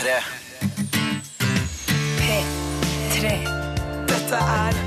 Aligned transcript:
P3. 0.00 0.08
P3. 2.20 3.32
Dette 4.08 4.36
er 4.36 4.78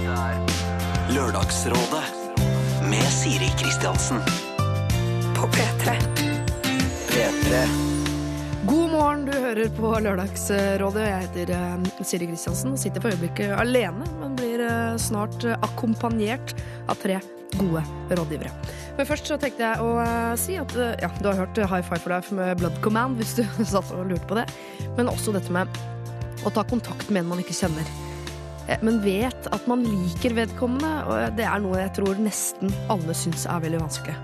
Lørdagsrådet 1.13 2.03
med 2.89 3.05
Siri 3.11 3.51
Kristiansen. 3.59 4.17
På 5.35 5.47
P3. 5.53 6.01
P3. 7.13 7.92
Morgen, 9.03 9.25
du 9.27 9.33
hører 9.35 9.67
på 9.75 9.89
Lørdagsrådet. 9.99 11.01
Jeg 11.03 11.23
heter 11.25 11.49
eh, 11.51 12.03
Siri 12.07 12.27
Kristiansen 12.29 12.71
og 12.71 12.79
sitter 12.79 13.03
for 13.03 13.11
øyeblikket 13.11 13.49
alene, 13.59 14.05
men 14.21 14.37
blir 14.39 14.63
eh, 14.63 14.93
snart 14.95 15.43
akkompagnert 15.57 16.53
av 16.87 17.01
tre 17.01 17.17
gode 17.57 17.81
rådgivere. 18.15 18.53
Men 18.95 19.09
først 19.09 19.27
så 19.27 19.35
tenkte 19.41 19.65
jeg 19.65 19.83
å 19.83 19.97
eh, 20.05 20.29
si 20.39 20.55
at 20.61 20.71
ja, 21.03 21.11
du 21.19 21.27
har 21.27 21.41
hørt 21.41 21.59
High 21.59 21.83
Five 21.83 21.99
for 21.99 22.13
Life 22.15 22.37
med 22.39 22.63
Blood 22.63 22.79
Command, 22.85 23.19
hvis 23.19 23.35
du 23.41 23.43
satt 23.73 23.91
og 23.91 24.07
lurte 24.07 24.29
på 24.29 24.39
det. 24.39 24.47
Men 24.95 25.11
også 25.11 25.35
dette 25.35 25.51
med 25.51 25.83
å 26.47 26.55
ta 26.55 26.63
kontakt 26.71 27.11
med 27.11 27.25
en 27.25 27.33
man 27.33 27.43
ikke 27.43 27.59
kjenner. 27.59 27.91
Men 28.87 29.03
vet 29.03 29.51
at 29.51 29.67
man 29.67 29.83
liker 29.83 30.39
vedkommende, 30.39 30.95
og 31.11 31.35
det 31.35 31.43
er 31.43 31.59
noe 31.59 31.83
jeg 31.83 31.97
tror 31.99 32.23
nesten 32.23 32.71
alle 32.87 33.19
syns 33.19 33.49
er 33.51 33.67
veldig 33.67 33.83
vanskelig. 33.83 34.15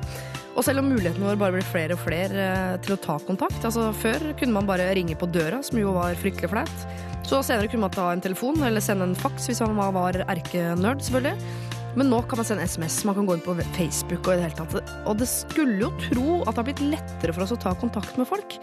Og 0.59 0.65
selv 0.67 0.81
om 0.81 0.89
mulighetene 0.91 1.23
våre 1.23 1.39
bare 1.39 1.55
blir 1.55 1.63
flere 1.63 1.95
og 1.95 2.01
flere 2.03 2.39
eh, 2.43 2.73
til 2.83 2.97
å 2.97 2.99
ta 2.99 3.15
kontakt 3.23 3.63
altså 3.63 3.93
Før 3.95 4.25
kunne 4.35 4.57
man 4.57 4.67
bare 4.67 4.89
ringe 4.97 5.15
på 5.15 5.29
døra, 5.31 5.61
som 5.63 5.79
jo 5.79 5.93
var 5.95 6.19
fryktelig 6.19 6.49
flaut. 6.51 6.81
Så 7.23 7.39
senere 7.47 7.69
kunne 7.71 7.85
man 7.85 7.93
ta 7.95 8.09
en 8.11 8.23
telefon 8.25 8.59
eller 8.67 8.83
sende 8.83 9.07
en 9.07 9.15
faks 9.15 9.47
hvis 9.47 9.61
man 9.63 9.93
var 9.95 10.17
erkenerd, 10.25 10.99
selvfølgelig. 11.05 11.53
Men 11.95 12.11
nå 12.11 12.19
kan 12.27 12.41
man 12.41 12.47
sende 12.49 12.65
SMS, 12.67 12.99
man 13.07 13.15
kan 13.15 13.29
gå 13.29 13.37
inn 13.37 13.45
på 13.45 13.55
Facebook 13.77 14.27
og 14.27 14.33
i 14.33 14.41
det 14.41 14.49
hele 14.49 14.57
tatt. 14.59 14.91
Og 15.07 15.21
det 15.21 15.29
skulle 15.31 15.79
jo 15.79 15.93
tro 16.09 16.41
at 16.41 16.51
det 16.51 16.59
har 16.59 16.67
blitt 16.67 16.83
lettere 16.91 17.37
for 17.37 17.45
oss 17.45 17.55
å 17.55 17.61
ta 17.63 17.73
kontakt 17.79 18.19
med 18.19 18.27
folk. 18.27 18.59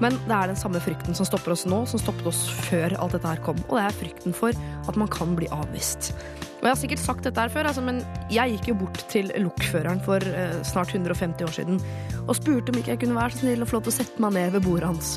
Men 0.00 0.16
det 0.26 0.36
er 0.36 0.52
den 0.52 0.60
samme 0.60 0.80
frykten 0.82 1.16
som 1.16 1.28
stopper 1.28 1.54
oss 1.56 1.66
nå, 1.68 1.82
som 1.88 2.00
stoppet 2.00 2.28
oss 2.28 2.44
før 2.68 2.98
alt 3.00 3.16
dette 3.16 3.32
her 3.32 3.40
kom. 3.44 3.58
Og 3.68 3.78
det 3.78 3.86
er 3.86 3.98
frykten 4.02 4.36
for 4.36 4.56
at 4.88 5.00
man 5.00 5.08
kan 5.12 5.32
bli 5.38 5.48
avvist. 5.56 6.12
Og 6.60 6.66
jeg 6.66 6.74
har 6.74 6.80
sikkert 6.80 7.02
sagt 7.02 7.24
dette 7.24 7.40
her 7.40 7.52
før, 7.52 7.70
altså, 7.70 7.82
men 7.84 8.02
jeg 8.32 8.56
gikk 8.56 8.70
jo 8.72 8.78
bort 8.82 9.04
til 9.08 9.30
lokføreren 9.40 10.02
for 10.04 10.20
eh, 10.20 10.58
snart 10.68 10.92
150 10.92 11.46
år 11.46 11.54
siden 11.56 11.80
og 12.26 12.36
spurte 12.36 12.72
om 12.72 12.80
ikke 12.80 12.92
jeg 12.94 13.00
kunne 13.04 13.16
være 13.16 13.32
så 13.32 13.46
snill 13.46 13.64
og 13.64 13.70
få 13.70 13.78
lov 13.78 13.86
til 13.86 13.94
å 13.94 13.96
sette 13.96 14.22
meg 14.22 14.36
ned 14.36 14.52
ved 14.56 14.66
bordet 14.66 14.90
hans. 14.90 15.14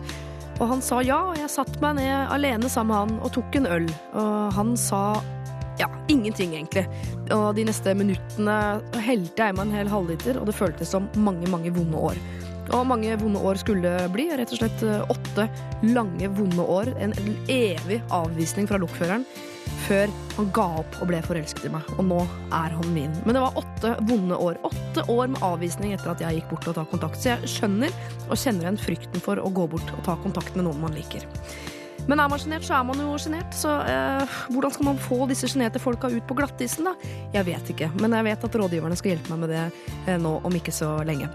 Og 0.61 0.69
han 0.69 0.83
sa 0.85 1.02
ja, 1.03 1.19
og 1.33 1.39
jeg 1.39 1.52
satte 1.52 1.81
meg 1.83 1.97
ned 2.00 2.31
alene 2.31 2.69
sammen 2.72 2.94
med 2.94 3.02
han 3.02 3.25
og 3.25 3.33
tok 3.35 3.58
en 3.59 3.69
øl. 3.75 3.88
Og 4.16 4.53
han 4.55 4.75
sa 4.80 5.02
ja, 5.81 5.89
ingenting 6.08 6.53
egentlig. 6.55 6.85
Og 7.33 7.50
de 7.57 7.66
neste 7.67 7.95
minuttene 7.97 8.57
helte 9.03 9.50
jeg 9.50 9.57
meg 9.57 9.66
en 9.66 9.75
hel 9.75 9.91
halvliter, 9.91 10.39
og 10.39 10.47
det 10.47 10.55
føltes 10.57 10.94
som 10.94 11.09
mange, 11.17 11.50
mange 11.52 11.73
vonde 11.73 11.97
år. 12.11 12.22
Og 12.72 12.85
mange 12.88 13.17
vonde 13.19 13.41
år 13.44 13.59
skulle 13.59 13.95
bli. 14.13 14.30
Rett 14.38 14.53
og 14.55 14.61
slett 14.61 14.85
eh, 14.88 15.02
åtte 15.11 15.50
lange, 15.89 16.30
vonde 16.38 16.63
år. 16.63 16.94
En 17.03 17.16
evig 17.52 18.00
avvisning 18.13 18.69
fra 18.69 18.80
lokføreren. 18.80 19.25
Før 19.83 20.11
han 20.37 20.47
ga 20.55 20.65
opp 20.79 20.95
og 21.03 21.09
ble 21.09 21.19
forelsket 21.25 21.67
i 21.67 21.73
meg. 21.73 21.87
Og 21.97 22.07
nå 22.07 22.21
er 22.55 22.75
han 22.77 22.93
min. 22.95 23.13
Men 23.25 23.35
det 23.35 23.43
var 23.43 23.59
åtte 23.59 23.93
vonde 24.07 24.37
år. 24.39 24.59
Åtte 24.69 25.03
år 25.11 25.33
med 25.33 25.43
avvisning 25.43 25.93
etter 25.95 26.13
at 26.13 26.23
jeg 26.23 26.39
gikk 26.39 26.53
bort 26.53 26.69
og 26.71 26.77
tok 26.79 26.93
kontakt. 26.93 27.19
Så 27.19 27.33
jeg 27.33 27.51
skjønner 27.51 27.93
og 28.29 28.39
kjenner 28.39 28.67
igjen 28.67 28.81
frykten 28.81 29.23
for 29.23 29.41
å 29.41 29.51
gå 29.53 29.67
bort 29.75 29.95
og 29.97 30.03
ta 30.07 30.15
kontakt 30.23 30.55
med 30.55 30.67
noen 30.69 30.81
man 30.83 30.95
liker. 30.95 31.27
Men 32.07 32.19
er 32.19 32.27
man 32.31 32.39
sjenert, 32.41 32.65
så 32.67 32.75
er 32.77 32.87
man 32.87 32.99
jo 32.99 33.13
sjenert. 33.21 33.55
Så 33.55 33.71
eh, 33.87 34.37
hvordan 34.51 34.73
skal 34.75 34.89
man 34.89 35.01
få 35.03 35.23
disse 35.29 35.47
sjenerte 35.51 35.81
folka 35.83 36.11
ut 36.11 36.25
på 36.27 36.37
glattisen, 36.39 36.89
da? 36.89 36.95
Jeg 37.35 37.47
vet 37.47 37.73
ikke. 37.75 37.91
Men 38.01 38.15
jeg 38.17 38.27
vet 38.27 38.47
at 38.47 38.59
rådgiverne 38.59 38.99
skal 38.99 39.15
hjelpe 39.15 39.35
meg 39.35 39.45
med 39.45 39.53
det 39.55 39.65
eh, 40.07 40.19
nå 40.19 40.37
om 40.43 40.59
ikke 40.59 40.75
så 40.75 40.97
lenge. 41.07 41.31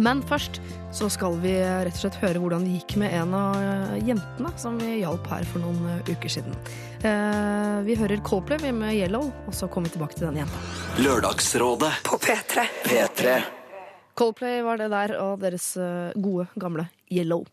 Men 0.00 0.22
først 0.24 0.60
så 0.92 1.06
skal 1.10 1.36
vi 1.38 1.52
rett 1.60 1.94
og 1.94 2.02
slett 2.02 2.18
høre 2.18 2.40
hvordan 2.42 2.64
det 2.66 2.80
gikk 2.80 2.96
med 3.02 3.14
en 3.14 3.34
av 3.36 3.58
eh, 3.62 3.98
jentene 4.08 4.50
som 4.58 4.78
vi 4.80 4.96
hjalp 5.00 5.28
her 5.30 5.46
for 5.46 5.62
noen 5.62 5.78
eh, 5.92 6.10
uker 6.10 6.32
siden. 6.34 6.56
Eh, 7.06 7.76
vi 7.86 7.94
hører 8.00 8.22
Coldplay 8.26 8.72
med 8.74 8.96
Yellow, 8.96 9.30
og 9.46 9.54
så 9.54 9.70
kommer 9.70 9.90
vi 9.90 9.96
tilbake 9.96 10.18
til 10.18 10.26
den 10.26 10.40
jenta. 10.42 10.62
Lørdagsrådet. 10.98 11.92
På 12.06 12.18
P3. 12.18 12.66
P3. 12.88 13.36
Coldplay 14.18 14.64
var 14.66 14.82
det 14.82 14.90
der, 14.92 15.14
og 15.22 15.38
deres 15.40 15.70
gode, 16.18 16.48
gamle 16.60 16.88
Yellow. 17.10 17.46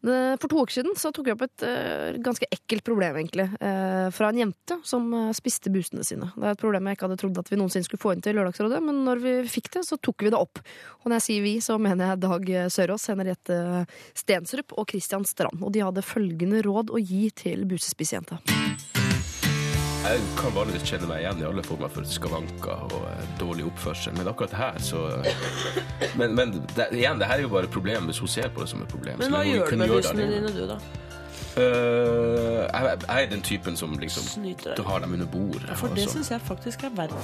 Eh, 0.00 0.36
For 0.40 0.48
to 0.48 0.62
uker 0.64 0.72
siden 0.78 0.96
så 0.96 1.10
tok 1.12 1.28
jeg 1.28 1.36
opp 1.36 1.44
et 1.44 1.64
uh, 1.66 2.16
ganske 2.24 2.46
ekkelt 2.52 2.84
problem, 2.86 3.20
egentlig, 3.20 3.48
Uh, 3.60 4.08
fra 4.14 4.30
en 4.30 4.38
jente 4.38 4.76
som 4.86 5.04
uh, 5.12 5.32
spiste 5.36 5.70
busene 5.72 6.04
sine. 6.06 6.30
Det 6.36 6.46
er 6.46 6.54
et 6.54 6.60
problem 6.60 6.86
jeg 6.88 6.96
ikke 6.96 7.08
hadde 7.08 7.18
trodd 7.20 7.40
at 7.42 7.50
vi 7.50 7.58
noensinne 7.60 7.86
skulle 7.86 8.00
få 8.00 8.14
inn 8.14 8.22
til 8.24 8.38
Lørdagsrådet, 8.38 8.80
men 8.84 9.02
når 9.04 9.20
vi 9.24 9.34
fikk 9.50 9.68
det, 9.74 9.82
så 9.88 9.98
tok 10.00 10.24
vi 10.24 10.32
det 10.32 10.40
opp. 10.40 10.62
Og 11.02 11.10
når 11.10 11.18
jeg 11.18 11.26
sier 11.26 11.44
vi, 11.44 11.54
så 11.64 11.76
mener 11.82 12.12
jeg 12.12 12.22
Dag 12.24 12.52
Sørås, 12.72 13.08
Henriette 13.12 13.58
Stensrup 14.16 14.76
og 14.78 14.88
Christian 14.92 15.26
Strand. 15.28 15.60
Og 15.60 15.74
de 15.74 15.84
hadde 15.84 16.06
følgende 16.06 16.64
råd 16.66 16.94
å 16.94 17.02
gi 17.02 17.28
til 17.36 17.66
busespissjenta. 17.68 18.40
Jeg 20.00 20.20
kan 20.38 20.54
vanligvis 20.56 20.86
kjenne 20.88 21.06
meg 21.10 21.20
igjen 21.22 21.42
i 21.42 21.44
alle 21.46 21.62
former 21.66 21.90
for 21.92 22.06
skavanker 22.08 22.86
og 22.86 23.02
eh, 23.10 23.26
dårlig 23.40 23.66
oppførsel, 23.68 24.14
men 24.16 24.30
akkurat 24.30 24.54
her 24.56 24.78
så 24.82 25.02
Men, 26.18 26.32
men 26.38 26.54
det, 26.76 26.86
igjen, 26.96 27.20
det 27.20 27.28
her 27.28 27.36
er 27.36 27.44
jo 27.44 27.50
bare 27.52 27.68
et 27.68 27.74
problem 27.74 28.08
hvis 28.08 28.18
hun 28.24 28.28
ser 28.32 28.48
på 28.54 28.64
det 28.64 28.70
som 28.72 28.80
et 28.82 28.88
problem. 28.90 29.20
Men 29.20 29.34
hva 29.36 29.42
gjør 29.44 29.68
du 29.70 29.76
med 29.82 29.92
alene. 29.98 30.26
dine, 30.32 30.52
du, 30.56 30.64
da? 30.72 30.78
Øh, 31.60 32.62
jeg, 32.64 32.98
jeg 33.08 33.24
er 33.24 33.28
den 33.30 33.42
typen 33.42 33.76
som 33.76 33.92
liksom 33.98 34.22
Snyter 34.24 34.74
Du 34.78 34.82
deg. 34.82 34.86
har 34.90 35.00
dem 35.04 35.12
under 35.18 35.26
bordet. 35.26 35.66
For 35.76 35.88
og 35.90 35.96
det 35.98 36.04
så- 36.08 36.12
syns 36.16 36.30
jeg 36.30 36.40
faktisk 36.48 36.84
er 36.88 36.92
verre. 36.96 37.20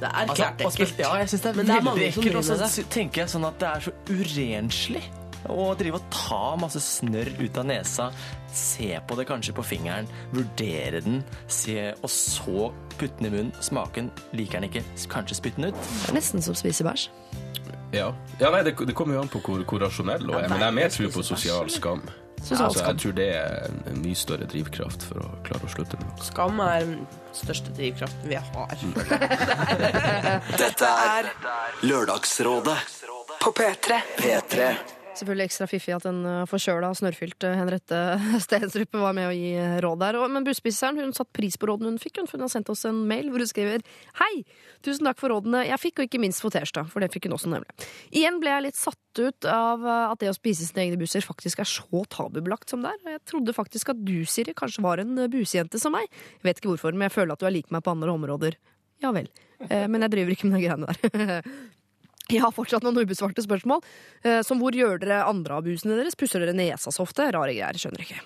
Det 0.00 0.06
er 0.08 0.14
Altså, 0.22 0.36
klart 0.36 0.62
og 0.64 0.72
spe- 0.72 0.82
ekkelt. 0.82 0.98
Ja, 0.98 1.14
jeg 1.14 1.28
synes 1.28 1.42
det 1.42 1.50
er 1.50 1.54
Men 1.56 1.66
det 1.66 1.70
er 1.74 1.74
veldig 1.74 1.84
mange 1.90 2.12
som 2.12 2.22
ekkelt. 2.22 2.36
Og 2.36 2.44
driver 2.44 2.62
med 2.62 2.70
så 2.76 2.84
tenker 2.90 3.22
jeg 3.22 3.28
sånn 3.34 3.46
at 3.50 3.58
det 3.60 3.68
er 3.68 3.80
så 3.80 3.92
urenslig 4.10 5.02
å 5.50 5.72
drive 5.78 5.98
og 5.98 6.08
ta 6.14 6.42
masse 6.60 6.82
snørr 6.82 7.32
ut 7.40 7.60
av 7.60 7.68
nesa, 7.68 8.10
se 8.52 8.94
på 9.08 9.18
det 9.18 9.26
kanskje 9.30 9.54
på 9.56 9.64
fingeren, 9.66 10.08
vurdere 10.34 11.02
den, 11.04 11.22
se, 11.50 11.92
og 12.00 12.10
så 12.12 12.70
putte 12.98 13.16
den 13.18 13.30
i 13.30 13.34
munnen, 13.36 13.54
smake 13.64 14.02
den, 14.02 14.10
liker 14.36 14.60
den 14.60 14.70
ikke, 14.70 14.84
kanskje 15.12 15.40
spytte 15.40 15.62
den 15.62 15.72
ut. 15.72 15.86
Det 16.02 16.12
er 16.12 16.20
nesten 16.20 16.44
som 16.44 16.58
spiser 16.58 16.88
bæsj. 16.88 17.08
Ja, 17.92 18.08
ja 18.40 18.50
nei, 18.52 18.62
det, 18.64 18.76
det 18.88 18.96
kommer 18.96 19.18
jo 19.18 19.22
an 19.24 19.30
på 19.32 19.42
hvor, 19.44 19.64
hvor 19.68 19.82
rasjonell 19.84 20.24
hun 20.24 20.36
er, 20.38 20.48
men 20.48 20.62
jeg 20.62 20.68
er 20.70 20.76
mer 20.78 20.92
tro 20.92 21.10
på 21.12 21.24
sosial 21.26 21.72
skam. 21.72 22.04
Sosial 22.42 22.64
Altså, 22.66 22.84
jeg 22.88 22.98
tror 22.98 23.12
det 23.14 23.26
er 23.36 23.66
en, 23.68 23.82
en 23.92 23.98
mye 24.02 24.18
større 24.18 24.46
drivkraft 24.50 25.04
for 25.06 25.20
å 25.22 25.26
klare 25.46 25.68
å 25.68 25.70
slutte 25.70 25.98
med 26.00 26.08
noe. 26.08 26.24
Skam 26.26 26.62
er 26.64 26.88
den 26.88 26.96
største 27.36 27.74
drivkraften 27.76 28.32
vi 28.32 28.40
har. 28.40 28.72
Dette 30.64 30.90
er 31.04 31.30
Lørdagsrådet. 31.86 32.80
På 33.42 33.54
P3. 33.54 34.00
P3. 34.18 34.72
Selvfølgelig 35.12 35.44
ekstra 35.50 35.66
fiffig 35.68 35.92
at 35.92 36.06
en 36.08 36.22
uh, 36.24 36.44
forkjøla 36.48 36.88
og 36.88 36.96
snørrfylte 36.96 37.50
Henriette 37.58 37.98
Stensrup 38.44 38.96
var 38.96 39.12
med 39.16 39.28
å 39.28 39.34
gi 39.36 39.50
uh, 39.60 39.76
råd 39.84 40.00
der. 40.00 40.18
Men 40.32 40.46
busspiseren 40.46 40.96
hun 41.00 41.12
satte 41.12 41.34
pris 41.36 41.58
på 41.60 41.68
rådene 41.68 41.92
hun 41.92 42.00
fikk. 42.00 42.22
Hun, 42.22 42.40
har 42.40 42.52
sendt 42.52 42.72
oss 42.72 42.86
en 42.88 43.02
mail 43.10 43.28
hvor 43.28 43.44
hun 43.44 43.50
skriver 43.50 43.84
Hei! 44.22 44.32
Tusen 44.82 45.04
takk 45.06 45.20
for 45.20 45.34
rådene 45.34 45.66
jeg 45.68 45.80
fikk, 45.82 46.00
og 46.00 46.08
ikke 46.08 46.22
minst 46.22 46.40
for 46.44 46.54
tirsdag. 46.54 46.88
For 46.90 47.04
det 47.04 47.12
fikk 47.12 47.28
hun 47.28 47.36
også, 47.36 47.52
nemlig. 47.52 47.76
Igjen 48.16 48.40
ble 48.40 48.54
jeg 48.54 48.66
litt 48.70 48.80
satt 48.80 49.20
ut 49.20 49.46
av 49.52 49.84
at 49.84 50.22
det 50.22 50.32
å 50.32 50.34
spise 50.34 50.64
sine 50.64 50.86
egne 50.86 50.98
busser 50.98 51.22
faktisk 51.22 51.60
er 51.60 51.68
så 51.68 52.02
tabubelagt 52.10 52.72
som 52.72 52.82
det 52.82 52.94
er. 52.94 53.18
Jeg 53.18 53.24
trodde 53.28 53.54
faktisk 53.54 53.92
at 53.92 54.00
du, 54.00 54.16
Siri, 54.24 54.56
kanskje 54.56 54.82
var 54.82 55.02
en 55.02 55.26
busejente 55.30 55.78
som 55.82 55.92
meg. 55.94 56.08
Jeg 56.40 56.48
vet 56.48 56.62
ikke 56.62 56.72
hvorfor, 56.72 56.96
men 56.96 57.10
jeg 57.10 57.18
føler 57.20 57.36
at 57.36 57.44
du 57.44 57.50
er 57.50 57.54
lik 57.60 57.68
meg 57.74 57.84
på 57.84 57.92
andre 57.92 58.16
områder. 58.16 58.56
Ja 59.02 59.12
vel. 59.14 59.28
Eh, 59.68 59.86
men 59.90 60.06
jeg 60.06 60.14
driver 60.16 60.34
ikke 60.34 60.48
med 60.48 60.58
de 60.58 60.66
greiene 60.66 60.96
der. 60.96 61.46
Jeg 62.32 62.40
har 62.40 62.52
fortsatt 62.54 62.84
noen 62.86 63.02
ubesvarte 63.02 63.44
spørsmål, 63.44 63.82
eh, 64.24 64.40
som 64.46 64.60
hvor 64.62 64.72
gjør 64.72 65.02
dere 65.02 65.24
andre 65.28 65.58
av 65.58 65.66
busene 65.66 65.98
deres? 65.98 66.16
Pusser 66.16 66.40
dere 66.40 66.56
nesa 66.56 66.92
så 66.94 67.04
ofte? 67.04 67.26
Rare 67.34 67.52
greier, 67.52 67.76
skjønner 67.76 68.04
ikke. 68.06 68.22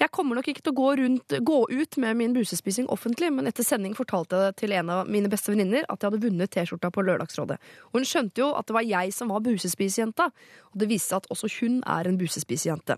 Jeg 0.00 0.12
kommer 0.14 0.38
nok 0.38 0.48
ikke 0.48 0.62
til 0.64 0.72
å 0.72 0.78
gå, 0.78 0.88
rundt, 1.00 1.34
gå 1.44 1.58
ut 1.68 1.96
med 2.00 2.16
min 2.16 2.34
busespising 2.36 2.88
offentlig, 2.92 3.30
men 3.34 3.48
etter 3.50 3.66
sending 3.66 3.96
fortalte 3.96 4.40
jeg 4.46 4.56
til 4.62 4.74
en 4.76 4.92
av 4.92 5.10
mine 5.10 5.28
beste 5.32 5.52
venninner 5.52 5.84
at 5.88 6.00
jeg 6.00 6.10
hadde 6.10 6.22
vunnet 6.24 6.52
T-skjorta 6.54 6.90
på 6.94 7.04
Lørdagsrådet. 7.04 7.58
Og 7.90 8.00
hun 8.00 8.08
skjønte 8.08 8.44
jo 8.44 8.52
at 8.56 8.68
det 8.68 8.76
var 8.78 8.86
jeg 8.88 9.12
som 9.16 9.32
var 9.32 9.44
busespisejenta, 9.44 10.30
og 10.72 10.80
det 10.80 10.88
viste 10.92 11.12
seg 11.12 11.22
at 11.22 11.30
også 11.34 11.52
hun 11.58 11.82
er 11.84 12.08
en 12.08 12.20
busespisejente. 12.20 12.96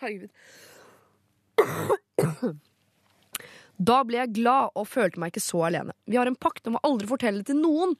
Herregud. 0.00 0.30
Da 3.74 4.02
ble 4.06 4.20
jeg 4.20 4.34
glad 4.36 4.74
og 4.78 4.86
følte 4.86 5.18
meg 5.18 5.32
ikke 5.32 5.42
så 5.42 5.64
alene. 5.66 5.94
Vi 6.06 6.18
har 6.18 6.30
en 6.30 6.38
pakt 6.38 6.68
om 6.70 6.78
å 6.78 6.84
aldri 6.86 7.10
fortelle 7.10 7.42
det 7.42 7.50
til 7.50 7.58
noen. 7.58 7.96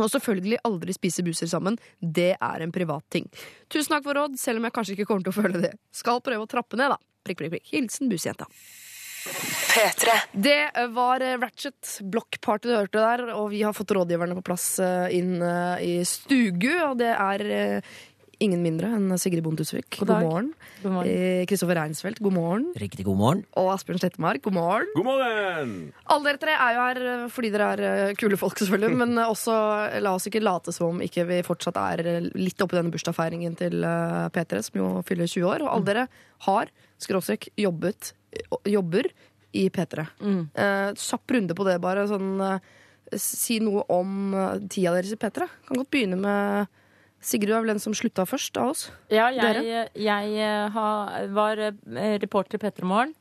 Og 0.00 0.08
selvfølgelig 0.08 0.62
aldri 0.64 0.94
spise 0.96 1.24
buser 1.26 1.50
sammen. 1.50 1.76
Det 2.00 2.32
er 2.38 2.64
en 2.64 2.72
privat 2.72 3.04
ting. 3.12 3.26
Tusen 3.72 3.92
takk 3.92 4.06
for 4.06 4.16
råd, 4.16 4.38
selv 4.40 4.62
om 4.62 4.68
jeg 4.68 4.76
kanskje 4.78 4.96
ikke 4.96 5.08
kommer 5.10 5.26
til 5.26 5.34
å 5.34 5.40
føle 5.42 5.66
det. 5.66 5.74
Skal 5.92 6.22
prøve 6.24 6.46
å 6.46 6.50
trappe 6.50 6.80
ned, 6.80 6.94
da. 6.94 7.00
Prikk, 7.26 7.42
prikk, 7.42 7.58
prikk. 7.58 7.68
Hilsen 7.74 8.10
busejenta. 8.10 8.48
P3. 9.22 10.14
Det 10.32 10.88
var 10.90 11.22
eh, 11.22 11.38
Ratchet 11.38 11.98
Block 12.00 12.40
Party 12.40 12.68
du 12.68 12.74
hørte 12.74 12.98
der, 12.98 13.22
og 13.36 13.52
vi 13.52 13.62
har 13.62 13.74
fått 13.76 13.94
rådgiverne 13.94 14.34
på 14.40 14.44
plass 14.48 14.66
eh, 14.82 15.14
inn 15.18 15.36
eh, 15.46 15.84
i 15.86 15.92
stugu, 16.08 16.72
og 16.88 16.96
det 17.00 17.12
er 17.14 17.44
ingen 18.42 18.62
mindre 18.64 18.88
enn 18.96 19.12
Sigrid 19.20 19.44
Bonde 19.44 19.62
Tusvik. 19.62 19.86
God 20.00 20.08
God, 20.10 20.24
morgen. 20.26 20.48
God 20.82 20.94
morgen. 20.96 21.10
Eh, 21.12 21.44
Kristoffer 21.48 21.78
Reinsfeldt, 21.78 22.20
god 22.24 22.34
morgen. 22.34 22.64
Riktig 22.80 23.04
god 23.06 23.18
morgen. 23.20 23.42
Og 23.60 23.70
Asbjørn 23.74 24.00
Slettemark, 24.02 24.42
god 24.44 24.56
morgen. 24.56 24.88
God 24.96 25.06
morgen! 25.06 25.72
Alle 26.10 26.26
dere 26.32 26.40
tre 26.42 26.56
er 26.56 26.74
jo 26.76 26.82
her 26.86 27.00
eh, 27.12 27.24
fordi 27.32 27.52
dere 27.54 27.68
er 27.76 27.84
eh, 27.88 28.14
kule 28.18 28.38
folk, 28.40 28.58
selvfølgelig. 28.58 28.98
Men 29.04 29.22
også 29.24 29.54
la 30.02 30.14
oss 30.18 30.26
ikke 30.30 30.42
late 30.42 30.74
som 30.74 30.96
om 30.96 31.04
ikke 31.06 31.26
vi 31.30 31.40
fortsatt 31.46 31.78
er 31.82 32.04
litt 32.34 32.64
oppi 32.64 32.78
denne 32.78 32.92
bursdagsfeiringen 32.94 33.56
til 33.62 33.86
eh, 33.86 34.26
P3, 34.34 34.62
som 34.68 34.80
jo 34.82 34.90
fyller 35.08 35.30
20 35.30 35.48
år. 35.54 35.66
Og 35.66 35.72
alle 35.76 35.88
dere 35.92 36.06
har, 36.48 36.74
skråstrek, 37.02 37.52
jobbet, 37.62 38.12
jobber 38.68 39.10
i 39.54 39.68
P3. 39.72 40.08
Eh, 40.18 40.92
Kjapp 40.98 41.36
runde 41.38 41.56
på 41.58 41.68
det, 41.70 41.78
bare. 41.84 42.08
Sånn, 42.10 42.30
si 43.12 43.58
noe 43.62 43.86
om 43.92 44.32
tida 44.72 44.94
deres 44.96 45.14
i 45.14 45.20
P3. 45.20 45.50
Kan 45.68 45.82
godt 45.82 45.92
begynne 45.92 46.18
med 46.18 46.78
Sigrid, 47.22 47.48
du 47.52 47.56
er 47.56 47.62
vel 47.64 47.72
den 47.74 47.82
som 47.82 47.94
slutta 47.94 48.24
først 48.28 48.56
av 48.60 48.72
oss? 48.74 48.84
Ja, 49.12 49.28
jeg, 49.30 49.88
jeg 49.94 50.36
eh, 50.42 50.68
ha- 50.74 51.26
var 51.36 51.60
eh, 51.70 52.16
reporter 52.22 52.58
i 52.58 52.62
P3 52.66 52.84
Morgen. 52.90 53.14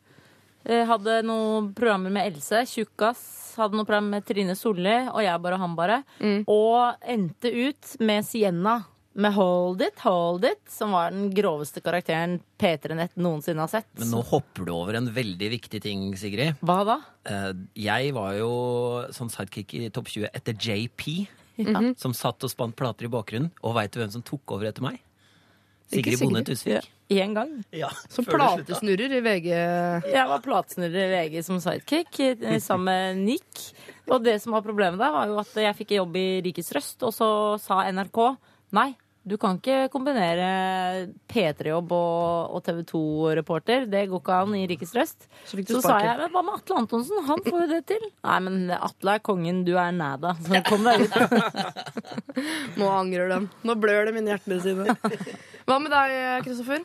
Eh, 0.66 0.84
Hadde 0.90 1.20
noen 1.26 1.72
programmer 1.78 2.12
med 2.14 2.32
Else, 2.34 2.64
Tjukkas. 2.70 3.22
Hadde 3.58 3.76
noen 3.78 3.86
program 3.88 4.10
med 4.14 4.26
Trine 4.26 4.54
Solli 4.58 4.94
og 5.10 5.22
jeg 5.26 5.42
bare 5.44 5.58
og 5.58 5.64
han 5.66 5.76
bare. 5.78 6.02
Og 6.50 7.08
endte 7.10 7.50
ut 7.54 7.96
med 8.02 8.26
Sienna. 8.28 8.80
Med 9.12 9.34
Hold 9.36 9.82
It, 9.84 9.98
Hold 10.06 10.46
It, 10.48 10.62
som 10.72 10.94
var 10.96 11.10
den 11.12 11.26
groveste 11.36 11.82
karakteren 11.84 12.38
P3 12.62 12.96
Nett 12.96 13.18
noensinne 13.20 13.60
har 13.60 13.68
sett. 13.68 13.90
Men 14.00 14.08
nå 14.14 14.22
hopper 14.30 14.64
du 14.64 14.72
over 14.72 14.96
en 14.96 15.10
veldig 15.12 15.50
viktig 15.52 15.82
ting, 15.84 16.06
Sigrid. 16.16 16.56
Hva 16.64 16.78
da? 16.88 16.96
Eh, 17.28 17.50
Jeg 17.90 18.14
var 18.16 18.38
jo 18.40 18.48
sånn 19.12 19.28
sidekick 19.34 19.76
i 19.82 19.90
Topp 19.92 20.08
20 20.14 20.30
etter 20.32 20.56
JP, 20.56 21.28
som 21.98 22.14
satt 22.16 22.44
og 22.44 22.52
spant 22.52 22.76
plater 22.76 23.08
i 23.08 23.12
bakgrunnen. 23.12 23.52
Og 23.64 23.76
veit 23.78 23.92
du 23.94 24.00
hvem 24.02 24.12
som 24.14 24.24
tok 24.26 24.56
over 24.56 24.70
etter 24.72 24.86
meg? 24.86 25.02
Sigrid. 25.92 26.20
Bonde 26.22 26.44
Tusvik. 26.48 26.88
Én 27.12 27.34
gang. 27.36 27.50
Ja, 27.76 27.90
Som 28.08 28.24
platesnurrer 28.24 29.12
i 29.18 29.20
VG. 29.20 29.50
Jeg 29.52 30.28
var 30.30 30.44
platesnurrer 30.46 31.02
i 31.04 31.12
VG 31.12 31.42
som 31.44 31.58
sidekick 31.60 32.22
eh, 32.24 32.60
sammen 32.64 32.88
med 32.88 33.18
Nick. 33.26 33.66
Og 34.08 34.24
det 34.24 34.38
som 34.44 34.56
var 34.56 34.64
problemet 34.64 35.00
der, 35.02 35.12
var 35.12 35.28
jo 35.28 35.36
at 35.42 35.52
jeg 35.60 35.76
fikk 35.82 35.92
jobb 35.98 36.16
i 36.16 36.28
Rikets 36.46 36.72
Røst, 36.76 37.04
og 37.04 37.12
så 37.16 37.28
sa 37.60 37.82
NRK 37.92 38.22
nei. 38.78 38.94
Du 39.22 39.36
kan 39.38 39.60
ikke 39.60 39.84
kombinere 39.94 40.46
P3-jobb 41.30 41.92
og, 41.94 42.56
og 42.58 42.64
TV 42.66 42.80
2-reporter. 42.90 43.84
Det 43.92 44.08
går 44.10 44.22
ikke 44.24 44.38
an 44.42 44.56
i 44.58 44.64
Rikets 44.72 44.96
Røst. 44.98 45.28
Så 45.46 45.60
fikk 45.60 45.68
du 45.70 45.76
Så 45.76 45.82
sa 45.86 46.00
jeg 46.02 46.16
men 46.24 46.32
hva 46.34 46.42
med 46.48 46.56
Atle 46.58 46.80
Antonsen? 46.82 47.20
Han 47.28 47.44
får 47.46 47.60
jo 47.60 47.68
det 47.70 47.82
til. 47.92 48.08
Nei, 48.26 48.38
men 48.48 48.56
Atle 48.80 49.14
er 49.20 49.22
kongen, 49.22 49.60
du 49.68 49.76
er 49.78 49.92
nada. 49.94 50.34
Så 50.48 50.64
kom 50.66 50.88
deg 50.90 51.04
ut. 51.06 51.14
Nå 52.82 52.88
angrer 52.90 53.30
de. 53.36 53.38
Nå 53.70 53.76
blør 53.78 54.10
de 54.10 54.18
inni 54.18 54.34
hjertene 54.34 54.58
sine. 54.64 54.96
Hva 55.70 55.78
med 55.84 55.94
deg, 55.94 56.16
Kristoffer? 56.48 56.82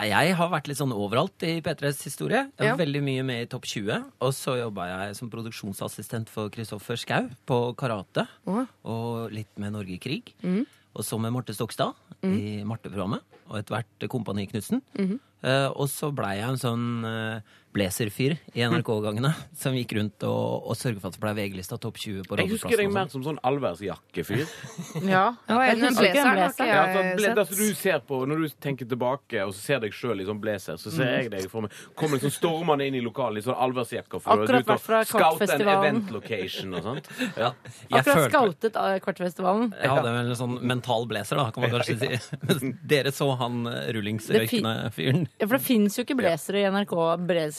Jeg 0.00 0.34
har 0.38 0.50
vært 0.52 0.68
litt 0.70 0.78
sånn 0.78 0.92
overalt 0.94 1.42
i 1.48 1.56
P3s 1.64 2.04
historie. 2.06 2.44
Jeg 2.52 2.60
var 2.60 2.68
Ja. 2.68 2.76
Veldig 2.78 3.00
mye 3.02 3.24
med 3.26 3.42
i 3.42 3.48
Topp 3.50 3.64
20. 3.66 4.04
Og 4.22 4.34
så 4.36 4.54
jobba 4.60 4.84
jeg 4.90 5.16
som 5.18 5.32
produksjonsassistent 5.32 6.28
for 6.30 6.52
Kristoffer 6.52 7.00
Schou 7.00 7.32
på 7.48 7.58
karate. 7.80 8.26
Å. 8.46 8.66
Og 8.92 9.32
litt 9.34 9.50
med 9.58 9.74
Norge 9.74 9.96
i 9.96 9.98
krig. 10.02 10.34
Mhm. 10.44 10.68
Og 10.94 11.06
så 11.06 11.18
med 11.22 11.32
Marte 11.34 11.54
Stokstad 11.54 11.94
i 12.26 12.62
Marte-programmet. 12.66 13.22
Og 13.50 13.58
etter 13.60 13.76
hvert 13.76 14.08
Kompani 14.10 14.46
Knutsen. 14.46 14.82
Mm 14.98 15.06
-hmm. 15.06 15.18
uh, 15.48 15.70
og 15.80 15.88
så 15.88 16.10
blei 16.10 16.36
jeg 16.38 16.48
en 16.48 16.58
sånn 16.58 17.04
uh, 17.04 17.40
blazerfyr 17.72 18.32
i 18.58 18.64
NRK-gangene 18.66 19.30
som 19.56 19.74
gikk 19.78 19.92
rundt 19.98 20.24
og, 20.26 20.66
og 20.70 20.76
sørget 20.78 21.00
for 21.04 21.10
at 21.12 21.16
det 21.16 21.22
ble 21.22 21.32
VG-lista 21.38 21.76
topp 21.78 22.00
20 22.02 22.24
på 22.26 22.38
Jeg 22.40 22.50
husker 22.50 22.80
deg 22.80 22.88
mer 22.90 23.06
sånn. 23.06 23.12
som 23.22 23.26
sånn 23.28 23.38
allværsjakkefyr. 23.46 24.42
Ja, 25.10 25.36
Ja, 25.48 25.58
jeg 25.64 25.76
en 25.76 25.78
ikke 25.78 25.90
en 25.90 25.98
blazer 26.00 26.32
blazer. 26.34 26.66
Ja, 26.70 26.80
sett. 27.20 27.38
altså, 27.38 27.58
du 27.60 27.74
ser 27.78 28.00
på, 28.08 28.18
når 28.26 28.42
du 28.42 28.56
tenker 28.66 28.88
tilbake 28.90 29.44
og 29.46 29.54
så 29.54 29.60
ser 29.68 29.82
deg 29.84 29.94
sjøl 29.94 30.20
i 30.22 30.26
sånn 30.26 30.40
blazer, 30.42 30.80
så 30.82 30.90
ser 30.94 31.12
jeg 31.20 31.30
deg 31.32 31.46
for 31.52 31.66
meg 31.66 31.76
Kommer 31.94 32.18
liksom 32.18 32.34
stormende 32.34 32.86
inn 32.90 32.98
i 32.98 33.02
lokalet 33.04 33.44
i 33.44 33.46
sånn 33.46 33.58
allværsjakke. 33.68 34.18
for 34.20 34.34
Akkurat 34.34 34.50
er 34.50 34.64
ute 34.64 34.66
og 34.66 34.72
vært 34.74 34.84
fra 34.88 35.00
scouter 35.06 35.54
en 35.60 35.72
event 35.76 36.10
location 36.14 36.74
og 36.74 36.82
sånt. 36.88 37.10
Ja. 37.38 37.52
Jeg 37.54 38.00
Akkurat 38.00 38.10
følte- 38.10 38.30
scoutet 38.34 38.76
av 38.80 38.98
Kvartfestivalen. 39.06 39.70
Jeg 39.78 39.90
hadde 39.94 40.14
vel 40.18 40.32
en 40.34 40.38
sånn 40.42 40.58
mental 40.66 41.06
blazer, 41.10 41.38
da, 41.38 41.48
kan 41.54 41.64
man 41.68 41.74
kanskje 41.78 41.98
si. 42.02 42.10
Mens 42.50 42.66
dere 42.90 43.14
så 43.14 43.30
han 43.40 43.62
eh, 43.70 43.90
rullingsrøykende 43.94 44.74
fyren. 44.96 45.26
Ja, 45.38 45.46
for 45.46 45.56
det 45.58 45.64
fins 45.66 45.98
jo 45.98 46.04
ikke 46.06 46.18
blazere 46.18 46.64
i 46.64 46.68
NRK. 46.70 46.96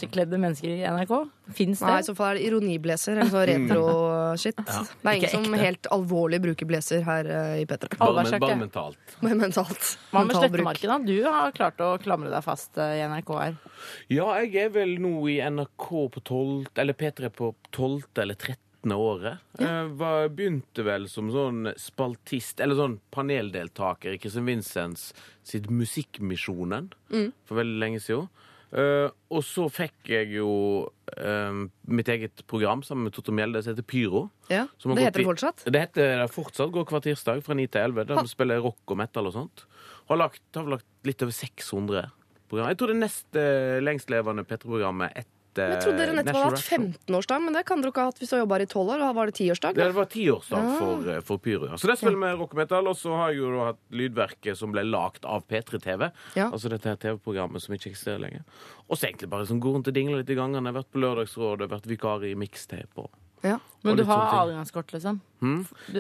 Blazerkledde 0.02 0.38
mennesker 0.38 0.70
i 0.70 0.82
NRK. 0.82 1.12
Fins 1.54 1.80
det? 1.80 1.86
Nei, 1.86 2.00
i 2.02 2.06
så 2.06 2.16
fall 2.18 2.32
er 2.32 2.40
det 2.40 2.46
ironiblazer 2.48 3.20
eller 3.20 3.30
sånn 3.30 3.44
retro-shit. 3.50 4.58
det 4.58 5.12
er 5.12 5.20
ingen 5.20 5.34
som 5.34 5.58
helt 5.62 5.90
alvorlig 5.94 6.40
bruker 6.42 6.70
blazer 6.70 7.04
her 7.06 7.30
eh, 7.30 7.62
i 7.62 7.68
P3. 7.70 7.92
Bare, 8.00 8.40
bare 8.42 8.58
mentalt. 8.64 9.14
Men 9.26 9.38
mentalt. 9.42 9.92
Hva 10.12 10.26
med. 10.26 10.38
Slettemarken, 10.42 10.90
da? 10.90 10.98
Du 11.06 11.28
har 11.28 11.54
klart 11.54 11.82
å 11.84 11.94
klamre 12.02 12.32
deg 12.34 12.46
fast 12.46 12.80
eh, 12.82 12.98
i 12.98 13.06
NRK 13.12 13.32
her. 13.38 13.62
Ja, 14.10 14.28
jeg 14.42 14.58
er 14.66 14.74
vel 14.74 14.98
nå 15.04 15.14
i 15.30 15.38
NRK 15.44 15.88
på 16.18 16.26
12, 16.26 16.74
eller 16.82 16.98
P3 16.98 17.32
på 17.36 17.54
12. 17.70 18.10
eller 18.24 18.40
13. 18.40 18.96
året. 18.96 19.44
Jeg 19.62 19.90
var, 20.00 20.32
begynte 20.34 20.86
vel 20.88 21.06
som 21.12 21.30
sånn 21.34 21.76
spaltist, 21.78 22.64
eller 22.64 22.80
sånn 22.80 22.98
paneldeltaker 23.14 24.16
i 24.16 24.22
Kristin 24.22 24.48
Vincents 24.50 25.12
sitt 25.46 25.70
Musikkmisjonen 25.70 26.90
for 27.12 27.62
veldig 27.62 27.84
lenge 27.84 28.02
siden. 28.02 28.32
Eh, 28.72 29.10
og 29.32 29.42
så 29.44 29.66
fikk 29.72 30.12
jeg 30.14 30.30
jo 30.38 30.52
uh, 30.88 31.64
mitt 31.92 32.08
eget 32.12 32.44
program 32.48 32.84
sammen 32.88 33.10
med 33.10 33.16
Totto 33.16 33.34
Mjelde 33.36 33.60
som 33.64 33.74
heter 33.74 33.88
Pyro. 33.88 34.24
Ja, 34.52 34.66
Som 34.80 34.96
det 34.96 35.10
heter 35.10 35.24
det 35.24 35.28
fortsatt. 35.28 35.66
Det 35.68 35.84
heter 35.84 36.24
det 36.24 36.30
fortsatt. 36.32 36.72
Går 36.72 36.88
hver 36.88 37.04
tirsdag 37.04 37.44
fra 37.44 37.58
9 37.58 37.68
til 37.68 37.84
11. 37.92 38.08
Der 38.08 38.22
vi 38.22 38.32
spiller 38.32 38.64
rock 38.64 38.96
og 38.96 39.02
metal 39.02 39.28
og 39.28 39.36
sånt. 39.36 39.66
Har 40.08 40.20
lagt, 40.20 40.44
har 40.56 40.72
lagt 40.72 40.88
litt 41.08 41.24
over 41.24 41.36
600 41.36 42.08
program. 42.48 42.72
Jeg 42.72 42.80
tror 42.80 42.94
det 42.94 43.00
neste 43.02 43.44
eh, 43.44 43.84
lengstlevende 43.84 44.48
P3-programmet 44.48 45.20
etter 45.20 45.41
Jeg 45.60 45.82
trodde 45.84 46.00
dere 46.00 46.14
nettopp 46.16 46.38
hadde 46.38 46.46
hatt 46.46 46.54
National 46.56 46.86
Rock 46.86 46.96
Show. 46.96 47.06
15-årsdag, 47.08 47.42
men 47.44 47.56
det 47.58 47.64
kan 47.68 47.82
dere 47.82 47.92
ikke 47.92 48.04
ha 48.06 48.12
hatt 48.12 48.22
hvis 48.22 48.32
du 48.32 48.36
har 48.36 48.42
jobba 48.44 48.58
her 48.58 48.64
i 48.64 48.70
12 48.72 48.92
år. 48.94 49.02
Da 49.04 49.10
var 49.18 49.32
det 49.32 49.36
10-årsdag. 49.36 49.80
Det 49.82 49.88
var 49.98 50.10
tiårsdag 50.16 50.70
for, 50.80 51.10
eh, 51.12 51.22
for 51.28 51.38
Pyro. 51.44 51.72
Så 51.78 51.88
det 51.92 51.98
spiller 52.00 52.20
vi 52.22 52.32
rock 52.40 52.54
og 52.56 52.62
metal. 52.62 52.88
Og 52.88 52.96
så 52.96 53.16
har 53.18 53.32
jeg 53.34 53.42
jo 53.42 53.52
da 53.56 53.66
hatt 53.72 53.82
lydverket 53.92 54.58
som 54.58 54.72
ble 54.72 54.86
lagd 54.88 55.26
av 55.28 55.44
P3-TV. 55.48 56.12
Ja. 56.40 56.48
Altså 56.52 56.72
dette 56.72 56.88
her 56.88 56.96
TV-programmet 56.96 57.62
som 57.62 57.76
ikke 57.76 57.92
eksisterer 57.92 58.24
lenger. 58.24 58.46
Og 58.88 58.96
så 58.96 59.10
egentlig 59.10 59.30
bare 59.30 59.50
sånn 59.50 59.60
gå 59.60 59.74
rundt 59.76 59.92
og 59.92 59.98
dingle 59.98 60.22
litt 60.22 60.32
i 60.32 60.40
gangene. 60.40 60.72
Vært 60.76 60.92
på 60.92 61.04
Lørdagsrådet, 61.04 61.68
vært 61.72 61.92
vikar 61.92 62.24
i 62.24 62.36
mikstape 62.36 63.04
Og... 63.04 63.12
Ja. 63.44 63.58
Men 63.82 63.92
Og 63.92 63.98
du 63.98 64.04
har 64.06 64.44
adgangskort, 64.44 64.92
liksom? 64.94 65.20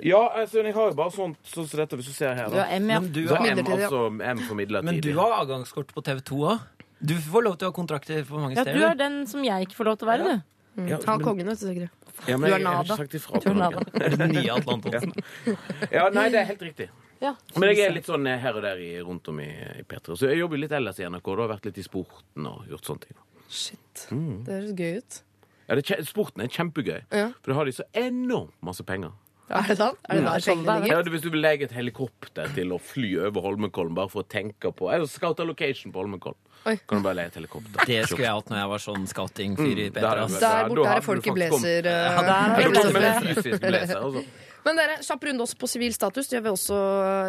Ja, 0.05 0.29
altså, 0.37 0.61
jeg 0.61 0.75
har 0.75 0.91
jo 0.91 0.93
bare 0.93 1.11
sånt 1.11 1.39
sånn 1.41 1.65
som 1.65 1.79
dette, 1.79 1.97
hvis 1.97 2.11
du 2.11 2.13
ser 2.13 2.35
her. 2.37 2.51
Du 2.53 2.59
har 2.59 2.69
M, 2.69 2.89
ja. 2.91 2.99
Men 3.01 3.09
du, 3.11 3.23
har, 3.31 3.41
M, 3.41 3.63
ja. 3.65 3.77
altså 3.87 4.01
M 4.13 4.43
for 4.45 4.59
midlertidig. 4.59 4.85
men 4.85 5.01
du 5.01 5.17
har 5.17 5.33
avgangskort 5.39 5.89
på 5.95 6.03
TV 6.05 6.21
2 6.29 6.37
òg. 6.51 6.67
Du 7.01 7.15
får 7.17 7.43
lov 7.47 7.57
til 7.57 7.67
å 7.67 7.71
ha 7.71 7.75
kontrakter 7.75 8.23
på 8.27 8.37
mange 8.39 8.55
ja. 8.55 8.63
Du 8.67 8.81
er 8.85 8.95
den 8.99 9.23
som 9.27 9.43
jeg 9.43 9.67
ikke 9.67 9.77
får 9.79 9.89
lov 9.89 9.97
til 10.01 10.07
å 10.07 10.11
være, 10.11 10.23
du. 10.23 10.47
Ja, 10.87 10.97
Han 11.05 11.17
men- 11.17 11.25
kongen, 11.25 11.47
vet 11.51 11.59
du, 11.59 11.65
sikkert. 11.67 11.89
Ja, 12.27 12.37
men 12.37 12.49
Du 12.51 12.55
er 12.55 12.59
nada. 12.63 12.95
Du 13.41 13.49
er 13.49 13.55
nada. 13.57 13.81
er 14.05 14.17
den 14.17 14.31
nye 14.35 14.51
Atle 14.53 14.73
Antonsen. 14.75 15.13
Ja, 15.91 16.09
nei, 16.13 16.27
det 16.29 16.39
er 16.43 16.45
helt 16.51 16.61
riktig. 16.61 16.89
Ja. 17.21 17.35
Men 17.55 17.69
jeg 17.69 17.85
er 17.85 17.93
litt 17.93 18.07
sånn 18.09 18.25
eh, 18.27 18.37
her 18.41 18.55
og 18.57 18.63
der 18.65 18.79
i, 18.81 18.91
rundt 19.05 19.27
om 19.29 19.39
i, 19.43 19.49
i 19.51 19.83
P3. 19.85 20.15
Så 20.17 20.29
jeg 20.29 20.39
jobber 20.39 20.57
litt 20.61 20.71
ellers 20.73 20.99
i 21.01 21.05
NRK. 21.05 21.27
Da 21.37 21.43
har 21.45 21.51
vært 21.55 21.67
litt 21.69 21.77
i 21.77 21.83
sporten 21.85 22.47
og 22.49 22.63
gjort 22.69 22.87
sånne 22.89 23.05
ting. 23.07 23.19
Shit. 23.51 24.05
Mm. 24.11 24.43
Det 24.47 24.55
høres 24.55 24.73
gøy 24.79 24.95
ut. 25.01 25.19
Ja, 25.67 25.75
det, 25.77 25.83
er 25.93 26.07
sporten 26.07 26.41
er 26.43 26.49
kjempegøy, 26.51 27.01
Ja. 27.13 27.27
for 27.41 27.51
da 27.53 27.57
har 27.59 27.65
de 27.69 27.75
så 27.77 27.85
enormt 27.93 28.55
masse 28.65 28.83
penger. 28.87 29.11
Er 29.49 29.65
det 29.67 29.77
sant? 29.77 29.97
Er 30.09 30.15
det 30.15 30.23
Ja, 30.23 30.35
sånn 30.39 30.61
det 30.63 30.75
er. 30.75 30.85
Ja, 30.87 31.01
Hvis 31.03 31.21
du 31.25 31.29
vil 31.29 31.41
legge 31.41 31.63
et 31.67 31.71
helikopter 31.75 32.47
til 32.55 32.69
å 32.71 32.77
fly 32.79 33.17
over 33.27 33.41
Holmenkollen 33.41 33.93
bare 33.97 34.07
for 34.09 34.23
å 34.23 34.27
tenke 34.27 34.71
på 34.71 34.91
Eller 34.93 35.05
scoute 35.11 35.43
location 35.45 35.91
på 35.91 35.99
Holmenkollen. 36.03 36.37
Oi. 36.65 36.77
Kan 36.87 37.01
du 37.01 37.03
bare 37.03 37.15
leie 37.17 37.25
et 37.31 37.35
helikopter. 37.35 37.83
Det 37.89 38.03
skulle 38.07 38.27
jeg 38.27 38.31
hatt 38.37 38.49
når 38.53 38.57
jeg 38.61 38.69
var 38.69 38.77
sånn 38.85 39.07
scouting-fyr 39.09 39.79
i 39.81 39.89
Mm, 39.89 39.93
P3. 39.95 40.01
der 40.01 40.21
er. 40.21 40.27
Der 40.27 40.69
borte 40.69 40.87
er 40.91 40.95
det 40.95 41.03
folk 41.03 41.27
i 41.27 41.31
blazer. 41.31 41.85
eh, 41.85 41.91
Ja, 41.91 42.21
der 42.21 42.69
blazer. 42.69 43.97
Altså. 43.97 44.23
Men 44.65 44.75
dere, 44.77 44.97
kjapp 45.01 45.23
runde 45.25 45.41
også 45.41 45.57
på 45.57 45.67
sivil 45.67 45.91
status. 45.91 46.27
Det 46.29 46.37
gjør 46.37 46.43
vi, 46.45 46.49
også, 46.53 46.75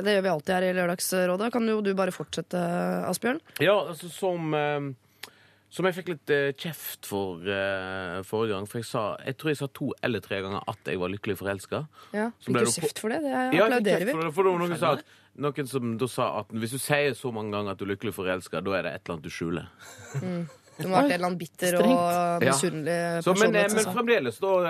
det 0.04 0.12
gjør 0.18 0.22
vi 0.22 0.28
alltid 0.34 0.52
her 0.52 0.62
i 0.68 0.72
Lørdagsrådet. 0.76 1.50
Kan 1.54 1.66
jo 1.66 1.78
du 1.80 1.94
bare 1.96 2.12
fortsette, 2.12 2.60
Asbjørn? 3.08 3.40
Ja, 3.64 3.78
altså 3.88 4.10
som 4.12 4.52
eh, 4.52 4.90
Som 5.72 5.86
jeg 5.88 5.96
fikk 5.96 6.10
litt 6.12 6.30
eh, 6.32 6.50
kjeft 6.52 7.06
for 7.08 7.40
uh, 7.48 8.20
forrige 8.28 8.52
gang. 8.52 8.66
For 8.68 8.82
jeg 8.82 8.88
sa 8.90 9.02
Jeg 9.24 9.38
tror 9.40 9.52
jeg 9.54 9.60
sa 9.62 9.68
to 9.72 9.88
eller 10.04 10.20
tre 10.24 10.42
ganger 10.44 10.64
at 10.68 10.88
jeg 10.90 11.00
var 11.00 11.12
lykkelig 11.14 11.38
forelska. 11.40 11.84
Ja, 12.12 12.28
Så 12.36 12.50
Fikk 12.50 12.58
du 12.58 12.64
det 12.66 12.72
kjeft 12.74 12.98
for 13.00 13.12
det? 13.14 13.22
Det 13.24 13.30
Ja, 13.32 13.68
applauderer 13.70 14.04
vi. 14.04 14.12
for 14.12 14.32
for 14.36 14.48
det 14.48 14.56
noen, 14.60 14.74
sa 14.82 14.90
at, 14.98 15.14
noen 15.40 15.70
som 15.70 15.94
da 16.00 16.08
sa 16.12 16.26
at 16.42 16.50
hvis 16.52 16.74
du 16.76 16.80
sier 16.82 17.16
så 17.16 17.32
mange 17.32 17.56
ganger 17.56 17.72
at 17.72 17.80
du 17.80 17.86
er 17.86 17.94
lykkelig 17.94 18.12
forelska, 18.18 18.60
da 18.60 18.74
er 18.76 18.84
det 18.84 18.92
et 18.92 19.00
eller 19.06 19.16
annet 19.16 19.24
du 19.24 19.32
skjuler. 19.32 19.70
Du 20.76 20.88
må 20.88 20.96
ha 20.96 21.02
vært 21.02 21.14
en 21.14 21.14
eller 21.14 21.28
annen 21.30 21.38
bitter 21.40 21.76
og 21.78 21.86
Strengt. 21.86 22.02
Ja. 22.02 22.52
misunnelig 22.52 23.40
men, 23.40 23.56
eh, 23.60 23.72
men 23.76 23.88
fremdeles 23.96 24.36
står 24.40 24.68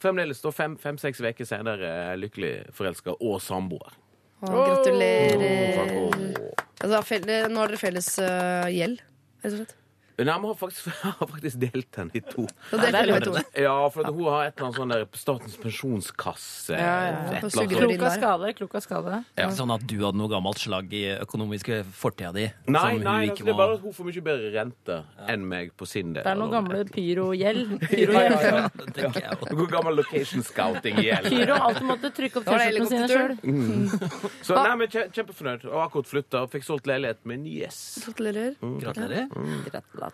Fremdeles 0.00 0.40
da 0.40 0.52
fem-seks 0.86 1.20
uker 1.20 1.48
senere 1.48 1.90
lykkelig 2.20 2.54
forelska 2.76 3.18
og 3.18 3.42
samboer. 3.44 3.92
Å, 4.40 4.48
gratulerer. 4.56 5.92
Åh. 6.00 6.56
Altså, 6.80 7.20
nå 7.28 7.60
har 7.60 7.68
dere 7.68 7.82
felles 7.84 8.08
gjeld, 8.72 9.04
rett 9.44 9.52
og 9.52 9.58
slett. 9.58 9.76
Nei, 10.24 10.36
vi 10.40 10.46
har 10.50 10.56
faktisk, 10.58 10.86
har 11.02 11.28
faktisk 11.30 11.60
delt 11.62 11.90
den 11.96 12.10
i 12.14 12.20
to. 12.24 12.46
Ja, 13.58 13.74
for 13.92 14.04
at 14.06 14.14
hun 14.14 14.26
har 14.28 14.48
et 14.48 14.54
eller 14.56 14.68
annet 14.68 14.78
sånn 14.80 14.94
der 14.94 15.04
Statens 15.20 15.56
pensjonskasse 15.60 16.76
Ja, 16.78 16.94
ja. 17.10 17.40
Klok 17.50 18.04
av 18.06 18.14
skade, 18.16 18.52
klok 18.58 18.76
av 18.78 18.84
skade. 18.84 19.20
Ikke 19.34 19.56
sånn 19.58 19.74
at 19.74 19.84
du 19.90 19.96
hadde 20.02 20.20
noe 20.20 20.30
gammelt 20.32 20.60
slag 20.62 20.92
i 20.96 21.04
økonomiske 21.18 21.82
fortida 21.96 22.32
di. 22.36 22.46
Nei, 22.70 22.80
som 22.80 22.96
hun 22.98 23.06
nei 23.06 23.18
ikke 23.28 23.36
altså, 23.36 23.48
det 23.48 23.54
er 23.54 23.60
bare 23.60 23.76
at 23.78 23.84
hun 23.84 23.96
får 23.98 24.08
mye 24.10 24.24
bedre 24.30 24.52
rente 24.56 24.98
enn 25.34 25.46
meg 25.50 25.72
på 25.80 25.88
sin 25.88 26.14
del. 26.16 26.24
Det 26.24 26.32
er 26.34 26.40
noe 26.40 26.48
eller- 26.48 26.56
gamle 26.58 26.84
pyrogjeld. 26.94 27.68
Ja, 27.80 27.88
Pyrogjeld. 27.90 28.96
ja, 28.96 29.08
ja. 29.20 29.34
Noe 29.56 29.66
gammel 29.70 29.96
location 29.98 30.44
scouting-gjeld. 30.46 31.26
Pyro 31.28 31.50
Pyro 31.50 31.56
alltid 31.66 31.86
måtte 31.88 32.10
trykke 32.14 32.40
opp 32.40 32.46
T-skjortene 32.46 32.86
sine 32.90 33.08
sjøl. 33.10 33.34
helikoptertur. 33.42 34.44
Så 34.46 34.56
nei, 34.56 34.74
men 34.80 34.92
kjempefornøyd. 34.94 35.66
Og 35.70 35.80
akkurat 35.84 36.10
flytta 36.10 36.44
og 36.44 36.52
fikk 36.54 36.66
solgt 36.66 36.88
leilighet 36.90 37.24
Yes! 37.50 37.80
Gratulerer. 38.06 38.54
Mm. 38.62 38.78
Gratulerer. 38.80 39.28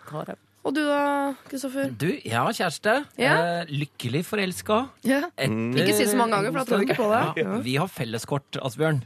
Gratulerer. 0.05 0.43
Og 0.67 0.73
du 0.75 0.81
da, 0.83 1.33
Kristoffer? 1.47 1.91
Du, 1.95 2.09
jeg 2.11 2.35
har 2.35 2.51
kjæreste. 2.51 2.93
Ja. 3.21 3.35
Eh, 3.61 3.69
lykkelig 3.71 4.25
forelska. 4.27 4.81
Ja. 5.07 5.21
Ikke 5.39 5.93
si 5.95 6.07
så 6.09 6.17
mange 6.19 6.35
ganger, 6.35 6.51
for 6.51 6.59
da 6.59 6.65
tror 6.67 6.81
jeg 6.83 6.89
ikke 6.89 6.97
på 6.99 7.11
det. 7.13 7.45
Ja, 7.45 7.59
vi 7.63 7.75
har 7.79 7.87
felleskort, 7.87 8.59
Asbjørn. 8.59 8.99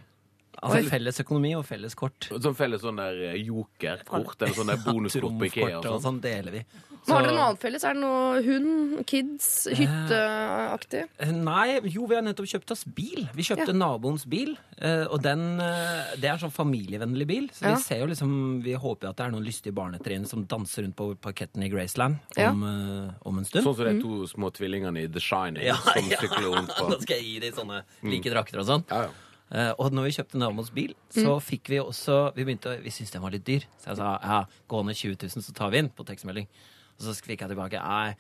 Altså 0.62 0.90
felles 0.92 1.20
økonomi 1.24 1.56
og 1.58 1.66
felles 1.66 1.96
kort. 1.98 2.28
Sånn 2.30 2.54
felles 2.56 2.82
sånn 2.86 2.98
der 3.02 3.16
eh, 3.32 3.38
jokerkort 3.42 4.42
eller 4.42 4.54
sånn 4.54 4.68
der 4.68 4.78
bonuskort 4.86 5.38
på 5.40 5.48
Ikea 5.50 5.80
og 5.80 5.86
og 5.86 5.96
sånn. 5.96 6.04
sånn 6.06 6.22
deler 6.22 6.52
vi. 6.52 6.66
Men 7.08 7.16
har 7.16 7.22
dere 7.24 7.32
Så- 7.32 7.36
noe 7.36 7.46
annet 7.50 7.62
felles? 7.64 7.84
Er 7.84 7.94
det 7.96 8.02
noe 8.04 8.42
hund, 8.46 9.06
kids, 9.10 9.48
hytteaktig? 9.74 11.04
Eh, 11.18 11.32
Nei, 11.34 11.80
jo, 11.90 12.06
vi 12.06 12.16
har 12.18 12.22
nettopp 12.26 12.46
kjøpt 12.52 12.74
oss 12.76 12.84
bil. 12.86 13.28
Vi 13.34 13.42
kjøpte 13.48 13.72
Ja. 13.74 13.74
naboens 13.74 14.26
bil, 14.30 14.56
eh, 14.78 15.06
og 15.10 15.22
den, 15.24 15.60
eh, 15.60 16.14
det 16.20 16.26
er 16.30 16.34
en 16.34 16.40
sånn 16.46 16.54
familievennlig 16.54 17.26
bil. 17.28 17.48
Så 17.50 17.62
Ja. 17.66 17.76
vi 17.76 17.82
ser 17.82 18.00
jo 18.00 18.06
liksom, 18.08 18.62
vi 18.62 18.74
håper 18.74 19.10
at 19.10 19.16
det 19.18 19.26
er 19.26 19.32
noen 19.32 19.44
lystige 19.46 19.74
barnetrinn 19.74 20.28
som 20.28 20.46
danser 20.46 20.84
rundt 20.84 20.96
på 20.96 21.16
parketten 21.18 21.64
i 21.64 21.70
Graceland 21.70 22.20
om, 22.38 22.64
ja. 22.64 23.14
om 23.26 23.38
en 23.40 23.46
stund. 23.46 23.64
Sånn 23.66 23.76
som 23.76 23.86
de 23.86 24.02
to 24.02 24.28
små 24.28 24.52
tvillingene 24.54 25.04
i 25.04 25.08
The 25.08 25.20
Shining 25.20 25.64
Ja, 25.64 25.76
som 25.76 26.04
sykler 26.22 26.54
rundt 26.56 26.70
på. 26.78 26.90
Da 26.90 27.00
skal 27.00 27.18
jeg 27.18 27.26
gi 27.26 27.40
dem 27.40 27.54
sånne 27.54 27.84
like 28.04 28.30
drakter 28.30 28.60
og 28.60 28.66
sånn. 28.68 28.84
Ja, 28.90 29.02
ja. 29.04 29.10
Eh, 29.52 29.74
og 29.78 29.92
når 29.92 30.06
vi 30.08 30.14
kjøpte 30.16 30.40
naboens 30.40 30.70
bil, 30.72 30.94
så 31.12 31.34
fikk 31.44 31.68
vi 31.74 31.80
også 31.84 32.34
Vi 32.36 32.46
begynte, 32.48 32.72
å- 32.72 32.82
vi 32.82 32.90
syntes 32.90 33.12
den 33.12 33.22
var 33.22 33.32
litt 33.32 33.44
dyr. 33.44 33.66
Så 33.82 33.90
jeg 33.92 33.98
sa 33.98 34.12
ja, 34.24 34.46
gå 34.70 34.84
ned 34.86 34.96
20 34.96 35.18
000, 35.28 35.44
så 35.44 35.54
tar 35.54 35.70
vi 35.74 35.82
den 35.82 35.90
på 35.90 36.06
tekstmelding. 36.08 36.48
Og 36.96 37.02
så 37.04 37.16
fikk 37.20 37.42
jeg 37.44 37.50
tilbake 37.52 37.82
nei, 37.84 38.16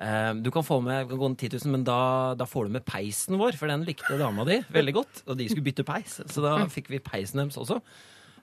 eh, 0.00 0.32
du 0.34 0.50
kan 0.54 0.62
få 0.62 0.80
med 0.82 1.08
kan 1.08 1.18
gå 1.18 1.28
ned 1.32 1.38
10 1.38 1.48
000, 1.66 1.72
men 1.72 1.84
da, 1.84 2.34
da 2.38 2.44
får 2.46 2.66
du 2.68 2.72
med 2.78 2.84
peisen 2.86 3.36
vår, 3.40 3.56
for 3.58 3.66
den 3.66 3.84
likte 3.84 4.16
dama 4.20 4.44
di 4.46 4.60
veldig 4.70 4.94
godt. 4.94 5.22
Og 5.26 5.36
de 5.38 5.48
skulle 5.48 5.66
bytte 5.66 5.84
peis, 5.84 6.20
så 6.30 6.42
da 6.44 6.54
fikk 6.70 6.88
vi 6.94 6.98
peisen 7.02 7.42
deres 7.42 7.58
også. 7.58 7.80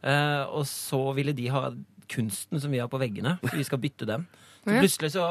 Eh, 0.03 0.43
og 0.51 0.65
så 0.67 1.13
ville 1.15 1.33
de 1.35 1.47
ha 1.55 1.69
kunsten 2.09 2.59
som 2.59 2.71
vi 2.71 2.79
har 2.79 2.88
på 2.91 2.99
veggene, 2.99 3.38
så 3.43 3.55
vi 3.55 3.63
skal 3.63 3.79
bytte 3.79 4.05
den. 4.09 4.27
Så 4.59 4.75
plutselig 4.75 5.09
så 5.13 5.25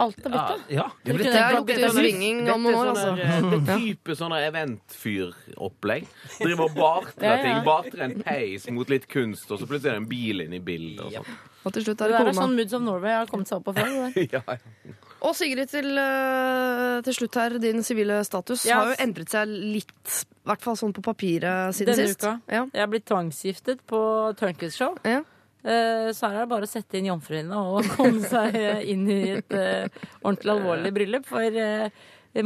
Alt 0.00 0.18
er 0.26 0.30
ja, 0.34 0.40
bytte. 0.40 0.74
ja. 0.74 0.86
Dere 1.06 1.18
Det 1.18 1.34
er 1.40 1.56
opp 1.60 1.66
til 1.70 1.84
svinging 1.94 2.40
om 2.50 2.62
noen 2.66 2.74
år, 2.74 2.88
altså. 2.92 3.12
Det 3.16 3.26
er 3.28 3.78
type 3.78 4.16
sånne 4.18 4.40
eventfyropplegg. 4.48 6.06
Driver 6.40 6.64
og 6.66 6.74
bartrer 6.76 7.24
Ja, 7.28 7.36
ja. 7.36 7.42
ting. 7.44 7.60
Bartrer 7.66 8.04
en 8.08 8.16
peis 8.24 8.66
mot 8.74 8.90
litt 8.90 9.06
kunst, 9.10 9.50
og 9.50 9.60
så 9.60 9.68
plutselig 9.70 9.92
er 9.92 9.98
det 9.98 10.02
en 10.04 10.10
bil 10.10 10.44
inne 10.46 10.58
i 10.58 10.64
bildet. 10.64 11.04
Og 11.06 11.12
sånt. 11.20 11.46
Og 11.64 11.74
til 11.76 11.84
slutt 11.84 11.98
Det 12.00 12.06
er 12.06 12.08
det 12.08 12.16
det 12.16 12.20
er 12.20 12.30
kona. 12.32 12.42
sånn 12.42 12.54
Moods 12.56 12.72
of 12.78 12.82
Norway 12.82 13.12
har 13.18 13.26
kommet 13.30 13.48
seg 13.50 13.58
opp 13.60 13.64
på 13.70 13.74
før. 13.76 13.88
Ja, 14.34 14.42
ja. 14.48 14.94
Og 15.20 15.34
Sigrid, 15.36 15.68
til, 15.68 15.90
eh, 16.00 17.00
til 17.04 17.12
slutt 17.18 17.34
her, 17.36 17.58
din 17.60 17.82
sivile 17.84 18.22
status 18.24 18.64
yes. 18.64 18.72
har 18.72 18.86
jo 18.88 18.94
endret 19.04 19.28
seg 19.28 19.50
litt, 19.52 20.24
i 20.32 20.48
hvert 20.48 20.62
fall 20.64 20.78
sånn 20.80 20.94
på 20.96 21.02
papiret 21.04 21.74
siden 21.76 21.92
Denne 21.92 22.06
sist. 22.08 22.24
uka. 22.24 22.40
Ja. 22.48 22.62
Jeg 22.72 22.82
er 22.86 22.88
blitt 22.88 23.04
tvangsgiftet 23.10 23.82
på 23.86 24.00
Turnkiss 24.40 24.78
Show. 24.80 24.96
Ja. 25.04 25.20
Så 25.62 26.28
her 26.30 26.38
er 26.38 26.44
det 26.44 26.50
bare 26.54 26.66
å 26.66 26.70
sette 26.70 26.96
inn 26.98 27.10
jomfruhinna 27.10 27.58
og 27.74 27.88
komme 27.96 28.24
seg 28.24 28.56
inn 28.88 29.04
i 29.10 29.20
et 29.36 29.52
eh, 29.56 30.00
ordentlig 30.22 30.54
alvorlig 30.54 30.92
bryllup. 30.96 31.28
For 31.28 31.60
eh, 31.64 31.90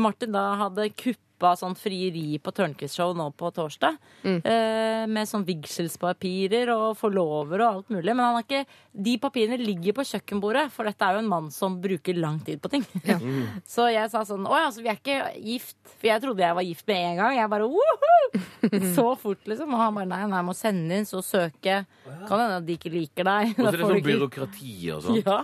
Martin 0.01 0.33
da 0.33 0.55
hadde 0.65 0.89
kuppa 0.97 1.51
sånn 1.61 1.75
frieri 1.77 2.39
på 2.41 2.53
Tørnquist 2.57 2.97
Show 2.97 3.11
nå 3.19 3.27
på 3.37 3.51
torsdag. 3.53 3.99
eh, 4.25 5.05
Med 5.11 5.29
sånn 5.29 5.45
vigselspapirer 5.45 6.71
og 6.73 6.95
forlover 6.97 7.61
og 7.61 7.67
alt 7.69 7.91
mulig. 7.93 8.15
Men 8.15 8.25
han 8.25 8.35
har 8.39 8.47
ikke, 8.47 8.63
de 9.05 9.17
papirene 9.21 9.59
ligger 9.61 9.93
på 9.99 10.07
kjøkkenbordet, 10.09 10.71
for 10.73 10.89
dette 10.89 11.05
er 11.05 11.19
jo 11.19 11.25
en 11.25 11.29
mann 11.29 11.51
som 11.53 11.77
bruker 11.83 12.17
lang 12.17 12.39
tid 12.47 12.63
på 12.65 12.71
ting. 12.73 12.87
Så 13.75 13.91
jeg 13.93 14.09
sa 14.15 14.23
sånn 14.25 14.47
Å 14.49 14.57
ja, 14.63 14.71
så 14.73 14.81
vi 14.81 14.89
er 14.89 14.97
ikke 14.97 15.19
gift. 15.45 15.77
For 15.99 16.09
jeg 16.09 16.23
trodde 16.25 16.47
jeg 16.47 16.57
var 16.57 16.65
gift 16.71 16.87
med 16.89 17.03
en 17.11 17.21
gang. 17.21 17.37
Jeg 17.37 17.53
bare 17.53 17.69
woho! 17.69 18.15
Så 18.97 19.07
fort, 19.21 19.45
liksom. 19.51 19.75
Og 19.75 19.83
han 19.85 19.95
bare 20.01 20.09
nei, 20.09 20.23
nei, 20.25 20.41
jeg 20.41 20.49
må 20.49 20.57
sende 20.57 20.97
inn, 21.03 21.05
så 21.11 21.21
søke. 21.21 21.83
Kan 22.25 22.41
hende 22.41 22.57
at 22.63 22.67
de 22.67 22.79
ikke 22.79 22.95
liker 22.95 23.29
deg. 23.29 23.53
Og 23.59 23.61
så 23.61 23.69
er 23.69 23.77
det 23.77 23.85
sånn 23.85 24.03
byråkrati 24.09 24.75
og 24.97 25.05
sånn. 25.11 25.21
ja. 25.21 25.43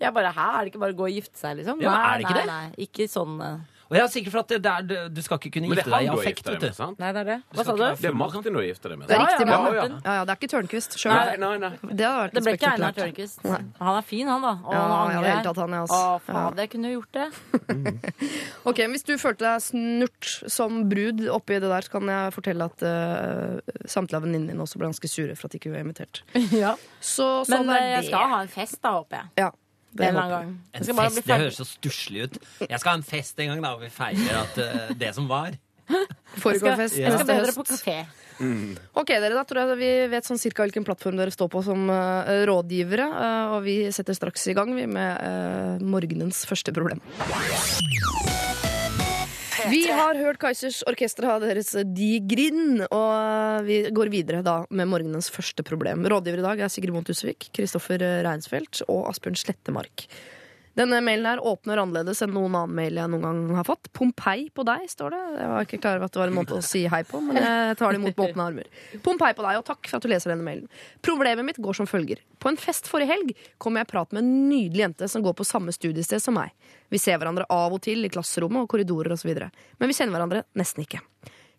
Jeg 0.00 0.14
bare 0.16 0.30
Hæ, 0.32 0.46
er 0.54 0.64
det 0.64 0.70
ikke 0.70 0.80
bare 0.80 0.94
å 0.94 0.96
gå 0.96 1.04
og 1.10 1.12
gifte 1.12 1.36
seg, 1.40 1.58
liksom? 1.58 1.80
Ja, 1.82 1.90
nei, 1.92 2.06
er 2.06 2.20
det 2.20 2.24
ikke 2.28 2.38
nei, 2.38 2.40
det? 2.46 2.54
nei. 2.54 2.86
Ikke 2.86 3.06
sånn 3.10 3.34
eh. 3.44 3.58
Og 3.90 3.96
jeg 3.98 4.02
er 4.04 4.10
sikker 4.12 4.30
for 4.30 4.40
at 4.44 4.52
det 4.62 4.70
er, 4.70 5.08
du, 5.10 5.18
skal 5.24 5.38
ikke 5.40 5.50
kunne 5.56 5.66
Men 5.66 5.74
det 5.74 5.82
gifte 5.82 5.90
er 5.90 5.96
deg 5.96 6.04
i 6.04 6.06
han 6.06 6.14
du 6.14 6.20
har 6.20 6.22
affekt, 6.22 6.40
gifta 6.40 6.50
deg 6.50 6.60
vet 6.60 6.62
med, 6.62 6.70
du. 6.70 6.78
sant? 6.78 7.00
Nei, 7.02 7.08
det 7.16 7.20
er 7.20 7.28
det. 7.30 7.38
Hva 7.58 7.64
sa 7.66 7.72
du? 7.74 7.82
Det 8.00 8.08
er 8.10 8.14
Martin 8.20 8.44
du 8.46 8.58
har 8.60 8.66
gifta 8.68 8.92
deg 8.92 8.98
med. 9.00 9.08
Det 9.10 9.16
er 9.16 9.22
riktig 9.24 9.46
ja, 9.46 9.48
mann. 9.50 9.74
ja, 9.74 9.86
Ja, 9.90 10.14
ja, 10.20 10.24
det 10.28 10.30
er 10.30 10.38
ikke 10.38 10.50
Tørnquist 10.54 10.94
sjøl. 11.00 11.14
Nei, 11.16 11.36
nei, 11.42 11.50
nei. 11.64 11.70
Det 11.90 12.06
hadde 12.06 12.20
vært 12.20 12.36
Det 12.38 12.42
ble 12.46 12.54
ikke 12.54 12.70
Einar. 12.70 12.94
Tørnquist. 13.00 13.42
Han 13.50 13.98
er 13.98 14.06
fin, 14.06 14.30
han, 14.30 14.46
da. 14.46 14.52
Og 14.62 14.76
Ja, 14.76 14.80
han 14.80 15.10
ja, 15.10 15.20
det 15.24 15.32
angrer. 15.34 15.42
tatt 15.50 15.60
han, 15.64 15.74
ja, 15.74 15.82
ass. 15.82 15.90
Å, 15.90 16.20
fader, 16.28 16.62
jeg 16.62 16.72
kunne 16.76 16.92
jo 16.92 17.00
gjort 17.00 17.18
det. 17.18 17.28
Ok, 18.70 18.80
Hvis 18.92 19.04
du 19.08 19.12
følte 19.20 19.46
deg 19.46 19.62
snurt 19.64 20.30
som 20.52 20.82
brud 20.90 21.22
oppi 21.32 21.58
det 21.60 21.70
der, 21.70 21.86
så 21.86 21.94
kan 21.96 22.10
jeg 22.12 22.34
fortelle 22.36 22.66
at 22.70 22.84
uh, 22.84 23.74
samtlige 23.88 24.20
av 24.20 24.26
venninnene 24.26 24.52
dine 24.54 24.64
også 24.64 24.80
ble 24.80 24.90
ganske 24.90 25.10
sure 25.10 25.34
for 25.38 25.48
at 25.48 25.54
de 25.56 25.60
ikke 25.62 25.72
var 25.74 25.82
invitert. 25.84 26.22
Ja. 26.60 26.74
Så 27.00 27.26
sånn 27.48 27.64
Men 27.66 27.74
er 27.74 27.80
det. 27.80 27.90
jeg 27.94 28.08
skal 28.10 28.30
ha 28.34 28.38
en 28.44 28.50
fest, 28.52 28.78
da, 28.84 28.90
håper 28.98 29.22
jeg. 29.22 29.28
Ja, 29.40 29.50
det 29.90 30.06
En 30.06 30.14
eller 30.14 30.22
annen 30.22 30.36
gang. 30.36 30.52
En 30.74 30.84
skal 30.86 30.96
bare 30.96 31.10
fest, 31.10 31.24
bli 31.24 31.32
det 31.32 31.40
høres 31.42 31.58
så 31.58 31.66
stusslig 31.66 32.26
ut. 32.28 32.38
Jeg 32.62 32.78
skal 32.78 32.92
ha 32.92 32.96
en 33.00 33.06
fest 33.06 33.42
en 33.42 33.52
gang, 33.52 33.62
da, 33.64 33.74
og 33.74 33.82
vi 33.82 33.90
feirer 33.92 34.38
at 34.44 34.60
uh, 34.62 34.94
det 35.00 35.12
som 35.16 35.26
var. 35.30 35.56
Foregår 36.44 36.54
Jeg 36.54 36.60
skal, 36.60 36.76
fest 36.78 36.98
jeg 37.00 37.12
skal 37.16 37.26
neste 37.26 37.48
høst. 37.48 37.58
på 37.58 37.66
kafé. 37.72 37.98
Ok, 38.96 39.10
dere, 39.10 39.34
da 39.36 39.42
tror 39.44 39.60
jeg 39.64 39.80
vi 39.82 39.90
vet 40.14 40.24
sånn 40.24 40.40
cirka 40.40 40.64
hvilken 40.64 40.86
plattform 40.86 41.18
dere 41.20 41.34
står 41.34 41.50
på 41.52 41.64
som 41.66 41.90
uh, 41.90 42.30
rådgivere. 42.48 43.10
Uh, 43.10 43.56
og 43.56 43.66
vi 43.66 43.76
setter 43.92 44.16
straks 44.16 44.46
i 44.52 44.56
gang 44.56 44.72
vi 44.78 44.86
med 44.90 45.82
morgenens 45.82 46.46
første 46.48 46.74
problem. 46.76 47.02
Vi 49.70 49.82
har 49.90 50.18
hørt 50.18 50.38
Kaizers 50.40 50.80
Orkester 50.88 51.26
ha 51.28 51.36
deres 51.42 51.72
De 51.94 52.10
Grind, 52.30 52.84
og 52.86 53.66
vi 53.66 53.82
går 53.94 54.12
videre 54.12 54.42
da 54.46 54.60
med 54.70 54.88
morgenens 54.90 55.30
første 55.32 55.64
problem. 55.66 56.06
Rådgiver 56.08 56.42
i 56.42 56.46
dag 56.46 56.64
er 56.64 56.72
Sigrid 56.72 56.94
Bondt 56.94 57.10
Tusvik, 57.10 57.50
Kristoffer 57.56 58.02
Reinsfeldt 58.26 58.84
og 58.88 59.08
Asbjørn 59.10 59.38
Slettemark. 59.40 60.06
Denne 60.78 61.00
mailen 61.02 61.26
her 61.26 61.40
åpner 61.42 61.80
annerledes 61.82 62.20
enn 62.22 62.30
noen 62.30 62.54
annen 62.54 62.76
mail 62.78 62.98
jeg 63.00 63.10
noen 63.10 63.24
gang 63.24 63.38
har 63.58 63.66
fått. 63.66 63.88
Pompeii 63.96 64.46
på 64.54 64.62
deg, 64.68 64.84
står 64.92 65.14
det. 65.16 65.22
Jeg 65.40 65.50
var 65.50 65.66
ikke 65.66 65.80
klar 65.82 65.98
over 65.98 66.06
at 66.06 66.14
det 66.14 66.20
var 66.22 66.30
en 66.30 66.36
måte 66.36 66.58
å 66.58 66.62
si 66.64 66.84
hei 66.92 67.00
på, 67.08 67.20
men 67.24 67.40
jeg 67.40 67.78
tar 67.80 67.90
det 67.90 67.98
imot 67.98 68.14
med 68.14 68.24
åpne 68.28 68.46
armer. 68.46 68.68
Pompeii 69.02 69.36
på 69.36 69.46
deg, 69.46 69.58
og 69.58 69.66
takk 69.66 69.90
for 69.90 69.98
at 69.98 70.06
du 70.06 70.12
leser 70.12 70.32
denne 70.32 70.46
mailen. 70.46 70.70
Problemet 71.02 71.48
mitt 71.48 71.58
går 71.62 71.80
som 71.80 71.90
følger. 71.90 72.22
På 72.38 72.52
en 72.52 72.60
fest 72.60 72.86
forrige 72.90 73.10
helg 73.10 73.34
kom 73.60 73.80
jeg 73.80 73.88
i 73.88 73.90
prat 73.90 74.14
med 74.14 74.22
en 74.22 74.30
nydelig 74.52 74.86
jente 74.86 75.10
som 75.10 75.26
går 75.26 75.34
på 75.40 75.48
samme 75.48 75.74
studiested 75.74 76.22
som 76.22 76.38
meg. 76.38 76.54
Vi 76.90 77.02
ser 77.02 77.18
hverandre 77.18 77.48
av 77.50 77.74
og 77.74 77.82
til 77.84 78.06
i 78.06 78.12
klasserommet 78.12 78.62
og 78.62 78.70
korridorer 78.70 79.16
osv., 79.18 79.34
men 79.34 79.90
vi 79.90 79.96
kjenner 79.96 80.16
hverandre 80.16 80.44
nesten 80.58 80.86
ikke. 80.86 81.02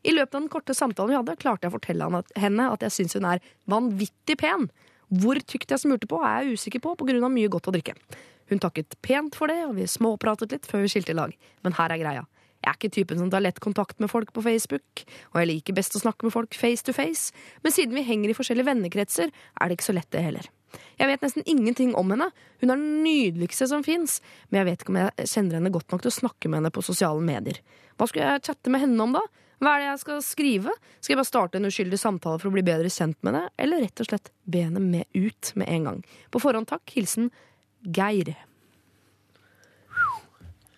I 0.01 0.15
løpet 0.15 0.33
av 0.33 0.41
den 0.41 0.49
korte 0.49 0.73
samtalen 0.73 1.11
vi 1.11 1.19
hadde, 1.19 1.37
klarte 1.41 1.67
jeg 1.67 1.73
å 1.73 1.75
fortelle 1.75 2.23
henne 2.39 2.71
at 2.73 2.87
jeg 2.87 2.95
syns 2.95 3.19
hun 3.19 3.27
er 3.29 3.43
vanvittig 3.69 4.39
pen. 4.41 4.71
Hvor 5.11 5.39
tykt 5.43 5.73
jeg 5.73 5.83
smurte 5.83 6.07
på, 6.07 6.21
er 6.23 6.45
jeg 6.45 6.57
usikker 6.57 6.83
på 6.83 6.95
pga. 6.95 7.27
mye 7.27 7.51
godt 7.51 7.67
å 7.67 7.75
drikke. 7.75 7.95
Hun 8.51 8.59
takket 8.59 8.95
pent 9.01 9.35
for 9.35 9.47
det, 9.47 9.65
og 9.67 9.75
vi 9.75 9.87
småpratet 9.87 10.51
litt 10.51 10.67
før 10.67 10.85
vi 10.85 10.91
skilte 10.91 11.15
lag. 11.15 11.35
Men 11.63 11.75
her 11.75 11.91
er 11.91 11.99
greia. 11.99 12.23
Jeg 12.61 12.69
er 12.69 12.77
ikke 12.77 12.93
typen 12.93 13.17
som 13.17 13.29
tar 13.33 13.41
lett 13.41 13.59
kontakt 13.59 13.99
med 13.99 14.11
folk 14.11 14.31
på 14.35 14.43
Facebook, 14.45 15.03
og 15.33 15.39
jeg 15.41 15.49
liker 15.49 15.73
best 15.73 15.95
å 15.97 16.01
snakke 16.03 16.27
med 16.27 16.33
folk 16.35 16.53
face 16.53 16.85
to 16.85 16.93
face, 16.93 17.33
men 17.63 17.73
siden 17.73 17.97
vi 17.97 18.05
henger 18.05 18.29
i 18.29 18.35
forskjellige 18.37 18.69
vennekretser, 18.69 19.31
er 19.33 19.67
det 19.67 19.79
ikke 19.79 19.87
så 19.87 19.95
lett 19.97 20.11
det 20.13 20.21
heller. 20.21 20.49
Jeg 21.01 21.09
vet 21.09 21.23
nesten 21.25 21.47
ingenting 21.49 21.95
om 21.97 22.13
henne. 22.13 22.29
Hun 22.61 22.69
er 22.69 22.77
den 22.77 23.01
nydeligste 23.03 23.65
som 23.67 23.81
fins, 23.83 24.19
men 24.49 24.61
jeg 24.61 24.69
vet 24.69 24.83
ikke 24.83 24.93
om 24.93 24.99
jeg 25.01 25.29
kjenner 25.33 25.57
henne 25.57 25.73
godt 25.73 25.91
nok 25.91 26.05
til 26.05 26.13
å 26.13 26.19
snakke 26.19 26.51
med 26.51 26.61
henne 26.61 26.73
på 26.75 26.85
sosiale 26.85 27.23
medier. 27.25 27.57
Hva 27.97 28.07
skulle 28.07 28.29
jeg 28.29 28.45
chatte 28.45 28.71
med 28.73 28.85
henne 28.85 29.09
om 29.09 29.17
da? 29.17 29.25
Hva 29.61 29.75
er 29.75 29.83
det 29.83 29.89
jeg 29.91 30.01
skal 30.01 30.21
skrive? 30.25 30.71
Skal 30.97 31.13
jeg 31.13 31.19
bare 31.19 31.29
starte 31.29 31.59
en 31.59 31.69
uskyldig 31.69 31.99
samtale 32.01 32.41
for 32.41 32.49
å 32.49 32.55
bli 32.55 32.63
bedre 32.65 32.89
kjent 32.89 33.19
med 33.21 33.37
det, 33.37 33.43
eller 33.61 33.83
rett 33.85 34.01
og 34.01 34.09
slett 34.09 34.31
be 34.49 34.63
henne 34.65 34.81
med 34.81 35.05
ut 35.13 35.51
med 35.53 35.69
en 35.69 35.89
gang? 35.89 35.99
På 36.33 36.41
forhånd 36.41 36.69
takk. 36.71 36.81
Hilsen 36.95 37.29
Geir. 37.85 38.33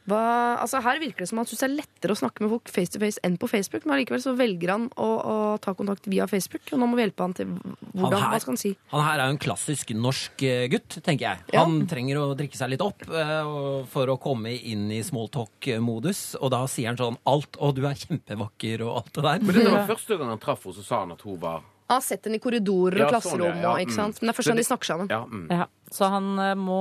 Hva, 0.04 0.20
altså 0.60 0.82
her 0.84 0.98
virker 1.00 1.24
det 1.24 1.30
som 1.30 1.40
han 1.40 1.48
syns 1.48 1.62
det 1.64 1.68
er 1.70 1.76
lettere 1.78 2.12
å 2.12 2.20
snakke 2.20 2.44
med 2.44 2.52
folk 2.52 2.68
face 2.74 2.92
to 2.92 3.00
face 3.00 3.22
enn 3.24 3.38
på 3.40 3.48
Facebook, 3.48 3.86
men 3.88 3.94
allikevel 3.96 4.20
så 4.20 4.34
velger 4.36 4.74
han 4.74 4.90
å, 5.00 5.06
å 5.08 5.36
ta 5.64 5.72
kontakt 5.80 6.10
via 6.12 6.26
Facebook, 6.28 6.66
og 6.76 6.82
nå 6.82 6.90
må 6.92 6.98
vi 7.00 7.06
hjelpe 7.06 7.24
han 7.24 7.36
til 7.38 7.54
hvordan, 7.54 8.18
her- 8.20 8.34
hva 8.34 8.40
skal 8.44 8.52
han 8.52 8.60
si? 8.60 8.74
Han 8.92 9.06
her 9.06 9.22
er 9.24 9.30
jo 9.32 9.36
en 9.38 9.42
klassisk 9.46 9.94
norsk 9.96 10.44
eh, 10.50 10.66
gutt, 10.74 10.98
tenker 11.06 11.30
jeg. 11.30 11.46
Ja. 11.56 11.64
Han 11.64 11.86
trenger 11.88 12.20
å 12.20 12.26
drikke 12.36 12.60
seg 12.60 12.74
litt 12.74 12.84
opp 12.84 13.06
uh, 13.08 13.86
for 13.94 14.12
å 14.12 14.18
komme 14.20 14.52
inn 14.52 14.90
i 14.92 15.00
smalltalk-modus, 15.08 16.24
og 16.42 16.52
da 16.54 16.64
sier 16.68 16.92
han 16.92 17.00
sånn 17.00 17.20
alt, 17.30 17.56
og 17.64 17.76
du 17.78 17.86
er 17.88 17.96
kjempevakker 18.00 18.84
og 18.88 18.98
alt 19.02 19.14
det 19.16 19.24
der. 19.28 19.46
Men 19.48 19.60
det 19.62 19.70
var 19.72 19.88
første 19.94 20.18
gang 20.20 20.34
han 20.34 20.42
traff 20.44 20.66
henne, 20.68 20.76
så 20.82 20.84
sa 20.88 21.00
han 21.06 21.14
at 21.16 21.24
hun 21.24 21.40
var 21.42 21.62
Han 21.92 22.00
har 22.00 22.04
sett 22.06 22.26
henne 22.28 22.40
i 22.40 22.44
korridorer 22.44 23.04
og 23.04 23.12
Ja, 23.12 23.20
sånn, 23.20 23.22
klasserom, 23.22 23.56
ja, 23.58 23.62
ja, 23.64 23.72
og, 23.74 23.82
ikke 23.84 23.96
sant? 23.96 24.20
men 24.22 24.28
det 24.30 24.32
er 24.34 24.38
første 24.38 24.52
gang 24.54 24.60
de 24.62 24.68
snakker 24.68 24.88
sammen. 24.90 25.10
Ja, 25.12 25.22
mm. 25.28 25.48
Ja. 25.52 25.66
Så 25.94 26.08
han 26.10 26.30
eh, 26.40 26.54
må 26.58 26.78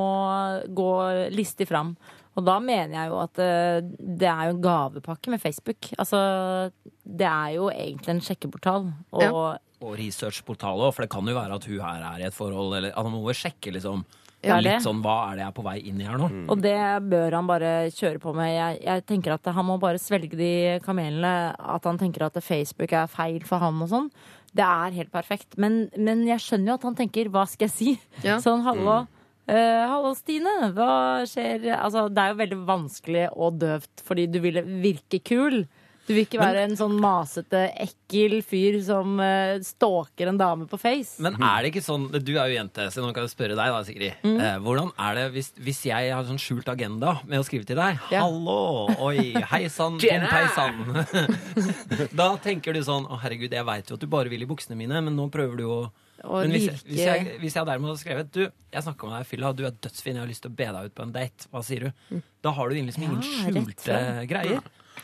gå 0.72 0.90
listig 1.34 1.66
fram. 1.68 1.94
Og 2.32 2.46
da 2.46 2.56
mener 2.64 2.94
jeg 2.96 3.10
jo 3.12 3.18
at 3.20 3.42
eh, 3.44 3.82
det 3.98 4.28
er 4.30 4.48
jo 4.48 4.54
en 4.54 4.62
gavepakke 4.64 5.32
med 5.34 5.42
Facebook. 5.42 5.90
Altså, 6.00 6.70
det 7.04 7.28
er 7.28 7.58
jo 7.58 7.68
egentlig 7.72 8.14
en 8.14 8.24
sjekkeportal. 8.24 8.88
Og 9.12 9.58
Og 9.82 9.96
researchportal 9.98 10.78
òg, 10.78 10.92
for 10.94 11.02
det 11.04 11.10
kan 11.10 11.26
jo 11.26 11.34
være 11.34 11.56
at 11.58 11.64
hun 11.66 11.80
her 11.82 12.02
er 12.12 12.20
i 12.22 12.26
et 12.28 12.36
forhold, 12.36 12.76
eller 12.78 12.92
at 12.94 13.02
han 13.02 13.12
må 13.12 13.24
jo 13.26 13.34
sjekke 13.34 13.72
liksom 13.74 14.04
Ja, 14.42 14.56
litt 14.58 14.82
sånn 14.82 15.02
hva 15.02 15.30
er 15.30 15.36
det 15.36 15.42
jeg 15.44 15.50
er 15.52 15.54
på 15.54 15.64
vei 15.66 15.76
inn 15.86 16.00
i 16.00 16.06
her 16.06 16.18
nå? 16.18 16.28
Og 16.50 16.62
det 16.62 16.78
bør 17.10 17.36
han 17.36 17.46
bare 17.46 17.72
kjøre 17.94 18.18
på 18.22 18.32
med. 18.34 18.48
Jeg, 18.50 18.78
jeg 18.88 19.04
tenker 19.06 19.34
at 19.36 19.50
han 19.54 19.66
må 19.68 19.76
bare 19.82 20.00
svelge 20.02 20.38
de 20.38 20.80
kamelene. 20.82 21.54
At 21.58 21.84
han 21.86 21.98
tenker 22.00 22.24
at 22.26 22.38
Facebook 22.42 22.90
er 22.92 23.06
feil 23.10 23.44
for 23.46 23.62
ham 23.62 23.82
og 23.84 23.90
sånn. 23.92 24.08
Det 24.52 24.64
er 24.66 24.96
helt 24.98 25.12
perfekt. 25.14 25.54
Men, 25.62 25.84
men 25.96 26.24
jeg 26.26 26.42
skjønner 26.42 26.72
jo 26.72 26.78
at 26.80 26.86
han 26.88 26.98
tenker 26.98 27.30
'hva 27.30 27.46
skal 27.46 27.68
jeg 27.68 27.74
si'? 27.76 27.98
Ja. 28.26 28.38
Sånn 28.42 28.64
'hallo'. 28.66 29.06
Eh, 29.50 29.84
hallo, 29.90 30.14
Stine. 30.18 30.72
Hva 30.76 30.92
skjer? 31.28 31.70
Altså, 31.78 32.08
det 32.12 32.24
er 32.24 32.34
jo 32.34 32.40
veldig 32.42 32.60
vanskelig 32.68 33.28
og 33.32 33.62
døvt 33.62 34.04
fordi 34.06 34.28
du 34.30 34.42
vil 34.44 34.62
virke 34.84 35.22
kul. 35.24 35.64
Du 36.02 36.16
vil 36.16 36.24
ikke 36.24 36.40
være 36.40 36.64
en 36.66 36.74
sånn 36.74 36.96
masete, 36.98 37.60
ekkel 37.84 38.40
fyr 38.44 38.80
som 38.82 39.20
uh, 39.22 39.54
stalker 39.62 40.32
en 40.32 40.38
dame 40.40 40.66
på 40.70 40.78
Face. 40.80 41.22
Men 41.22 41.36
er 41.38 41.62
det 41.62 41.70
ikke 41.70 41.84
sånn 41.84 42.08
Du 42.10 42.32
er 42.34 42.50
jo 42.50 42.56
jente, 42.56 42.88
så 42.90 43.04
nå 43.04 43.12
kan 43.14 43.22
jeg 43.22 43.32
spørre 43.32 43.54
deg, 43.54 43.70
da, 43.70 43.82
Sigrid. 43.86 44.18
Mm. 44.26 44.34
Uh, 44.40 44.56
hvordan 44.66 44.90
er 45.06 45.20
det 45.20 45.26
hvis, 45.36 45.52
hvis 45.62 45.84
jeg 45.92 46.10
har 46.10 46.26
sånn 46.26 46.42
skjult 46.42 46.68
agenda 46.72 47.14
med 47.22 47.38
å 47.38 47.46
skrive 47.46 47.68
til 47.68 47.78
deg? 47.78 48.02
Ja. 48.10 48.24
Hallo! 48.26 48.90
Oi, 49.06 49.30
hei 49.54 49.62
sann, 49.70 50.00
Jenna! 50.02 50.26
pompeisann. 50.26 52.10
da 52.20 52.32
tenker 52.42 52.74
du 52.74 52.82
sånn 52.82 53.06
Å, 53.06 53.20
herregud, 53.22 53.54
jeg 53.54 53.68
veit 53.68 53.88
jo 53.90 53.98
at 53.98 54.02
du 54.02 54.10
bare 54.10 54.32
vil 54.32 54.42
i 54.42 54.48
buksene 54.50 54.78
mine, 54.78 55.04
men 55.06 55.14
nå 55.14 55.30
prøver 55.32 55.62
du 55.62 55.68
å 55.70 55.82
Og 56.22 56.44
men 56.44 56.52
hvis, 56.54 56.68
virke 56.68 56.86
hvis, 56.92 57.00
jeg, 57.02 57.38
hvis 57.42 57.56
jeg 57.58 57.66
derimot 57.66 57.90
hadde 57.92 58.02
skrevet 58.02 58.28
Du, 58.34 58.42
jeg 58.46 58.84
snakka 58.86 59.08
med 59.08 59.16
deg 59.16 59.24
i 59.24 59.30
fylla, 59.32 59.50
du 59.58 59.64
er 59.66 59.72
dødsfin, 59.74 60.14
jeg 60.14 60.22
har 60.22 60.30
lyst 60.30 60.44
til 60.46 60.52
å 60.52 60.58
be 60.60 60.68
deg 60.76 60.90
ut 60.90 60.94
på 60.94 61.02
en 61.06 61.14
date. 61.16 61.48
Hva 61.50 61.62
sier 61.66 61.88
du? 61.88 62.20
Da 62.42 62.52
har 62.54 62.68
du 62.70 62.76
liksom 62.78 63.08
ingen 63.08 63.18
Mm. 63.22 63.26
Ja, 63.26 63.50
skjulte 63.50 63.98
greier. 64.30 64.62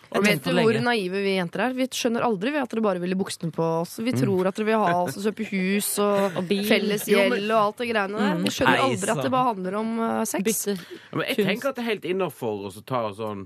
Og 0.08 0.24
vet 0.24 0.40
du 0.44 0.52
hvor 0.56 0.76
naive 0.84 1.20
vi 1.24 1.34
jenter 1.36 1.66
er? 1.66 1.74
Vi 1.76 1.84
skjønner 1.92 2.24
aldri 2.24 2.52
vi 2.54 2.60
at 2.60 2.70
dere 2.72 2.82
bare 2.84 3.00
vil 3.02 3.12
i 3.12 3.18
buksene 3.18 3.52
på 3.52 3.64
oss. 3.82 3.98
Vi 4.04 4.12
tror 4.16 4.48
at 4.48 4.56
dere 4.56 4.66
vil 4.70 4.80
ha 4.80 4.94
oss 5.02 5.18
og 5.20 5.26
kjøpe 5.26 5.46
hus 5.50 5.88
og, 6.04 6.36
Og 6.40 6.46
bil. 6.48 6.62
felles 6.68 7.04
gjeld 7.08 7.44
og 7.50 7.58
alt 7.58 7.82
det 7.82 7.88
greiene 7.90 8.22
der. 8.22 8.38
Vi 8.44 8.52
skjønner 8.56 8.84
aldri 8.86 9.14
at 9.14 9.22
det 9.26 9.32
bare 9.34 9.48
handler 9.50 9.78
om 9.80 9.90
uh, 10.00 10.24
sex. 10.28 10.44
Bytte. 10.48 10.76
Ja, 10.78 11.18
Men 11.18 11.26
jeg 11.28 11.48
tenker 11.50 11.72
at 11.72 11.80
det 11.80 11.84
er 11.84 11.90
helt 11.90 12.08
innafor 12.08 12.68
å 12.70 12.72
ta, 12.88 13.02
sånn, 13.16 13.44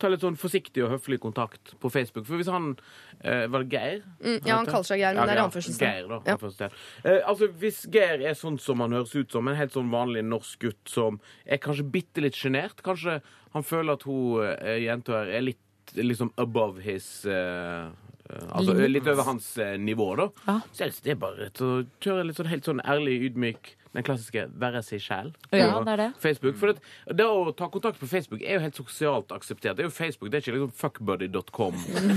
ta 0.00 0.10
litt 0.10 0.24
sånn 0.24 0.38
forsiktig 0.40 0.84
og 0.86 0.94
høflig 0.94 1.20
kontakt 1.22 1.74
på 1.82 1.90
Facebook. 1.92 2.26
For 2.28 2.40
hvis 2.40 2.50
han 2.52 2.72
eh, 3.20 3.46
Var 3.50 3.64
det 3.64 3.76
Geir? 3.76 4.02
Mm, 4.20 4.38
ja, 4.38 4.56
han 4.56 4.68
kaller 4.68 4.88
seg 4.88 5.02
Geir, 5.02 5.18
men 5.18 5.28
det 5.28 5.36
er 5.36 5.42
anførselstegn. 5.44 5.96
Geir, 5.96 6.08
da. 6.10 6.20
Ja. 6.24 6.36
anførselstegn. 6.36 6.78
Eh, 7.04 7.18
altså, 7.32 7.50
hvis 7.62 7.82
Geir 7.92 8.24
er 8.30 8.38
sånn 8.38 8.60
som 8.62 8.84
han 8.84 8.96
høres 8.96 9.14
ut 9.16 9.32
som, 9.34 9.48
en 9.50 9.58
helt 9.58 9.76
sånn 9.76 9.92
vanlig 9.92 10.24
norsk 10.26 10.66
gutt 10.66 10.92
som 10.92 11.20
er 11.44 11.62
kanskje 11.62 11.88
bitte 11.92 12.24
litt 12.24 12.38
sjenert 12.38 12.80
Kanskje 12.86 13.20
han 13.54 13.66
føler 13.66 13.98
at 13.98 14.06
hun 14.06 14.44
eh, 14.46 14.78
jenta 14.84 15.20
her 15.20 15.34
er 15.38 15.44
litt 15.50 15.94
liksom 15.98 16.32
above 16.40 16.80
his 16.84 17.26
eh, 17.26 17.90
eh, 18.30 18.46
Altså 18.50 18.76
litt 18.86 19.08
over 19.10 19.26
hans 19.26 19.50
eh, 19.58 19.76
nivå, 19.80 20.12
da. 20.20 20.30
Ja. 20.46 20.60
Så 20.72 20.90
det 21.04 21.16
er 21.16 21.20
bare 21.20 21.50
å 21.50 21.82
kjøre 22.02 22.28
litt 22.28 22.38
sånn 22.38 22.50
helt 22.50 22.68
sånn 22.68 22.82
ærlig, 22.86 23.18
ydmyk 23.30 23.74
den 23.92 24.04
klassiske 24.06 24.46
'være 24.54 24.82
seg 24.86 25.00
sjæl'. 25.02 25.32
Ja, 25.50 25.82
det 25.82 25.96
det. 25.98 26.12
Facebook. 26.22 26.56
For 26.56 26.70
det, 26.70 26.82
det 27.18 27.26
å 27.26 27.50
ta 27.56 27.66
kontakt 27.66 27.98
på 27.98 28.06
Facebook 28.06 28.42
er 28.42 28.54
jo 28.54 28.60
helt 28.60 28.76
sosialt 28.76 29.32
akseptert. 29.34 29.76
Det 29.76 29.82
er 29.82 29.88
jo 29.88 29.94
Facebook, 29.94 30.30
det 30.30 30.38
er 30.38 30.44
ikke 30.44 30.58
liksom 30.58 30.74
fuckbuddy.com 30.78 31.74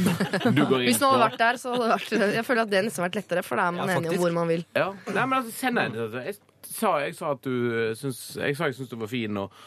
du 0.57 0.65
går 0.69 0.83
inn 0.83 0.89
Hvis 0.91 1.01
noen 1.01 1.15
hadde 1.15 1.23
vært 1.25 1.39
der, 1.41 1.57
så 1.57 1.73
hadde 1.73 1.87
det 1.87 1.95
vært 1.95 2.35
Jeg 2.37 2.45
føler 2.45 2.61
at 2.61 2.69
det 2.69 2.83
nesten 2.85 3.05
vært 3.07 3.17
lettere, 3.17 3.43
for 3.43 3.57
da 3.57 3.67
er 3.67 3.71
man 3.71 3.89
Ja, 3.89 3.97
enig 3.97 4.13
om 4.13 4.21
hvor 4.21 4.35
man 4.37 4.51
vil. 4.53 4.65
Ja. 4.77 4.91
Nei, 5.07 5.25
men 5.25 5.39
altså, 5.39 5.55
send 5.57 5.81
deg 5.81 5.97
en. 5.97 6.19
Jeg 6.27 6.35
sa, 6.69 6.93
jeg 7.01 7.15
sa 7.17 7.31
at 7.33 7.41
du 7.43 7.55
eh, 7.73 7.95
syns 7.97 8.21
Jeg 8.37 8.57
sa 8.59 8.69
jeg 8.69 8.77
syns 8.77 8.93
du 8.93 8.97
var 9.01 9.09
fin, 9.09 9.37
og, 9.37 9.65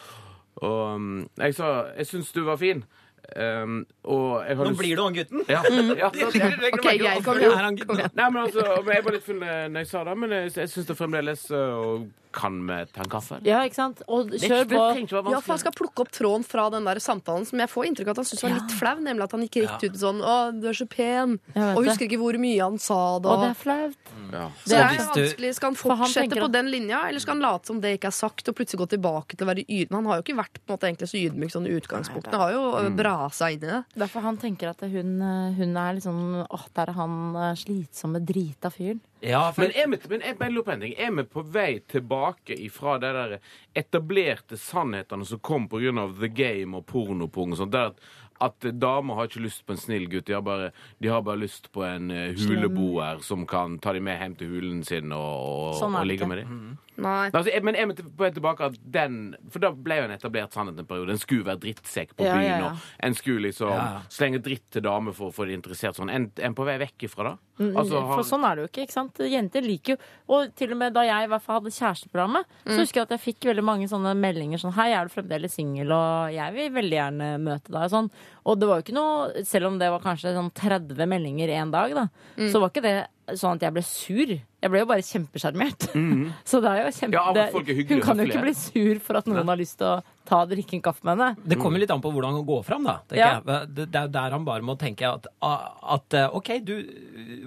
og 0.62 0.94
um, 0.94 1.10
Jeg 1.42 1.58
sa 1.58 1.72
jeg 1.96 2.06
syns 2.12 2.30
du 2.32 2.44
var 2.46 2.62
fin. 2.62 2.84
Um, 3.36 3.80
og 4.06 4.44
jeg 4.46 4.56
har 4.56 4.64
Nå 4.70 4.76
blir 4.78 4.96
du 4.96 5.02
han 5.02 5.14
gutten. 5.16 5.42
ja, 5.50 5.62
ja, 5.98 6.08
Ok, 6.08 6.86
Geir, 6.94 7.22
kom 7.24 7.34
Det 7.40 7.48
igjen. 7.48 7.58
han. 7.58 7.74
Nei, 8.14 8.28
men 8.30 8.42
altså, 8.44 8.62
men 8.86 8.94
Jeg 8.94 9.04
var 9.08 9.12
litt 9.18 9.26
full 9.26 9.42
eh, 9.42 9.66
når 9.72 9.82
jeg 9.82 9.90
sa 9.90 10.04
det, 10.06 10.14
men 10.22 10.30
jeg, 10.36 10.52
jeg 10.54 10.70
syns 10.70 10.86
det 10.86 10.96
fremdeles 10.96 11.42
uh, 11.50 12.04
Kan 12.36 12.60
vi 12.68 12.76
ta 12.92 13.00
en 13.02 13.08
kaffe? 13.10 13.38
Ja, 13.48 13.62
ikke 13.64 13.78
sant? 13.80 14.02
Og 14.12 14.28
kjør 14.36 14.66
på. 14.68 14.80
Ja, 15.32 15.40
for 15.40 15.54
han 15.56 15.60
skal 15.62 15.72
plukke 15.72 16.04
opp 16.04 16.10
tråden 16.12 16.44
fra 16.44 16.66
den 16.74 16.84
der 16.84 17.00
samtalen 17.00 17.46
som 17.48 17.58
jeg 17.62 17.70
får 17.72 17.86
inntrykk 17.88 18.10
av 18.10 18.12
at 18.12 18.20
han 18.20 18.28
syntes 18.28 18.44
var 18.44 18.52
litt 18.58 18.74
flau. 18.76 18.94
Nemlig 19.06 19.24
at 19.24 19.32
han 19.32 19.44
gikk 19.46 19.56
rett 19.64 19.86
ut 19.88 19.96
sånn 20.02 20.20
'Å, 20.20 20.34
du 20.60 20.66
er 20.68 20.76
så 20.76 20.84
pen', 20.86 21.38
og 21.56 21.80
husker 21.86 22.04
ikke 22.04 22.18
hvor 22.20 22.36
mye 22.42 22.60
han 22.60 22.76
sa 22.78 22.98
da. 23.24 23.30
Og 23.32 23.40
det 23.40 23.48
er 23.54 23.58
flaut. 23.62 24.12
Ja. 24.36 24.44
Så 24.60 24.68
det 24.68 24.76
er 24.82 25.00
vanskelig. 25.00 25.54
Skal 25.56 25.68
han 25.70 25.78
For 25.80 25.94
han 25.96 26.04
fortsette 26.12 26.42
på 26.44 26.50
den 26.52 26.68
linja, 26.74 27.00
eller 27.08 27.24
skal 27.24 27.34
han 27.38 27.44
late 27.46 27.66
som 27.72 27.80
det 27.80 27.94
ikke 27.96 28.10
er 28.12 28.16
sagt, 28.20 28.48
og 28.52 28.58
plutselig 28.60 28.82
gå 28.84 28.88
tilbake 28.98 29.32
til 29.40 29.46
å 29.46 29.50
være 29.54 29.64
ydmyk? 29.64 29.96
Han 29.96 30.04
har 30.12 30.20
jo 30.20 30.26
ikke 30.26 30.36
vært 30.42 30.60
på 30.60 30.68
en 30.68 30.76
måte 30.76 30.88
egentlig 30.92 31.08
så 31.08 31.16
ydmyk 31.24 31.50
sånn 31.56 31.66
i 31.70 31.72
utgangspunktet. 31.80 32.36
Han 32.36 32.44
har 32.44 32.52
jo 32.52 32.64
Mm. 32.76 32.84
øh, 32.84 32.96
bra 33.00 33.15
seg 33.34 33.56
inn 33.56 33.64
i 33.64 33.70
det. 33.70 33.82
Derfor 33.96 34.24
han 34.26 34.38
tenker 34.40 34.72
at 34.72 34.84
hun, 34.86 35.16
hun 35.56 35.76
er 35.80 35.96
liksom 35.98 36.22
Åh, 36.44 36.66
der 36.76 36.92
er 36.92 36.98
han 36.98 37.14
eh, 37.36 37.52
slitsomme, 37.58 38.22
drita 38.24 38.70
fyren. 38.72 39.00
Ja, 39.24 39.52
Men 39.56 39.72
er 39.72 39.88
vi, 39.90 39.98
men 40.12 40.22
jeg 40.22 40.52
lurer 40.52 40.66
på 40.66 40.74
en 40.74 40.84
ting. 40.84 40.94
Er 40.98 41.14
vi 41.16 41.24
på 41.24 41.42
vei 41.42 41.70
tilbake 41.88 42.54
ifra 42.66 42.98
de 43.02 43.12
der 43.16 43.38
etablerte 43.74 44.58
sannhetene 44.60 45.26
som 45.26 45.40
kom 45.40 45.68
pga. 45.72 46.06
The 46.20 46.28
Game 46.28 46.76
og 46.76 46.86
pornopung 46.86 47.52
og 47.54 47.60
sånt? 47.62 47.72
Der 47.74 47.92
at, 47.92 48.00
at 48.42 48.66
damer 48.80 49.18
har 49.18 49.28
ikke 49.30 49.44
lyst 49.44 49.64
på 49.66 49.74
en 49.74 49.80
snill 49.80 50.08
gutt. 50.12 50.26
De 50.28 50.34
har 50.36 50.42
bare, 50.44 50.70
de 51.02 51.08
har 51.12 51.22
bare 51.26 51.40
lyst 51.40 51.70
på 51.74 51.84
en 51.86 52.10
eh, 52.14 52.34
huleboer 52.36 53.22
som 53.24 53.46
kan 53.48 53.78
ta 53.82 53.94
dem 53.96 54.06
med 54.08 54.20
hjem 54.20 54.36
til 54.40 54.52
hulen 54.52 54.82
sin 54.86 55.14
og, 55.16 55.22
og, 55.22 55.70
Sånn 55.80 55.96
og 55.96 56.08
ligge 56.08 56.28
med 56.28 56.42
dem. 56.42 56.76
Nei. 56.96 57.28
Altså, 57.28 57.50
jeg, 57.52 57.64
men 57.66 57.76
jeg 57.76 57.90
må 57.90 57.96
tilbake 58.32 58.70
at 58.70 58.76
den 58.80 59.34
For 59.52 59.60
da 59.60 59.68
ble 59.68 59.98
jo 59.98 60.06
en 60.06 60.14
etablert 60.14 60.54
sannhet 60.56 60.78
en 60.80 60.88
periode. 60.88 61.12
En 61.12 61.20
skulle 61.20 61.44
være 61.44 61.60
drittsekk 61.66 62.14
på 62.16 62.24
Ja, 62.24 62.38
byen, 62.38 62.46
ja, 62.48 62.60
ja. 62.62 62.70
og 62.72 63.04
en 63.08 63.18
skulle 63.18 63.50
liksom 63.50 64.06
slenge 64.12 64.40
dritt 64.44 64.64
til 64.72 64.84
damer 64.86 65.16
for 65.16 65.28
å 65.28 65.36
få 65.36 65.48
dem 65.48 65.60
interessert 65.60 65.98
sånn. 65.98 66.12
En, 66.12 66.30
en 66.40 66.56
på 66.56 66.64
vei 66.68 66.78
vekk 66.86 67.08
ifra 67.10 67.32
da? 67.32 67.36
Mm, 67.56 67.70
han... 67.72 67.88
For 68.12 68.26
sånn 68.28 68.44
er 68.44 68.56
det 68.56 68.64
jo 68.64 68.68
ikke. 68.68 68.84
ikke 68.84 68.96
sant? 68.96 69.20
Jenter 69.32 69.64
liker 69.64 69.94
jo 69.94 70.34
Og 70.34 70.50
til 70.58 70.74
og 70.74 70.80
med 70.82 70.92
da 70.92 71.06
jeg 71.06 71.24
i 71.24 71.30
hvert 71.32 71.44
fall 71.44 71.60
hadde 71.62 71.72
kjæresteprogrammet, 71.72 72.50
så 72.66 72.76
husker 72.82 73.00
jeg 73.00 73.06
at 73.06 73.14
jeg 73.16 73.22
fikk 73.22 73.48
veldig 73.48 73.64
mange 73.64 73.88
sånne 73.88 74.12
meldinger 74.18 74.60
sånn 74.60 74.74
Hei, 74.76 74.90
er 74.92 75.08
du 75.08 75.14
fremdeles 75.14 75.56
singel? 75.56 75.94
Og 75.96 76.34
jeg 76.36 76.56
vil 76.56 76.74
veldig 76.76 76.98
gjerne 76.98 77.30
møte 77.40 77.72
deg 77.72 77.80
og 77.86 77.94
sånn. 77.94 78.10
Og 78.44 78.60
det 78.60 78.68
var 78.68 78.80
jo 78.80 78.86
ikke 78.86 78.98
noe 78.98 79.44
Selv 79.48 79.70
om 79.70 79.80
det 79.80 79.88
var 79.94 80.04
kanskje 80.04 80.36
sånn 80.36 80.52
30 80.56 81.08
meldinger 81.08 81.54
én 81.56 81.72
dag, 81.72 81.96
da, 81.96 82.08
så 82.50 82.60
var 82.60 82.74
ikke 82.74 82.84
det 82.84 82.96
sånn 83.34 83.56
at 83.56 83.64
jeg 83.66 83.74
ble 83.74 83.82
sur. 83.82 84.32
Jeg 84.36 84.72
ble 84.72 84.82
jo 84.82 84.88
bare 84.88 85.02
kjempesjarmert. 85.02 85.88
Så 86.48 86.60
det 86.62 86.70
er 86.70 86.84
jo 86.84 86.92
kjempe... 86.94 87.18
Ja, 87.18 87.46
folk 87.50 87.70
er 87.72 87.78
hyggelige 87.80 87.98
hun 87.98 88.04
kan 88.04 88.20
jo 88.22 88.26
ikke 88.28 88.44
bli 88.44 88.52
sur 88.58 89.00
for 89.02 89.18
at 89.18 89.30
noen 89.30 89.50
har 89.50 89.58
lyst 89.58 89.80
til 89.80 89.88
å 89.88 89.96
ta 90.28 90.42
og 90.44 90.50
drikke 90.52 90.76
en 90.78 90.82
kaffe 90.84 91.06
med 91.06 91.16
henne. 91.16 91.48
Det 91.52 91.58
kommer 91.60 91.82
litt 91.82 91.92
an 91.94 92.02
på 92.04 92.10
hvordan 92.14 92.36
han 92.38 92.46
går 92.48 92.64
fram, 92.66 92.86
da. 92.88 92.96
Ja. 93.16 93.40
Det, 93.66 93.88
er 93.88 94.10
der 94.12 94.36
han 94.36 94.46
bare 94.46 94.64
må 94.66 94.76
tenke 94.80 95.08
at, 95.08 95.28
at 95.40 96.16
eh, 96.18 96.36
OK, 96.36 96.52
du 96.66 96.74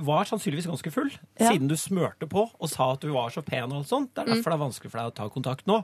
var 0.08 0.30
sannsynligvis 0.30 0.70
ganske 0.72 0.94
full 0.96 1.12
Ja. 1.40 1.52
siden 1.52 1.70
du 1.70 1.76
smørte 1.80 2.28
på 2.30 2.48
og 2.50 2.72
sa 2.72 2.94
at 2.94 3.04
du 3.04 3.12
var 3.14 3.30
så 3.34 3.44
pen 3.46 3.70
og 3.72 3.82
alt 3.82 3.92
sånt. 3.92 4.14
Det 4.16 4.24
er 4.24 4.34
derfor 4.34 4.52
det 4.54 4.58
er 4.60 4.66
vanskelig 4.66 4.92
for 4.94 5.02
deg 5.02 5.12
å 5.12 5.18
ta 5.20 5.30
kontakt 5.34 5.68
nå. 5.70 5.84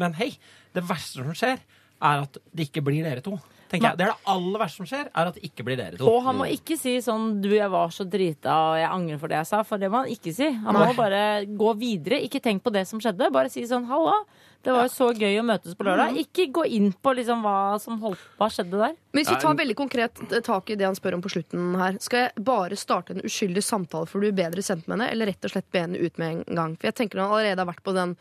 Men 0.00 0.14
hei, 0.20 0.34
det 0.76 0.84
verste 0.88 1.24
som 1.24 1.34
skjer, 1.36 1.60
er 2.04 2.24
at 2.26 2.38
det 2.52 2.68
ikke 2.68 2.84
blir 2.84 3.04
dere 3.06 3.24
to. 3.24 3.38
Det 3.74 3.80
er 3.82 3.96
det 3.98 4.08
aller 4.30 4.60
verste 4.60 4.82
som 4.82 4.86
skjer, 4.88 5.08
er 5.10 5.30
at 5.30 5.36
det 5.38 5.48
ikke 5.48 5.64
blir 5.66 5.78
dere 5.78 5.98
to. 5.98 6.06
Og 6.06 6.22
han 6.26 6.36
må 6.38 6.46
ikke 6.52 6.76
si 6.78 6.94
sånn 7.02 7.40
'du, 7.42 7.48
jeg 7.56 7.70
var 7.70 7.90
så 7.90 8.04
drita, 8.06 8.52
og 8.54 8.78
jeg 8.78 8.90
angrer 8.90 9.18
for 9.18 9.28
det 9.28 9.38
jeg 9.40 9.50
sa', 9.50 9.64
for 9.66 9.78
det 9.78 9.90
må 9.90 10.04
han 10.04 10.12
ikke 10.12 10.34
si. 10.34 10.50
Han 10.52 10.74
må 10.74 10.94
bare 10.94 11.46
gå 11.46 11.70
videre. 11.80 12.22
Ikke 12.22 12.42
tenk 12.44 12.62
på 12.62 12.72
det 12.72 12.86
som 12.86 13.00
skjedde, 13.00 13.32
bare 13.32 13.50
si 13.50 13.62
sånn 13.66 13.88
'halla'. 13.88 14.24
Det 14.64 14.72
var 14.72 14.86
jo 14.86 14.92
så 14.92 15.10
gøy 15.12 15.38
å 15.40 15.44
møtes 15.44 15.76
på 15.76 15.84
lørdag. 15.84 16.16
Ikke 16.22 16.46
gå 16.56 16.64
inn 16.72 16.92
på 17.04 17.12
liksom 17.18 17.42
hva 17.44 17.76
som 17.82 17.98
holdt 18.00 18.22
Hva 18.40 18.48
skjedde 18.52 18.80
der? 18.80 18.94
Men 19.12 19.20
hvis 19.20 19.32
vi 19.34 19.40
tar 19.42 19.58
veldig 19.58 19.76
konkret 19.76 20.22
eh, 20.30 20.40
tak 20.44 20.72
i 20.72 20.78
det 20.80 20.86
han 20.88 20.96
spør 20.96 21.18
om 21.18 21.24
på 21.24 21.32
slutten 21.34 21.74
her, 21.80 21.98
skal 22.02 22.24
jeg 22.24 22.46
bare 22.46 22.78
starte 22.80 23.14
en 23.14 23.24
uskyldig 23.28 23.64
samtale 23.64 24.08
for 24.08 24.24
du 24.24 24.30
er 24.30 24.38
bedre 24.38 24.64
kjent 24.64 24.88
med 24.88 24.96
henne, 24.96 25.10
eller 25.12 25.30
rett 25.30 25.44
og 25.44 25.52
slett 25.52 25.68
be 25.74 25.84
henne 25.84 26.00
ut 26.00 26.16
med 26.22 26.30
en 26.30 26.58
gang? 26.60 26.78
For 26.78 26.88
jeg 26.88 26.98
tenker 27.02 27.20
han 27.20 27.34
allerede 27.34 27.60
har 27.60 27.70
vært 27.70 27.84
på 27.84 27.94
den 27.96 28.16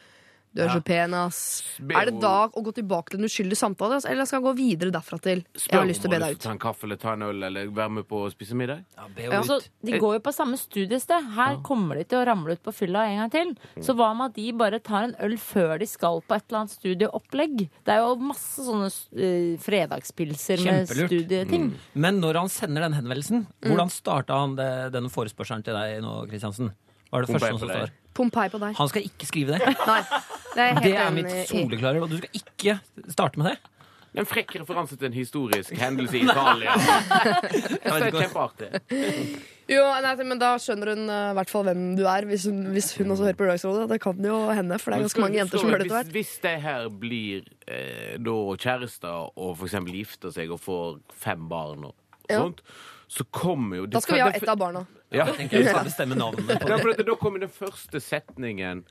du 0.54 0.62
er 0.62 0.70
så 0.70 0.82
pen, 0.86 1.14
ass. 1.18 1.40
Be 1.82 1.96
Er 1.98 2.12
det 2.12 2.20
da 2.22 2.46
å 2.46 2.62
gå 2.62 2.74
tilbake 2.78 3.14
til 3.14 3.24
en 3.24 3.26
uskyldig 3.26 3.58
samtale, 3.58 3.98
ass, 3.98 4.06
eller 4.10 4.28
skal 4.30 4.40
jeg 4.40 4.46
gå 4.46 4.54
videre 4.60 4.94
derfra 4.94 5.18
til 5.24 5.42
jeg 5.58 5.74
har 5.74 5.88
lyst 5.90 6.04
til 6.06 6.12
å 6.12 6.14
be 6.14 6.20
deg 6.22 6.36
ut? 6.36 6.44
ta 6.44 6.52
en 6.54 6.62
kaffe 6.62 6.86
eller 6.86 7.00
ta 7.02 7.16
en 7.18 7.26
øl 7.26 7.48
eller 7.50 7.72
være 7.74 7.96
med 7.98 8.08
på 8.10 8.20
å 8.28 8.30
spise 8.34 8.58
middag. 8.58 8.84
Ja, 8.98 9.08
be 9.10 9.26
Ja. 9.26 9.40
Altså, 9.40 9.58
de 9.82 9.98
går 9.98 10.18
jo 10.20 10.22
på 10.28 10.34
samme 10.36 10.60
studiested. 10.62 11.32
Her 11.34 11.58
kommer 11.66 11.98
de 11.98 12.04
til 12.12 12.20
å 12.20 12.28
ramle 12.30 12.54
ut 12.54 12.62
på 12.62 12.74
fylla 12.76 13.08
en 13.10 13.24
gang 13.24 13.34
til. 13.34 13.56
Så 13.82 13.96
hva 13.98 14.12
med 14.14 14.32
at 14.32 14.38
de 14.38 14.52
bare 14.62 14.82
tar 14.84 15.08
en 15.08 15.16
øl 15.26 15.38
før 15.42 15.80
de 15.82 15.90
skal 15.90 16.22
på 16.22 16.38
et 16.38 16.46
eller 16.50 16.62
annet 16.62 16.76
studieopplegg? 16.76 17.66
Det 17.88 17.96
er 17.96 18.04
jo 18.04 18.14
masse 18.22 18.68
sånne 18.68 18.92
uh, 18.92 19.58
fredagspilser 19.64 20.62
med 20.68 20.86
studieting. 20.92 21.26
studieting. 21.26 21.68
Men 21.94 22.22
når 22.22 22.44
han 22.44 22.54
sender 22.54 22.86
den 22.86 23.00
henvendelsen, 23.00 23.48
hvordan 23.66 23.90
starta 23.90 24.44
han 24.44 24.58
det, 24.60 24.70
denne 24.94 25.10
forespørselen 25.14 25.66
til 25.66 25.78
deg 25.80 26.00
nå, 26.06 26.20
Kristiansen? 26.30 26.74
Hva 27.10 27.22
er 27.22 27.26
det 27.26 27.38
første 27.38 27.58
som 27.58 27.70
står? 27.70 27.92
Pompei 28.14 28.48
på 28.54 28.60
deg. 28.62 28.76
Han 28.78 28.90
skal 28.92 29.06
ikke 29.08 29.26
skrive 29.30 29.58
det. 29.58 29.76
Nei, 29.90 30.02
det 30.54 30.66
er 30.70 30.82
Det 30.84 30.96
er 31.02 31.14
mitt 31.16 31.32
soleklare 31.50 32.02
råd. 32.04 32.10
Du 32.14 32.18
skal 32.22 32.42
ikke 32.42 32.80
starte 33.14 33.42
med 33.42 33.52
det. 33.52 33.58
En 34.14 34.28
frekk 34.30 34.52
referanse 34.62 34.94
til 34.94 35.08
en 35.10 35.16
historisk 35.18 35.74
hendelse 35.74 36.20
i 36.20 36.22
Italia. 36.28 36.76
Det 36.78 37.80
er 37.90 38.12
kjempeartig. 38.14 38.70
Jo, 39.72 39.86
nei, 40.04 40.12
men 40.28 40.38
da 40.42 40.52
skjønner 40.62 40.92
hun 40.94 41.08
i 41.08 41.18
i 41.32 41.36
hvert 41.40 41.50
fall 41.50 41.66
hvem 41.66 41.84
du 41.98 42.04
er, 42.06 42.28
hvis 42.30 42.46
hun, 42.50 42.60
hvis 42.76 42.92
hun 43.00 43.14
også 43.16 43.26
hører 43.26 43.38
på 43.40 43.48
Lørdagsrådet. 43.48 43.88
Det 43.90 44.00
kan 44.04 44.28
jo 44.30 44.38
hende, 44.54 44.78
for 44.78 44.92
det 44.94 45.00
er 45.00 45.06
ganske 45.08 45.24
mange 45.24 45.40
jenter 45.40 45.64
som 45.64 45.72
hører 45.72 45.82
det 45.86 45.88
hvis, 45.88 45.96
hvert. 45.98 46.12
hvis 46.14 46.34
de 46.46 46.54
her 46.68 46.90
blir 47.04 47.48
eh, 47.66 48.16
da 48.22 48.36
kjærester 48.68 49.32
og 49.34 49.54
for 49.58 49.66
eksempel 49.70 49.98
gifter 49.98 50.36
seg 50.36 50.52
og 50.54 50.62
får 50.62 51.00
fem 51.26 51.48
barn 51.50 51.88
og, 51.90 51.96
sånt, 52.30 52.62
Ja. 52.62 53.08
så 53.18 53.26
kommer 53.34 53.82
jo 53.82 53.88
Da 53.88 54.00
skal 54.04 54.20
vi 54.20 54.22
ha 54.28 54.32
ett 54.36 54.48
av 54.50 54.60
barna. 54.62 54.86
Ja. 55.14 55.26
Jeg 55.30 55.36
tenker 55.44 55.62
jeg 55.62 55.70
skal 55.72 55.86
bestemme 55.90 56.16
navnet 56.20 56.48
på 56.62 56.70
Ja, 56.70 56.78
for 56.82 57.04
da 57.06 57.16
kommer 57.22 57.44
den 57.44 57.52
første 57.54 58.00
setningen 58.02 58.84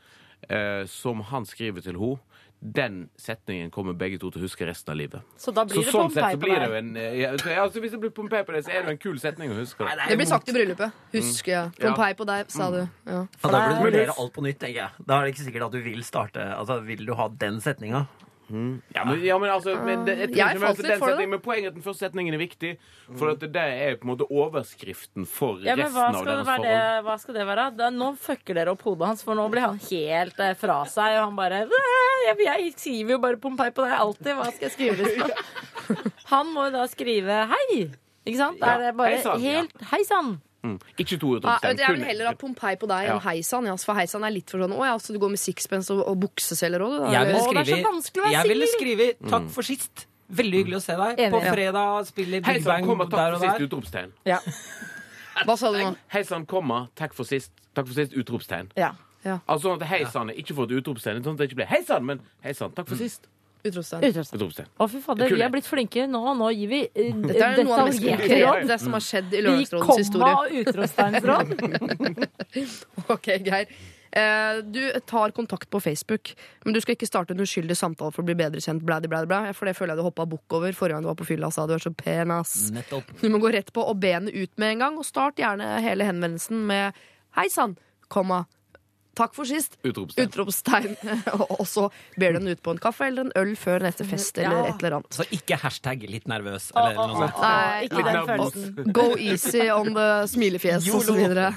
eh, 0.49 0.85
som 0.91 1.21
han 1.33 1.45
skriver 1.49 1.83
til 1.85 1.99
henne. 1.99 2.21
Den 2.63 3.09
setningen 3.19 3.73
kommer 3.75 3.91
begge 3.99 4.21
to 4.23 4.29
til 4.31 4.39
å 4.39 4.45
huske 4.47 4.63
resten 4.69 4.93
av 4.93 4.97
livet. 5.01 5.25
Så 5.35 5.51
da 5.51 5.65
Så 5.67 5.73
blir 5.75 5.83
det 5.83 5.95
sånn 5.97 6.13
sett 6.15 6.37
så 6.37 6.39
blir 6.39 6.53
det 6.55 6.61
deg. 6.61 6.71
jo 6.71 6.77
en 6.79 6.91
eh, 6.97 7.17
ja, 7.19 7.33
så, 7.35 7.49
ja, 7.51 7.65
altså, 7.65 7.81
Hvis 7.83 7.91
det 7.91 7.99
blir 8.05 8.13
Pompeii 8.15 8.47
på 8.47 8.55
det, 8.55 8.61
så 8.63 8.71
er 8.71 8.85
det 8.85 8.93
jo 8.93 8.95
en 8.95 9.01
kul 9.03 9.19
setning 9.19 9.51
å 9.51 9.57
huske. 9.59 9.83
Nei, 9.83 9.97
Det 10.13 10.17
blir 10.21 10.29
sagt 10.31 10.53
i 10.53 10.55
bryllupet. 10.55 11.01
Husk, 11.17 11.49
ja. 11.51 11.65
Pompeii 11.81 12.15
på 12.15 12.27
deg, 12.31 12.53
sa 12.55 12.71
du. 12.71 12.79
Ja. 13.11 13.25
Ja, 13.27 13.51
da 13.51 13.51
burde 13.51 13.81
du 13.81 13.83
vurdere 13.89 14.15
alt 14.15 14.33
på 14.39 14.45
nytt, 14.47 14.61
tenker 14.63 14.79
jeg. 14.85 15.07
Da 15.11 15.19
er 15.19 15.27
det 15.27 15.35
ikke 15.35 15.47
sikkert 15.49 15.67
at 15.67 15.75
du 15.75 15.81
vil 15.91 16.05
starte 16.07 16.47
Altså, 16.55 16.79
vil 16.87 17.03
du 17.11 17.15
ha 17.19 17.27
den 17.43 17.59
setninga? 17.65 18.05
Ja, 18.53 19.05
men, 19.09 19.23
ja, 19.25 19.39
men 19.41 19.49
altså 19.49 19.75
men 19.81 20.03
det, 20.05 20.19
jeg 20.29 20.37
Jeg 20.37 20.61
falt 20.61 20.81
den 20.83 20.99
setningen, 21.01 21.31
Men 21.31 21.41
poenget 21.41 21.71
er 21.71 21.73
at 21.73 21.77
den 21.79 21.85
første 21.87 22.05
setningen 22.05 22.37
er 22.37 22.43
viktig. 22.43 22.73
For 23.17 23.33
at 23.33 23.41
det 23.41 23.63
er 23.63 23.97
på 23.97 24.05
en 24.05 24.13
måte 24.13 24.27
overskriften 24.29 25.25
for 25.29 25.63
Ja, 25.65 25.77
resten 25.79 25.97
av 25.97 26.19
deres 26.21 26.45
forhold. 26.45 26.67
det, 26.67 26.75
men 26.77 27.07
hva 27.07 27.17
skal 27.23 27.39
det 27.39 27.47
være? 27.49 27.67
Da, 27.81 27.89
nå 27.95 28.11
fucker 28.21 28.61
dere 28.61 28.75
opp 28.75 28.85
hodet 28.85 29.09
hans, 29.09 29.25
for 29.25 29.39
nå 29.39 29.49
blir 29.53 29.65
han 29.65 29.81
helt 29.89 30.39
eh, 30.45 30.53
fra 30.61 30.83
seg. 30.85 31.17
Og 31.23 31.31
han 31.31 31.41
bare 31.41 31.65
jeg, 32.29 32.37
jeg 32.45 32.73
skriver 32.77 33.17
jo 33.17 33.19
bare 33.25 33.41
Pompeii 33.41 33.73
på 33.75 33.89
deg 33.89 33.97
alltid. 33.99 34.33
Hva 34.37 34.51
skal 34.53 34.69
jeg 34.69 34.77
skrive 34.77 35.09
det? 35.09 35.33
Han 36.33 36.53
må 36.55 36.69
jo 36.69 36.77
da 36.77 36.87
skrive 36.89 37.43
hei. 37.51 37.67
Ikke 38.25 38.39
sant? 38.39 38.61
Ja, 38.63 38.77
er 38.77 38.87
det 38.87 38.97
bare 38.97 39.17
hei 39.17 39.23
sann, 39.25 39.43
ja. 39.43 39.59
helt 39.59 39.89
Hei 39.91 40.05
sann. 40.09 40.37
Mm. 40.63 40.77
Ikke 40.97 41.19
to 41.19 41.33
Ja, 41.35 41.41
utropstegn. 41.41 41.69
vet 41.73 41.77
du, 41.77 41.83
jeg 41.83 41.95
vil 41.97 42.05
heller 42.07 42.27
ha 42.31 42.33
Pompeii 42.39 42.77
på 42.79 42.87
deg 42.87 43.07
Ja. 43.09 43.19
Heisan. 43.19 43.67
Ja, 43.67 43.75
for 43.77 43.95
Heisan 43.99 44.23
er 44.25 44.31
litt 44.31 44.49
for 44.51 44.59
sånn 44.63 44.71
Å 44.77 44.85
ja, 44.87 44.95
så 45.03 45.13
du 45.13 45.19
går 45.19 45.31
med 45.35 45.41
sixpence 45.43 45.91
og, 45.91 46.05
og 46.07 46.21
bukseseler 46.23 46.79
òg, 46.81 46.93
du? 47.01 47.11
Jeg 47.11 47.27
ville 47.27 47.41
Å, 47.43 47.51
det 47.51 47.59
er 47.59 47.65
så 47.65 47.73
skrive, 47.73 47.91
vanskelig 47.91 48.23
å 48.23 48.25
være 48.29 48.33
jeg 48.37 48.49
ville 48.53 48.69
skrive 48.77 49.07
'takk 49.29 49.49
for 49.51 49.63
sist'. 49.63 50.07
Veldig 50.33 50.59
hyggelig 50.63 50.77
å 50.79 50.83
se 50.87 50.95
deg. 50.97 51.19
Enig. 51.19 51.33
På 51.35 51.41
fredag 51.53 52.07
spiller 52.07 52.41
Big 52.41 52.65
Bang 52.65 52.87
komma, 52.87 53.05
der 53.05 53.17
takk 53.17 53.35
og 53.35 53.41
for 53.41 53.49
sist, 53.51 53.67
utropstegn. 53.67 54.13
Ja. 54.25 54.39
Hva 55.45 55.57
sa 55.59 55.73
du 55.73 55.79
nå? 55.83 55.97
Hei 56.15 56.23
sann, 56.25 56.47
komma, 56.47 56.89
takk 56.95 57.13
for 57.13 57.25
sist, 57.29 57.51
takk 57.75 57.87
for 57.91 57.95
sist, 57.95 58.13
utropstegn. 58.15 58.71
ja. 58.77 58.93
Altså 59.47 59.69
sånn 59.71 59.83
at 59.83 59.87
hei 59.87 60.05
sann 60.11 60.31
ikke 60.35 60.55
får 60.57 60.65
et 60.71 60.83
utropstegn. 60.83 61.23
Sånn 61.23 61.37
at 61.37 61.39
det 61.39 61.47
ikke 61.51 61.61
blir 61.63 61.71
hei 61.71 61.83
sann, 61.87 62.05
men 62.05 62.21
hei 62.43 62.53
sann, 62.59 62.73
takk 62.75 62.89
for 62.91 62.97
sist. 62.99 63.29
Utropstegn. 63.63 64.69
Å, 64.77 64.89
fy 64.91 65.01
fader, 65.05 65.31
vi 65.31 65.43
er 65.45 65.51
blitt 65.53 65.69
flinkere 65.69 66.09
nå. 66.11 66.23
Nå 66.35 66.51
gir 66.57 66.71
vi 66.71 66.83
uh, 66.89 67.23
Dette 67.29 67.47
er 67.47 67.63
noe 67.63 67.79
av 67.79 67.87
det 67.87 67.95
mest 67.95 68.05
konkrete 68.09 68.79
som 68.83 68.97
har 68.97 69.05
skjedd 69.07 69.35
i 69.39 69.43
Lørdagsrådets 69.47 70.01
historie. 70.03 70.35
Vi 70.53 70.65
kommer 70.67 71.23
av 71.23 71.43
utropstegnsråd. 71.47 71.47
Ok, 73.13 73.29
Geir. 73.47 73.71
Uh, 74.13 74.61
du 74.69 74.81
tar 75.09 75.31
kontakt 75.33 75.71
på 75.73 75.81
Facebook, 75.81 76.35
men 76.65 76.75
du 76.75 76.81
skal 76.85 76.99
ikke 76.99 77.09
starte 77.09 77.33
en 77.33 77.41
uskyldig 77.41 77.77
samtale 77.79 78.13
for 78.13 78.21
å 78.21 78.29
bli 78.29 78.37
bedre 78.37 78.61
kjent. 78.61 78.83
Bladdy, 78.85 79.09
bladdy, 79.09 79.31
blæ. 79.31 79.55
For 79.57 79.71
det 79.71 79.77
føler 79.79 79.95
jeg 79.95 80.03
du 80.03 80.09
hoppa 80.11 80.27
bukk 80.29 80.59
over 80.59 80.75
forrige 80.77 80.99
gang 80.99 81.07
du 81.07 81.13
var 81.13 81.21
på 81.23 81.29
fylla 81.31 81.49
og 81.49 81.55
sa 81.57 81.65
du 81.71 81.77
er 81.79 81.85
så 81.87 81.95
pen, 81.97 82.35
ass. 82.35 82.57
Nettopp. 82.75 83.15
Du 83.23 83.31
må 83.33 83.41
gå 83.41 83.55
rett 83.55 83.73
på 83.73 83.85
og 83.87 84.03
be 84.03 84.13
henne 84.13 84.35
ut 84.35 84.53
med 84.61 84.75
en 84.75 84.85
gang, 84.85 84.99
og 85.01 85.09
start 85.09 85.41
gjerne 85.41 85.79
hele 85.87 86.11
henvendelsen 86.11 86.67
med 86.69 86.99
hei 87.39 87.47
sann, 87.53 87.79
komma. 88.13 88.43
Takk 89.19 89.35
for 89.37 89.49
sist. 89.49 89.77
Utropstegn. 89.85 90.29
Utropstegn. 90.29 90.95
og 91.61 91.67
så 91.69 91.89
ber 92.17 92.33
du 92.33 92.41
henne 92.41 92.55
ut 92.57 92.63
på 92.65 92.73
en 92.73 92.81
kaffe 92.81 93.09
eller 93.11 93.29
en 93.29 93.35
øl 93.37 93.53
før 93.61 93.85
neste 93.85 94.07
fest 94.09 94.41
eller 94.41 94.71
et 94.71 94.81
eller 94.81 94.99
annet. 94.99 95.19
Så 95.19 95.27
ikke 95.37 95.59
hashtag 95.61 96.07
'litt 96.09 96.29
nervøs' 96.31 96.71
eller 96.73 96.97
noe 96.97 97.19
sånt. 97.21 97.43
Nei, 97.43 97.85
Ikke 97.89 98.05
den 98.09 98.21
følelsen. 98.31 98.93
Go 98.97 99.07
easy 99.21 99.67
on 99.73 99.93
the 99.97 100.09
smilefjes 100.33 100.89
og 100.95 101.05
så 101.05 101.17
videre. 101.17 101.51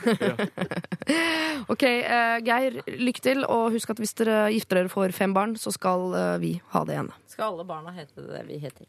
ok, 1.73 1.85
uh, 1.85 2.37
Geir, 2.45 2.81
lykke 2.91 3.23
til. 3.23 3.45
Og 3.47 3.71
husk 3.75 3.95
at 3.95 4.03
hvis 4.03 4.15
dere 4.19 4.49
gifter 4.51 4.81
dere 4.81 4.91
for 4.91 5.15
fem 5.15 5.35
barn, 5.35 5.55
så 5.55 5.71
skal 5.71 6.09
uh, 6.11 6.35
vi 6.43 6.57
ha 6.75 6.83
det 6.83 6.97
igjen. 6.97 7.13
Skal 7.31 7.53
alle 7.53 7.67
barna 7.67 7.95
hete 7.95 8.27
det 8.27 8.43
vi 8.47 8.59
heter? 8.59 8.87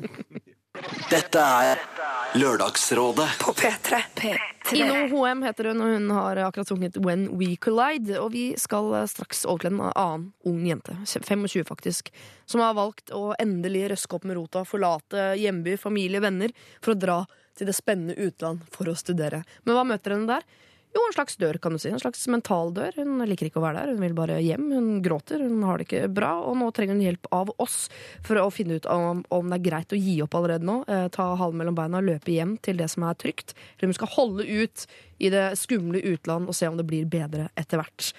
Dette 1.10 1.40
er 1.42 1.80
Lørdagsrådet 2.38 3.26
På 3.40 3.52
P3. 3.58 3.98
Ino 4.78 5.00
Hoem 5.10 5.42
heter 5.42 5.72
hun, 5.72 5.80
og 5.82 5.94
hun 5.96 6.10
har 6.14 6.38
akkurat 6.44 6.70
sunget 6.70 6.98
When 7.02 7.24
We 7.40 7.56
Collide. 7.58 8.20
Og 8.22 8.30
vi 8.36 8.44
skal 8.60 8.92
eh, 8.94 9.08
straks 9.10 9.42
overkle 9.50 9.72
en 9.72 9.80
annen 9.88 10.28
ung 10.46 10.60
jente, 10.68 10.94
25 11.10 11.66
faktisk, 11.66 12.12
som 12.46 12.62
har 12.62 12.78
valgt 12.78 13.10
å 13.10 13.32
endelig 13.42 13.88
røske 13.90 14.14
opp 14.14 14.28
med 14.30 14.38
rota, 14.38 14.62
forlate 14.68 15.32
hjemby, 15.42 15.74
familie, 15.80 16.22
venner, 16.22 16.54
for 16.78 16.94
å 16.94 17.00
dra 17.02 17.18
til 17.58 17.66
det 17.66 17.74
spennende 17.74 18.14
utland 18.22 18.62
for 18.70 18.88
å 18.88 18.94
studere. 18.94 19.42
Men 19.66 19.74
hva 19.74 19.86
møter 19.90 20.14
henne 20.14 20.38
der? 20.38 20.46
Jo, 20.90 21.00
en 21.06 21.14
slags 21.14 21.36
dør, 21.38 21.54
kan 21.62 21.72
du 21.72 21.78
si. 21.78 21.90
En 21.92 22.00
slags 22.02 22.24
mental 22.28 22.72
dør. 22.74 22.96
Hun 22.98 23.22
liker 23.30 23.46
ikke 23.46 23.60
å 23.60 23.62
være 23.62 23.84
der, 23.84 23.92
hun 23.94 24.02
vil 24.02 24.16
bare 24.18 24.40
hjem. 24.42 24.64
Hun 24.74 24.88
gråter, 25.04 25.42
hun 25.44 25.62
har 25.68 25.78
det 25.78 25.86
ikke 25.86 26.08
bra, 26.10 26.32
og 26.42 26.58
nå 26.58 26.70
trenger 26.74 26.96
hun 26.96 27.04
hjelp 27.04 27.28
av 27.36 27.52
oss 27.62 27.84
for 28.26 28.40
å 28.42 28.48
finne 28.54 28.80
ut 28.80 28.88
om, 28.90 29.22
om 29.30 29.52
det 29.52 29.60
er 29.60 29.66
greit 29.68 29.94
å 29.94 30.00
gi 30.00 30.16
opp 30.24 30.34
allerede 30.34 30.66
nå. 30.66 30.80
Eh, 30.90 31.06
ta 31.14 31.28
halen 31.38 31.62
mellom 31.62 31.78
beina, 31.78 32.02
og 32.02 32.10
løpe 32.10 32.34
hjem 32.34 32.56
til 32.58 32.82
det 32.82 32.90
som 32.90 33.06
er 33.06 33.18
trygt. 33.22 33.54
Eller 33.76 33.92
hun 33.92 33.98
skal 34.00 34.14
holde 34.16 34.48
ut 34.50 34.86
i 35.22 35.30
det 35.30 35.46
skumle 35.60 36.02
utland 36.10 36.50
og 36.50 36.58
se 36.58 36.66
om 36.66 36.80
det 36.80 36.88
blir 36.90 37.06
bedre 37.10 37.50
etter 37.60 37.78
hvert. 37.78 38.10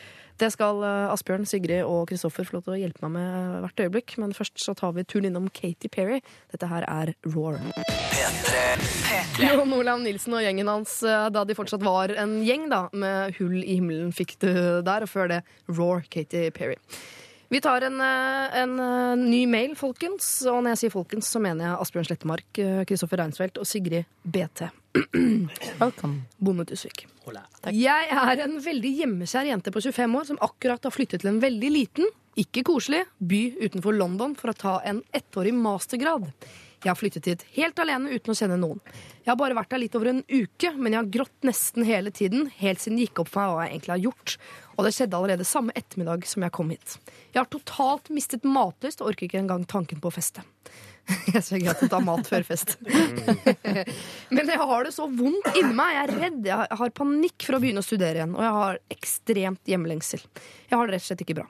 Det 0.41 0.49
skal 0.55 0.81
eh, 0.81 1.11
Asbjørn, 1.13 1.45
Sigrid 1.45 1.83
og 1.85 2.07
Kristoffer 2.09 2.47
få 2.47 2.55
lov 2.55 2.63
til 2.65 2.73
å 2.73 2.79
hjelpe 2.79 3.05
meg 3.05 3.13
med 3.19 3.59
hvert 3.61 3.83
øyeblikk. 3.85 4.15
Men 4.21 4.33
først 4.33 4.57
så 4.63 4.73
tar 4.77 4.95
vi 4.95 5.05
turen 5.05 5.29
innom 5.29 5.51
Katy 5.53 5.91
Perry. 5.93 6.17
Dette 6.53 6.69
her 6.71 6.87
er 6.89 7.13
Roar. 7.29 7.59
Jon 9.41 9.73
Olav 9.77 10.01
Nilsen 10.01 10.33
og 10.37 10.41
gjengen 10.41 10.71
hans 10.71 10.97
eh, 11.05 11.29
da 11.33 11.45
de 11.45 11.57
fortsatt 11.57 11.85
var 11.85 12.15
en 12.17 12.39
gjeng, 12.45 12.67
da, 12.73 12.87
med 12.89 13.37
hull 13.37 13.59
i 13.61 13.77
himmelen 13.77 14.09
fikk 14.15 14.39
du 14.41 14.51
der, 14.85 15.05
og 15.05 15.11
før 15.11 15.29
det 15.35 15.41
Roar, 15.69 16.05
Katy 16.09 16.47
Perry. 16.57 16.79
Vi 17.51 17.59
tar 17.61 17.81
en, 17.81 17.99
eh, 18.01 18.59
en 18.61 18.79
eh, 18.79 19.15
ny 19.19 19.41
mail, 19.45 19.73
folkens. 19.75 20.23
Og 20.47 20.61
når 20.63 20.71
jeg 20.71 20.79
sier 20.85 20.93
folkens, 20.93 21.27
så 21.33 21.39
mener 21.43 21.65
jeg 21.65 21.79
Asbjørn 21.83 22.05
Slettemark, 22.07 22.59
eh, 22.63 22.77
Kristoffer 22.87 23.19
Reinsfeldt 23.19 23.59
og 23.59 23.67
Sigrid 23.67 24.07
BT. 24.23 24.69
Velkommen. 25.81 26.21
Bonde 26.47 26.63
Tusvik. 26.69 27.03
Jeg 27.75 28.07
er 28.07 28.43
en 28.45 28.55
veldig 28.63 28.93
hjemmekjær 29.01 29.51
jente 29.51 29.75
på 29.75 29.83
25 29.83 30.15
år 30.21 30.29
som 30.31 30.39
akkurat 30.47 30.87
har 30.87 30.95
flyttet 30.95 31.25
til 31.25 31.33
en 31.33 31.43
veldig 31.43 31.73
liten, 31.75 32.07
ikke 32.39 32.63
koselig, 32.71 33.03
by 33.19 33.41
utenfor 33.59 33.99
London 33.99 34.37
for 34.39 34.53
å 34.53 34.55
ta 34.55 34.77
en 34.87 35.03
ettårig 35.11 35.51
mastergrad. 35.51 36.31
Jeg 36.81 36.89
har 36.89 36.97
flyttet 36.97 37.27
hit 37.29 37.43
helt 37.55 37.79
alene 37.81 38.09
uten 38.09 38.33
å 38.33 38.37
kjenne 38.37 38.57
noen. 38.57 38.79
Jeg 39.21 39.29
har 39.29 39.37
bare 39.37 39.57
vært 39.57 39.75
her 39.75 39.81
litt 39.83 39.95
over 39.97 40.09
en 40.09 40.23
uke, 40.25 40.71
men 40.77 40.95
jeg 40.95 40.97
har 40.97 41.11
grått 41.13 41.45
nesten 41.45 41.85
hele 41.85 42.13
tiden, 42.15 42.47
helt 42.57 42.81
siden 42.81 42.97
det 42.97 43.05
gikk 43.05 43.21
opp 43.21 43.29
for 43.29 43.43
meg 43.43 43.51
hva 43.53 43.65
jeg 43.67 43.75
egentlig 43.75 43.93
har 43.93 44.05
gjort. 44.07 44.37
Og 44.77 44.87
det 44.87 44.93
skjedde 44.95 45.19
allerede 45.19 45.45
samme 45.45 45.75
ettermiddag 45.77 46.25
som 46.29 46.45
jeg 46.45 46.55
kom 46.57 46.71
hit. 46.73 46.95
Jeg 47.35 47.43
har 47.43 47.51
totalt 47.53 48.09
mistet 48.13 48.47
matlyst 48.47 49.03
og 49.03 49.11
orker 49.11 49.27
ikke 49.27 49.43
engang 49.43 49.67
tanken 49.69 50.01
på 50.01 50.09
å 50.09 50.15
feste. 50.15 50.41
Jeg 51.33 51.41
ser 51.43 51.61
greit 51.61 51.81
å 51.81 51.87
tar 51.89 52.03
mat 52.05 52.27
før 52.29 52.43
fest. 52.45 52.75
Men 54.35 54.47
jeg 54.47 54.57
har 54.61 54.85
det 54.85 54.91
så 54.95 55.07
vondt 55.09 55.49
inni 55.57 55.73
meg. 55.75 55.95
Jeg 55.95 56.03
er 56.03 56.13
redd. 56.21 56.41
Jeg 56.45 56.77
har 56.81 56.93
panikk 56.95 57.47
for 57.47 57.57
å 57.57 57.61
begynne 57.63 57.81
å 57.81 57.85
studere 57.85 58.21
igjen. 58.21 58.35
Og 58.37 58.45
jeg 58.45 58.53
har 58.57 58.79
ekstremt 58.95 59.71
hjemlengsel. 59.73 60.21
Jeg 60.69 60.77
har 60.77 60.85
det 60.87 60.95
rett 60.95 61.03
og 61.03 61.09
slett 61.09 61.25
ikke 61.25 61.39
bra. 61.41 61.47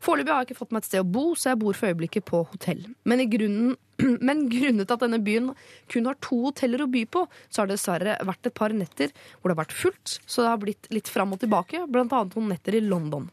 Foreløpig 0.00 0.32
har 0.32 0.42
jeg 0.42 0.50
ikke 0.50 0.60
fått 0.62 0.70
meg 0.72 0.80
et 0.80 0.88
sted 0.88 1.02
å 1.02 1.08
bo, 1.12 1.22
så 1.36 1.50
jeg 1.50 1.60
bor 1.60 1.76
for 1.76 1.92
øyeblikket 1.92 2.24
på 2.28 2.38
hotell. 2.48 2.80
Men, 3.08 3.20
grunnen, 3.28 3.74
men 4.26 4.46
grunnet 4.48 4.92
at 4.94 5.02
denne 5.02 5.18
byen 5.20 5.50
kun 5.92 6.08
har 6.08 6.16
to 6.24 6.38
hoteller 6.46 6.86
å 6.86 6.88
by 6.90 7.02
på, 7.12 7.26
så 7.52 7.60
har 7.60 7.68
det 7.68 7.76
dessverre 7.76 8.14
vært 8.30 8.48
et 8.48 8.56
par 8.56 8.72
netter 8.76 9.12
hvor 9.12 9.50
det 9.50 9.56
har 9.58 9.60
vært 9.60 9.76
fullt, 9.76 10.14
så 10.24 10.46
det 10.46 10.54
har 10.54 10.62
blitt 10.62 10.88
litt 10.94 11.10
fram 11.12 11.36
og 11.36 11.42
tilbake, 11.44 11.84
blant 11.92 12.16
annet 12.16 12.38
noen 12.38 12.48
netter 12.54 12.78
i 12.78 12.82
London. 12.86 13.28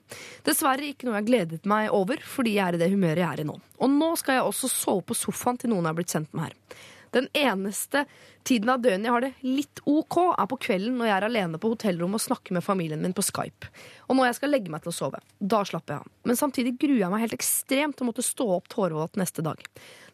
Dessverre 0.47 0.91
ikke 0.91 1.07
noe 1.07 1.15
jeg 1.15 1.21
har 1.21 1.31
gledet 1.31 1.71
meg 1.71 1.95
over, 1.95 2.19
fordi 2.35 2.57
jeg 2.57 2.65
er 2.65 2.79
i 2.79 2.83
det 2.83 2.91
humøret 2.91 3.23
jeg 3.23 3.29
er 3.31 3.45
i 3.45 3.47
nå. 3.47 3.57
Og 3.77 3.95
nå 3.95 4.11
skal 4.19 4.39
jeg 4.39 4.51
også 4.51 4.71
sove 4.73 5.07
på 5.07 5.15
sofaen 5.15 5.61
til 5.61 5.71
noen 5.71 5.87
jeg 5.87 5.95
er 5.95 5.99
blitt 6.01 6.17
sendt 6.17 6.35
med 6.35 6.49
her. 6.49 6.85
Den 7.15 7.27
eneste 7.37 8.05
tiden 8.47 8.71
av 8.71 8.81
døgnet 8.83 9.07
jeg 9.07 9.13
har 9.13 9.25
det 9.25 9.31
litt 9.43 9.81
ok, 9.87 10.17
er 10.33 10.47
på 10.49 10.59
kvelden 10.67 10.97
når 10.99 11.09
jeg 11.09 11.15
er 11.17 11.27
alene 11.27 11.59
på 11.61 11.71
hotellrommet 11.73 12.19
og 12.19 12.25
snakker 12.25 12.55
med 12.57 12.65
familien 12.65 13.03
min 13.03 13.15
på 13.15 13.25
Skype. 13.25 13.69
Og 14.07 14.17
når 14.17 14.29
jeg 14.29 14.39
skal 14.39 14.53
legge 14.55 14.71
meg 14.73 14.83
til 14.83 14.93
å 14.93 14.95
sove. 14.95 15.21
Da 15.39 15.61
slapper 15.67 15.97
jeg 15.97 16.05
av. 16.05 16.15
Men 16.27 16.39
samtidig 16.39 16.75
gruer 16.79 17.03
jeg 17.03 17.13
meg 17.13 17.25
helt 17.25 17.37
ekstremt 17.37 17.97
til 17.97 18.07
å 18.07 18.09
måtte 18.11 18.25
stå 18.25 18.49
opp 18.57 18.71
tårevåt 18.71 19.19
neste 19.19 19.45
dag. 19.45 19.61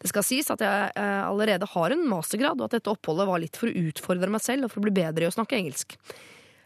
Det 0.02 0.10
skal 0.10 0.26
sies 0.26 0.50
at 0.52 0.62
jeg 0.64 0.92
eh, 1.00 1.22
allerede 1.24 1.70
har 1.74 1.94
en 1.94 2.06
mastergrad, 2.10 2.60
og 2.60 2.68
at 2.68 2.78
dette 2.78 2.92
oppholdet 2.92 3.30
var 3.30 3.42
litt 3.42 3.58
for 3.60 3.70
å 3.70 3.88
utfordre 3.88 4.30
meg 4.30 4.44
selv 4.44 4.66
og 4.66 4.74
for 4.74 4.82
å 4.82 4.88
bli 4.88 4.96
bedre 5.02 5.26
i 5.26 5.30
å 5.30 5.34
snakke 5.34 5.58
engelsk. 5.60 5.98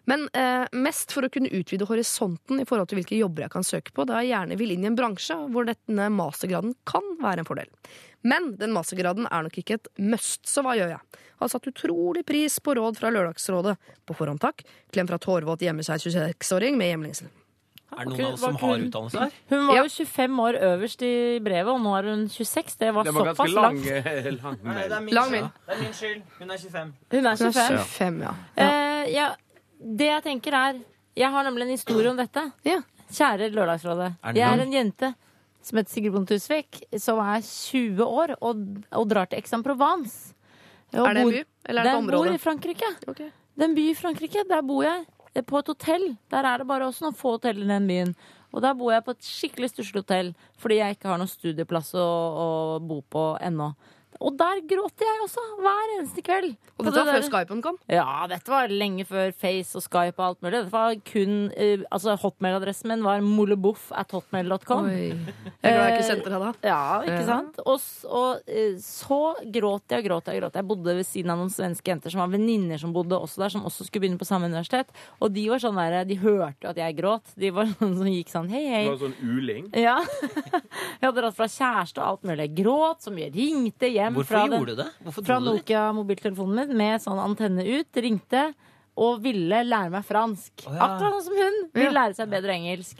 Men 0.08 0.26
eh, 0.32 0.64
mest 0.72 1.12
for 1.12 1.26
å 1.26 1.30
kunne 1.32 1.50
utvide 1.52 1.86
horisonten 1.88 2.62
i 2.62 2.66
forhold 2.68 2.88
til 2.88 3.00
hvilke 3.02 3.18
jobber 3.18 3.44
jeg 3.44 3.52
kan 3.52 3.66
søke 3.66 3.92
på, 3.92 4.06
da 4.08 4.22
jeg 4.22 4.32
gjerne 4.32 4.56
vil 4.60 4.72
inn 4.72 4.86
i 4.86 4.90
en 4.90 4.96
bransje 4.98 5.36
hvor 5.52 5.68
denne 5.68 6.08
mastergraden 6.14 6.72
kan 6.88 7.04
være 7.20 7.44
en 7.44 7.48
fordel. 7.48 7.68
Men 8.26 8.54
den 8.58 8.72
mastergraden 8.74 9.28
er 9.30 9.44
nok 9.46 9.58
ikke 9.60 9.76
et 9.78 9.90
must, 10.00 10.46
så 10.48 10.64
hva 10.64 10.74
gjør 10.78 10.94
jeg? 10.96 11.24
Har 11.38 11.50
satt 11.52 11.68
utrolig 11.70 12.24
pris 12.26 12.56
på 12.64 12.74
råd 12.74 12.98
fra 12.98 13.12
Lørdagsrådet. 13.14 13.76
På 14.08 14.16
forhånd 14.18 14.40
takk. 14.42 14.64
Klem 14.90 15.06
fra 15.06 15.20
Tårvått 15.22 15.62
hjemme 15.62 15.84
seg 15.86 16.02
26-åring 16.02 16.80
med 16.80 16.90
hjemlengsel. 16.90 17.28
Er 17.88 18.04
det 18.04 18.10
noen 18.10 18.24
av 18.26 18.34
oss 18.34 18.42
som 18.42 18.56
har 18.60 18.82
utdannelse 18.84 19.20
her? 19.22 19.36
Hun 19.48 19.62
var 19.68 19.78
jo 19.78 19.84
25 19.94 20.40
år 20.44 20.58
øverst 20.68 21.04
i 21.06 21.12
brevet, 21.44 21.70
og 21.72 21.80
nå 21.84 21.94
er 21.96 22.08
hun 22.10 22.26
26. 22.28 22.74
Det 22.82 22.90
var, 22.94 23.06
Det 23.08 23.14
var 23.16 23.30
såpass 23.30 23.54
lang, 23.54 23.78
langt. 23.78 24.42
Lang, 24.42 24.42
lang 24.42 24.58
mail. 24.66 24.96
min 25.06 25.14
Lang 25.16 25.30
mail. 25.32 25.48
Det 25.68 25.76
er 25.76 25.82
min 25.84 25.94
skyld. 25.96 26.22
Hun 26.40 26.50
er 26.50 26.58
25. 26.64 26.92
Hun 27.14 27.18
er 27.18 27.22
Hun 27.22 27.30
er 27.30 27.36
25. 27.36 27.78
25, 27.94 28.20
ja. 28.26 28.34
Eh, 28.66 29.12
ja, 29.14 29.28
det 29.78 30.08
jeg 30.10 30.24
tenker 30.24 30.54
er 30.58 30.80
Jeg 31.18 31.30
har 31.34 31.44
nemlig 31.46 31.66
en 31.66 31.74
historie 31.74 32.10
om 32.10 32.18
dette. 32.18 32.44
Ja. 32.66 32.80
Kjære 33.10 33.48
Lørdagsrådet. 33.50 34.12
Jeg 34.36 34.44
er 34.46 34.62
en 34.62 34.72
jente 34.72 35.14
som 35.64 35.80
heter 35.80 35.90
Sigrid 35.90 36.14
Bonde 36.14 36.30
Tusvik, 36.30 36.82
som 37.02 37.18
er 37.20 37.42
20 37.42 38.04
år 38.04 38.34
og, 38.38 38.60
og 38.94 39.08
drar 39.10 39.28
til 39.28 39.40
Aix-en-Provence. 39.40 40.34
Er 40.94 41.14
det 41.16 41.24
en 41.24 41.32
by, 41.34 41.42
eller 41.68 41.82
er 41.82 41.84
det 41.84 41.92
et 41.92 41.98
område? 41.98 42.12
Den 42.12 42.30
bor 42.30 42.38
i 42.38 42.40
Frankrike. 42.40 42.90
Okay. 43.10 43.30
Det 43.58 43.64
er 43.64 43.68
en 43.68 43.76
by 43.76 43.86
i 43.90 43.96
Frankrike. 43.98 44.44
Der 44.48 44.62
bor 44.64 44.86
jeg. 44.86 45.04
Er 45.34 45.44
På 45.46 45.58
et 45.58 45.68
hotell. 45.68 46.16
Der 46.30 46.46
er 46.46 46.62
det 46.62 46.66
bare 46.66 46.86
også 46.88 47.04
noen 47.04 47.18
få 47.18 47.34
hoteller 47.36 47.66
i 47.66 47.68
den 47.68 47.88
byen. 47.90 48.14
Og 48.52 48.62
der 48.64 48.74
bor 48.78 48.92
jeg 48.94 49.04
på 49.04 49.12
et 49.12 49.26
skikkelig 49.26 49.68
stusslig 49.74 50.02
hotell 50.02 50.32
fordi 50.58 50.78
jeg 50.80 50.96
ikke 50.96 51.10
har 51.10 51.20
noen 51.20 51.30
studieplass 51.30 51.92
å, 51.98 52.06
å 52.06 52.48
bo 52.80 53.02
på 53.02 53.24
ennå. 53.44 53.72
Og 54.18 54.34
der 54.40 54.58
gråter 54.66 55.04
jeg 55.06 55.20
også, 55.22 55.42
hver 55.62 55.90
eneste 55.98 56.22
kveld. 56.26 56.54
Og 56.78 56.86
dette 56.88 56.96
var 56.98 57.06
det 57.06 57.12
før 57.18 57.26
Skypen 57.28 57.60
kom? 57.62 57.76
Ja, 57.92 58.06
dette 58.30 58.50
var 58.50 58.70
lenge 58.72 59.04
før 59.06 59.30
Face 59.36 59.76
og 59.78 59.84
Skype 59.84 60.16
og 60.18 60.24
alt 60.24 60.40
mulig. 60.42 60.54
Dette 60.56 60.72
var 60.72 60.96
kun, 61.06 61.34
uh, 61.52 61.84
altså 61.94 62.16
Hotmail-adressen 62.18 62.90
min 62.90 63.04
var 63.06 63.20
moleboff 63.22 63.92
at 63.94 64.10
hotmail.com. 64.16 64.88
Jeg 64.90 65.12
er 65.62 65.76
glad 65.76 65.84
jeg 65.84 65.94
ikke 65.98 66.08
sendte 66.08 66.32
deg 66.32 66.42
da. 66.42 66.50
Ja, 66.66 66.80
ikke 67.04 67.20
Ja. 67.20 67.26
sant? 67.28 67.60
Og, 67.64 67.78
og 68.08 68.48
uh, 68.48 68.80
så 68.82 69.20
gråt 69.54 69.94
jeg 69.94 70.02
og 70.02 70.08
gråt 70.10 70.32
jeg. 70.32 70.38
og 70.40 70.42
gråt 70.48 70.58
Jeg 70.60 70.68
bodde 70.72 70.96
ved 70.98 71.06
siden 71.06 71.34
av 71.34 71.38
noen 71.42 71.52
svenske 71.54 71.92
jenter 71.92 72.10
som 72.14 72.24
var 72.24 72.32
venninner 72.34 72.80
som 72.82 72.92
bodde 72.96 73.18
også 73.18 73.44
der, 73.44 73.54
som 73.54 73.66
også 73.70 73.86
skulle 73.86 74.06
begynne 74.08 74.18
på 74.18 74.26
samme 74.28 74.50
universitet. 74.50 74.90
Og 75.22 75.30
de 75.36 75.46
var 75.52 75.62
sånn 75.62 75.78
der, 75.78 76.00
de 76.08 76.18
hørte 76.22 76.66
jo 76.66 76.72
at 76.74 76.80
jeg 76.82 76.98
gråt. 76.98 77.34
De 77.38 77.52
var 77.54 77.70
sånn 77.78 77.94
som 78.00 78.10
gikk 78.10 78.34
sånn 78.34 78.50
hei, 78.50 78.64
hei. 78.72 78.82
Det 78.88 78.96
var 78.96 79.04
sånn 79.06 79.18
uling. 79.36 79.70
Ja. 79.78 79.98
Jeg 80.98 81.06
hadde 81.12 81.20
dratt 81.22 81.36
fra 81.38 81.46
kjæreste 81.50 82.00
og 82.02 82.06
alt 82.08 82.24
mulig. 82.26 82.48
Jeg 82.48 82.54
gråt 82.64 83.04
så 83.04 83.12
mye. 83.14 83.28
Ringte 83.34 83.86
hjem 83.98 84.14
Hvorfor 84.16 84.34
fra 84.36 84.42
den- 84.46 84.58
gjorde 84.60 84.74
du 84.76 84.82
det? 84.82 84.88
Hvorfor 85.04 85.26
fra? 85.26 85.38
Nokia-mobiltelefonen 85.44 86.68
min 86.68 86.76
med 86.78 87.00
sånn 87.04 87.20
antenne 87.22 87.64
ut. 87.66 88.00
Ringte 88.04 88.54
og 88.98 89.20
ville 89.22 89.60
lære 89.66 89.90
meg 89.94 90.04
fransk. 90.06 90.64
Oh, 90.66 90.72
ja. 90.74 90.80
Akkurat 90.88 91.18
sånn 91.18 91.26
som 91.28 91.36
hun 91.38 91.58
vil 91.74 91.92
lære 91.94 92.14
seg 92.18 92.30
bedre 92.32 92.54
engelsk. 92.56 92.98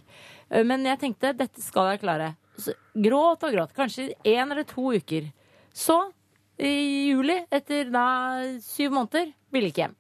Eh, 0.51 0.63
Men 0.65 0.85
jeg 0.85 0.99
tenkte 1.01 1.33
dette 1.37 1.61
skal 1.63 1.91
jeg 1.95 2.01
klare. 2.05 2.37
Så 2.59 2.75
gråt 2.95 3.43
og 3.47 3.53
gråt. 3.55 3.75
Kanskje 3.75 4.13
én 4.25 4.51
eller 4.51 4.65
to 4.65 4.93
uker. 4.95 5.33
Så, 5.75 5.99
i 6.59 7.11
juli, 7.13 7.37
etter 7.53 7.91
da 7.95 8.05
syv 8.61 8.91
måneder, 8.97 9.33
ville 9.53 9.71
ikke 9.71 9.85
hjem. 9.87 9.95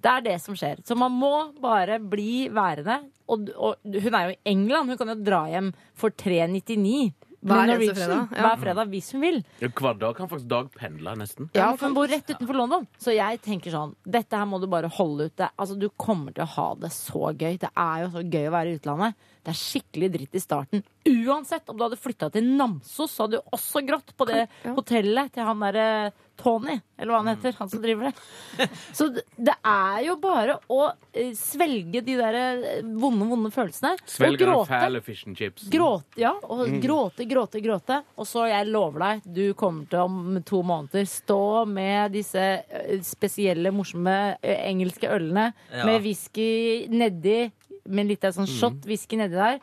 Det 0.00 0.10
er 0.12 0.20
det 0.22 0.40
som 0.40 0.54
skjer. 0.54 0.78
Så 0.86 0.94
man 0.96 1.10
må 1.10 1.30
bare 1.60 1.98
bli 1.98 2.48
værende. 2.54 3.00
Og, 3.28 3.48
og 3.56 3.76
hun 3.84 4.14
er 4.14 4.28
jo 4.28 4.34
i 4.36 4.38
England. 4.52 4.88
Hun 4.92 4.98
kan 5.00 5.08
jo 5.10 5.16
dra 5.26 5.40
hjem 5.50 5.72
for 5.98 6.10
399. 6.10 7.12
Hver 7.38 7.54
eneste 7.62 7.70
Norwegian. 7.70 7.94
fredag, 7.94 8.32
ja. 8.34 8.42
Hver 8.48 8.56
fredag 8.64 8.88
hvis 8.90 9.12
hun 9.14 9.20
vil. 9.22 9.36
Ja, 9.62 9.68
Hver 9.68 9.98
dag 9.98 10.16
kan 10.16 10.28
faktisk 10.28 10.48
Dag 10.48 10.70
pendle, 10.74 11.12
nesten. 11.20 11.50
Ja, 11.54 11.68
for 11.76 11.86
hun 11.86 11.94
bor 11.94 12.08
rett 12.10 12.26
utenfor 12.32 12.56
London. 12.58 12.86
Så 12.98 13.14
jeg 13.14 13.40
tenker 13.44 13.70
sånn 13.70 13.94
Dette 14.04 14.36
her 14.36 14.44
må 14.50 14.58
du 14.60 14.66
bare 14.66 14.88
holde 14.90 15.28
ut. 15.28 15.36
Det, 15.38 15.50
altså, 15.56 15.78
du 15.78 15.88
kommer 15.96 16.34
til 16.34 16.42
å 16.42 16.50
ha 16.56 16.68
det 16.82 16.90
så 16.92 17.30
gøy. 17.30 17.58
Det 17.62 17.70
er 17.76 18.02
jo 18.04 18.10
så 18.16 18.24
gøy 18.26 18.48
å 18.48 18.54
være 18.56 18.72
i 18.72 18.78
utlandet. 18.80 19.14
Det 19.44 19.52
er 19.54 19.58
skikkelig 19.58 20.08
dritt 20.12 20.34
i 20.34 20.40
starten. 20.42 20.82
Uansett 21.08 21.68
om 21.72 21.76
du 21.78 21.84
hadde 21.86 21.96
flytta 21.96 22.28
til 22.34 22.44
Namsos, 22.58 23.10
så 23.14 23.24
hadde 23.26 23.38
du 23.40 23.52
også 23.56 23.80
grått 23.86 24.10
på 24.18 24.26
det 24.28 24.48
Ja. 24.64 24.74
hotellet 24.74 25.32
til 25.32 25.42
han 25.44 25.60
derre 25.60 26.12
Tony, 26.38 26.76
eller 26.98 27.12
hva 27.12 27.18
han 27.24 27.30
heter. 27.36 27.56
Han 27.58 27.68
som 27.68 27.80
driver 27.82 28.12
det. 28.12 28.68
Så 28.94 29.08
det- 29.12 29.24
det 29.36 29.54
er 29.64 30.04
jo 30.06 30.14
bare 30.22 30.58
å 30.70 30.92
eh, 31.12 31.32
svelge 31.34 32.00
de 32.04 32.14
der 32.16 32.34
eh, 32.34 32.82
vonde, 32.82 33.26
vonde 33.26 33.50
følelsene. 33.50 33.96
Svelge 34.06 34.38
den 34.46 34.66
fæle 34.68 35.00
fish 35.02 35.24
and 35.26 35.36
chips. 35.36 35.64
Gråte, 35.68 36.14
ja. 36.16 36.34
Og 36.44 36.68
Mm. 36.68 36.80
gråte, 36.82 37.26
gråte, 37.26 37.60
gråte. 37.64 38.04
Og 38.16 38.24
så, 38.26 38.46
jeg 38.48 38.68
lover 38.70 38.98
deg, 39.00 39.22
du 39.34 39.54
kommer 39.54 39.88
til 39.90 39.98
om 39.98 40.42
to 40.44 40.62
måneder 40.62 41.02
stå 41.10 41.66
med 41.66 42.12
disse 42.12 42.62
spesielle, 43.02 43.72
morsomme 43.74 44.36
engelske 44.42 45.08
ølene 45.10 45.52
Ja. 45.72 45.84
med 45.86 46.02
whisky 46.02 46.86
nedi, 46.88 47.50
med 47.86 48.08
litt 48.10 48.24
av 48.24 48.34
sånn 48.36 48.48
shot 48.50 48.86
whisky 48.88 49.18
nedi 49.20 49.36
der, 49.38 49.58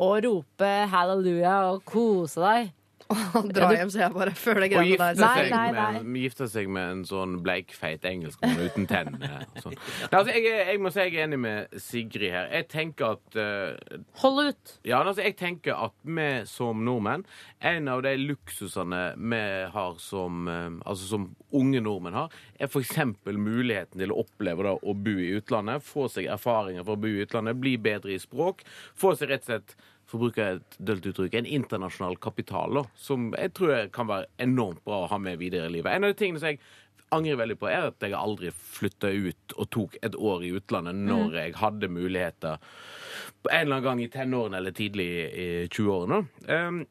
og 0.00 0.24
rope 0.24 0.70
halleluja 0.92 1.56
og 1.70 1.82
kose 1.88 2.40
deg. 2.40 2.70
Dra 3.56 3.70
hjem, 3.74 3.90
så 3.90 4.02
jeg 4.04 4.12
bare, 4.14 4.32
føler 4.38 4.64
det 4.64 4.68
Og 4.68 4.74
greiene 4.76 4.90
gifte 4.90 5.08
der. 5.18 5.24
Nei, 5.24 5.48
nei, 5.50 5.70
nei, 5.74 6.02
med, 6.04 6.22
gifte 6.24 6.46
seg 6.50 6.70
med 6.70 6.92
en 6.94 7.02
sånn 7.08 7.36
bleikfeit 7.44 8.06
engelskmann 8.06 8.60
uten 8.60 8.86
tenner. 8.90 9.46
sånn. 9.62 9.74
Altså, 10.10 10.34
jeg, 10.36 10.46
jeg 10.70 10.82
må 10.82 10.92
si 10.94 11.02
jeg 11.02 11.16
er 11.16 11.26
enig 11.26 11.40
med 11.42 11.74
Sigrid 11.82 12.34
her. 12.34 12.48
Jeg 12.54 12.68
tenker 12.70 13.16
at 13.16 13.38
uh, 13.40 13.98
Hold 14.22 14.52
ut. 14.52 14.74
Ja, 14.86 15.02
altså, 15.02 15.24
jeg 15.26 15.36
tenker 15.40 15.76
at 15.88 15.96
vi 16.06 16.28
som 16.48 16.84
nordmenn 16.86 17.24
En 17.66 17.88
av 17.90 18.02
de 18.04 18.12
luksusene 18.20 19.02
vi 19.18 19.42
har 19.74 19.98
som 20.02 20.48
uh, 20.48 20.68
Altså 20.84 21.08
som 21.10 21.28
unge 21.56 21.80
nordmenn 21.82 22.14
har, 22.14 22.34
er 22.60 22.70
f.eks. 22.70 22.96
muligheten 23.26 23.98
til 23.98 24.12
å 24.14 24.20
oppleve 24.22 24.66
da, 24.66 24.76
å 24.78 24.94
bo 24.94 25.16
i 25.18 25.32
utlandet. 25.38 25.82
Få 25.82 26.06
seg 26.12 26.28
erfaringer 26.30 26.86
fra 26.86 26.94
å 26.94 27.00
bo 27.00 27.10
i 27.10 27.24
utlandet, 27.24 27.58
bli 27.58 27.74
bedre 27.82 28.14
i 28.14 28.20
språk. 28.22 28.62
Få 28.98 29.16
seg 29.18 29.32
rett 29.32 29.48
og 29.48 29.50
slett 29.50 29.74
for 30.10 30.18
å 30.18 30.26
bruke 30.26 30.46
et 30.56 30.76
dølt 30.82 31.06
uttrykk, 31.06 31.38
en 31.38 31.48
internasjonal 31.60 32.18
kapital 32.22 32.80
da, 32.80 32.84
som 32.98 33.30
jeg 33.36 33.54
tror 33.54 33.90
kan 33.94 34.10
være 34.10 34.30
enormt 34.42 34.82
bra 34.86 35.04
å 35.04 35.10
ha 35.12 35.18
med 35.22 35.38
videre 35.38 35.70
i 35.70 35.76
livet. 35.76 35.92
En 35.94 36.08
av 36.08 36.12
de 36.12 36.18
tingene 36.18 36.42
som 36.42 36.50
jeg 36.50 36.60
angrer 37.14 37.38
veldig 37.40 37.56
på, 37.58 37.68
er 37.70 37.88
at 37.90 38.04
jeg 38.04 38.14
aldri 38.14 38.52
flytta 38.54 39.10
ut 39.10 39.54
og 39.56 39.70
tok 39.74 39.98
et 40.06 40.16
år 40.16 40.46
i 40.46 40.52
utlandet 40.58 40.98
når 40.98 41.36
jeg 41.38 41.58
hadde 41.58 41.90
muligheter 41.90 42.62
på 43.40 43.50
en 43.50 43.64
eller 43.64 43.76
annen 43.76 43.86
gang 43.86 44.02
i 44.04 44.10
tenårene 44.12 44.58
eller 44.60 44.74
tidlig 44.76 45.08
i 45.10 45.50
20-årene. 45.72 46.20
Um, 46.50 46.82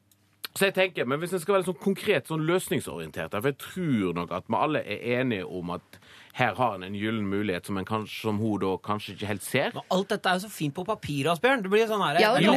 så 0.50 0.66
jeg 0.66 0.74
tenker, 0.74 1.06
men 1.06 1.20
Hvis 1.22 1.32
en 1.36 1.42
skal 1.42 1.58
være 1.58 1.68
sånn 1.68 1.78
konkret 1.78 2.30
sånn 2.30 2.42
løsningsorientert, 2.48 3.36
for 3.36 3.52
jeg 3.52 3.60
tror 3.62 4.16
nok 4.18 4.32
at 4.34 4.48
vi 4.50 4.58
alle 4.58 4.82
er 4.82 5.20
enige 5.20 5.46
om 5.46 5.70
at 5.76 6.00
her 6.40 6.54
har 6.58 6.74
en 6.78 6.82
en 6.88 6.94
gyllen 6.96 7.26
mulighet 7.30 7.66
som, 7.68 7.76
en 7.80 7.84
kanskje, 7.88 8.20
som 8.24 8.38
hun 8.40 8.58
da 8.62 8.70
kanskje 8.82 9.14
ikke 9.14 9.28
helt 9.30 9.44
ser. 9.46 9.70
Men 9.76 9.82
alt 9.96 10.08
dette 10.12 10.28
er 10.32 10.38
jo 10.40 10.44
så 10.46 10.50
fint 10.52 10.74
på 10.74 10.84
papiret, 10.88 11.30
Asbjørn. 11.34 11.62
Det 11.64 11.70
blir 11.72 11.86
sånn 11.90 12.02
her 12.04 12.20
Ja, 12.20 12.32
det 12.34 12.44
Jo. 12.44 12.54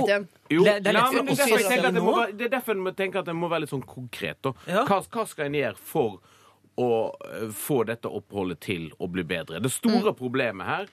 Jo, 0.50 0.64
Det- 0.64 0.84
det 0.84 0.88
er 0.94 1.00
ja, 1.00 1.10
det, 1.12 1.20
er 1.20 1.36
derfor 1.36 1.58
jeg 1.58 1.68
tenker 1.68 1.88
at 1.88 1.94
det, 1.94 2.04
må 2.04 2.16
være, 2.18 2.38
det 2.38 2.46
er 2.46 2.50
derfor 2.58 2.72
en 2.78 2.96
tenker 2.96 3.20
at 3.20 3.26
det 3.26 3.36
må 3.36 3.50
være 3.50 3.60
litt 3.66 3.70
sånn 3.74 3.86
konkret. 3.86 4.42
da. 4.44 4.54
Ja. 4.68 4.86
Hva, 4.86 5.02
hva 5.08 5.28
skal 5.28 5.46
en 5.46 5.54
gjøre 5.54 5.78
for 5.78 6.20
å 6.78 6.92
eh, 7.26 7.48
få 7.54 7.84
dette 7.86 8.10
oppholdet 8.10 8.60
til 8.60 8.92
å 9.00 9.08
bli 9.12 9.24
bedre? 9.24 9.60
Det 9.62 9.72
store 9.72 10.14
problemet 10.14 10.66
her 10.66 10.88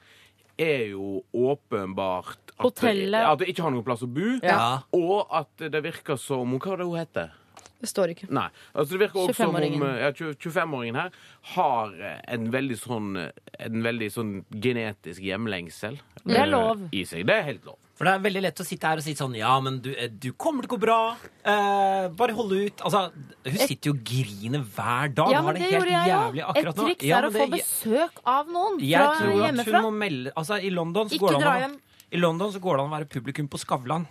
er 0.60 0.90
jo 0.90 1.22
åpenbart 1.34 2.36
at, 2.58 2.64
Hotellet. 2.64 3.14
at 3.24 3.38
det 3.40 3.48
ikke 3.48 3.62
har 3.62 3.70
noen 3.72 3.84
plass 3.84 4.02
å 4.04 4.08
bo, 4.12 4.38
Ja. 4.42 4.82
og 4.92 5.26
at 5.32 5.56
det 5.56 5.82
virker 5.82 6.18
som 6.18 6.58
Hva 6.58 6.70
var 6.70 6.76
det 6.76 6.86
hun 6.86 6.98
heter? 6.98 7.30
Det 7.80 7.88
står 7.88 8.10
ikke. 8.12 8.26
Nei. 8.30 8.46
altså 8.74 8.92
Det 8.92 9.00
virker 9.06 9.20
også 9.22 9.34
som 9.40 9.54
om 9.54 9.56
25-åringen. 9.56 9.84
eh, 9.88 10.00
ja, 10.04 10.10
25-åringen 10.12 10.96
her 11.00 11.10
har 11.56 11.94
eh, 12.00 12.18
en 12.34 12.50
veldig 12.52 12.76
sånn 12.78 13.06
eh, 13.16 13.30
En 13.66 13.82
veldig 13.84 14.08
sånn 14.12 14.32
genetisk 14.52 15.20
hjemlengsel 15.24 15.96
Det 16.24 16.36
er 16.36 16.50
lov. 16.50 16.82
i 16.92 17.04
seg. 17.08 17.24
Det 17.26 17.34
er 17.40 17.42
helt 17.46 17.64
lov. 17.64 17.78
For 18.00 18.08
det 18.08 18.12
er 18.16 18.22
veldig 18.24 18.40
lett 18.46 18.60
å 18.60 18.64
sitte 18.64 18.88
her 18.88 19.00
og 19.00 19.04
si 19.04 19.12
sånn 19.16 19.34
Ja, 19.36 19.54
men 19.60 19.80
du, 19.84 19.90
du 20.20 20.30
kommer 20.40 20.64
til 20.64 20.70
å 20.70 20.74
gå 20.76 20.80
bra. 20.84 20.98
Eh, 21.44 22.06
bare 22.16 22.32
hold 22.36 22.52
ut. 22.56 22.80
Altså, 22.84 23.02
hun 23.44 23.58
sitter 23.60 23.90
jo 23.90 23.96
og 23.96 24.04
griner 24.08 24.62
hver 24.76 25.12
dag. 25.16 25.32
Ja, 25.34 25.42
men 25.44 25.58
det 25.58 25.66
det 25.66 25.72
gjorde 25.74 25.92
jeg 25.96 26.12
jævlig 26.12 26.44
òg. 26.44 26.48
Et 26.50 26.62
akkurat 26.62 26.76
nå. 26.80 26.86
triks 26.88 27.04
Ja, 27.10 27.18
er 27.18 27.28
å 27.28 27.32
men 27.32 27.42
få 27.42 27.50
besøk 27.56 28.22
av 28.36 28.48
noen 28.56 28.80
Jeg 28.84 29.04
fra 29.04 29.18
tror 29.20 29.44
at 29.50 29.66
hun 29.72 29.84
må 29.84 29.92
melde 30.04 30.32
Altså, 30.36 30.60
i 30.64 30.70
London 30.72 31.08
så 31.12 31.16
Ikke 31.18 31.26
går 31.28 31.36
det 31.44 31.52
an 31.56 31.76
å. 31.76 31.80
I 32.10 32.18
London 32.24 32.52
så 32.56 32.60
går 32.64 32.76
det 32.76 32.84
an 32.86 32.90
å 32.90 32.96
være 32.98 33.08
publikum 33.12 33.48
på 33.52 33.60
Skavlan. 33.60 34.08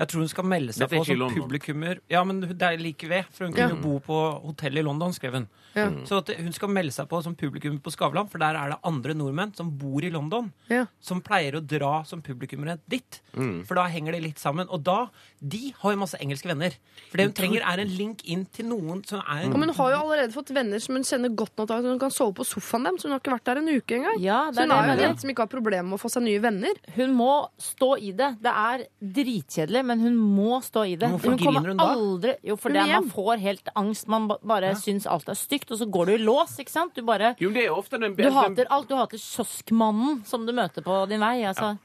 Jeg 0.00 0.08
tror 0.08 0.24
hun 0.24 0.30
skal 0.32 0.46
melde 0.48 0.72
seg 0.72 0.88
på 0.88 1.02
som 1.04 1.34
publikummer. 1.36 1.98
Ja, 2.08 2.22
men 2.24 2.40
det 2.40 2.56
er 2.64 2.78
like 2.80 3.08
ved, 3.10 3.26
for 3.36 3.46
hun 3.46 3.52
kunne 3.56 3.74
jo 3.76 3.80
bo 3.84 3.98
på 4.06 4.20
hotell 4.46 4.80
i 4.80 4.84
London, 4.86 5.12
skrev 5.12 5.36
hun. 5.36 5.48
Ja. 5.76 5.84
Så 6.08 6.18
at 6.22 6.30
hun 6.40 6.50
skal 6.56 6.70
melde 6.72 6.90
seg 6.94 7.06
på 7.10 7.20
som 7.22 7.36
publikum 7.38 7.76
på 7.84 7.92
Skavlan, 7.94 8.26
for 8.32 8.42
der 8.42 8.56
er 8.58 8.72
det 8.72 8.78
andre 8.88 9.14
nordmenn 9.14 9.52
som 9.54 9.68
bor 9.78 10.02
i 10.02 10.10
London, 10.10 10.48
Ja. 10.72 10.86
som 11.00 11.20
pleier 11.22 11.54
å 11.58 11.60
dra 11.62 12.02
som 12.08 12.22
publikummere 12.22 12.78
dit. 12.90 13.20
Mm. 13.36 13.60
For 13.68 13.76
da 13.78 13.84
henger 13.92 14.16
det 14.16 14.22
litt 14.24 14.38
sammen. 14.42 14.66
Og 14.70 14.82
da 14.82 15.08
De 15.40 15.72
har 15.80 15.92
jo 15.94 15.96
masse 16.02 16.18
engelske 16.20 16.48
venner. 16.48 16.74
For 17.10 17.16
det 17.16 17.24
hun 17.26 17.32
trenger, 17.32 17.62
er 17.64 17.80
en 17.80 17.88
link 17.96 18.24
inn 18.28 18.42
til 18.52 18.66
noen 18.66 19.00
som 19.08 19.22
er 19.24 19.46
Og, 19.46 19.56
men 19.58 19.70
hun 19.70 19.76
har 19.78 19.90
jo 19.94 20.00
allerede 20.02 20.32
fått 20.34 20.50
venner 20.52 20.78
som 20.78 20.94
hun 20.98 21.02
kjenner 21.06 21.32
godt 21.34 21.56
nok 21.56 21.68
til 21.70 21.76
at 21.78 21.84
hun 21.88 21.98
kan 21.98 22.10
sove 22.12 22.34
på 22.36 22.44
sofaen 22.44 22.84
dem. 22.84 22.98
Så 22.98 23.08
hun 23.08 23.12
har 23.14 23.20
ikke 23.22 23.32
vært 23.32 23.44
der 23.48 23.56
en 23.62 23.68
uke 23.72 23.96
engang. 23.96 24.20
Ja, 24.20 24.50
Så 24.52 24.60
er 24.60 24.68
hun 24.68 24.68
det 24.68 24.76
er 24.76 24.84
jo 24.84 24.92
en 24.92 25.04
jente 25.06 25.20
som 25.24 25.30
ikke 25.32 25.46
har 25.46 25.52
problemer 25.54 25.88
med 25.88 25.96
å 25.98 26.02
få 26.02 26.10
seg 26.12 26.22
nye 26.26 26.42
venner. 26.44 26.74
Hun 26.96 27.14
må 27.16 27.30
stå 27.56 27.90
i 28.00 28.12
det. 28.12 28.30
Det 28.44 28.52
er 28.52 28.84
dritkjedelig, 29.00 29.82
men 29.90 30.00
hun 30.06 30.16
må 30.16 30.60
stå 30.64 30.86
i 30.86 30.96
det. 31.00 31.10
Hvorfor 31.10 31.36
kommer 31.36 31.60
griner 31.60 31.74
hun 31.74 31.82
da? 31.82 31.88
aldri 31.98 32.34
Jo, 32.46 32.56
fordi 32.56 32.78
Hun 32.86 32.92
man 32.94 33.10
får 33.10 33.42
helt 33.44 33.68
angst. 33.76 34.08
Man 34.08 34.28
bare 34.30 34.38
bare 34.54 34.72
syns 34.80 35.06
alt 35.10 35.28
er 35.28 35.38
stygt, 35.38 35.70
og 35.74 35.78
så 35.82 35.90
går 35.90 36.06
du 36.06 36.16
i 36.16 36.22
lås, 36.24 36.56
ikke 36.62 36.70
sant? 36.78 36.94
Du 36.94 37.02
bare 37.02 37.34
Jo, 37.42 37.50
det 37.50 37.66
er 37.66 37.74
ofte 37.74 37.98
den 38.00 38.14
Du 38.14 38.24
hater 38.30 38.66
alt. 38.70 38.88
Du 38.88 38.94
hater 38.96 39.18
kioskmannen 39.18 40.24
som 40.26 40.46
du 40.46 40.52
møter 40.56 40.82
på 40.86 41.04
din 41.10 41.20
vei. 41.20 41.40
Altså. 41.44 41.76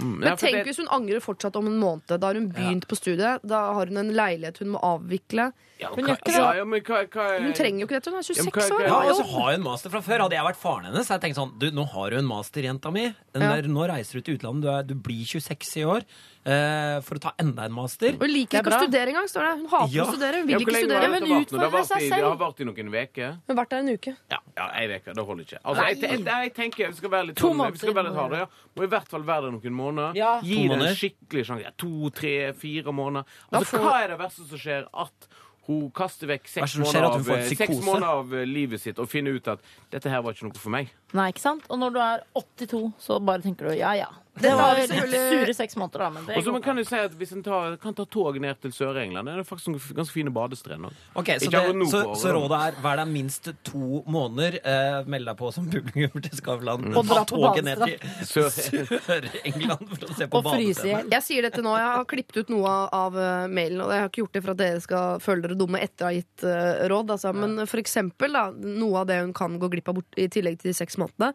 Mm. 0.00 0.12
Men 0.20 0.28
Ja, 0.28 0.36
tenk 0.38 0.52
det- 0.54 0.66
hvis 0.68 0.76
hun 0.78 0.86
angrer 0.88 1.20
fortsatt 1.20 1.56
om 1.58 1.66
en 1.66 1.78
måned. 1.80 2.06
Da 2.06 2.26
har 2.28 2.34
hun 2.34 2.48
begynt 2.52 2.86
på 2.86 2.94
studiet. 2.96 3.40
Da 3.44 3.72
har 3.74 3.86
hun 3.90 3.96
en 3.98 4.12
leilighet 4.14 4.58
hun 4.58 4.68
må 4.76 4.80
avvikle. 4.80 5.52
ja, 5.80 5.88
Hun 5.88 6.04
hva- 6.04 6.16
gjør. 6.16 6.36
Ja, 6.38 6.52
ja, 6.60 6.64
men 6.64 6.80
hva, 6.80 7.06
hva 7.08 7.40
Hun 7.42 7.52
trenger 7.52 7.80
jo 7.80 7.86
ikke 7.86 7.98
dette. 7.98 8.10
Hun 8.10 8.18
er 8.20 8.22
Ja, 8.22 8.42
men 8.44 8.52
26 8.52 8.70
hva- 8.70 8.76
år. 8.78 8.80
Ja, 8.86 9.02
Ja, 9.02 9.10
og 9.10 9.16
så 9.18 9.26
har 9.34 9.52
hun 9.52 9.62
master 9.64 9.90
fra 9.90 10.00
før. 10.00 10.20
Hadde 10.20 10.36
jeg 10.38 10.44
vært 10.46 10.56
faren 10.62 10.84
hennes, 10.86 11.08
hadde 11.08 11.20
jeg 11.20 11.34
tenkt 11.34 11.38
sånn 11.42 11.58
Du, 11.58 11.70
nå 11.72 11.84
har 11.90 12.10
du 12.10 12.16
en 12.18 12.24
master, 12.26 12.62
jenta 12.62 12.92
mi. 12.92 13.02
Ja. 13.02 13.12
der, 13.34 13.62
nå 13.62 13.88
reiser 13.90 14.12
du 14.12 14.20
til 14.22 14.38
utlandet. 14.38 14.62
Du, 14.62 14.68
er, 14.68 14.82
du 14.84 14.94
blir 14.94 15.24
26 15.26 15.76
i 15.76 15.84
år 15.84 16.02
eh, 16.44 17.00
for 17.04 17.16
å 17.16 17.20
ta 17.20 17.32
enda 17.38 17.64
en 17.68 17.72
master. 17.72 18.12
Hun 18.16 18.30
liker 18.32 18.58
er 18.58 18.62
ikke 18.64 18.72
å 18.76 18.80
studere 18.84 19.08
engang, 19.12 19.28
står 19.28 19.44
det. 19.46 19.52
Hun 19.60 19.66
hater 19.68 19.94
Ja. 19.94 20.04
å 20.04 20.12
studere. 20.14 20.36
Hun 20.40 20.46
vil 20.46 20.60
ikke 20.60 20.76
studere. 20.80 21.10
men 21.10 21.20
dette 21.20 21.20
vart 21.20 21.30
nå? 21.30 21.40
Det 21.40 21.46
utfordre 21.46 21.64
har 21.64 21.70
vart 21.70 21.86
seg 21.90 21.96
i- 22.00 22.08
selv. 22.08 22.20
Det 22.20 22.30
har 22.30 22.40
vært 22.40 22.60
i 22.60 22.64
noen 22.64 22.88
uker. 22.94 23.30
Hun 23.46 23.56
har 23.56 23.64
vært 23.64 23.68
der 23.70 23.78
en 23.78 23.88
uke. 23.88 24.16
Ja, 24.30 24.38
ja 24.56 24.68
ei 24.74 24.86
uke. 24.88 25.14
Det 25.14 25.26
holder 25.26 25.44
ikke. 25.44 25.58
Altså, 25.64 25.82
jeg, 25.88 26.00
jeg, 26.00 26.24
jeg 26.24 26.54
tenker 26.54 26.86
vi 26.88 26.94
skal 26.96 27.10
være 27.10 27.26
litt 27.26 27.36
sånn, 27.38 27.72
vi 27.72 27.78
skal 27.78 27.94
være 27.94 28.08
litt 28.08 28.16
harde. 28.16 28.36
Ja. 28.38 28.46
Må 28.76 28.82
i 28.82 28.86
hvert 28.86 29.08
fall 29.08 29.22
være 29.22 29.42
der 29.42 29.50
noen 29.58 29.74
måneder. 29.76 30.14
Ja. 30.16 30.40
Gi 30.40 30.68
To 30.68 30.74
det 30.74 30.88
en 30.88 30.96
skikkelig 30.96 31.44
sjanse. 31.46 31.62
Ja, 31.62 31.70
to, 31.76 32.10
tre, 32.10 32.52
fire 32.52 32.92
måneder. 32.92 33.24
Altså, 33.52 33.76
får- 33.78 33.84
Hva 33.84 34.04
er 34.04 34.08
det 34.08 34.18
verste 34.18 34.48
som 34.48 34.58
skjer? 34.58 34.86
At 34.94 35.28
hun 35.68 35.90
kaster 35.92 36.26
vekk 36.26 36.44
er 36.56 36.66
seks 36.66 36.74
måneder, 36.80 37.04
av, 37.04 37.20
får 37.22 37.36
eh, 37.36 37.48
seks 37.54 37.84
måneder 37.84 38.08
av 38.08 38.32
eh, 38.34 38.44
livet 38.48 38.80
sitt 38.80 38.98
og 38.98 39.06
finner 39.08 39.30
ut 39.36 39.46
at 39.46 39.60
dette 39.92 40.08
her 40.10 40.20
var 40.22 40.32
ikke 40.32 40.48
noe 40.48 40.54
for 40.58 40.70
meg. 40.70 40.88
Nei, 41.16 41.30
ikke 41.32 41.42
sant? 41.42 41.64
Og 41.70 41.80
når 41.80 41.94
du 41.94 42.00
er 42.04 42.26
82, 42.38 42.82
så 43.02 43.18
bare 43.24 43.42
tenker 43.42 43.70
du 43.70 43.78
ja 43.78 43.94
ja. 43.98 44.10
Det 44.40 44.50
var 44.54 44.78
litt 44.78 45.14
sure 45.14 45.54
seks 45.54 45.76
måneder, 45.76 46.04
da. 46.04 46.08
Men 46.14 46.26
det 46.28 46.36
Og 46.38 46.44
så 46.46 46.52
man 46.54 46.62
kan 46.64 46.78
jo 46.78 46.84
si 46.86 46.96
at 46.96 47.14
Hvis 47.18 47.32
en 47.34 47.42
tar, 47.44 47.76
kan 47.82 47.94
ta 47.96 48.06
tog 48.08 48.38
ned 48.40 48.60
til 48.62 48.72
Sør-England, 48.72 49.28
det 49.28 49.42
er 49.42 49.46
faktisk 49.48 49.72
noen 49.72 49.96
ganske 49.98 50.14
fine 50.14 50.32
badestrender. 50.34 50.94
Ok, 51.18 51.32
så, 51.42 51.50
det, 51.52 51.88
så, 51.90 52.02
så 52.18 52.32
rådet 52.34 52.60
er 52.68 52.78
vær 52.84 53.00
der 53.00 53.10
minst 53.10 53.50
to 53.66 54.02
måneder. 54.10 54.60
Eh, 54.62 55.08
meld 55.10 55.28
deg 55.28 55.38
på 55.40 55.50
som 55.54 55.66
publikum 55.70 56.22
til 56.24 56.36
Skavlan. 56.38 56.88
Og 56.94 57.10
dra 57.10 57.24
toget 57.28 57.66
ned 57.66 57.84
til 57.84 58.28
Sør 58.30 58.48
Sør-England 58.54 59.84
for 59.90 60.06
å 60.08 60.16
se 60.16 60.30
på 60.30 60.42
badestrender. 60.46 61.10
Jeg 61.16 61.26
sier 61.26 61.48
dette 61.48 61.64
nå, 61.64 61.74
jeg 61.76 61.90
har 61.96 62.08
klippet 62.10 62.40
ut 62.40 62.54
noe 62.54 62.70
av, 62.70 62.88
av 63.00 63.20
eh, 63.20 63.50
mailen, 63.50 63.82
og 63.84 63.94
jeg 63.94 64.04
har 64.04 64.12
ikke 64.12 64.24
gjort 64.24 64.38
det 64.38 64.44
for 64.46 64.54
at 64.54 64.62
dere 64.62 64.84
skal 64.86 65.20
føle 65.24 65.44
dere 65.46 65.58
dumme 65.58 65.82
etter 65.82 66.06
å 66.06 66.10
ha 66.10 66.16
gitt 66.16 66.46
eh, 66.46 66.86
råd. 66.92 67.14
Altså. 67.16 67.34
Men 67.36 67.58
for 67.66 67.82
eksempel, 67.82 68.38
da, 68.38 68.48
noe 68.54 69.02
av 69.02 69.10
det 69.10 69.20
hun 69.20 69.34
kan 69.36 69.58
gå 69.60 69.72
glipp 69.74 69.92
av 69.92 70.00
bort, 70.00 70.20
i 70.20 70.30
tillegg 70.32 70.60
til 70.62 70.72
de 70.72 70.78
seks 70.80 70.99
månedene, 71.00 71.32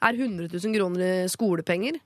er 0.00 0.16
100 0.16 0.48
000 0.54 0.78
kroner 0.78 1.04
i 1.04 1.28
skolepenger. 1.28 2.00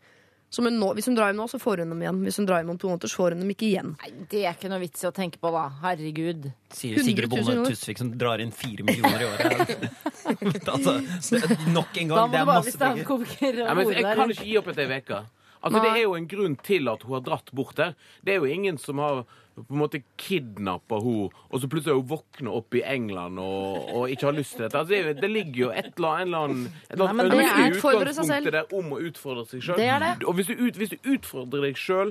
Som 0.55 0.69
hun 0.69 0.77
nå, 0.79 0.93
hvis 0.95 1.09
hun 1.11 1.17
drar 1.19 1.33
hjem 1.33 1.41
nå, 1.41 1.49
så 1.51 1.59
får 1.59 1.81
hun 1.83 1.91
dem 1.91 2.03
igjen. 2.05 2.19
Hvis 2.23 2.37
hun 2.39 2.47
drar 2.47 2.61
hjem 2.63 2.69
om 2.75 2.77
to 2.79 2.87
måneder, 2.87 3.11
så 3.11 3.19
får 3.19 3.35
hun 3.35 3.41
dem 3.43 3.49
ikke 3.51 3.67
igjen. 3.67 3.89
Nei, 4.05 4.11
det 4.31 4.43
er 4.47 4.53
ikke 4.55 4.71
noe 4.71 4.79
vits 4.85 5.03
i 5.03 5.09
å 5.09 5.11
tenke 5.15 5.41
på, 5.43 5.51
da. 5.51 5.65
Herregud. 5.83 6.45
Sier 6.71 7.01
Sigrid 7.03 7.27
100 7.27 7.41
000 7.43 7.49
Bonde. 7.49 7.73
Tusvik 7.75 7.99
som 7.99 8.13
drar 8.21 8.43
inn 8.45 8.53
fire 8.55 8.87
millioner 8.87 9.25
i 9.25 9.31
året. 9.33 9.89
altså, 10.77 10.95
nok 11.75 11.99
en 11.99 12.13
Da 12.13 12.21
gang, 12.21 12.29
må 12.29 12.29
det 12.31 12.39
er 12.39 12.47
bare 12.47 12.61
masse 12.61 12.71
bli 12.71 12.85
penger. 12.85 13.03
standkoker 13.03 13.59
Ja, 13.65 13.67
og 13.73 13.81
men 13.81 13.89
hore 13.91 13.97
jeg 13.99 14.21
kan 14.21 14.35
ikke 14.37 14.47
gi 14.53 14.55
opp 14.63 14.71
etter 14.75 14.95
ei 14.95 15.01
uke. 15.03 15.21
Altså, 15.65 15.81
det 15.81 15.95
er 15.95 16.03
jo 16.05 16.13
en 16.19 16.29
grunn 16.29 16.59
til 16.61 16.91
at 16.93 17.03
hun 17.07 17.17
har 17.17 17.25
dratt 17.25 17.49
bort 17.57 17.79
der. 17.81 17.95
Det 18.25 18.35
er 18.35 18.43
jo 18.43 18.51
ingen 18.53 18.77
som 18.81 19.01
har 19.01 19.25
på 19.55 19.71
en 19.71 19.79
måte 19.79 20.01
kidnappa 20.19 20.99
henne, 20.99 21.29
og 21.49 21.61
så 21.63 21.69
plutselig 21.71 22.03
våkner 22.11 22.51
hun 22.51 22.59
opp 22.59 22.75
i 22.75 22.83
England 22.91 23.39
og, 23.39 23.77
og 23.95 24.11
ikke 24.11 24.27
har 24.27 24.35
lyst 24.35 24.57
til 24.57 24.65
dette. 24.67 24.81
Altså, 24.81 24.91
det, 24.91 25.13
er 25.15 25.21
det 25.23 25.31
ligger 25.31 25.61
jo 25.61 25.71
et 25.71 25.93
eller 25.95 26.17
annet, 26.41 26.67
et 26.89 26.97
eller 26.97 27.13
annet 27.13 27.37
ønske 27.39 27.45
i 27.45 27.69
utgangspunktet 27.79 28.57
der 28.59 28.75
om 28.81 28.97
å 28.97 28.99
utfordre 29.09 29.47
seg 29.53 29.63
sjøl. 29.69 29.79
Og 30.27 30.35
hvis 30.41 30.51
du, 30.51 30.59
ut, 30.59 30.81
hvis 30.83 30.93
du 30.97 31.11
utfordrer 31.15 31.69
deg 31.69 31.79
sjøl 31.79 32.11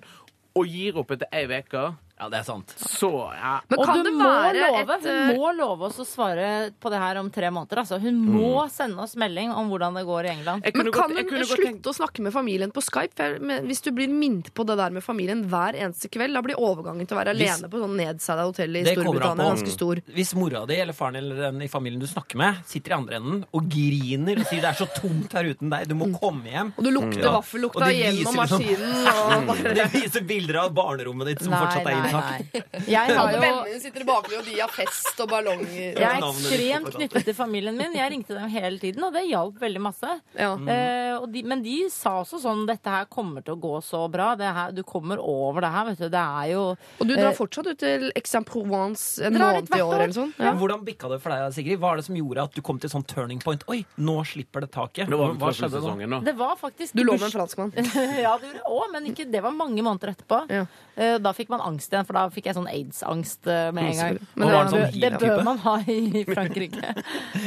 og 0.53 0.69
gir 0.69 0.97
opp 1.01 1.11
etter 1.17 1.27
ei 1.35 1.43
uke, 1.51 1.83
Ja, 2.23 2.29
det 2.31 2.39
er 2.39 2.45
sant. 2.47 2.71
så 2.79 3.09
ja. 3.35 3.57
Men 3.67 3.79
Og 3.79 3.85
kan 3.89 3.97
du 3.99 4.03
det 4.07 4.13
må 4.15 4.27
love, 4.29 4.79
et 4.95 5.05
eh, 5.11 5.17
hun 5.27 5.37
må 5.41 5.49
love 5.57 5.87
oss 5.89 5.97
å 5.99 6.05
svare 6.07 6.71
på 6.79 6.89
det 6.93 6.99
her 7.03 7.17
om 7.19 7.29
tre 7.35 7.49
måneder. 7.51 7.81
Altså. 7.83 7.99
Hun 7.99 8.21
må 8.31 8.63
sende 8.71 9.03
oss 9.03 9.15
melding 9.19 9.51
om 9.51 9.67
hvordan 9.71 9.97
det 9.99 10.05
går 10.07 10.29
i 10.29 10.31
England. 10.37 10.63
Men 10.63 10.71
kunne 10.77 10.93
kan 10.95 11.11
godt- 11.11 11.29
hun 11.33 11.43
slutte 11.43 11.65
tenkt- 11.67 11.89
å 11.91 11.93
snakke 11.97 12.21
med 12.23 12.31
familien 12.33 12.71
på 12.71 12.81
Skype? 12.81 13.11
For 13.17 13.23
jeg- 13.33 13.41
men 13.41 13.67
Hvis 13.67 13.81
du 13.83 13.91
blir 13.91 14.07
minnet 14.07 14.53
på 14.53 14.65
det 14.65 14.77
der 14.77 14.89
med 14.89 15.03
familien 15.03 15.43
hver 15.49 15.75
eneste 15.75 16.07
kveld, 16.09 16.33
da 16.33 16.41
blir 16.41 16.55
overgangen 16.55 17.05
til 17.07 17.17
å 17.17 17.19
være 17.23 17.35
Hvis- 17.35 17.59
alene 17.59 17.69
på 17.69 17.81
sånn 17.83 17.95
nedseida 17.97 18.43
hotell 18.47 18.75
i 18.77 18.83
Det 18.83 18.95
Storbritannia 18.97 19.49
ganske 19.51 19.67
stor. 19.75 19.95
Hvis 20.15 20.33
mora 20.35 20.65
di 20.65 20.75
eller 20.79 20.93
faren 20.93 21.15
eller 21.17 21.35
den 21.51 21.61
i 21.61 21.67
familien 21.67 21.99
du 21.99 22.07
snakker 22.07 22.35
med, 22.37 22.63
sitter 22.65 22.91
i 22.91 22.95
andre 22.95 23.15
enden 23.19 23.45
og 23.53 23.67
griner 23.69 24.39
og 24.39 24.45
sier 24.47 24.61
det 24.61 24.71
er 24.71 24.85
så 24.85 24.87
tomt 24.95 25.31
her 25.33 25.43
uten 25.43 25.69
deg, 25.69 25.87
du 25.89 25.95
må 25.95 26.07
komme 26.19 26.45
hjem. 26.47 26.73
Og 26.77 26.83
du 26.83 26.91
lukter 26.91 27.19
Ja. 27.23 27.41
vaffellukta 27.41 27.91
gjennom 27.91 28.31
liksom- 28.31 28.35
maskinen. 28.35 29.07
Og 29.33 29.47
bare 29.51 29.73
Det 29.73 29.91
viser 29.91 30.21
bilder 30.25 30.57
av 30.63 30.73
barnerommet 30.73 31.25
ditt 31.25 31.41
som 31.43 31.53
fortsatt 31.53 31.85
er 31.87 32.12
intakt. 32.13 32.87
Jeg 32.87 33.15
har 33.17 33.31
jo 33.33 33.41
vennene 33.43 33.79
sitter 33.83 34.01
i 34.05 34.07
bakgrunnen, 34.07 34.39
og 34.43 34.49
de 34.51 34.59
har 34.61 34.71
fest 34.73 35.19
og 35.23 35.29
ballonger. 35.33 35.69
jeg 35.73 36.03
er 36.03 36.27
ekstremt 36.29 36.91
knyttet 36.97 37.25
til 37.29 37.37
familien 37.37 37.77
min. 37.77 37.93
Jeg 37.97 38.11
ringte 38.13 38.37
dem 38.37 38.49
hele 38.53 38.79
tiden, 38.79 39.03
og 39.07 39.13
det 39.13 39.25
hjalp 39.29 39.59
veldig 39.61 39.81
masse. 39.81 40.13
Ja. 40.37 40.53
Eh, 40.55 41.13
og 41.19 41.27
de, 41.33 41.43
men 41.47 41.63
de 41.65 41.77
sa 41.93 42.17
også 42.23 42.39
sånn 42.43 42.65
Dette 42.67 42.89
her 42.89 43.05
kommer 43.11 43.43
til 43.43 43.55
å 43.55 43.59
gå 43.59 43.73
så 43.83 44.05
bra. 44.11 44.33
Det 44.39 44.47
her, 44.55 44.71
du 44.75 44.83
kommer 44.87 45.19
over 45.19 45.61
det 45.65 45.71
her, 45.73 45.85
vet 45.91 46.01
du. 46.05 46.07
Det 46.13 46.23
er 46.23 46.51
jo 46.53 46.63
Og 46.99 47.05
du 47.07 47.15
drar 47.15 47.31
Eh, 47.33 47.37
fortsatt 47.37 47.67
ut 47.71 47.79
til 47.79 48.09
Aix-en-Provence 48.19 49.23
en 49.25 49.33
måned 49.39 49.69
i 49.73 49.81
år 49.81 49.93
år. 49.93 50.01
eller 50.03 50.13
sånn? 50.15 50.33
Ja. 50.39 50.53
Hvordan 50.57 50.83
bikka 50.85 51.09
det 51.11 51.19
for 51.23 51.33
deg, 51.33 51.53
Sigrid? 51.55 51.79
Hva 51.81 51.93
er 51.93 52.01
det 52.01 52.05
som 52.07 52.15
gjorde 52.17 52.43
at 52.43 52.53
du 52.57 52.61
kom 52.65 52.79
til 52.81 52.91
sånn 52.91 53.05
turning 53.07 53.39
point? 53.43 53.63
Oi, 53.71 53.83
nå 53.97 54.17
slipper 54.27 54.65
det 54.65 54.71
taket. 54.73 55.09
Det 55.09 55.17
var 55.19 55.33
Hva 55.39 55.51
skjedde 55.55 55.81
da? 55.83 55.93
nå. 56.13 56.21
Det 56.25 56.35
var 56.37 56.55
faktisk 56.59 56.93
Du 56.97 57.03
lå 57.03 57.13
med 57.17 57.27
en 57.29 57.35
franskmann. 57.37 57.73
ja, 58.25 58.35
det 58.37 58.49
gjorde 58.49 58.59
jeg 58.59 58.65
òg, 58.67 58.85
men 58.93 59.09
ikke, 59.11 59.27
det 59.31 59.43
var 59.45 59.55
mange 59.55 59.81
måneder 59.85 60.13
etterpå. 60.13 60.41
Ja. 60.51 60.65
Eh, 60.95 61.17
Da 61.23 61.31
fikk 61.33 61.49
man 61.53 61.61
angst 61.63 61.92
igjen, 61.95 62.07
for 62.07 62.17
da 62.17 62.25
fikk 62.33 62.49
jeg 62.49 62.57
sånn 62.57 62.69
aids-angst 62.71 63.49
eh, 63.51 63.69
med 63.75 63.91
en 63.91 63.99
gang. 63.99 64.19
Men 64.35 64.51
det 64.51 64.63
sånn 64.73 64.99
det, 64.99 65.11
det 65.13 65.21
bør 65.21 65.43
man 65.47 65.61
ha 65.63 65.75
i 65.87 66.23
Frankrike. 66.27 66.93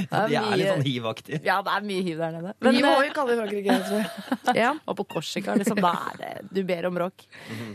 Det 0.07 0.15
er 0.17 0.29
De 0.31 0.37
er 0.39 0.59
litt 0.59 0.71
sånn 0.71 0.85
hiv-aktige. 0.87 1.39
Ja, 1.47 1.57
det 1.65 1.73
er 1.73 1.85
mye 1.87 2.03
hiv 2.05 2.21
der 2.21 2.35
nede. 2.35 2.53
Men, 2.63 2.79
Men, 2.83 3.11
kalle 3.17 3.33
det 3.33 3.37
i 3.37 3.41
Frankrike 3.41 3.77
tror 3.87 3.99
jeg. 4.01 4.57
Ja. 4.63 4.71
og 4.87 4.97
på 5.01 5.07
Korsika, 5.17 5.57
liksom. 5.59 5.81
Da 5.83 5.93
er 6.13 6.19
det 6.21 6.31
Du 6.55 6.61
ber 6.67 6.87
om 6.89 6.97
bråk. 6.97 7.27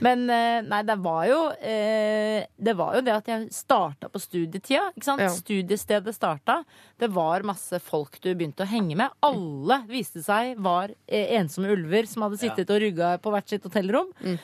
Men 0.04 0.24
eh, 0.32 0.62
nei, 0.66 0.82
det 0.88 0.98
var 1.04 1.26
jo 1.30 1.40
eh, 1.58 2.48
Det 2.58 2.76
var 2.80 2.98
jo 2.98 3.04
det 3.06 3.16
at 3.16 3.30
jeg 3.32 3.50
starta 3.56 4.10
på 4.12 4.22
studietida. 4.22 4.88
Ikke 4.96 5.08
sant? 5.08 5.24
Ja. 5.26 5.32
Studiestedet 5.34 6.16
starta. 6.16 6.62
Det 7.02 7.12
var 7.14 7.46
masse 7.48 7.82
folk 7.84 8.20
du 8.24 8.32
begynte 8.32 8.66
å 8.66 8.70
henge 8.70 8.98
med. 9.00 9.14
Alle 9.26 9.82
viste 9.90 10.24
seg 10.26 10.56
var 10.62 10.94
eh, 11.08 11.36
ensomme 11.40 11.74
ulver 11.76 12.10
som 12.10 12.26
hadde 12.28 12.42
sittet 12.42 12.72
og 12.72 12.82
rugga 12.84 13.14
på 13.22 13.34
hvert 13.34 13.52
sitt 13.52 13.66
hotellrom. 13.68 14.12
Mm. 14.22 14.38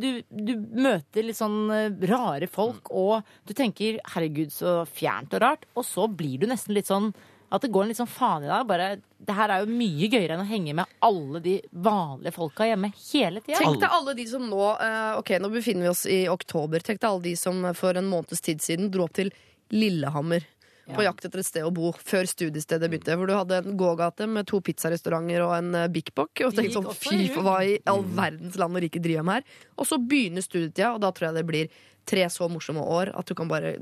du, 0.00 0.08
du 0.28 0.52
møter 0.84 1.26
litt 1.26 1.38
sånn 1.38 1.63
eh, 1.72 1.94
rare 2.10 2.48
folk, 2.50 2.90
og 2.90 3.22
du 3.46 3.54
tenker 3.56 4.00
'herregud, 4.02 4.52
så 4.52 4.82
fjernt 4.88 5.34
og 5.34 5.40
rart', 5.44 5.68
og 5.76 5.84
så 5.84 6.08
blir 6.08 6.40
du 6.40 6.46
nesten 6.50 6.74
litt 6.74 6.90
sånn 6.90 7.12
at 7.54 7.62
det 7.62 7.70
går 7.70 7.84
en 7.84 7.90
litt 7.92 8.00
sånn 8.00 8.10
faen 8.10 8.44
i 8.44 8.50
deg. 8.50 8.66
Bare, 8.66 8.86
det 9.22 9.34
her 9.36 9.52
er 9.52 9.62
jo 9.62 9.70
mye 9.70 10.08
gøyere 10.10 10.34
enn 10.34 10.42
å 10.42 10.48
henge 10.48 10.74
med 10.74 10.90
alle 11.06 11.42
de 11.44 11.54
vanlige 11.70 12.34
folka 12.34 12.66
hjemme 12.66 12.90
hele 13.12 13.42
tida. 13.44 13.60
Tenk 13.60 13.78
deg 13.84 13.94
alle 13.94 14.14
de 14.18 14.26
som 14.26 14.48
nå 14.50 14.62
eh, 14.74 15.12
Ok, 15.20 15.36
nå 15.38 15.50
befinner 15.52 15.86
vi 15.86 15.92
oss 15.92 16.04
i 16.10 16.24
oktober. 16.28 16.82
Tenk 16.82 17.00
deg 17.00 17.10
alle 17.10 17.26
de 17.28 17.36
som 17.38 17.60
for 17.78 18.00
en 18.00 18.10
måneds 18.10 18.42
tid 18.42 18.64
siden 18.64 18.90
dro 18.90 19.06
opp 19.06 19.14
til 19.20 19.30
Lillehammer. 19.74 20.44
På 20.84 21.04
jakt 21.04 21.24
etter 21.24 21.40
et 21.40 21.48
sted 21.48 21.64
å 21.64 21.72
bo 21.72 21.94
før 21.96 22.28
studiestedet 22.28 22.90
begynte. 22.92 23.16
Hvor 23.16 23.30
du 23.30 23.34
hadde 23.36 23.60
en 23.62 23.78
gågate 23.80 24.28
med 24.28 24.48
to 24.50 24.60
pizzarestauranter 24.64 25.46
og 25.46 25.54
en 25.56 25.70
uh, 25.78 25.88
Bik 25.92 26.12
Bok. 26.16 26.32
Og 26.44 26.52
tenkte 26.56 26.76
sånn, 26.76 26.90
fy 26.92 27.24
for 27.32 27.46
hva 27.46 27.56
i 27.64 27.78
all 27.90 28.04
verdens 28.04 28.58
land 28.60 28.76
og 28.76 28.84
rike 28.84 29.02
driver 29.04 29.24
med 29.24 29.40
her? 29.40 29.58
Og 29.78 29.88
så 29.88 30.00
begynner 30.00 30.44
studietida, 30.44 30.92
og 30.92 31.00
da 31.04 31.12
tror 31.14 31.30
jeg 31.30 31.38
det 31.38 31.48
blir 31.48 31.82
tre 32.04 32.26
så 32.28 32.50
morsomme 32.52 32.84
år 32.84 33.14
at 33.16 33.28
du 33.28 33.32
kan 33.38 33.48
bare 33.48 33.78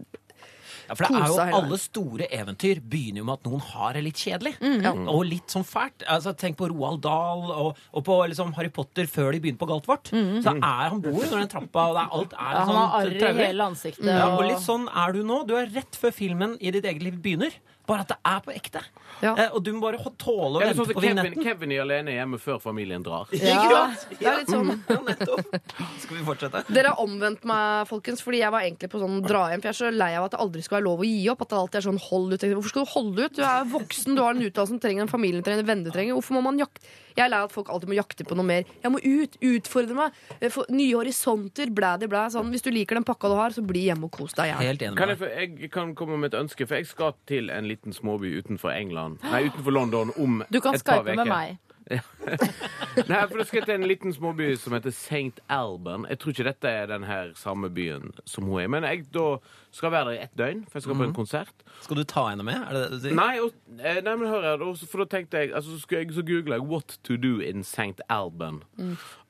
Ja, 0.89 0.95
for 0.95 1.05
det 1.05 1.17
er 1.23 1.27
jo 1.29 1.57
Alle 1.59 1.79
store 1.79 2.27
eventyr 2.31 2.81
begynner 2.83 3.23
jo 3.23 3.25
med 3.25 3.35
at 3.39 3.45
noen 3.49 3.61
har 3.61 3.93
det 3.95 4.03
litt 4.05 4.17
kjedelig. 4.23 4.55
Mm. 4.61 5.09
Og 5.09 5.25
litt 5.29 5.49
sånn 5.53 5.65
fælt. 5.67 6.05
Altså, 6.09 6.33
tenk 6.37 6.57
på 6.59 6.69
Roald 6.73 7.01
Dahl 7.05 7.45
og, 7.53 7.77
og 7.93 8.05
på 8.05 8.17
liksom 8.29 8.53
Harry 8.57 8.69
Potter 8.71 9.07
før 9.07 9.33
de 9.33 9.41
begynner 9.41 9.59
på 9.63 9.69
Galtvort. 9.71 10.11
Så 10.13 10.55
er 10.57 10.89
han 10.91 11.01
bor 11.01 11.23
under 11.23 11.39
den 11.45 11.49
trappa, 11.49 11.89
og 11.93 11.97
er 12.03 12.09
alt 12.19 12.33
er 12.33 12.39
Mm. 12.43 12.53
Ja, 12.53 12.59
han 12.59 12.69
sånn 12.69 12.81
har 12.83 13.01
arr 13.01 13.13
i 13.13 13.47
hele 13.47 13.65
ansiktet. 13.71 14.05
Ja, 14.07 14.27
og- 14.37 14.43
litt 14.49 14.59
sånn 14.65 14.89
er 14.95 15.13
du 15.13 15.23
nå. 15.23 15.47
Du 15.47 15.55
er 15.57 15.67
rett 15.67 15.95
før 15.97 16.13
filmen 16.13 16.57
i 16.61 16.71
ditt 16.71 16.85
eget 16.85 17.03
liv 17.03 17.21
begynner. 17.23 17.53
Bare 17.87 18.05
at 18.05 18.13
det 18.13 18.17
er 18.31 18.43
på 18.45 18.53
ekte. 18.55 18.81
Ja. 19.23 19.33
Eh, 19.35 19.49
og 19.55 19.63
du 19.67 19.73
må 19.75 19.81
bare 19.83 19.99
tåle 20.19 20.59
å 20.59 20.63
vente 20.63 20.77
sånn 20.79 20.89
på 20.93 21.03
Kevin, 21.03 21.19
vignetten. 21.19 21.45
Kevin 21.47 21.73
er 21.75 21.83
alene 21.83 22.15
hjemme 22.15 22.39
før 22.43 22.61
familien 22.63 23.03
drar. 23.03 23.31
Ja. 23.35 23.89
Det 24.11 24.23
er 24.23 24.39
litt 24.39 24.53
sånn 24.53 24.71
Ja, 24.93 24.99
nettopp. 25.07 25.57
Skal 26.03 26.17
vi 26.21 26.23
fortsette? 26.27 26.63
Dere 26.71 26.93
har 26.95 27.03
omvendt 27.03 27.43
meg, 27.49 27.89
folkens, 27.91 28.23
fordi 28.23 28.43
jeg 28.43 28.55
var 28.55 28.67
egentlig 28.67 28.91
på 28.93 29.03
sånn 29.03 29.19
dra 29.27 29.49
hjem. 29.51 29.65
For 29.65 29.71
jeg 29.71 29.75
er 29.75 29.81
så 29.81 29.93
lei 29.95 30.13
av 30.19 30.29
at 30.29 30.37
det 30.37 30.43
aldri 30.47 30.63
skal 30.63 30.79
være 30.79 30.87
lov 30.89 31.03
å 31.03 31.11
gi 31.11 31.21
opp. 31.35 31.43
At 31.43 31.55
det 31.55 31.61
alltid 31.61 31.81
er 31.83 31.87
sånn 31.89 32.03
hold 32.07 32.37
ut. 32.37 32.49
Hvorfor 32.53 32.75
skal 32.75 32.87
du 32.87 32.93
holde 32.95 33.27
ut? 33.27 33.37
Du 33.39 33.45
er 33.51 33.71
voksen, 33.75 34.15
du 34.19 34.23
har 34.23 34.37
en 34.37 34.47
utdannelse, 34.47 34.73
som 34.77 34.83
trenger 34.83 35.07
en 35.07 35.13
familie, 35.13 35.43
trenger 35.43 35.67
en 35.67 35.73
venn 35.75 35.87
du 35.87 35.91
trenger. 35.91 36.19
Hvorfor 36.19 36.39
må 36.39 36.47
man 36.47 36.63
jakte? 36.63 36.87
Jeg 37.17 37.25
er 37.25 37.31
lei 37.33 37.39
av 37.43 37.49
at 37.51 37.55
folk 37.55 37.69
alltid 37.73 37.89
må 37.93 37.97
jakte 37.99 38.25
på 38.29 38.37
noe 38.39 38.47
mer. 38.47 38.65
Jeg 38.83 38.93
må 38.93 39.01
ut, 39.03 39.37
utfordre 39.41 39.95
meg. 39.95 40.13
eh, 40.41 40.49
Få 40.53 40.65
nye 40.71 40.95
horisonter, 40.95 41.71
blæ, 41.71 41.97
blæ. 42.09 42.25
Sånn. 42.33 42.51
Hvis 42.53 42.63
du 42.63 42.71
liker 42.71 42.95
den 42.99 43.05
pakka 43.05 43.29
du 43.29 43.35
har, 43.39 43.51
så 43.51 43.65
bli 43.67 43.87
hjemme 43.89 44.05
og 44.09 44.13
kos 44.13 44.33
deg. 44.39 44.53
Jeg. 44.53 44.57
Helt 44.73 44.83
enig 44.83 44.97
Kan 44.99 45.09
jeg, 45.09 45.19
for, 45.19 45.27
jeg 45.27 45.71
kan 45.73 45.95
komme 45.95 46.19
med 46.19 46.33
et 46.35 46.41
ønske, 46.41 46.67
for 46.67 46.77
jeg 46.77 46.87
skal 46.87 47.15
til 47.27 47.51
en 47.51 47.69
liten 47.69 47.93
småby 47.93 48.33
utenfor 48.43 48.73
England 48.75 49.23
Nei, 49.23 49.45
utenfor 49.49 49.73
London 49.73 50.13
om 50.17 50.43
et 50.43 50.49
par 50.49 50.49
uker. 50.49 50.53
Du 50.53 50.61
kan 50.61 50.79
skype 50.79 51.17
med 51.17 51.27
meg. 51.29 51.59
Nei, 53.09 53.21
for 53.29 53.41
det 53.41 53.47
skal 53.49 53.65
til 53.67 53.75
en 53.75 53.87
liten 53.89 54.15
småby 54.15 54.53
som 54.61 54.75
heter 54.77 54.93
St. 54.95 55.43
Alban. 55.53 56.07
Jeg 56.11 56.21
tror 56.23 56.35
ikke 56.35 56.47
dette 56.49 56.71
er 56.71 56.87
den 56.91 57.05
her 57.09 57.33
samme 57.39 57.71
byen 57.73 58.13
som 58.25 58.47
hun 58.49 58.61
er. 58.63 58.71
Men 58.73 58.87
jeg 58.89 59.07
da 59.15 59.27
skal 59.73 59.93
være 59.95 60.11
der 60.11 60.19
i 60.19 60.23
ett 60.27 60.39
døgn, 60.39 60.65
for 60.69 60.79
jeg 60.79 60.87
skal 60.87 60.99
på 61.01 61.09
en 61.09 61.15
konsert. 61.17 61.67
Skal 61.81 62.01
du 62.01 62.05
ta 62.05 62.27
henne 62.29 62.47
med? 62.47 62.61
Er 62.61 62.77
det 62.77 62.83
det 62.85 62.91
du 62.93 62.99
sier? 63.07 63.17
Nei, 63.19 63.35
og, 63.41 63.53
eh, 63.79 64.01
nei, 64.05 64.17
men 64.17 64.29
hør 64.29 64.49
her, 64.51 64.65
for 64.87 65.05
da 65.05 65.09
tenkte 65.17 65.43
jeg 65.43 65.55
altså, 65.55 65.77
Så, 65.77 65.85
skulle 65.85 66.05
jeg, 66.05 66.15
så 66.15 66.23
googla 66.23 66.59
jeg 66.61 66.69
'What 66.69 66.99
to 67.05 67.17
do 67.17 67.39
in 67.41 67.65
St. 67.65 68.01
Alban 68.09 68.63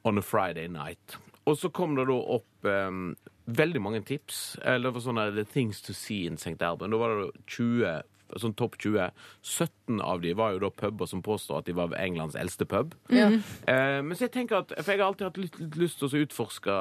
on 0.04 0.18
a 0.18 0.22
Friday 0.22 0.66
night'. 0.68 1.18
Og 1.46 1.56
så 1.56 1.68
kom 1.68 1.96
det 1.96 2.06
da 2.06 2.12
opp 2.12 2.64
em, 2.64 3.16
veldig 3.46 3.82
mange 3.82 4.00
tips. 4.00 4.56
Eller 4.62 4.90
det 4.90 4.94
var 4.94 5.00
sånne 5.00 5.30
The 5.34 5.44
Things 5.44 5.82
to 5.82 5.92
see 5.92 6.26
in 6.26 6.34
St. 6.38 6.62
Alban. 6.62 6.90
Da 6.90 6.96
var 6.96 7.08
det 7.08 7.24
da 7.24 7.30
20 7.46 8.02
sånn 8.40 8.54
topp 8.58 8.78
20. 8.80 9.10
17 9.42 10.00
av 10.00 10.22
de 10.22 10.32
var 10.38 10.54
jo 10.54 10.62
da 10.64 10.70
puber 10.70 11.10
som 11.10 11.22
påstår 11.24 11.60
at 11.60 11.68
de 11.68 11.76
var 11.76 11.92
Englands 11.98 12.38
eldste 12.38 12.66
pub. 12.68 12.96
Eh, 13.12 14.00
men 14.00 14.14
så 14.16 14.26
jeg 14.26 14.34
tenker 14.38 14.62
at, 14.62 14.74
For 14.78 14.94
jeg 14.94 15.02
har 15.02 15.10
alltid 15.10 15.28
hatt 15.28 15.40
litt, 15.42 15.60
litt 15.60 15.78
lyst 15.80 16.00
til 16.00 16.08
å 16.08 16.24
utforske 16.24 16.78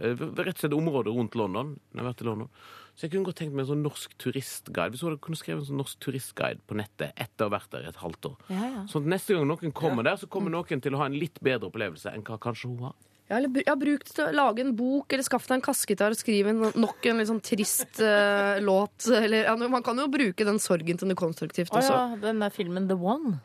eh, 0.00 0.24
rett 0.38 0.56
og 0.56 0.62
slett 0.62 0.78
området 0.78 1.14
rundt 1.16 1.38
London. 1.38 1.76
Når 1.92 2.00
jeg 2.00 2.04
har 2.04 2.10
vært 2.12 2.24
i 2.24 2.28
London. 2.30 2.50
Så 2.94 3.06
jeg 3.06 3.14
kunne 3.14 3.26
godt 3.26 3.40
tenkt 3.42 3.56
meg 3.56 3.64
en 3.64 3.70
sånn 3.72 3.82
norsk 3.82 4.12
turistguide. 4.22 4.92
Hvis 4.94 5.02
du 5.02 5.16
kunne 5.22 5.38
skrevet 5.38 5.64
en 5.64 5.70
sånn 5.72 5.80
norsk 5.82 5.98
turistguide 6.04 6.62
på 6.68 6.76
nettet 6.78 7.16
etter 7.18 7.46
å 7.46 7.50
ha 7.50 7.56
vært 7.56 7.72
der 7.74 7.88
i 7.88 7.90
et 7.90 7.98
halvt 7.98 8.28
år. 8.30 8.36
Ja, 8.54 8.68
ja. 8.70 8.84
Sånn 8.90 9.08
at 9.08 9.16
neste 9.16 9.34
gang 9.34 9.48
noen 9.50 9.74
kommer 9.74 10.06
der, 10.06 10.20
så 10.20 10.30
kommer 10.30 10.54
noen 10.54 10.82
til 10.84 10.94
å 10.94 11.00
ha 11.02 11.08
en 11.10 11.18
litt 11.18 11.40
bedre 11.42 11.72
opplevelse 11.72 12.12
enn 12.14 12.22
hva 12.26 12.38
kanskje 12.42 12.70
hun 12.70 12.86
har. 12.86 12.94
Ja, 13.30 13.38
eller 13.38 13.48
jeg 13.56 13.70
har 13.70 13.78
brukt 13.80 14.10
til 14.12 14.24
å 14.26 14.32
lage 14.36 14.60
en 14.60 14.74
bok, 14.76 15.08
eller 15.14 15.24
skaff 15.24 15.46
deg 15.48 15.56
en 15.56 15.64
kassegitar 15.64 16.12
og 16.12 16.18
skrive 16.20 16.52
nok 16.76 17.06
en 17.08 17.20
litt 17.22 17.30
sånn 17.30 17.40
trist 17.44 18.00
eh, 18.04 18.58
låt. 18.68 19.06
Eller, 19.08 19.46
ja, 19.48 19.54
man 19.56 19.82
kan 19.86 19.96
jo 20.02 20.04
bruke 20.12 20.44
den 20.44 20.60
sorgen 20.60 21.00
til 21.00 21.08
noe 21.08 21.16
konstruktivt 21.18 21.72
Å 21.72 21.80
også. 21.80 21.94
ja, 21.96 22.04
den 22.26 22.44
der 22.44 22.52
filmen 22.52 22.86
The 22.90 22.98
One. 23.00 23.38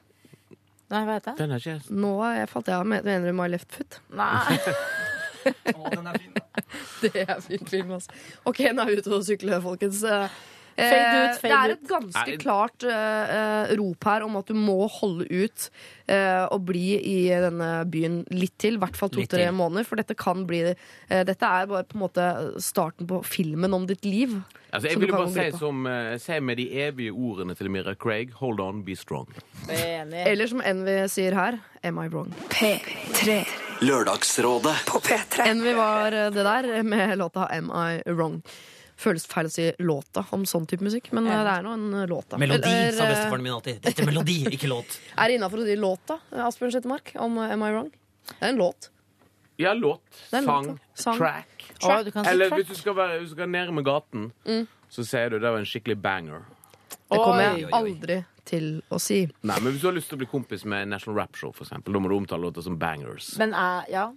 Nei, 0.89 1.03
hva 1.05 1.15
heter 1.19 1.35
det? 1.37 1.37
Den 1.45 1.51
er 1.53 1.61
ikke 1.63 1.95
Nå 2.01 2.11
er 2.25 2.39
jeg 2.41 2.49
falt 2.49 2.69
jeg 2.71 2.75
av. 2.81 2.87
Men- 2.89 3.03
Mener 3.05 3.29
du 3.31 3.37
My 3.37 3.47
Left 3.53 3.71
Foot? 3.77 3.99
Nei. 4.19 4.57
Å, 5.75 5.89
den 5.95 6.07
er 6.11 6.17
fin. 6.19 6.33
Det 7.05 7.11
er 7.23 7.29
en 7.37 7.43
fin 7.45 7.67
film, 7.69 7.91
altså. 7.95 8.11
OK, 8.49 8.59
nå 8.75 8.83
er 8.83 8.89
vi 8.91 8.97
ute 8.99 9.11
og 9.15 9.23
sykler, 9.23 9.61
folkens. 9.63 10.01
Eh, 10.03 10.33
Fade 10.79 11.21
ut, 11.23 11.39
fade 11.41 11.49
det 11.49 11.59
er 11.59 11.73
et 11.75 11.87
ganske 11.89 12.33
ut. 12.33 12.41
klart 12.43 12.85
eh, 12.87 13.33
eh, 13.37 13.73
rop 13.79 14.09
her 14.09 14.25
om 14.25 14.37
at 14.39 14.49
du 14.49 14.57
må 14.57 14.77
holde 14.99 15.27
ut 15.29 15.69
uh, 16.09 16.45
og 16.49 16.63
bli 16.69 16.85
i 16.97 17.17
denne 17.29 17.69
byen 17.89 18.21
litt 18.33 18.55
til. 18.61 18.79
I 18.79 18.83
hvert 18.83 18.97
fall 18.99 19.11
to-tre 19.13 19.49
måneder. 19.55 19.87
For 19.87 19.99
dette 19.99 20.17
kan 20.19 20.45
bli 20.49 20.63
uh, 20.71 21.23
Dette 21.27 21.45
er 21.45 21.69
bare 21.69 21.85
på 21.89 21.97
en 21.97 22.05
måte 22.05 22.29
starten 22.63 23.09
på 23.09 23.21
filmen 23.27 23.75
om 23.75 23.87
ditt 23.89 24.07
liv. 24.07 24.39
Altså, 24.69 24.87
jeg 24.87 24.99
vil 24.99 25.07
ville 25.07 25.17
bare 25.17 25.51
si, 25.51 25.57
som, 25.57 25.85
eh, 25.87 26.17
si 26.21 26.39
med 26.39 26.57
de 26.57 26.67
evige 26.83 27.11
ordene 27.11 27.55
til 27.57 27.71
Mira 27.73 27.95
Craig 27.95 28.33
Hold 28.37 28.59
on, 28.59 28.83
be 28.85 28.95
strong. 28.95 29.27
Eller 29.69 30.47
som 30.47 30.61
Envy 30.61 31.07
sier 31.09 31.33
her, 31.33 31.57
am 31.83 31.97
I 31.97 32.07
wrong? 32.07 32.29
P3 32.53 33.41
Lørdagsrådet 33.81 34.75
Eh, 34.75 34.85
på 34.85 34.99
P3. 34.99 35.47
Envy 35.47 35.73
var 35.73 36.11
det 36.11 36.43
der 36.43 36.83
med 36.83 37.17
låta 37.17 37.47
Am 37.49 37.71
I 37.71 38.11
Wrong. 38.11 38.41
Føles 38.99 39.23
feil 39.31 39.47
å 39.47 39.51
si 39.53 39.65
låta 39.79 40.25
om 40.35 40.43
sånn 40.49 40.65
type 40.67 40.83
musikk, 40.83 41.11
men 41.15 41.27
eh, 41.29 41.41
det 41.47 41.53
er 41.53 41.63
nå 41.63 41.73
en 41.77 42.05
låt, 42.11 42.27
da. 42.33 42.39
Melodi, 42.41 42.67
Eller, 42.67 42.97
sa 42.97 43.05
eh, 43.05 43.13
bestefaren 43.13 43.45
min 43.45 43.55
alltid. 43.55 43.79
Dette 43.85 44.03
er 44.03 44.09
melodi, 44.09 44.37
ikke 44.51 44.67
låt. 44.71 44.97
Er 45.19 45.31
det 45.31 45.37
innafor 45.39 45.63
å 45.63 45.67
si 45.69 45.77
låta, 45.79 46.19
Asbjørn 46.49 46.73
Sjettemark, 46.75 47.13
om 47.23 47.37
eh, 47.39 47.53
Am 47.55 47.63
I 47.63 47.71
Wrong? 47.71 47.91
Det 48.29 48.41
er 48.41 48.51
en 48.51 48.59
låt. 48.59 48.89
Ja, 49.59 49.73
låt, 49.75 50.03
sang, 50.29 50.45
låt. 50.47 50.83
Sang. 50.99 51.17
track. 51.19 51.65
Du 51.79 52.11
kan 52.11 52.23
si 52.23 52.31
Eller 52.31 52.51
track. 52.51 52.59
hvis 52.59 52.69
du 52.75 52.79
skal, 52.79 52.95
være, 52.95 53.21
hvis 53.21 53.31
du 53.31 53.37
skal 53.39 53.49
nærme 53.51 53.83
gaten, 53.87 54.29
så 54.91 55.03
sier 55.07 55.31
du 55.31 55.39
det 55.39 55.47
var 55.51 55.59
en 55.59 55.67
skikkelig 55.67 55.97
banger. 56.03 56.43
Det 57.09 57.17
kommer 57.23 57.43
jeg 57.43 57.71
aldri 57.75 58.19
til 58.49 58.69
å 58.89 58.97
si. 59.01 59.21
Nei, 59.45 59.57
men 59.61 59.73
Hvis 59.75 59.83
du 59.83 59.87
har 59.89 59.95
lyst 59.95 60.09
til 60.11 60.17
å 60.17 60.21
bli 60.23 60.29
kompis 60.31 60.65
med 60.69 60.89
National 60.91 61.19
Rap 61.21 61.37
Show, 61.39 61.53
for 61.55 61.67
eksempel, 61.67 61.95
da 61.95 62.01
må 62.03 62.11
du 62.11 62.15
omtale 62.17 62.43
låter 62.47 62.65
som 62.65 62.77
bangers. 62.81 63.31
Men 63.41 63.53
uh, 63.55 63.85
ja. 63.91 64.07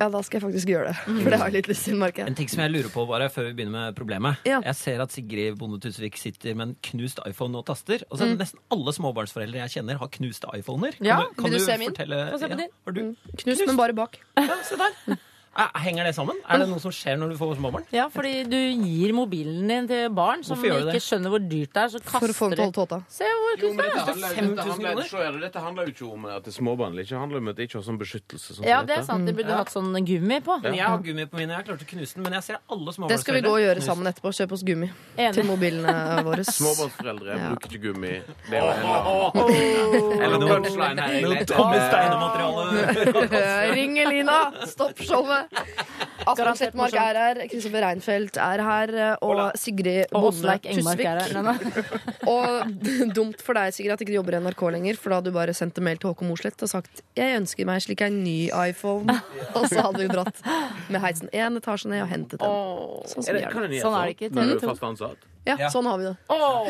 Ja, 0.00 0.08
da 0.08 0.22
skal 0.26 0.38
jeg 0.38 0.44
faktisk 0.46 0.72
gjøre 0.72 0.92
det. 0.92 0.96
For 1.24 1.30
det 1.34 1.40
har 1.42 1.50
jeg 1.50 1.56
litt 1.58 1.70
lyst 1.72 1.86
til, 1.88 1.98
merker 2.00 2.28
En 2.30 2.38
ting 2.38 2.50
som 2.50 2.62
jeg 2.64 2.72
lurer 2.74 2.90
på 2.94 3.04
bare 3.10 3.30
før 3.32 3.50
vi 3.50 3.54
begynner 3.58 3.88
med 3.90 3.98
problemet. 3.98 4.42
Ja. 4.48 4.60
Jeg 4.66 4.78
ser 4.78 5.02
at 5.04 5.14
Sigrid 5.14 5.58
Bonde 5.60 5.80
Tusvik 5.82 6.18
sitter 6.20 6.54
med 6.56 6.70
en 6.70 6.76
knust 6.90 7.20
iPhone 7.26 7.58
og 7.60 7.66
taster. 7.70 8.06
Og 8.10 8.20
så 8.20 8.30
Nesten 8.30 8.62
alle 8.72 8.94
småbarnsforeldre 8.96 9.64
jeg 9.64 9.74
kjenner, 9.78 9.98
har 10.00 10.12
knuste 10.14 10.48
iPhoner. 10.56 10.96
Ja, 11.04 11.22
kan 11.24 11.34
du, 11.34 11.42
kan 11.42 11.50
vil 11.50 11.58
du 11.58 11.64
du 11.64 11.66
se 11.66 11.80
min? 11.82 11.90
fortelle 11.92 12.20
ja, 12.30 12.70
har 12.86 12.94
du, 12.96 13.02
Knust, 13.42 13.66
men 13.66 13.76
bare 13.76 13.96
bak. 13.96 14.20
ja, 14.38 14.62
se 14.64 14.78
der. 14.80 15.18
Eh, 15.60 15.80
Henger 15.84 16.04
det 16.08 16.14
sammen? 16.16 16.36
Er 16.48 16.62
det 16.62 16.68
noe 16.70 16.80
som 16.80 16.92
skjer 16.94 17.18
når 17.20 17.32
du 17.32 17.36
får 17.40 17.56
småbarn? 17.58 17.84
ja, 17.92 18.06
fordi 18.12 18.32
du 18.48 18.56
gir 18.56 19.12
mobilen 19.16 19.68
din 19.68 19.88
til 19.90 20.08
barn 20.16 20.42
som 20.46 20.56
ikke 20.62 20.86
det? 20.92 21.00
skjønner 21.04 21.32
hvor 21.34 21.42
dyrt 21.50 21.72
det 21.76 21.82
er, 21.82 21.88
så 21.92 22.00
For 22.00 22.30
å 22.30 22.32
få 22.32 22.48
kaster 22.48 22.56
til 22.56 22.62
å 22.62 22.66
holde 22.66 22.78
tåta. 22.78 22.98
Se 23.12 23.24
hvor 23.28 23.58
kult 23.60 23.76
det 23.76 23.84
er! 23.84 23.90
dette, 23.90 24.06
handler, 24.70 25.04
er 25.26 25.38
dette 25.44 25.60
handler 25.64 25.82
jo 25.84 25.92
ikke 25.94 26.08
om 26.14 26.24
at 26.30 26.44
det 26.46 26.52
er 26.52 26.56
småbarn. 26.56 26.96
Det 26.96 27.06
handler 27.10 27.38
om 27.42 27.48
at 27.52 27.56
det 27.60 27.66
ikke 27.68 27.78
har 27.80 27.84
sånn 27.90 27.98
beskyttelse. 28.00 28.56
Sånn 28.56 28.68
Ja, 28.70 28.78
det 28.86 28.96
er 28.98 29.02
sant. 29.08 29.26
De 29.28 29.32
burde 29.36 29.52
hatt 29.58 29.70
sånn 29.74 29.92
gummi 30.06 30.40
på. 30.46 30.56
Men 30.62 30.74
jeg 30.78 30.86
har 30.86 30.98
gummi 31.04 31.26
på 31.30 31.36
mine. 31.42 31.52
Jeg 31.58 31.66
klarte 31.68 31.84
å 31.84 31.90
knuse 31.92 32.14
den, 32.16 32.22
men 32.24 32.32
jeg 32.38 32.42
ser 32.48 32.56
alle 32.70 32.90
småbarnsforeldre 32.96 33.12
Det 33.12 33.20
skal 33.24 33.34
vi 33.36 33.42
gå 33.44 33.52
og 33.54 33.60
gjøre 33.66 33.82
sammen 33.84 34.06
etterpå. 34.12 34.32
Kjøpe 34.40 34.56
oss 34.56 34.64
gummi 34.64 34.88
til 35.18 35.44
mobilene 35.50 35.94
våre. 36.26 36.44
Småbarnsforeldre 36.60 37.36
Ja. 37.36 37.50
bruker 37.52 37.68
ikke 37.76 37.82
gummi. 37.90 38.14
Det 38.48 38.56
er 38.56 38.64
jo 38.64 38.70
eller 40.24 40.38
Noe- 40.40 40.60
punchline 40.60 40.98
her. 41.00 41.10
Ring 43.74 43.98
Elina! 43.98 44.38
Stopp 44.66 44.98
showet! 45.04 45.49
Asbjørn 46.30 46.58
Slettmark 46.58 46.94
er 47.00 47.16
her, 47.18 47.38
Kristoffer 47.50 47.82
Reinfeldt 47.82 48.36
er 48.38 48.60
her, 48.62 48.90
og 49.24 49.40
Sigrid 49.58 50.12
Og 50.14 50.26
Bonde 50.28 50.56
Engmark 50.68 51.00
er 51.02 51.20
her. 51.24 51.32
Tusvik. 51.32 51.94
Og 52.30 52.84
dumt 53.18 53.40
for 53.42 53.56
deg, 53.58 53.72
Sigrid, 53.74 53.94
at 53.94 54.04
ikke 54.04 54.12
du 54.12 54.18
jobber 54.18 54.36
i 54.36 54.42
NRK 54.44 54.62
lenger, 54.76 55.00
for 55.00 55.10
da 55.10 55.18
hadde 55.20 55.32
du 55.32 55.36
bare 55.36 55.54
sendt 55.56 55.80
en 55.80 55.86
mail 55.88 55.98
til 56.00 56.12
Håkon 56.12 56.30
Mosleth 56.30 56.62
og 56.66 56.70
sagt 56.70 57.02
'Jeg 57.16 57.40
ønsker 57.40 57.66
meg 57.66 57.82
slik 57.82 58.04
en 58.06 58.20
ny 58.22 58.50
iPhone', 58.52 59.16
og 59.56 59.66
så 59.72 59.86
hadde 59.88 60.04
du 60.04 60.12
dratt 60.12 60.44
med 60.92 61.00
heisen 61.00 61.32
én 61.32 61.56
etasje 61.58 61.90
ned 61.90 62.04
og 62.04 62.12
hentet 62.12 62.38
den. 62.38 62.46
Åh. 62.46 63.02
Sånn 63.10 63.28
Er 63.28 63.40
det, 63.40 63.44
kan 63.50 63.66
det. 63.66 63.82
Sånn 63.82 63.96
er 63.96 64.10
det 64.12 64.16
ikke 64.18 64.30
Når 64.36 64.52
du 64.52 64.56
er 64.58 64.66
fast 64.68 64.88
ansatt? 64.92 65.28
Ja, 65.48 65.56
Ja. 65.56 65.68
sånn 65.72 65.88
har 65.88 65.98
vi 65.98 66.04
det. 66.04 66.16
Oh. 66.28 66.68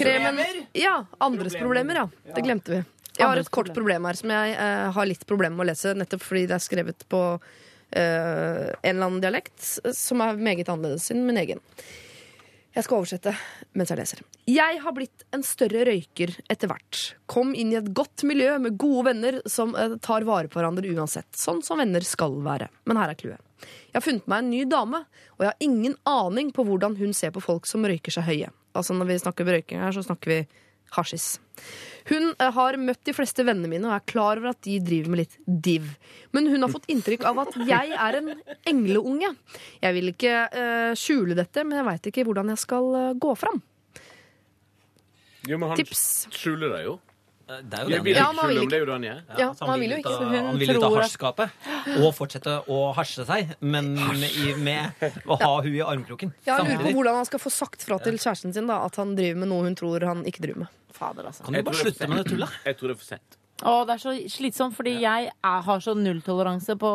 Kremen 0.00 0.40
Ja, 0.74 1.04
andres 1.20 1.54
problemer, 1.54 1.94
ja. 1.94 2.08
Det 2.34 2.42
glemte 2.42 2.72
vi. 2.72 2.84
Jeg 3.18 3.26
har 3.26 3.36
et 3.36 3.50
kort 3.50 3.72
problem 3.74 4.04
her 4.06 4.14
som 4.14 4.30
jeg 4.30 4.52
eh, 4.54 4.90
har 4.94 5.06
litt 5.06 5.26
problemer 5.26 5.56
med 5.58 5.66
å 5.66 5.70
lese, 5.72 5.94
nettopp 5.98 6.22
fordi 6.22 6.46
det 6.46 6.54
er 6.54 6.62
skrevet 6.62 7.02
på 7.10 7.22
eh, 7.34 7.66
en 7.88 8.90
eller 8.90 9.06
annen 9.06 9.22
dialekt 9.22 9.62
som 9.96 10.20
er 10.20 10.36
meget 10.36 10.68
annerledes 10.68 11.08
enn 11.14 11.22
min 11.24 11.40
egen. 11.40 11.62
Jeg 12.78 12.84
skal 12.84 13.00
oversette 13.00 13.32
mens 13.74 13.90
jeg 13.90 13.98
leser. 13.98 14.20
Jeg 14.46 14.78
har 14.84 14.94
blitt 14.94 15.24
en 15.34 15.42
større 15.42 15.82
røyker 15.88 16.34
etter 16.52 16.70
hvert. 16.70 17.00
Kom 17.26 17.50
inn 17.56 17.72
i 17.72 17.78
et 17.80 17.88
godt 17.96 18.22
miljø 18.28 18.52
med 18.62 18.76
gode 18.78 19.08
venner 19.08 19.40
som 19.50 19.72
eh, 19.74 19.96
tar 20.04 20.26
vare 20.28 20.50
på 20.50 20.60
hverandre 20.60 20.92
uansett. 20.94 21.26
Sånn 21.34 21.58
som 21.66 21.80
venner 21.82 22.04
skal 22.06 22.36
være. 22.44 22.68
Men 22.86 23.00
her 23.00 23.10
er 23.10 23.18
clouet. 23.18 23.42
Jeg 23.88 23.96
har 23.96 24.04
funnet 24.04 24.30
meg 24.30 24.44
en 24.44 24.50
ny 24.52 24.62
dame, 24.70 25.02
og 25.34 25.42
jeg 25.42 25.50
har 25.50 25.66
ingen 25.66 25.96
aning 26.06 26.52
på 26.54 26.62
hvordan 26.68 26.94
hun 27.00 27.16
ser 27.16 27.32
på 27.34 27.42
folk 27.42 27.66
som 27.66 27.82
røyker 27.88 28.14
seg 28.14 28.28
høye. 28.28 28.52
Altså 28.78 28.94
Når 28.94 29.10
vi 29.10 29.20
snakker 29.24 29.48
røyking 29.48 29.82
her, 29.82 29.96
så 29.96 30.04
snakker 30.06 30.34
vi 30.36 30.40
hasjis. 30.96 31.36
Hun 32.08 32.30
eh, 32.30 32.50
har 32.54 32.78
møtt 32.80 33.02
de 33.04 33.14
fleste 33.16 33.44
vennene 33.44 33.70
mine 33.70 33.88
og 33.88 33.96
er 33.96 34.06
klar 34.08 34.40
over 34.40 34.52
at 34.52 34.60
de 34.64 34.78
driver 34.84 35.12
med 35.12 35.22
litt 35.22 35.36
div. 35.46 35.90
Men 36.36 36.48
hun 36.48 36.64
har 36.64 36.72
fått 36.72 36.88
inntrykk 36.92 37.26
av 37.28 37.42
at 37.44 37.58
jeg 37.68 37.96
er 37.96 38.20
en 38.20 38.30
engleunge. 38.68 39.32
Jeg 39.82 39.96
vil 39.96 40.12
ikke 40.12 40.36
uh, 40.52 40.92
skjule 40.98 41.36
dette, 41.38 41.64
men 41.66 41.80
jeg 41.80 41.88
veit 41.88 42.08
ikke 42.12 42.24
hvordan 42.28 42.54
jeg 42.54 42.62
skal 42.64 42.88
uh, 42.94 43.10
gå 43.18 43.34
fram. 43.38 43.60
Jo, 45.48 45.56
men 45.56 45.72
han 45.72 45.80
Tips. 45.80 46.28
skjuler 46.34 46.74
det 46.76 46.82
jo. 46.86 46.98
Det 47.48 47.78
er 47.78 47.84
jo 47.88 48.02
det. 48.04 48.12
Ja, 48.12 48.24
han 48.28 48.36
vil 48.50 48.58
ikke. 48.60 48.68
det 48.70 48.76
er 48.76 48.82
jo 48.82 48.86
det 48.88 48.94
han 48.98 49.04
gjør. 49.08 49.20
Ja, 49.40 49.46
så 49.56 49.66
man 49.70 49.80
vil 49.80 49.90
jo 49.94 49.98
ikke. 50.02 50.16
Hun 50.18 50.34
Han 50.48 50.58
vil 50.60 50.72
ut 50.76 50.82
av 50.84 50.96
hasjskapet 50.98 51.50
og 52.04 52.10
fortsette 52.18 52.56
å 52.68 52.80
hasje 52.98 53.24
seg, 53.24 53.54
men 53.64 53.94
med, 53.94 54.28
i- 54.44 54.54
med 54.60 55.08
å 55.24 55.38
ha 55.40 55.52
hun 55.64 55.72
i 55.74 55.80
armkroken. 55.80 56.34
Jeg 56.44 56.58
lurer 56.68 56.84
på 56.84 56.92
hvordan 56.98 57.14
han 57.22 57.24
skal 57.30 57.40
få 57.40 57.50
sagt 57.54 57.82
fra 57.88 57.98
til 58.04 58.18
kjæresten 58.20 58.52
sin 58.52 58.66
da, 58.68 58.82
at 58.84 58.96
han 59.00 59.16
driver 59.16 59.40
med 59.40 59.48
noe 59.48 59.64
hun 59.64 59.74
tror 59.80 60.04
han 60.04 60.24
ikke 60.28 60.44
driver 60.44 60.66
med. 60.66 60.68
Fader, 60.92 61.24
altså. 61.30 61.44
Kan 61.46 61.54
du 61.54 61.62
bare 61.62 61.74
slutte 61.80 62.08
med 62.08 62.18
det 62.24 62.32
tullet? 62.34 62.50
Jeg 62.66 62.76
tror 62.76 62.88
det 62.92 62.96
er 62.98 63.00
for 63.00 63.08
sent. 63.16 63.37
Å, 63.66 63.72
det 63.88 63.96
er 63.96 63.98
så 63.98 64.12
slitsomt, 64.30 64.74
fordi 64.76 64.92
jeg 65.02 65.30
er, 65.32 65.62
har 65.66 65.80
så 65.82 65.90
nulltoleranse 65.98 66.76
på 66.78 66.90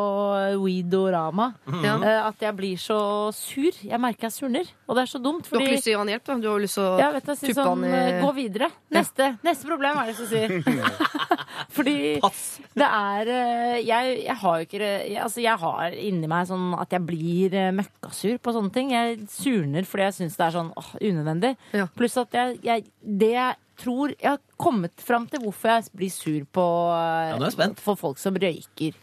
weedorama 0.62 1.50
Ja. 1.82 1.96
eh, 2.00 2.20
at 2.30 2.40
jeg 2.40 2.56
blir 2.56 2.76
så 2.80 2.96
sur. 3.36 3.72
Jeg 3.84 4.00
merker 4.00 4.28
jeg 4.30 4.32
surner. 4.32 4.70
Og 4.88 4.96
det 4.96 5.02
er 5.02 5.10
så 5.12 5.20
dumt, 5.20 5.44
Du 5.44 5.50
har 5.50 5.60
fordi 5.60 5.66
ikke 5.66 5.74
lyst 5.76 5.84
til 5.84 5.92
å 5.92 5.94
gi 5.94 5.98
han 6.00 6.12
hjelp? 6.14 6.24
da? 6.24 6.34
Du 6.40 6.48
har 6.48 6.60
lyst 6.64 6.74
til 6.78 6.84
å 6.88 6.98
ja, 6.98 7.10
vet 7.12 7.24
du, 7.26 7.30
jeg 7.32 7.38
synes 7.42 7.54
tuppe 7.54 7.66
sånn, 7.68 7.84
han 7.84 7.90
i 7.90 8.14
eh, 8.14 8.20
Gå 8.24 8.30
videre. 8.38 8.68
Neste, 8.96 9.28
neste 9.44 9.68
problem 9.68 9.98
er 10.00 10.06
det 10.06 10.16
som 10.16 10.26
sier. 10.26 10.48
Fordi 11.76 11.96
Pass. 12.22 12.40
det 12.74 12.86
er 12.88 13.30
eh, 13.34 13.76
Jeg, 13.84 14.14
jeg 14.24 14.36
har 14.40 14.56
jo 14.58 14.66
ikke 14.68 14.78
det- 14.82 15.10
jeg, 15.10 15.20
Altså, 15.24 15.40
jeg 15.44 15.58
har 15.58 15.90
inni 16.00 16.28
meg 16.30 16.46
sånn 16.48 16.74
at 16.80 16.90
jeg 16.96 17.04
blir 17.06 17.54
eh, 17.54 17.70
møkkasur 17.76 18.38
på 18.40 18.52
sånne 18.56 18.72
ting. 18.72 18.90
Jeg 18.94 19.20
surner 19.28 19.84
fordi 19.88 20.08
jeg 20.08 20.16
syns 20.20 20.36
det 20.40 20.46
er 20.48 20.56
sånn 20.58 20.72
åh, 20.76 20.90
unødvendig. 21.00 21.54
Ja. 21.76 21.86
Pluss 21.96 22.16
at 22.20 22.32
jeg, 22.32 22.58
jeg 22.64 22.84
Det 23.04 23.30
jeg 23.36 23.56
tror 23.76 24.12
Jeg 24.14 24.30
har 24.30 24.40
kommet 24.60 24.92
fram 25.02 25.26
til 25.30 25.40
hvorfor 25.44 25.70
jeg 25.72 25.88
blir 25.96 26.10
sur 26.12 26.44
på 26.54 26.64
eh, 26.94 27.34
Ja, 27.38 27.68
for 27.82 27.96
folk 27.96 28.18
som 28.18 28.34
røyker. 28.34 28.94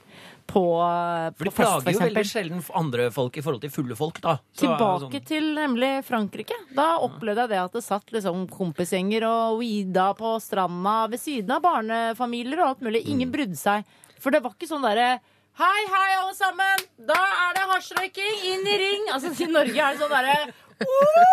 på, 0.51 0.61
For 0.76 1.32
på 1.38 1.43
de 1.45 1.51
fest, 1.51 1.57
plager 1.61 1.84
for 1.86 1.91
jo 1.93 1.99
veldig 2.01 2.24
sjelden 2.28 2.63
andre 2.76 3.09
folk 3.15 3.38
i 3.38 3.41
forhold 3.45 3.61
til 3.63 3.72
fulle 3.72 3.95
folk, 3.95 4.19
da. 4.22 4.34
Så 4.51 4.65
Tilbake 4.67 5.11
sånn- 5.22 5.26
til 5.28 5.45
nemlig 5.55 5.91
Frankrike. 6.03 6.57
Da 6.76 6.97
opplevde 6.99 7.45
jeg 7.45 7.49
det 7.53 7.59
at 7.63 7.72
det 7.78 7.84
satt 7.86 8.11
liksom 8.11 8.47
kompisgjenger 8.51 9.24
og 9.30 9.59
weeda 9.61 10.09
på 10.17 10.34
stranda 10.43 11.07
ved 11.07 11.19
siden 11.24 11.51
av 11.55 11.61
barnefamilier 11.63 12.59
og 12.59 12.67
alt 12.74 12.82
mulig. 12.82 13.05
Ingen 13.07 13.32
brydde 13.32 13.55
seg. 13.57 13.86
For 14.19 14.30
det 14.32 14.43
var 14.43 14.51
ikke 14.57 14.67
sånn 14.69 14.84
derre 14.84 15.19
Hei, 15.59 15.80
hei, 15.91 16.09
alle 16.15 16.34
sammen! 16.34 16.84
Da 17.05 17.13
er 17.19 17.53
det 17.57 17.63
hasjrøyking! 17.67 18.36
Inn 18.53 18.67
i 18.72 18.78
ring! 18.80 19.09
Altså, 19.11 19.34
I 19.36 19.49
Norge 19.51 19.76
er 19.84 19.97
det 19.97 19.99
sånn 19.99 20.13
derre 20.15 20.53
«Woo! 20.82 21.26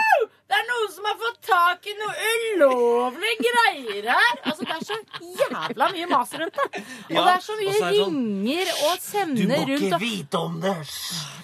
Det 0.44 0.56
er 0.58 0.66
noen 0.68 0.90
som 0.92 1.06
har 1.08 1.14
fått 1.20 1.38
tak 1.48 1.86
i 1.88 1.94
noe 1.96 2.32
ulovlige 2.54 3.46
greier 3.46 4.08
her! 4.12 4.40
Altså, 4.44 4.66
Det 4.68 4.74
er 4.74 4.84
så 4.84 4.98
jævla 5.40 5.88
mye 5.94 6.08
mas 6.10 6.34
rundt 6.40 6.58
det. 6.60 6.82
Og 7.14 7.16
det 7.16 7.32
er 7.32 7.44
så 7.46 7.56
mye 7.60 7.70
er 7.70 7.78
det 7.78 8.02
sånn, 8.02 8.18
ringer 8.44 8.74
og 8.74 9.38
Du 9.38 9.46
må 9.48 9.60
ikke 9.64 9.94
og 9.96 10.04
vite 10.04 10.42
om 10.50 10.58
det! 10.60 10.74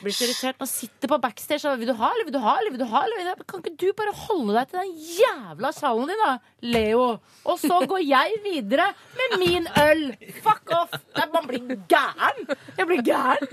blir 0.00 0.14
så 0.16 0.24
irritert 0.24 0.60
Man 0.60 0.68
sitter 0.70 1.10
på 1.12 1.18
backstage 1.20 1.68
og 1.68 1.80
vil 1.80 1.90
du 1.90 1.94
ha, 1.98 2.10
eller 2.14 2.28
vil 2.28 2.36
du 2.36 2.40
ha, 2.44 2.54
eller 2.60 2.74
vil 2.74 2.80
du 2.82 2.86
ha, 2.92 3.02
eller? 3.04 3.42
Kan 3.48 3.64
ikke 3.64 3.74
du 3.80 3.88
bare 3.98 4.14
holde 4.26 4.54
deg 4.56 4.70
til 4.70 4.80
den 4.80 4.92
jævla 5.20 5.72
salen 5.76 6.08
din, 6.12 6.22
da, 6.24 6.30
Leo? 6.72 7.06
Og 7.48 7.60
så 7.60 7.80
går 7.88 8.02
jeg 8.04 8.38
videre 8.44 8.90
med 9.16 9.36
min 9.42 9.68
øl. 9.80 10.04
Fuck 10.44 10.72
off! 10.76 10.96
Nei, 11.16 11.26
Man 11.34 11.48
blir 11.48 11.76
gæren. 11.90 12.40
Jeg 12.78 12.88
blir 12.88 13.02
gæren. 13.06 13.48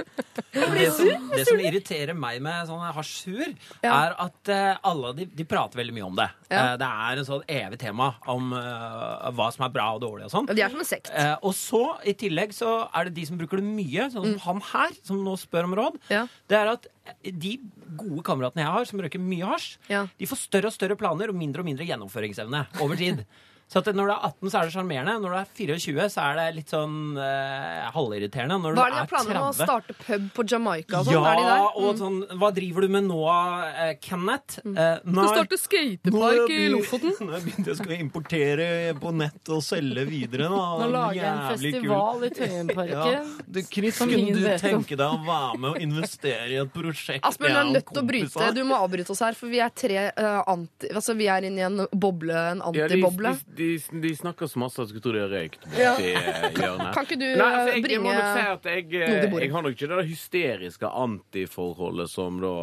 Jeg 0.55 0.69
blir 0.71 0.91
sur. 0.95 1.11
det 1.35 1.47
som 1.47 1.59
irriterer 1.61 2.15
meg 2.17 2.39
med 2.43 2.67
sånn 2.69 2.83
hasjhuer, 2.95 3.55
Ja. 3.83 3.91
er 4.07 4.15
at 4.27 4.51
uh, 4.51 4.89
alle 4.91 5.13
de, 5.19 5.27
de 5.37 5.46
prater 5.49 5.79
veldig 5.79 5.95
mye 5.95 6.05
om 6.07 6.17
det. 6.19 6.27
Ja. 6.51 6.59
Eh, 6.61 6.75
det 6.81 6.87
er 7.07 7.21
en 7.21 7.27
sånn 7.27 7.43
evig 7.57 7.79
tema 7.81 8.09
om 8.29 8.51
eh, 8.57 9.29
hva 9.37 9.47
som 9.55 9.65
er 9.67 9.73
bra 9.73 9.87
og 9.95 10.01
dårlig 10.03 10.27
og 10.27 10.33
sånn. 10.33 10.49
De 10.51 10.63
er 10.63 10.73
som 10.73 10.83
en 10.83 10.89
sekt. 10.89 11.11
Eh, 11.15 11.33
og 11.41 11.55
så, 11.57 11.81
i 12.07 12.13
tillegg, 12.19 12.53
så 12.55 12.75
er 12.91 13.09
det 13.09 13.15
de 13.17 13.25
som 13.29 13.39
bruker 13.39 13.61
det 13.61 13.67
mye, 13.67 14.09
sånn 14.13 14.29
som 14.35 14.45
han 14.47 14.61
her, 14.73 14.95
som 15.07 15.23
nå 15.25 15.35
spør 15.41 15.69
om 15.69 15.75
råd. 15.79 15.99
Ja. 16.13 16.25
Det 16.47 16.59
er 16.59 16.73
at 16.75 16.87
de 17.23 17.53
gode 17.97 18.23
kameratene 18.27 18.65
jeg 18.65 18.73
har, 18.77 18.87
som 18.89 18.99
røyker 19.03 19.21
mye 19.23 19.47
hasj, 19.47 19.77
Ja. 19.91 20.05
de 20.19 20.27
får 20.29 20.41
større 20.45 20.71
og 20.71 20.75
større 20.75 20.97
planer 20.99 21.31
og 21.31 21.39
mindre 21.39 21.63
og 21.63 21.69
mindre 21.69 21.87
gjennomføringsevne 21.87 22.65
over 22.83 22.99
tid. 22.99 23.23
Så 23.67 23.81
at 23.81 23.89
når 23.91 24.07
du 24.07 24.11
er 24.13 24.21
18, 24.29 24.47
så 24.47 24.59
er 24.59 24.69
det 24.69 24.73
sjarmerende. 24.77 25.13
Når 25.19 25.33
du 25.33 25.37
er 25.41 25.47
24, 25.57 26.03
så 26.13 26.23
er 26.23 26.37
det 26.39 26.45
litt 26.55 26.69
sånn 26.71 27.17
eh, 27.19 27.87
halvirriterende. 27.91 28.55
Når 28.63 28.77
Hva 28.77 28.77
du 28.77 28.79
er 28.79 28.93
det 28.93 28.95
de 28.95 29.01
har 29.01 29.09
planer 29.11 29.39
om 29.41 29.47
å 29.49 29.55
starte 29.57 29.95
pub 29.99 30.29
på 30.37 30.45
Jamaica 30.47 31.01
og 31.01 31.09
sånn? 31.09 31.17
ja, 31.17 31.23
er 31.27 31.41
de 31.41 31.47
der? 31.49 31.65
og 31.81 31.99
sånn 31.99 32.19
Hva 32.39 32.51
driver 32.55 32.87
du 32.87 32.93
med 32.95 33.07
nå, 33.09 33.17
eh, 33.27 33.91
Kenneth? 33.99 34.61
Eh, 34.63 35.01
Skal 35.01 35.17
nei, 35.17 35.25
starte 35.33 35.59
skatepark 35.59 36.53
i 36.55 36.61
Lofoten. 36.71 37.15
Nå 37.27 37.33
har 37.33 37.41
jeg 37.41 37.47
begynt 37.49 37.83
å 37.83 37.97
importere 37.97 38.69
på 39.01 39.13
nett 39.19 39.51
og 39.51 39.59
selge 39.67 40.07
videre. 40.07 40.47
Da. 40.47 40.63
Nå 40.79 40.87
lager 40.93 41.19
jeg 41.19 41.27
en 41.33 41.43
festival 41.51 42.15
kul. 42.21 42.25
i 42.29 42.31
Tøyenparken. 42.39 43.35
Du, 43.51 43.61
Chris, 43.67 43.99
kunne 43.99 44.37
du 44.37 44.47
tenke 44.63 44.95
deg 44.95 45.05
å 45.07 45.19
være 45.27 45.61
med 45.65 45.69
og 45.73 45.83
investere 45.83 46.47
i 46.55 46.61
et 46.63 46.71
prosjekt? 46.71 47.27
Aspen, 47.27 47.51
du 47.51 47.59
er 47.65 47.71
nødt 47.73 47.91
til 47.91 47.99
å 47.99 48.07
bryte. 48.13 48.49
Du 48.55 48.63
må 48.71 48.79
avbryte 48.79 49.11
oss 49.11 49.25
her, 49.27 49.35
for 49.35 49.51
vi 49.51 49.59
er 49.59 49.75
tre 49.75 50.07
uh, 50.15 50.39
anti... 50.47 50.93
Altså, 50.93 51.17
vi 51.19 51.27
er 51.31 51.51
inne 51.51 51.65
i 51.65 51.67
en 51.67 51.83
boble, 51.91 52.31
en 52.55 52.63
antiboble. 52.71 53.35
de, 53.43 53.56
de, 53.57 53.69
de 54.03 54.11
snakker 54.15 54.49
så 54.49 54.61
masse 54.61 54.79
at 54.79 54.85
jeg 54.85 54.95
skulle 54.95 55.05
tro 55.07 55.13
de 55.15 55.23
har 55.23 55.33
røykt 55.33 55.67
borti 55.67 56.09
eh, 56.13 56.47
hjørnet. 56.57 56.89
Kan 56.95 57.07
ikke 57.07 57.19
du 57.19 57.27
Nei, 57.27 57.47
altså, 57.47 57.67
jeg, 57.67 57.75
jeg 57.75 57.85
bringe 57.87 58.01
må 58.05 58.15
nok 58.15 58.27
si 58.33 58.43
at 58.55 58.67
jeg, 58.71 58.89
eh, 59.01 59.37
jeg 59.43 59.53
har 59.53 59.65
nok 59.65 59.77
ikke 59.77 59.91
det 59.93 60.09
hysteriske 60.09 60.91
antiforholdet 61.05 62.11
som 62.13 62.43
da 62.43 62.57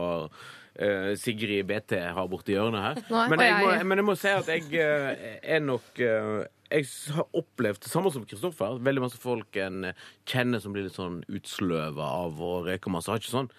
Uh, 0.75 1.13
Sigrid 1.15 1.69
BT 1.69 1.93
har 2.17 2.27
borti 2.27 2.57
hjørnet 2.57 2.83
her. 2.83 2.97
Nei, 3.07 3.29
men, 3.31 3.43
jeg 3.47 3.59
må, 3.63 3.67
men 3.87 4.01
jeg 4.01 4.07
må 4.09 4.15
si 4.19 4.31
at 4.35 4.49
jeg 4.51 4.65
uh, 4.75 5.13
er 5.47 5.61
nok 5.63 6.01
uh, 6.03 6.41
jeg 6.67 6.89
har 7.15 7.29
opplevd 7.39 7.85
det 7.85 7.93
samme 7.93 8.11
som 8.11 8.25
Kristoffer. 8.27 8.81
Veldig 8.83 9.05
masse 9.05 9.21
folk 9.23 9.55
en 9.63 9.93
kjenner 10.27 10.59
som 10.59 10.75
blir 10.75 10.89
litt 10.89 10.97
sånn 10.99 11.21
utsløva 11.31 12.09
av 12.25 12.43
å 12.43 12.57
røyke 12.67 12.91
masse. 12.91 13.13
Har 13.13 13.23
ikke 13.23 13.37
sånn 13.37 13.53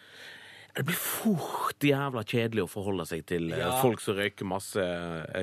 det 0.76 0.84
blir 0.90 0.98
fort 1.00 1.86
jævla 1.88 2.26
kjedelig 2.28 2.66
å 2.66 2.68
forholde 2.68 3.06
seg 3.08 3.22
til 3.30 3.48
Ja. 3.56 3.70
folk 3.80 4.02
som 4.04 4.18
røyker 4.18 4.44
masse 4.44 4.84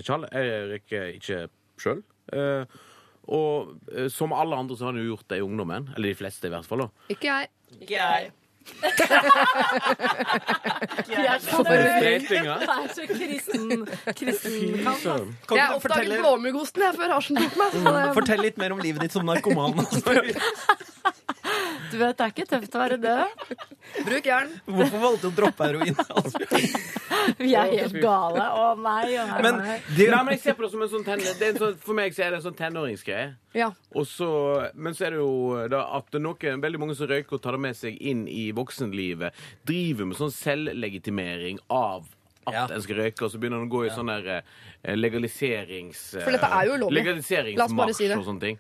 tjall. 0.05 0.27
Jeg 0.29 0.67
røyker 0.75 1.07
ikke 1.17 1.39
sjøl. 1.83 2.03
og 3.23 3.75
eh, 3.95 4.09
som 4.13 4.33
alle 4.37 4.59
andre 4.59 4.77
så 4.77 4.87
har 4.89 4.95
han 4.95 5.03
jo 5.03 5.11
gjort 5.15 5.29
det 5.33 5.41
i 5.41 5.47
ungdommen. 5.47 5.91
Eller 5.97 6.13
de 6.13 6.21
fleste, 6.23 6.49
i 6.49 6.55
hvert 6.55 6.69
fall. 6.69 6.87
da. 6.87 7.11
Ikke 7.15 7.29
jeg. 7.31 7.53
Ikke 7.81 7.99
jeg. 7.99 8.33
Jeg 11.09 11.27
er 11.27 11.39
så, 11.43 11.63
kristen, 13.09 13.87
kristen 14.17 14.85
kamp. 14.85 15.03
Kan 15.49 15.57
Jeg 15.57 15.65
har 15.67 15.75
oppdaget 15.77 16.19
blåmuggosten 16.21 16.85
jeg 16.87 16.95
før 16.99 17.15
hasjen 17.17 17.41
tok 17.41 17.59
meg. 17.59 17.69
Fortell 18.17 18.43
litt 18.45 18.61
mer 18.61 18.75
om 18.77 18.83
livet 18.83 19.01
ditt 19.07 19.15
som 19.17 19.27
narkoman. 19.27 19.75
Du 21.93 21.99
vet, 22.01 22.17
det 22.17 22.25
er 22.25 22.31
ikke 22.33 22.47
tøft 22.49 22.75
å 22.77 22.81
være 22.81 22.97
død. 23.03 23.43
bruk 24.07 24.27
jern. 24.31 24.53
Hvorfor 24.65 25.03
valgte 25.03 25.27
du 25.27 25.29
å 25.29 25.35
droppe 25.37 25.67
heroin? 25.69 25.97
Vi 27.39 27.53
er 27.55 27.69
helt 27.77 27.99
gale. 28.03 28.47
Å 28.57 28.71
nei, 28.81 29.13
å 29.21 29.27
nei. 29.29 29.43
Men 29.45 29.59
det, 29.97 30.07
Nei, 30.11 30.23
men 30.25 30.33
jeg 30.35 30.41
ser 30.47 30.57
på 30.59 30.65
det 30.65 30.71
som 30.73 30.83
en 30.87 30.91
sånn 30.91 31.05
ten 31.07 31.21
det 31.23 31.35
er 31.37 31.53
en 31.53 31.61
sånn, 31.61 31.77
For 31.85 31.95
meg 31.99 32.17
så 32.17 32.25
er 32.25 32.33
det 32.35 32.41
en 32.41 32.47
sånn 32.49 32.57
tenåringsgreie. 32.59 33.29
Ja. 33.59 33.69
Og 33.93 34.09
så, 34.09 34.31
men 34.75 34.97
så 34.97 35.07
er 35.11 35.15
det 35.17 35.21
jo 35.21 35.69
da 35.71 35.83
at 35.99 36.17
noen, 36.19 36.63
veldig 36.65 36.81
mange 36.83 36.97
som 36.99 37.11
røyker 37.13 37.37
og 37.39 37.45
tar 37.45 37.59
det 37.59 37.63
med 37.69 37.79
seg 37.79 38.01
inn 38.01 38.25
i 38.31 38.49
voksenlivet, 38.57 39.37
driver 39.69 40.09
med 40.11 40.19
sånn 40.19 40.33
selvlegitimering 40.35 41.61
av 41.69 42.09
at 42.49 42.55
Ja. 42.57 42.65
en 42.75 42.83
skal 42.83 42.97
røyke, 43.05 43.23
og 43.23 43.31
så 43.31 43.39
begynner 43.39 43.61
en 43.63 43.69
å 43.69 43.71
gå 43.71 43.85
i 43.87 43.91
sånn 43.95 44.09
der 44.11 44.25
eh, 44.41 44.97
legaliserings... 44.99 46.01
For 46.25 46.35
dette 46.35 46.49
er 46.49 46.67
jo 46.67 46.79
ulovlig. 46.81 47.05
La 47.05 47.13
oss 47.13 47.29
bare 47.29 47.93
Legaliseringsmarsj 47.93 47.99
si 48.01 48.09
det. 48.11 48.17
og 48.19 48.25
sånne 48.27 48.43
ting. 48.49 48.59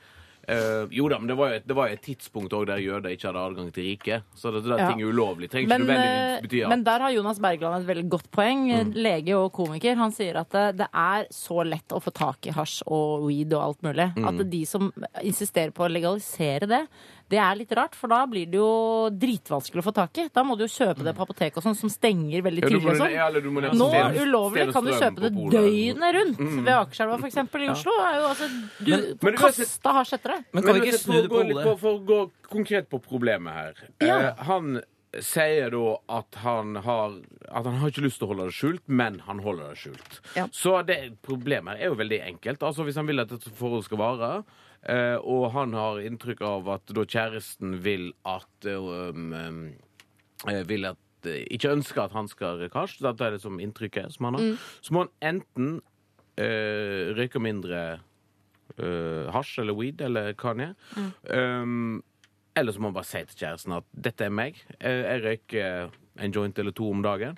Eh, 0.48 0.88
jo 0.90 1.06
da, 1.08 1.18
men 1.22 1.28
det 1.30 1.36
var 1.38 1.52
jo 1.52 1.58
et, 1.60 1.66
det 1.70 1.74
var 1.78 1.86
jo 1.88 1.94
et 1.94 2.02
tidspunkt 2.02 2.50
der 2.66 2.80
jøder 2.82 3.12
ikke 3.14 3.28
hadde 3.30 3.42
adgang 3.46 3.68
til 3.72 3.84
riket. 3.86 4.24
Så 4.34 4.50
det, 4.50 4.64
det 4.64 4.72
er 4.74 4.82
Ja. 4.82 4.88
ting 4.90 5.04
ulovlig. 5.06 5.48
Trenger 5.52 5.68
Men, 5.68 5.82
ikke 5.86 5.92
eh, 5.92 6.00
nødvendigvis 6.02 6.42
bety 6.48 6.60
ja. 6.62 6.68
men 6.72 6.84
der 6.84 6.98
har 7.06 7.10
Jonas 7.14 7.38
Bergland 7.38 7.76
et 7.82 7.86
veldig 7.86 8.08
godt 8.10 8.30
poeng. 8.34 8.64
Lege 8.94 9.36
og 9.38 9.52
komiker. 9.52 9.94
Han 9.96 10.10
sier 10.12 10.40
at 10.42 10.50
det, 10.50 10.64
det 10.82 10.88
er 10.92 11.26
så 11.30 11.62
lett 11.64 11.94
å 11.94 12.00
få 12.02 12.10
tak 12.10 12.46
i 12.50 12.50
hasj 12.56 12.82
og 12.86 13.28
weed 13.28 13.52
og 13.54 13.62
alt 13.68 13.82
mulig. 13.86 14.10
At 14.18 14.42
de 14.50 14.64
som 14.66 14.90
insisterer 15.22 15.70
på 15.70 15.86
å 15.86 15.92
legalisere 15.92 16.66
det, 16.66 16.82
det 17.30 17.38
er 17.38 17.54
litt 17.56 17.72
rart. 17.72 17.94
For 17.94 18.08
da 18.08 18.24
blir 18.26 18.46
det 18.50 18.58
jo 18.58 19.08
dritvanskelig 19.10 19.82
å 19.82 19.86
få 19.86 19.94
tak 19.94 20.18
i. 20.18 20.28
Da 20.32 20.42
må 20.44 20.56
du 20.58 20.64
jo 20.66 20.70
kjøpe 20.72 21.04
det 21.06 21.14
på 21.16 21.22
apoteket 21.26 21.56
og 21.58 21.62
sånn, 21.66 21.76
som 21.78 21.88
stenger 21.92 22.42
veldig 22.42 22.62
Ja, 22.62 22.68
tidlig 22.68 22.90
og 22.90 23.00
sånn. 23.00 23.12
ja, 23.12 23.28
Nå 23.72 23.88
ulovlig 24.22 24.72
kan 24.72 24.84
du 24.84 24.92
kjøpe 24.92 25.20
det 25.26 25.32
døgnet 25.32 26.14
rundt 26.18 26.38
ved 26.64 26.72
Akerselva 26.74 27.18
f.eks. 27.18 27.36
i 27.36 27.68
Oslo. 27.72 27.92
Er 28.02 28.14
jo, 28.20 28.28
altså, 28.32 28.48
du 28.84 29.16
Men- 29.22 29.36
kasta 29.36 29.92
hasj 29.92 30.14
etter 30.14 30.28
det. 30.36 30.44
men 30.52 30.62
kan 30.64 30.74
vi 30.80 30.86
ikke 30.88 30.98
snu 30.98 31.22
det 31.22 31.28
på 31.30 31.42
hodet? 31.42 31.78
For 31.80 31.98
å 31.98 32.04
gå 32.04 32.30
konkret 32.50 32.88
på 32.90 33.00
problemet 33.02 33.52
her. 33.52 33.74
Ja. 34.00 34.18
Eh, 34.18 34.34
han 34.44 34.82
sier 35.20 35.70
da 35.70 35.96
at 36.08 36.34
han 36.40 36.74
har 36.76 37.12
At 37.52 37.66
han 37.66 37.74
har 37.80 37.90
ikke 37.90 38.00
lyst 38.06 38.16
til 38.18 38.28
å 38.28 38.32
holde 38.32 38.46
det 38.48 38.54
skjult, 38.56 38.80
men 38.88 39.18
han 39.26 39.38
holder 39.40 39.68
det 39.74 39.76
skjult. 39.76 40.20
Ja. 40.34 40.46
Så 40.48 40.78
det 40.86 41.20
problemet 41.22 41.76
her 41.76 41.84
er 41.84 41.88
jo 41.90 41.96
veldig 41.96 42.20
enkelt. 42.24 42.60
Altså 42.62 42.82
Hvis 42.86 42.94
han 42.96 43.06
vil 43.06 43.20
at 43.20 43.28
dette 43.28 43.50
forholdet 43.50 43.84
skal 43.84 43.98
vare, 43.98 44.44
og 45.22 45.52
han 45.54 45.74
har 45.78 46.02
inntrykk 46.02 46.42
av 46.42 46.68
at 46.74 46.92
da 46.96 47.04
kjæresten 47.06 47.76
vil 47.84 48.08
at 48.26 48.66
eh, 48.66 48.78
um, 49.14 49.30
um, 49.30 49.64
eh, 50.50 50.62
Vil 50.66 50.88
at 50.90 51.28
eh, 51.28 51.44
ikke 51.54 51.70
ønsker 51.76 52.02
at 52.02 52.16
han 52.16 52.30
skal 52.30 52.64
hasj, 52.72 52.98
dette 53.04 53.26
er 53.26 53.36
det 53.36 53.42
som 53.44 53.60
inntrykket 53.62 54.16
som 54.16 54.30
han 54.30 54.38
har, 54.40 54.64
så 54.82 54.94
må 54.94 55.04
han 55.04 55.12
enten 55.34 55.74
uh, 56.40 57.12
røyke 57.14 57.38
mindre 57.42 57.82
uh, 58.80 59.30
hasj 59.30 59.60
eller 59.62 59.78
weed 59.78 60.02
eller 60.02 60.32
hva 60.34 60.56
det 60.58 60.70
er. 60.72 61.10
Um, 61.30 62.02
eller 62.58 62.74
så 62.74 62.82
må 62.82 62.90
han 62.90 62.98
bare 62.98 63.08
si 63.08 63.22
til 63.28 63.44
kjæresten 63.44 63.78
at 63.78 63.86
dette 63.94 64.26
er 64.26 64.34
meg. 64.34 64.58
Jeg 64.82 65.22
røyker 65.22 65.94
en 66.18 66.32
joint 66.32 66.58
eller 66.58 66.72
to 66.72 66.90
om 66.90 67.02
dagen. 67.02 67.36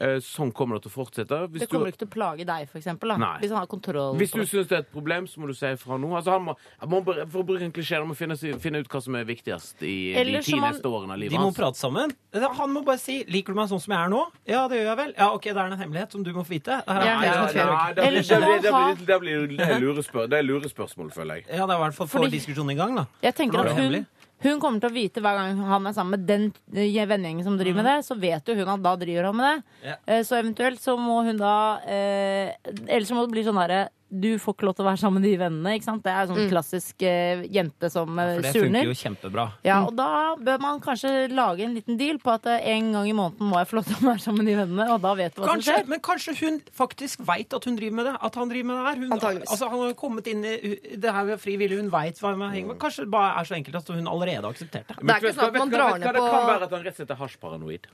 Eh, 0.00 0.16
sånn 0.20 0.52
kommer 0.52 0.76
det 0.76 0.82
til 0.86 0.90
å 0.90 0.94
fortsette. 1.04 1.38
Hvis 1.50 1.60
Det 1.60 1.68
du, 1.70 1.76
kommer 1.76 1.92
ikke 1.92 1.98
til 2.04 2.08
å 2.08 2.14
plage 2.16 2.44
deg, 2.46 2.68
for 2.68 2.78
eksempel, 2.78 3.08
da. 3.08 3.16
Nei. 3.16 3.38
Hvis 3.40 3.50
han 3.50 3.58
har 3.58 3.66
kontroll 3.66 4.16
hvis 4.18 4.30
du 4.32 4.40
syns 4.44 4.66
det 4.68 4.72
er 4.72 4.82
et 4.82 4.90
problem, 4.92 5.26
så 5.26 5.38
må 5.38 5.46
du 5.46 5.54
si 5.54 5.66
ifra 5.66 5.98
nå. 5.98 6.10
Altså, 6.16 6.30
han 6.32 6.42
må, 6.42 6.56
han 6.80 6.88
må, 6.90 7.04
for 7.04 7.42
å 7.42 7.46
bruke 7.46 7.62
en 7.62 7.72
klisjé, 7.72 7.96
han 7.98 8.08
må 8.08 8.16
finne, 8.16 8.36
finne 8.60 8.78
ut 8.82 8.88
hva 8.88 9.00
som 9.02 9.14
er 9.14 9.24
viktigst 9.24 9.82
i 9.82 10.14
Eller 10.16 10.40
de 10.40 10.42
ti 10.42 10.58
neste 10.58 10.82
årene 10.90 11.12
av 11.12 11.18
livet 11.18 11.32
De 11.32 11.38
må 11.38 11.50
hans. 11.50 11.56
prate 11.56 11.76
sammen. 11.78 12.10
Han 12.34 12.70
må 12.72 12.84
bare 12.84 12.98
si 12.98 13.24
'Liker 13.24 13.54
du 13.54 13.54
meg 13.54 13.68
sånn 13.68 13.80
som 13.80 13.92
jeg 13.94 14.04
er 14.04 14.08
nå?' 14.10 14.26
Ja, 14.46 14.66
det 14.68 14.76
gjør 14.78 14.90
jeg 14.90 14.96
vel. 14.96 15.14
Ja, 15.16 15.32
ok, 15.32 15.42
det 15.42 15.56
er 15.56 15.66
en 15.72 15.78
hemmelighet 15.78 16.12
som 16.12 16.22
du 16.22 16.32
må 16.32 16.42
få 16.44 16.48
vite. 16.50 16.82
Det 16.86 16.86
Ja, 16.86 17.20
det 17.20 17.30
blir- 17.30 17.94
det 17.94 17.94
det 17.94 18.72
blir- 18.72 19.06
det 19.06 19.20
blir- 19.20 19.56
det 19.56 19.80
lurespør- 19.80 20.28
det 20.28 20.44
lurespørsmål, 20.44 21.10
føler 21.12 21.34
jeg. 21.36 21.44
Ja, 21.48 21.66
det 21.66 21.74
er 21.74 21.78
i 21.78 21.82
hvert 21.90 21.94
fall 21.94 22.06
få 22.06 22.30
diskusjonen 22.30 22.72
i 22.72 22.74
gang, 22.74 22.94
da. 22.96 23.06
Jeg 23.22 23.34
tenker 23.34 23.60
at 23.60 23.72
hun, 23.72 23.76
hemmelig. 23.76 24.06
Hun 24.44 24.60
kommer 24.60 24.80
til 24.82 24.90
å 24.90 24.94
vite 24.94 25.22
hver 25.24 25.38
gang 25.38 25.60
han 25.64 25.86
er 25.88 25.94
sammen 25.96 26.18
med 26.18 26.26
den 26.28 26.42
eh, 26.76 27.06
vennegjengen 27.08 27.44
som 27.46 27.56
driver 27.56 27.80
med 27.82 27.86
det, 27.88 27.94
så 28.04 28.16
vet 28.20 28.46
jo 28.50 28.54
hun 28.58 28.68
at 28.74 28.82
da 28.84 28.92
driver 29.00 29.30
han 29.30 29.36
med 29.38 29.46
det. 29.48 29.88
Ja. 29.88 29.94
Eh, 30.06 30.22
Så 30.28 30.36
eventuelt 30.36 30.80
så 30.82 30.96
må 31.00 31.22
hun 31.24 31.38
da 31.40 31.54
eh, 31.88 32.52
Eller 32.86 33.06
så 33.08 33.16
må 33.16 33.24
det 33.24 33.32
bli 33.32 33.44
sånn 33.46 33.56
derre 33.62 33.86
du 34.20 34.38
får 34.42 34.54
ikke 34.56 34.66
lov 34.68 34.74
til 34.78 34.84
å 34.84 34.88
være 34.88 35.00
sammen 35.00 35.20
med 35.22 35.26
de 35.28 35.34
vennene. 35.40 35.72
ikke 35.76 35.86
sant? 35.86 36.02
Det 36.04 36.12
er 36.12 36.28
sånn 36.30 36.48
klassisk 36.50 37.04
eh, 37.06 37.42
jente 37.52 37.90
som 37.92 38.18
eh, 38.22 38.32
For 38.38 38.46
det 38.46 38.52
funker 38.56 38.88
jo 38.88 38.96
kjempebra. 39.00 39.44
Ja, 39.66 39.78
og 39.86 39.94
da 39.98 40.08
bør 40.40 40.60
man 40.64 40.80
kanskje 40.84 41.12
lage 41.32 41.64
en 41.66 41.74
liten 41.76 41.98
deal 42.00 42.18
på 42.22 42.32
at 42.34 42.48
eh, 42.52 42.66
en 42.76 42.92
gang 42.96 43.08
i 43.10 43.14
måneden 43.16 43.50
må 43.50 43.60
jeg 43.60 43.70
få 43.70 43.78
lov 43.80 43.88
til 43.90 43.98
å 44.00 44.06
være 44.08 44.24
sammen 44.24 44.42
med 44.44 44.50
de 44.52 44.56
vennene, 44.62 44.88
og 44.94 45.02
da 45.04 45.14
vet 45.20 45.36
du 45.36 45.42
hva 45.42 45.50
Kanskje, 45.52 45.68
som 45.68 45.80
skjer. 45.82 45.90
men 45.92 46.02
kanskje 46.10 46.36
hun 46.40 46.60
faktisk 46.82 47.24
veit 47.28 47.56
at 47.60 47.68
hun 47.70 47.76
driver 47.80 47.98
med 48.00 48.10
det? 48.10 48.16
At 48.30 48.40
han 48.40 48.52
driver 48.52 48.70
med 48.72 48.76
det 48.80 48.86
her? 48.88 49.02
Hun, 49.04 49.12
Antageligvis. 49.18 49.50
altså, 49.54 49.70
han 49.74 49.84
har 49.84 49.92
jo 49.92 49.98
kommet 50.00 50.32
inn 50.32 50.44
i 50.46 50.74
det 50.96 51.14
her 51.18 51.28
med 51.32 51.40
fri 51.42 51.56
vilje. 51.60 51.80
Hun 51.82 51.92
veit 51.92 52.18
hva 52.22 52.32
hun 52.34 52.46
henger 52.48 52.72
med. 52.72 52.80
Kanskje 52.82 53.04
det 53.06 53.12
bare 53.14 53.34
er 53.40 53.48
så 53.52 53.58
enkelt 53.60 53.80
at 53.82 53.94
hun 53.94 54.06
allerede 54.10 54.42
har 54.42 54.50
akseptert 54.56 54.90
det. 54.90 54.98
Det 55.02 55.14
er 55.16 55.22
ikke 55.24 55.36
sånn 55.36 55.52
at 55.52 55.60
man 55.60 55.72
drar 55.76 55.96
ned 56.00 56.08
på 56.08 56.16
Det 56.16 56.26
kan 56.26 56.50
være 56.50 56.68
at 56.70 56.76
han 56.76 56.84
rett 56.86 56.94
og 56.96 57.00
slett 57.02 57.14
er 57.16 57.20
hasjparanoid. 57.22 57.88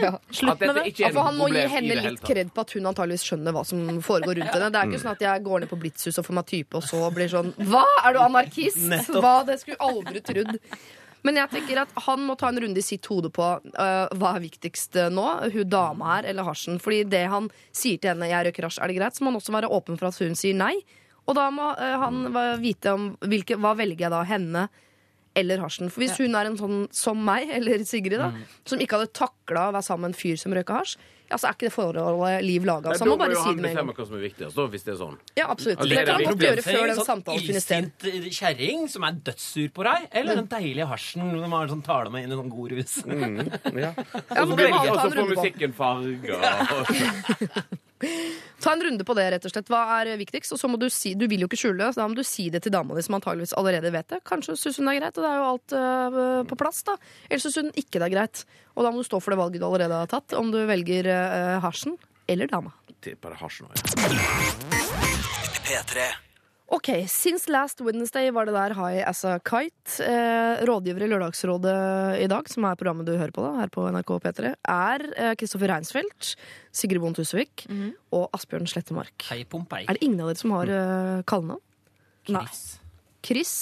Ja. 0.00 0.20
Slutt 0.30 0.60
med 0.60 0.74
det. 0.74 0.92
Ja, 0.98 1.10
for 1.14 1.28
han 1.28 1.36
må 1.38 1.48
gi 1.52 1.62
henne 1.70 1.96
litt 2.00 2.24
kred 2.24 2.50
på 2.54 2.64
at 2.64 2.74
hun 2.74 2.90
antageligvis 2.90 3.26
skjønner 3.28 3.54
hva 3.54 3.62
som 3.66 3.84
foregår 4.04 4.40
rundt 4.40 4.50
henne. 4.56 4.72
Det 4.74 4.80
er 4.80 4.90
ikke 4.90 5.02
sånn 5.04 5.14
at 5.14 5.24
jeg 5.26 5.44
går 5.46 5.62
ned 5.62 5.70
på 5.70 5.78
Blitzhus 5.84 6.18
og 6.20 6.26
får 6.26 6.38
meg 6.40 6.50
type, 6.50 6.80
og 6.80 6.86
så 6.88 7.00
blir 7.14 7.30
sånn 7.30 7.54
Hva, 7.70 7.84
er 8.02 8.16
du 8.16 8.20
anarkist? 8.24 8.82
Hva, 9.14 9.36
det 9.46 9.60
skulle 9.62 9.78
jeg 9.78 9.84
aldri 9.86 10.24
trodd. 10.26 10.54
Men 11.24 11.40
jeg 11.40 11.52
tenker 11.54 11.80
at 11.80 11.94
han 12.04 12.24
må 12.26 12.36
ta 12.36 12.50
en 12.50 12.60
runde 12.60 12.80
i 12.80 12.84
sitt 12.84 13.06
hode 13.08 13.30
på 13.32 13.44
uh, 13.56 14.08
hva 14.12 14.34
er 14.34 14.42
viktigst 14.44 14.98
øh, 15.00 15.06
nå. 15.08 15.24
Hun 15.54 15.70
dama 15.72 16.10
her 16.18 16.28
eller 16.28 16.44
hasjen. 16.44 16.76
Fordi 16.82 16.98
det 17.08 17.22
han 17.32 17.48
sier 17.72 17.96
til 17.96 18.12
henne, 18.12 18.28
'jeg 18.28 18.50
røyker 18.50 18.66
hasj', 18.68 18.82
er 18.84 18.92
det 18.92 18.98
greit, 18.98 19.16
så 19.16 19.24
må 19.24 19.32
han 19.32 19.40
også 19.40 19.54
være 19.56 19.72
åpen 19.72 19.96
for 19.96 20.10
at 20.10 20.20
hun 20.20 20.36
sier 20.36 20.58
nei. 20.58 20.74
Og 21.24 21.38
da 21.38 21.46
må 21.48 21.70
uh, 21.78 21.94
han 22.02 22.60
vite 22.60 22.92
om 22.92 23.14
hvilke, 23.24 23.56
hva 23.56 23.72
velger 23.78 24.04
jeg 24.04 24.12
da, 24.12 24.20
henne 24.28 24.66
eller 25.34 25.58
hasjen. 25.64 25.90
For 25.90 26.04
hvis 26.04 26.18
hun 26.22 26.34
er 26.38 26.46
en 26.50 26.56
sånn 26.60 26.84
som 26.94 27.18
meg, 27.26 27.50
eller 27.50 27.82
Sigrid, 27.88 28.18
da, 28.22 28.32
som 28.64 28.78
ikke 28.80 29.00
hadde 29.00 29.12
takla 29.16 29.68
å 29.70 29.74
være 29.74 29.82
sammen 29.86 30.08
med 30.08 30.14
en 30.14 30.20
fyr 30.20 30.38
som 30.40 30.54
røyka 30.54 30.78
hasj, 30.82 30.96
ja, 31.24 31.38
så 31.40 31.48
er 31.48 31.54
ikke 31.56 31.64
det 31.66 31.72
forholdet 31.72 32.42
liv 32.44 32.66
laga. 32.68 32.90
Ja, 32.92 32.98
Så 33.00 33.06
han 33.06 33.08
må 33.08 33.14
da 33.16 33.24
må 33.24 33.30
bare 33.32 33.36
si 33.40 33.46
han 33.48 33.56
det 33.56 33.62
med 33.64 33.70
en 33.70 33.76
gang. 33.78 33.86
bestemme 33.88 33.94
hva 33.96 34.04
som 34.06 34.16
er 34.18 34.24
viktigst, 34.26 34.56
da, 34.58 34.66
hvis 34.74 34.82
det 34.84 34.92
er 34.92 34.98
sånn. 35.00 35.14
Ja, 35.40 35.46
absolutt. 35.54 35.78
Det 35.80 35.88
det 35.88 36.02
kan 36.04 36.14
han 36.14 36.24
godt 36.28 36.44
gjøre 36.44 36.64
før 36.66 36.82
den 36.90 36.98
Sånn 37.00 37.08
samtalen 37.08 37.46
finner 37.46 37.64
sted. 37.64 37.88
illsint 38.04 38.36
kjerring 38.38 38.84
som 38.92 39.06
er 39.08 39.16
dødssur 39.30 39.70
på 39.74 39.86
deg, 39.88 40.04
eller 40.20 40.38
den 40.42 40.50
deilige 40.52 40.86
hasjen 40.92 41.32
som 41.40 41.56
har 41.56 41.72
sånn 41.72 41.82
taler 41.88 42.12
med 42.12 42.26
inn 42.28 42.36
i 42.36 42.38
sånn 42.42 42.52
god 42.52 42.76
rus. 42.76 42.94
Ja, 43.08 43.92
det 43.96 44.46
må 44.52 44.60
han 44.60 44.92
og 44.92 45.00
så 45.00 45.08
får 45.16 45.32
musikken 45.32 45.72
farger. 45.80 46.38
Ta 48.64 48.72
en 48.72 48.84
runde 48.86 49.04
på 49.04 49.16
det, 49.18 49.26
rett 49.34 49.46
og 49.46 49.52
slett. 49.52 49.70
Hva 49.72 49.82
er 50.00 50.14
viktigst? 50.20 50.54
Og 50.56 50.60
så 50.60 50.70
må 50.70 50.78
du 50.80 50.86
si 50.92 51.14
Du 51.18 51.26
vil 51.30 51.44
jo 51.44 51.48
ikke 51.50 51.60
skjule 51.60 51.80
det, 51.82 51.90
så 51.94 52.02
da 52.02 52.08
må 52.10 52.16
du 52.18 52.24
si 52.26 52.48
det 52.52 52.62
til 52.64 52.74
dama 52.74 52.96
di, 52.96 53.04
som 53.04 53.18
antageligvis 53.18 53.56
allerede 53.60 53.92
vet 53.94 54.08
det. 54.14 54.22
Kanskje 54.28 54.56
syns 54.60 54.80
hun 54.80 54.88
det 54.88 54.96
er 54.96 55.00
greit, 55.02 55.18
og 55.18 55.26
det 55.26 55.30
er 55.30 55.38
jo 55.40 55.50
alt 55.50 55.76
uh, 55.76 56.40
på 56.48 56.60
plass, 56.60 56.82
da. 56.88 56.96
Eller 57.28 57.44
syns 57.44 57.60
hun 57.60 57.72
ikke 57.74 58.00
det 58.00 58.08
er 58.08 58.16
greit. 58.16 58.44
Og 58.74 58.86
da 58.86 58.92
må 58.94 59.02
du 59.02 59.08
stå 59.08 59.20
for 59.22 59.34
det 59.34 59.40
valget 59.42 59.62
du 59.62 59.68
allerede 59.68 60.02
har 60.04 60.10
tatt, 60.10 60.36
om 60.38 60.52
du 60.54 60.60
velger 60.68 61.10
uh, 61.10 61.60
hasjen 61.64 61.98
eller 62.30 62.48
dama. 62.48 62.72
Tipper 63.04 63.34
det 63.34 63.36
er 63.36 63.42
hasj 63.44 63.64
nå, 63.64 63.68
ja. 63.74 63.82
P3. 65.64 66.23
Ok, 66.72 66.88
Since 67.12 67.50
last 67.52 67.80
Wednesday 67.84 68.30
var 68.32 68.48
det 68.48 68.54
der 68.56 68.72
High 68.74 69.02
As 69.06 69.20
A 69.28 69.36
Kite. 69.38 70.00
Eh, 70.00 70.62
rådgiver 70.64 71.04
i 71.04 71.08
Lørdagsrådet 71.12 71.74
i 72.24 72.28
dag, 72.30 72.48
som 72.48 72.64
er 72.64 72.78
programmet 72.80 73.04
du 73.06 73.12
hører 73.12 73.34
på 73.36 73.44
da, 73.44 73.50
her 73.60 73.68
på 73.72 73.84
NRK 73.92 74.12
P3, 74.24 74.54
er 74.56 75.04
eh, 75.12 75.34
Kristoffer 75.38 75.68
Reinsfeldt, 75.70 76.32
Sigrid 76.74 77.04
Bond 77.04 77.18
Tusvik 77.20 77.66
og 78.16 78.26
Asbjørn 78.34 78.66
Slettemark. 78.70 79.12
Hei, 79.28 79.42
Pompei. 79.44 79.84
Er 79.84 79.98
det 79.98 80.06
ingen 80.08 80.24
av 80.24 80.32
dere 80.32 80.40
som 80.40 80.56
har 80.56 80.72
eh, 80.72 81.20
kallenavn? 81.28 81.60
Nei. 82.32 82.46
Chris. 82.48 82.64
Chris? 83.28 83.54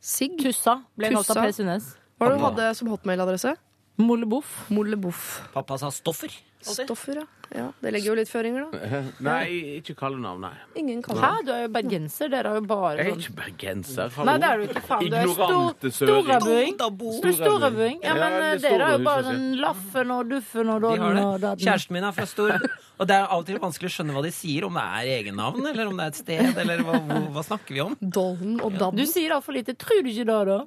Sigg? 0.00 0.40
Tussa 0.40 0.78
ble 0.96 1.12
kalt 1.12 1.34
av 1.34 1.42
Per 1.44 1.52
Sundnes. 1.52 1.92
Hva 2.16 2.26
var 2.26 2.32
det 2.32 2.40
du 2.40 2.46
hadde 2.48 2.70
som 2.80 2.88
hotmailadresse? 2.94 3.54
Molleboff. 4.00 4.70
Molleboff. 4.72 5.24
Pappa 5.52 5.76
sa 5.78 5.92
Stoffer. 5.92 6.32
Stoffer, 6.60 7.20
ja. 7.20 7.24
ja. 7.54 7.66
Det 7.80 7.92
legger 7.94 8.10
jo 8.10 8.14
litt 8.18 8.30
føringer, 8.30 8.64
da. 8.72 9.00
Nei, 9.22 9.44
ikke 9.78 9.94
kallenavn, 9.98 10.42
nei. 10.42 10.54
Ingen 10.80 11.04
Hæ, 11.06 11.30
du 11.46 11.52
er 11.54 11.62
jo 11.62 11.68
bergenser. 11.76 12.30
Dere 12.32 12.50
har 12.50 12.58
jo 12.58 12.64
bare 12.66 12.96
Jeg 12.98 13.06
er 13.06 13.12
sånn 13.12 13.22
ikke 13.22 13.36
bergenser. 13.38 14.16
Nei, 14.26 14.34
det 14.42 14.48
er 14.48 14.58
du 14.58 14.64
ikke. 14.66 14.82
Faen, 14.88 15.04
du 15.06 15.16
er 15.16 15.28
Ignorante 15.28 15.92
stor, 15.92 16.08
søring. 16.08 16.26
storabuing. 16.26 16.78
Du 17.22 17.28
er 17.30 17.36
storabuing. 17.38 18.00
Ja, 18.02 18.08
Ja, 18.08 18.14
men 18.18 18.36
det 18.38 18.48
eh, 18.48 18.52
er 18.56 18.62
dere 18.64 18.88
er 18.88 18.98
jo 18.98 19.04
bare 19.06 19.22
den 19.28 19.38
sånn 19.38 19.60
Laffen 19.62 20.14
og 20.16 20.30
Duffen 20.32 20.72
og 20.74 20.82
De 20.82 20.88
Dodden 20.88 21.20
og 21.24 21.40
det. 21.44 21.52
Kjæresten 21.62 21.98
min 21.98 22.08
er 22.08 22.16
fra 22.18 22.26
Stord. 22.26 22.66
Og 22.98 23.06
det 23.06 23.14
er 23.14 23.28
av 23.30 23.38
og 23.38 23.46
til 23.46 23.60
vanskelig 23.62 23.92
å 23.92 23.94
skjønne 23.94 24.14
hva 24.16 24.22
de 24.26 24.32
sier, 24.34 24.64
om 24.66 24.74
det 24.74 24.82
er 24.98 25.10
egennavn, 25.20 25.62
eller 25.70 25.86
om 25.86 26.00
det 26.00 26.08
er 26.08 26.10
et 26.16 26.18
sted, 26.18 26.58
eller 26.58 26.82
hva, 26.82 26.98
hva, 26.98 27.20
hva 27.36 27.44
snakker 27.46 27.76
vi 27.76 27.84
om? 27.84 27.94
Dollen 28.02 28.58
og 28.58 28.74
Du 28.74 28.80
Dadden. 28.82 29.06
sier 29.06 29.36
altfor 29.36 29.54
lite. 29.54 29.76
Tror 29.78 30.02
du 30.02 30.10
ikke 30.10 30.26
det, 30.26 30.40
da? 30.50 30.58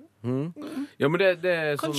Ja, 1.02 1.10
men 1.10 1.18
det, 1.20 1.32
det 1.44 1.52
er 1.52 1.82
sånn. 1.82 1.96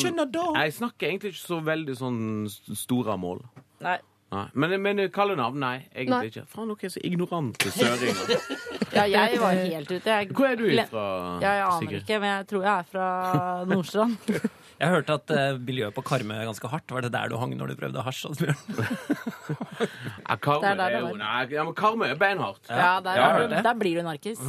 Jeg 0.56 0.74
snakker 0.78 1.10
egentlig 1.10 1.34
ikke 1.34 1.42
så 1.42 1.58
veldig 1.66 1.96
sånn 1.98 2.20
storamål. 2.48 3.42
mål. 3.42 3.61
Nei. 3.82 3.98
Nei. 4.32 4.46
Men, 4.54 4.74
men 4.80 5.00
kallenavn, 5.12 5.58
nei. 5.60 5.74
Egentlig 5.92 6.14
Nei. 6.16 6.28
ikke. 6.30 6.44
Faen, 6.48 6.70
dere 6.72 6.88
er 6.88 6.92
så 6.94 7.00
ignorante 7.04 7.72
søringer. 7.74 8.36
Ja, 8.92 9.06
jeg 9.08 9.38
var 9.40 9.54
helt 9.56 9.88
ute. 9.88 10.04
Jeg, 10.04 10.26
Hvor 10.36 10.46
er 10.46 10.56
du 10.60 10.66
ifra, 10.68 10.80
Sigrid? 10.84 11.42
Ja, 11.42 11.52
jeg 11.56 11.62
aner 11.64 11.78
Sigrid? 11.80 12.00
ikke, 12.02 12.18
men 12.20 12.28
jeg 12.28 12.46
tror 12.50 12.62
jeg 12.66 12.72
er 12.78 12.88
fra 12.92 13.06
Nordstrand. 13.64 14.16
Jeg 14.82 14.90
hørte 14.90 15.14
at 15.14 15.30
eh, 15.30 15.58
miljøet 15.62 15.94
på 15.94 16.02
Karmøy 16.02 16.34
er 16.40 16.48
ganske 16.48 16.66
hardt. 16.72 16.90
Var 16.90 17.04
det 17.06 17.12
der 17.14 17.30
du 17.30 17.36
hang 17.38 17.52
når 17.54 17.70
du 17.70 17.76
prøvde 17.78 18.02
hasj? 18.02 18.24
Ja, 20.26 20.36
Karmøy 20.40 20.62
Det 20.64 20.70
er 20.72 20.78
der 20.78 20.84
er 20.88 20.96
jo 20.98 21.06
var. 21.10 21.18
Nei, 21.20 21.42
ja, 21.54 21.64
men 21.66 21.74
Karmøy 21.78 22.06
er 22.10 22.18
beinhardt. 22.18 22.66
Ja, 22.70 22.92
der, 23.04 23.18
Ja, 23.20 23.26
er 23.28 23.42
du, 23.42 23.54
det. 23.54 23.62
der 23.66 23.76
blir 23.78 23.98
du 24.00 24.02
narkis. 24.06 24.40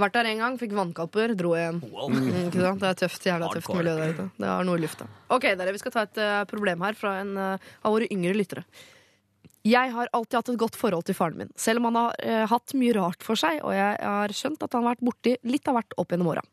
Vært 0.00 0.16
der 0.16 0.28
en 0.32 0.42
gang, 0.42 0.58
fikk 0.60 0.74
vannkalper, 0.78 1.34
dro 1.38 1.52
igjen. 1.58 1.80
Mm, 1.82 2.30
ikke 2.48 2.62
sant? 2.64 2.80
Det 2.82 2.88
er 2.90 2.98
tøft, 3.04 3.26
jævla 3.30 3.50
tøft 3.52 3.68
Hardcore. 3.70 3.82
miljø 3.82 3.94
der 4.00 4.14
ute. 4.16 4.26
Det 4.42 4.48
har 4.50 4.66
noe 4.68 4.78
i 4.80 4.82
lufta. 4.84 5.08
Ok, 5.36 5.46
dere, 5.60 5.72
Vi 5.76 5.82
skal 5.82 5.94
ta 5.94 6.02
et 6.08 6.18
eh, 6.24 6.40
problem 6.50 6.82
her 6.86 6.98
fra 6.98 7.14
en 7.22 7.32
eh, 7.36 7.70
av 7.84 7.94
våre 7.94 8.08
yngre 8.10 8.34
lyttere. 8.38 8.64
Jeg 9.68 9.92
har 9.92 10.08
alltid 10.16 10.38
hatt 10.40 10.48
et 10.54 10.60
godt 10.62 10.76
forhold 10.80 11.04
til 11.04 11.14
faren 11.18 11.36
min, 11.36 11.50
selv 11.60 11.82
om 11.82 11.90
han 11.90 11.98
har 12.00 12.14
eh, 12.24 12.46
hatt 12.48 12.72
mye 12.80 12.94
rart 12.96 13.22
for 13.26 13.36
seg, 13.36 13.58
og 13.62 13.74
jeg 13.76 13.98
har 14.00 14.32
skjønt 14.32 14.62
at 14.64 14.72
han 14.72 14.86
har 14.86 14.94
vært 14.94 15.04
borti 15.10 15.34
litt 15.44 15.68
av 15.68 15.76
hvert 15.76 15.98
opp 16.00 16.14
gjennom 16.14 16.30
åra. 16.32 16.44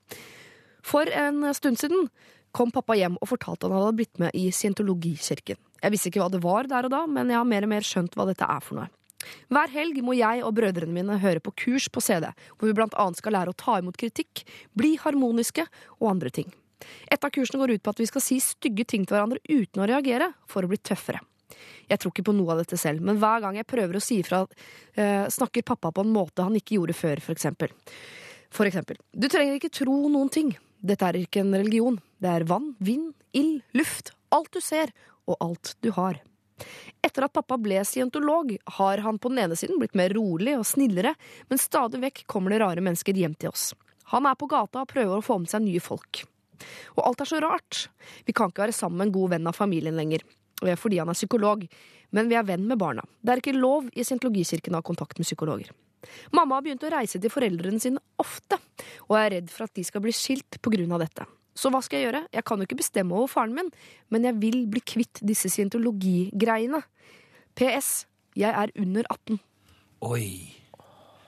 For 0.87 1.07
en 1.07 1.45
stund 1.55 1.79
siden 1.79 2.09
kom 2.55 2.71
pappa 2.73 2.95
hjem 2.97 3.17
og 3.21 3.31
fortalte 3.31 3.67
at 3.67 3.73
han 3.73 3.83
hadde 3.85 3.97
blitt 3.99 4.21
med 4.21 4.35
i 4.37 4.47
scientologikirken. 4.53 5.59
Jeg 5.83 5.93
visste 5.93 6.11
ikke 6.11 6.23
hva 6.23 6.31
det 6.33 6.43
var 6.43 6.69
der 6.69 6.87
og 6.87 6.93
da, 6.93 7.03
men 7.09 7.31
jeg 7.31 7.37
har 7.37 7.49
mer 7.49 7.67
og 7.67 7.71
mer 7.73 7.85
skjønt 7.85 8.17
hva 8.17 8.27
dette 8.29 8.47
er 8.47 8.63
for 8.63 8.79
noe. 8.79 8.89
Hver 9.51 9.71
helg 9.73 9.97
må 10.05 10.13
jeg 10.17 10.43
og 10.45 10.53
brødrene 10.57 10.93
mine 10.93 11.17
høre 11.21 11.41
på 11.43 11.53
kurs 11.63 11.87
på 11.91 12.01
CD, 12.03 12.29
hvor 12.57 12.69
vi 12.69 12.75
blant 12.77 12.95
annet 13.01 13.19
skal 13.19 13.33
lære 13.35 13.53
å 13.53 13.57
ta 13.57 13.79
imot 13.81 13.97
kritikk, 13.99 14.43
bli 14.77 14.95
harmoniske 15.01 15.65
og 15.99 16.11
andre 16.11 16.31
ting. 16.33 16.51
Et 17.09 17.23
av 17.23 17.33
kursene 17.33 17.59
går 17.61 17.75
ut 17.75 17.83
på 17.83 17.93
at 17.93 18.01
vi 18.01 18.07
skal 18.09 18.23
si 18.23 18.37
stygge 18.43 18.85
ting 18.87 19.07
til 19.07 19.17
hverandre 19.17 19.41
uten 19.49 19.81
å 19.81 19.89
reagere, 19.89 20.29
for 20.49 20.63
å 20.63 20.69
bli 20.71 20.77
tøffere. 20.77 21.23
Jeg 21.87 22.01
tror 22.01 22.11
ikke 22.11 22.27
på 22.27 22.35
noe 22.35 22.53
av 22.53 22.61
dette 22.61 22.77
selv, 22.79 23.01
men 23.05 23.19
hver 23.21 23.41
gang 23.43 23.57
jeg 23.57 23.69
prøver 23.69 23.97
å 23.97 24.03
si 24.03 24.19
ifra, 24.21 24.43
eh, 24.95 25.25
snakker 25.31 25.65
pappa 25.65 25.91
på 25.91 26.03
en 26.03 26.13
måte 26.13 26.43
han 26.43 26.55
ikke 26.55 26.77
gjorde 26.77 26.95
før, 26.97 27.21
for 27.23 27.33
eksempel. 27.33 27.73
For 28.51 28.67
eksempel, 28.67 28.99
du 29.15 29.27
trenger 29.27 29.57
ikke 29.57 29.73
tro 29.73 29.95
noen 30.09 30.29
ting. 30.29 30.55
Dette 30.83 31.07
er 31.07 31.19
ikke 31.19 31.41
en 31.41 31.55
religion. 31.55 31.97
Det 32.17 32.29
er 32.31 32.47
vann, 32.49 32.71
vind, 32.79 33.13
ild, 33.37 33.61
luft. 33.77 34.13
Alt 34.33 34.51
du 34.55 34.61
ser, 34.63 34.91
og 35.27 35.37
alt 35.43 35.75
du 35.85 35.91
har. 35.95 36.19
Etter 37.05 37.27
at 37.27 37.33
pappa 37.35 37.59
ble 37.61 37.83
scientolog, 37.85 38.55
har 38.79 39.03
han 39.05 39.19
på 39.21 39.29
den 39.29 39.43
ene 39.43 39.57
siden 39.59 39.77
blitt 39.81 39.97
mer 39.97 40.13
rolig 40.17 40.55
og 40.57 40.65
snillere, 40.65 41.13
men 41.51 41.61
stadig 41.61 42.01
vekk 42.01 42.23
kommer 42.31 42.53
det 42.53 42.63
rare 42.63 42.83
mennesker 42.83 43.17
hjem 43.17 43.37
til 43.37 43.53
oss. 43.53 43.69
Han 44.13 44.25
er 44.25 44.39
på 44.39 44.49
gata 44.49 44.81
og 44.81 44.89
prøver 44.89 45.19
å 45.19 45.25
få 45.25 45.37
med 45.43 45.51
seg 45.51 45.65
nye 45.65 45.83
folk. 45.83 46.23
Og 46.97 47.03
alt 47.05 47.21
er 47.21 47.29
så 47.29 47.41
rart. 47.43 47.85
Vi 48.25 48.33
kan 48.33 48.49
ikke 48.49 48.65
være 48.65 48.75
sammen 48.75 49.01
med 49.01 49.09
en 49.09 49.17
god 49.19 49.35
venn 49.35 49.49
av 49.51 49.57
familien 49.57 49.97
lenger, 49.99 50.23
og 50.63 50.71
er 50.71 50.79
fordi 50.79 51.01
han 51.03 51.11
er 51.11 51.19
psykolog, 51.19 51.67
men 52.15 52.31
vi 52.31 52.37
er 52.39 52.47
venn 52.47 52.65
med 52.65 52.79
barna. 52.81 53.03
Det 53.21 53.33
er 53.33 53.43
ikke 53.43 53.59
lov 53.59 53.91
i 53.93 54.05
scientologikirken 54.07 54.73
å 54.73 54.81
ha 54.81 54.89
kontakt 54.89 55.19
med 55.19 55.27
psykologer. 55.27 55.69
Mamma 56.33 56.57
har 56.57 56.65
begynt 56.65 56.85
å 56.87 56.93
reise 56.93 57.19
til 57.21 57.33
foreldrene 57.33 57.81
sine 57.83 58.01
ofte, 58.21 58.57
og 59.09 59.17
er 59.19 59.35
redd 59.37 59.51
for 59.53 59.67
at 59.67 59.75
de 59.77 59.85
skal 59.85 60.01
bli 60.01 60.15
skilt 60.15 60.57
på 60.63 60.73
grunn 60.73 60.95
av 60.95 61.03
dette. 61.03 61.27
Så 61.57 61.71
hva 61.73 61.81
skal 61.85 61.99
jeg 61.99 62.09
gjøre? 62.11 62.23
Jeg 62.37 62.45
kan 62.47 62.61
jo 62.61 62.67
ikke 62.69 62.79
bestemme 62.83 63.17
over 63.17 63.31
faren 63.31 63.55
min, 63.57 63.71
men 64.13 64.27
jeg 64.29 64.37
vil 64.43 64.59
bli 64.69 64.83
kvitt 64.85 65.23
disse 65.25 65.49
scientologigreiene. 65.53 66.83
PS. 67.57 68.05
Jeg 68.37 68.53
er 68.53 68.71
under 68.77 69.07
18. 69.09 69.39
Oi. 70.05 70.27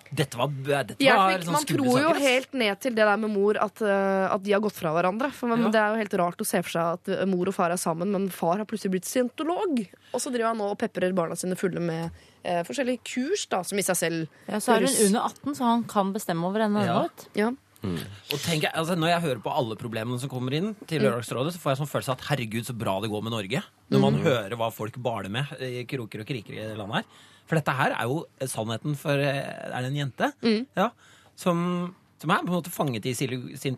Dette 0.09 0.39
var, 0.39 0.49
dette 0.49 0.95
Jeg 1.03 1.13
var 1.13 1.35
fikk, 1.35 1.43
sånn 1.45 1.53
man 1.53 1.65
tror 1.69 1.99
jo 2.01 2.13
helt 2.17 2.55
ned 2.57 2.79
til 2.81 2.95
det 2.97 3.05
der 3.05 3.19
med 3.21 3.29
mor, 3.29 3.59
at, 3.61 3.81
eh, 3.85 4.25
at 4.33 4.41
de 4.41 4.55
har 4.55 4.61
gått 4.63 4.77
fra 4.79 4.93
hverandre. 4.95 5.29
For 5.37 5.51
men, 5.51 5.67
Ja. 5.67 5.69
Det 5.69 5.81
er 5.81 5.93
jo 5.93 5.99
helt 6.01 6.15
rart 6.17 6.41
å 6.41 6.47
se 6.49 6.61
for 6.65 6.73
seg 6.73 6.97
at 6.97 7.11
eh, 7.13 7.25
mor 7.29 7.51
og 7.51 7.53
far 7.53 7.69
er 7.69 7.77
sammen, 7.77 8.09
men 8.11 8.29
far 8.33 8.57
har 8.57 8.65
plutselig 8.65 8.95
blitt 8.97 9.09
scientolog. 9.09 9.85
Og 10.13 10.19
så 10.21 10.33
driver 10.33 10.49
han 10.49 10.57
nå 10.57 10.71
og 10.73 10.79
peprer 10.81 11.13
barna 11.13 11.37
sine 11.37 11.57
fulle 11.59 11.79
med 11.79 12.09
eh, 12.43 12.63
forskjellige 12.65 13.03
kurs, 13.05 13.45
da, 13.53 13.61
som 13.61 13.77
i 13.77 13.85
seg 13.85 13.99
selv 14.01 14.27
Ja, 14.49 14.57
så 14.57 14.77
er 14.77 14.87
hun 14.87 15.05
under 15.09 15.29
18, 15.29 15.55
så 15.55 15.63
han 15.69 15.83
kan 15.83 16.13
bestemme 16.13 16.49
over 16.49 16.65
henne. 16.65 16.85
Ja. 16.85 17.01
vet 17.05 17.57
ja. 17.79 18.05
Og 18.33 18.41
tenk, 18.43 18.65
altså, 18.73 18.95
Når 18.99 19.07
jeg 19.13 19.23
hører 19.23 19.41
på 19.43 19.51
alle 19.55 19.77
problemene 19.79 20.19
som 20.19 20.31
kommer 20.31 20.55
inn 20.57 20.73
til 20.89 21.03
Lørdagsrådet, 21.05 21.53
så 21.55 21.61
får 21.61 21.71
jeg 21.71 21.79
sånn 21.81 21.91
følelse 21.93 22.11
av 22.11 22.17
at 22.19 22.25
herregud, 22.31 22.65
så 22.67 22.75
bra 22.75 22.97
det 22.99 23.11
går 23.11 23.23
med 23.23 23.31
Norge. 23.35 23.61
Når 23.89 24.03
man 24.03 24.19
hører 24.25 24.55
hva 24.59 24.67
folk 24.75 24.97
baler 24.99 25.31
med 25.31 25.53
i 25.63 25.85
kroker 25.89 26.25
og 26.25 26.27
kriker 26.27 26.57
i 26.57 26.65
landet 26.75 26.99
her. 26.99 27.21
For 27.49 27.57
dette 27.57 27.73
her 27.79 27.95
er 27.95 28.11
jo 28.11 28.19
sannheten 28.51 28.97
for 28.99 29.17
eh, 29.17 29.39
Er 29.71 29.79
det 29.81 29.89
en 29.89 30.01
jente? 30.03 30.31
Ja, 30.77 30.91
som, 31.39 31.95
som 32.19 32.31
er 32.35 32.41
på 32.43 32.51
en 32.51 32.57
måte 32.59 32.71
fanget 32.73 33.05
i 33.07 33.13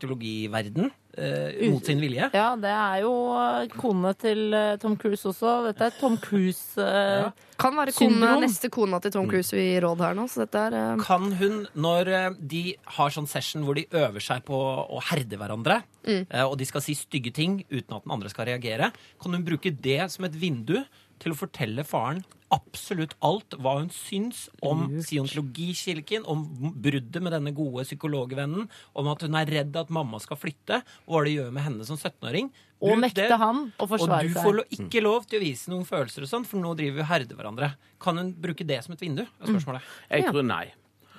scientologiverden. 0.01 0.91
eh, 1.17 1.69
mot 1.69 1.83
sin 1.85 1.99
vilje. 1.99 2.29
Ja, 2.33 2.55
det 2.55 2.69
er 2.71 3.01
jo 3.03 3.11
eh, 3.35 3.67
kone 3.75 4.13
til 4.15 4.53
eh, 4.55 4.77
Tom 4.79 4.93
Cruise 4.97 5.27
også. 5.27 5.57
Dette 5.67 5.89
er 5.89 5.97
Tom 5.99 6.15
Cruise 6.17 6.79
eh, 6.79 7.25
Ja. 7.25 7.31
Kan 7.61 7.75
være 7.77 7.91
kone, 7.93 8.29
neste 8.41 8.69
kona 8.73 8.97
til 9.03 9.11
Tom 9.11 9.27
Cruise 9.29 9.53
i 9.59 9.75
råd 9.83 9.99
her 10.01 10.15
nå, 10.17 10.23
så 10.31 10.45
dette 10.45 10.61
er 10.69 10.77
eh, 10.79 11.03
Kan 11.03 11.27
hun, 11.37 11.59
når 11.75 12.07
eh, 12.15 12.29
de 12.39 12.61
har 12.95 13.11
sånn 13.13 13.27
session 13.29 13.65
hvor 13.67 13.75
de 13.77 13.83
øver 13.91 14.23
seg 14.23 14.45
på 14.47 14.55
å 14.87 15.01
herde 15.11 15.37
hverandre, 15.41 15.81
Mm. 16.01 16.23
eh, 16.33 16.41
og 16.47 16.55
de 16.57 16.65
skal 16.65 16.81
si 16.81 16.95
stygge 16.97 17.29
ting 17.31 17.59
uten 17.69 17.93
at 17.93 18.01
den 18.07 18.11
andre 18.15 18.29
skal 18.31 18.47
reagere, 18.49 18.87
kan 19.21 19.35
hun 19.35 19.43
bruke 19.45 19.69
det 19.69 19.99
som 20.09 20.25
et 20.25 20.33
vindu 20.33 20.79
til 21.21 21.33
å 21.35 21.37
fortelle 21.39 21.85
faren 21.87 22.23
absolutt 22.51 23.13
alt 23.23 23.53
hva 23.63 23.77
hun 23.77 23.87
syns 23.95 24.49
om 24.67 24.81
scientologikirken, 24.99 26.25
om 26.27 26.41
bruddet 26.83 27.21
med 27.23 27.31
denne 27.31 27.53
gode 27.55 27.85
psykologvennen, 27.87 28.65
om 28.99 29.07
at 29.11 29.23
hun 29.23 29.37
er 29.39 29.47
redd 29.47 29.77
at 29.79 29.93
mamma 29.93 30.19
skal 30.19 30.39
flytte, 30.39 30.81
og 31.07 31.15
hva 31.15 31.21
det 31.27 31.35
gjør 31.37 31.53
med 31.55 31.63
henne 31.63 31.87
som 31.87 31.95
17-åring. 31.99 32.49
Og 32.81 32.97
nekte 32.99 33.27
det. 33.29 33.37
han 33.37 33.67
å 33.77 33.85
Og 33.85 33.89
du 33.93 34.33
får 34.35 34.55
lo- 34.57 34.67
ikke 34.73 35.01
lov 35.05 35.27
til 35.29 35.39
å 35.39 35.43
vise 35.45 35.69
noen 35.71 35.85
følelser 35.85 36.25
og 36.25 36.31
sånn, 36.31 36.45
for 36.49 36.59
nå 36.59 36.73
driver 36.75 36.97
vi 36.99 37.05
og 37.05 37.11
herder 37.13 37.35
hverandre. 37.39 37.71
Kan 38.01 38.17
hun 38.17 38.33
bruke 38.33 38.65
det 38.67 38.81
som 38.83 38.93
et 38.97 38.99
vindu? 39.05 39.21
er 39.21 39.47
spørsmålet. 39.47 39.81
Jeg 40.09 40.25
tror 40.27 40.43
nei. 40.43 40.65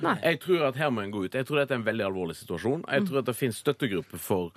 Nei. 0.02 0.16
Jeg 0.24 0.40
tror 0.42 0.66
at 0.66 0.76
her 0.76 0.90
må 0.90 1.04
en 1.04 1.12
gå 1.14 1.24
ut. 1.24 1.32
Jeg 1.32 1.46
tror 1.46 1.60
dette 1.62 1.70
er 1.76 1.78
en 1.78 1.86
veldig 1.86 2.04
alvorlig 2.08 2.34
situasjon. 2.34 2.82
Jeg 2.90 3.06
tror 3.06 3.18
at 3.22 3.24
det 3.30 3.36
finnes 3.38 3.60
støttegrupper 3.62 4.18
for 4.18 4.50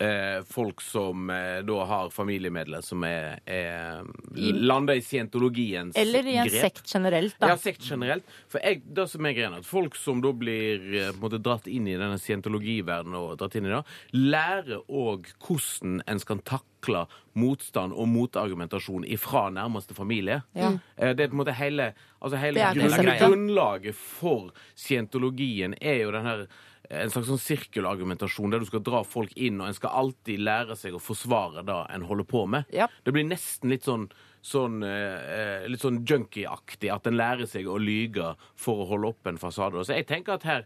eh, 0.00 0.40
folk 0.48 0.80
som 0.84 1.30
eh, 1.30 1.60
da 1.66 1.84
har 1.86 2.10
familiemedlemmer 2.14 2.84
som 2.84 3.04
er, 3.06 3.38
er 3.46 4.02
lander 4.36 4.98
i 4.98 5.02
scientologiens 5.04 5.96
Eller 6.00 6.26
i 6.26 6.36
en 6.40 6.48
grep. 6.48 6.60
sekt 6.64 6.92
generelt, 6.94 7.36
da. 7.40 7.52
Ja, 7.52 7.56
sekt 7.60 7.84
generelt. 7.86 8.24
For 8.50 8.62
jeg, 8.64 8.82
det 8.96 9.06
som 9.12 9.26
er 9.28 9.36
greia, 9.36 9.52
at 9.60 9.68
folk 9.68 9.96
som 10.00 10.22
da 10.24 10.32
blir 10.36 10.86
eh, 11.04 11.12
måte, 11.20 11.38
dratt 11.42 11.68
inn 11.70 11.88
i 11.90 11.98
denne 12.00 12.18
scientologiverdenen 12.20 13.18
og 13.20 13.36
dratt 13.40 13.56
inn 13.60 13.68
i 13.68 13.74
det, 13.74 13.82
lærer 14.16 14.80
òg 14.88 15.30
hvordan 15.46 16.00
en 16.08 16.22
skal 16.22 16.40
takle 16.48 17.04
motstand 17.38 17.92
og 17.92 18.08
motargumentasjon 18.10 19.04
ifra 19.06 19.44
nærmeste 19.54 19.94
familie. 19.94 20.40
Ja. 20.56 20.72
Eh, 20.96 21.12
Det 21.14 21.26
er 21.26 21.30
på 21.30 21.36
en 21.38 21.42
måte 21.44 21.54
hele, 21.60 21.92
altså 22.20 22.40
hele 22.40 22.72
grunnlaget 23.20 23.94
for 23.94 24.50
scientologien 24.74 25.74
er 25.80 26.02
jo 26.04 26.10
den 26.16 26.26
her 26.26 26.46
en 26.88 27.10
slags 27.12 27.28
sånn 27.28 27.38
sirkelargumentasjon 27.38 28.50
der 28.50 28.62
du 28.62 28.66
skal 28.66 28.82
dra 28.86 29.02
folk 29.06 29.32
inn, 29.36 29.60
og 29.60 29.68
en 29.70 29.76
skal 29.76 29.92
alltid 30.00 30.42
lære 30.42 30.76
seg 30.78 30.96
å 30.96 31.02
forsvare 31.02 31.62
det 31.66 31.76
en 31.94 32.06
holder 32.08 32.26
på 32.26 32.46
med. 32.50 32.64
Ja. 32.74 32.88
Det 33.04 33.12
blir 33.14 33.28
nesten 33.28 33.70
litt 33.74 33.86
sånn 33.88 34.10
Sånn, 34.40 34.78
eh, 34.80 35.66
litt 35.68 35.82
sånn 35.82 35.98
junkieaktig, 36.00 36.88
at 36.88 37.04
en 37.10 37.18
lærer 37.18 37.44
seg 37.44 37.66
å 37.68 37.74
lyge 37.76 38.30
for 38.56 38.80
å 38.80 38.86
holde 38.88 39.10
opp 39.12 39.26
en 39.28 39.36
fasade. 39.36 39.82
Så 39.84 39.92
jeg 39.92 40.06
tenker 40.08 40.38
at 40.38 40.46
her 40.48 40.62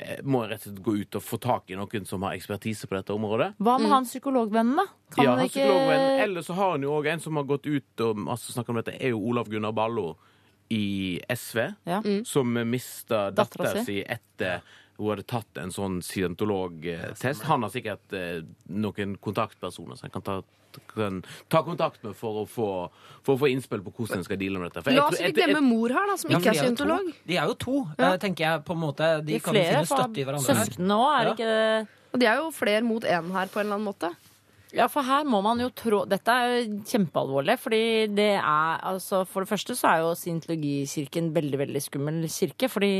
eh, 0.00 0.18
må 0.26 0.40
jeg 0.42 0.50
rett 0.50 0.64
og 0.66 0.72
slett 0.72 0.80
gå 0.82 0.94
ut 0.98 1.18
og 1.20 1.22
få 1.22 1.38
tak 1.38 1.70
i 1.70 1.76
noen 1.78 2.04
som 2.04 2.26
har 2.26 2.34
ekspertise 2.34 2.90
på 2.90 2.96
dette 2.98 3.14
området. 3.14 3.52
Hva 3.62 3.76
med 3.78 3.94
han 3.94 4.08
psykologvennen, 4.10 4.74
da? 4.74 4.88
Kan 5.14 5.24
ja, 5.24 5.36
han 5.36 5.44
ikke 5.46 5.54
psykologvenn. 5.54 6.18
Eller 6.24 6.42
så 6.42 6.58
har 6.58 6.74
han 6.74 6.82
jo 6.82 6.96
òg 6.96 7.06
en 7.12 7.22
som 7.22 7.38
har 7.38 7.46
gått 7.46 7.70
ut 7.70 8.04
og 8.08 8.26
altså, 8.26 8.56
snakker 8.56 8.74
om 8.74 8.82
dette, 8.82 8.98
er 8.98 9.14
jo 9.14 9.22
Olav 9.22 9.46
Gunnar 9.54 9.78
Ballo 9.78 10.16
i 10.74 11.20
SV, 11.30 11.74
Ja. 11.86 12.02
som 12.26 12.58
mista 12.66 13.28
Dattera 13.30 13.84
si 13.86 14.00
etter 14.02 14.66
hun 15.02 15.12
hadde 15.16 15.26
tatt 15.28 15.58
en 15.62 15.70
sånn 15.74 16.00
scientologtest. 16.02 17.42
Han 17.48 17.62
har 17.66 17.70
sikkert 17.74 18.12
eh, 18.16 18.42
noen 18.72 19.16
kontaktpersoner 19.22 19.98
som 19.98 20.08
han 20.08 20.14
kan 20.14 20.24
ta, 20.26 20.36
kan 20.94 21.20
ta 21.52 21.62
kontakt 21.66 22.02
med 22.06 22.14
for 22.16 22.42
å 22.42 22.46
få, 22.48 22.68
for 23.26 23.36
å 23.36 23.40
få 23.42 23.50
innspill 23.52 23.82
på 23.84 23.92
hvordan 23.96 24.22
en 24.22 24.26
skal 24.26 24.40
deale 24.40 24.58
med 24.62 24.70
dette. 24.70 24.84
For 24.86 24.96
La 24.96 25.06
oss 25.10 25.20
ikke 25.20 25.42
glemme 25.42 25.64
mor 25.66 25.92
her, 25.92 26.08
da, 26.08 26.16
som 26.20 26.32
Ja, 26.32 26.40
ikke 26.40 26.54
er 26.54 26.60
scientolog. 26.62 27.12
De 27.28 27.36
er 27.36 27.46
jo 27.52 27.54
to, 27.66 27.76
eh, 27.98 28.16
tenker 28.22 28.46
jeg 28.46 28.64
på 28.68 28.76
en 28.76 28.82
måte. 28.86 29.10
De, 29.22 29.32
De 29.34 29.40
kan 29.40 29.54
finne 29.58 29.86
støtte 29.86 30.22
i 30.22 30.24
hverandre. 30.28 30.54
her. 30.56 30.64
søsknene 30.64 30.98
òg, 30.98 31.12
er 31.12 31.24
det 31.24 31.34
ikke 31.36 31.50
det? 31.52 31.88
Og 32.12 32.20
de 32.20 32.26
er 32.28 32.36
jo 32.42 32.50
flere 32.52 32.82
mot 32.84 33.02
én 33.08 33.32
her, 33.32 33.46
på 33.48 33.60
en 33.60 33.66
eller 33.66 33.78
annen 33.78 33.88
måte. 33.88 34.14
Ja, 34.72 34.86
for 34.88 35.04
her 35.04 35.26
må 35.28 35.42
man 35.44 35.60
jo 35.60 35.68
trå 35.76 36.02
Dette 36.08 36.32
er 36.32 36.52
jo 36.52 36.78
kjempealvorlig, 36.88 37.58
fordi 37.60 37.80
det 38.16 38.30
er 38.38 38.80
altså 38.88 39.22
For 39.28 39.44
det 39.44 39.50
første 39.50 39.76
så 39.76 39.90
er 39.90 39.98
jo 40.00 40.14
scientologikirken 40.16 41.28
veldig, 41.34 41.58
veldig 41.60 41.82
skummel 41.84 42.22
kirke, 42.32 42.70
fordi 42.72 42.92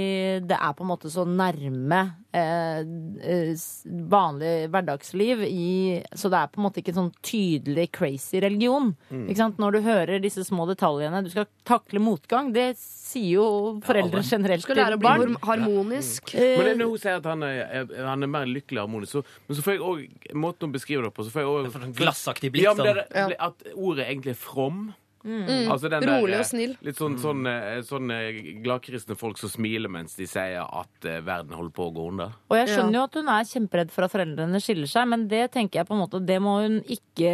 det 0.49 0.59
er 0.59 0.75
på 0.77 0.85
en 0.85 0.91
måte 0.91 1.13
så 1.13 1.25
nærme 1.29 2.01
eh, 2.37 2.83
eh, 3.25 3.65
vanlig 4.13 4.53
hverdagsliv 4.73 5.45
i 5.49 5.71
Så 6.13 6.29
det 6.33 6.43
er 6.43 6.53
på 6.53 6.61
en 6.61 6.67
måte 6.69 6.83
ikke 6.83 6.93
en 6.95 7.01
sånn 7.05 7.15
tydelig 7.25 7.89
crazy 7.97 8.43
religion. 8.45 8.93
Ikke 9.25 9.41
sant? 9.41 9.61
Når 9.63 9.79
du 9.79 9.81
hører 9.87 10.23
disse 10.23 10.45
små 10.47 10.67
detaljene 10.69 11.25
Du 11.25 11.31
skal 11.33 11.49
takle 11.69 12.03
motgang, 12.03 12.53
det 12.53 12.73
sier 13.13 13.29
jo 13.37 13.47
foreldre 13.85 14.23
generelt 14.27 14.65
Skal 14.65 14.77
lære 14.81 14.97
å 14.97 15.01
bli 15.03 15.09
barn. 15.09 15.37
har- 15.43 15.59
harmonisk. 15.63 16.33
Men 16.35 16.65
det 16.65 16.73
er 16.73 16.81
når 16.83 16.89
hun 16.95 16.99
sier 17.05 17.17
at 17.21 17.29
han 17.31 17.43
er, 17.43 17.61
er- 17.83 18.07
han 18.09 18.23
er 18.23 18.33
mer 18.35 18.47
lykkelig 18.51 18.83
harmonisk, 18.87 19.13
så, 19.19 19.25
men 19.49 19.57
så 19.59 19.63
får 19.67 19.77
jeg 19.77 19.85
også, 19.93 20.35
måten 20.35 20.69
hun 20.69 20.73
beskriver 20.73 21.07
det 21.09 21.15
på, 21.15 21.25
så 21.29 21.31
får 21.35 21.45
jeg 21.47 21.73
sånn 21.77 21.95
glassaktig 22.01 22.53
blikk. 22.55 22.65
Ja, 22.67 22.75
men 22.75 23.05
det 23.31 23.37
at 23.39 23.63
ordet 23.77 24.09
egentlig 24.09 24.35
er 24.37 24.41
from. 24.43 24.95
Mm. 25.25 25.71
Altså 25.71 25.89
den 25.89 26.03
Rolig 26.03 26.33
der, 26.35 26.41
og 26.43 26.47
snill. 26.49 26.73
Litt 26.83 26.97
sånn, 26.99 27.15
sånn, 27.23 27.47
eh, 27.47 27.81
sånn 27.87 28.11
eh, 28.11 28.41
gladkristne 28.65 29.15
folk 29.17 29.39
som 29.39 29.49
smiler 29.53 29.89
mens 29.89 30.17
de 30.19 30.27
sier 30.27 30.63
at 30.67 31.07
eh, 31.07 31.21
verden 31.23 31.55
holder 31.55 31.75
på 31.77 31.87
å 31.87 31.93
gå 31.95 32.07
under. 32.11 32.33
Og 32.51 32.57
jeg 32.59 32.69
skjønner 32.73 32.99
jo 32.99 33.03
at 33.07 33.15
hun 33.21 33.29
er 33.29 33.45
kjemperedd 33.53 33.93
for 33.95 34.07
at 34.09 34.13
foreldrene 34.17 34.61
skiller 34.63 34.91
seg, 34.91 35.07
men 35.13 35.29
det 35.31 35.45
tenker 35.55 35.81
jeg 35.83 35.87
på 35.87 35.95
en 35.95 36.03
måte 36.03 36.21
Det 36.27 36.41
må 36.43 36.57
hun 36.65 36.81
ikke 36.83 37.33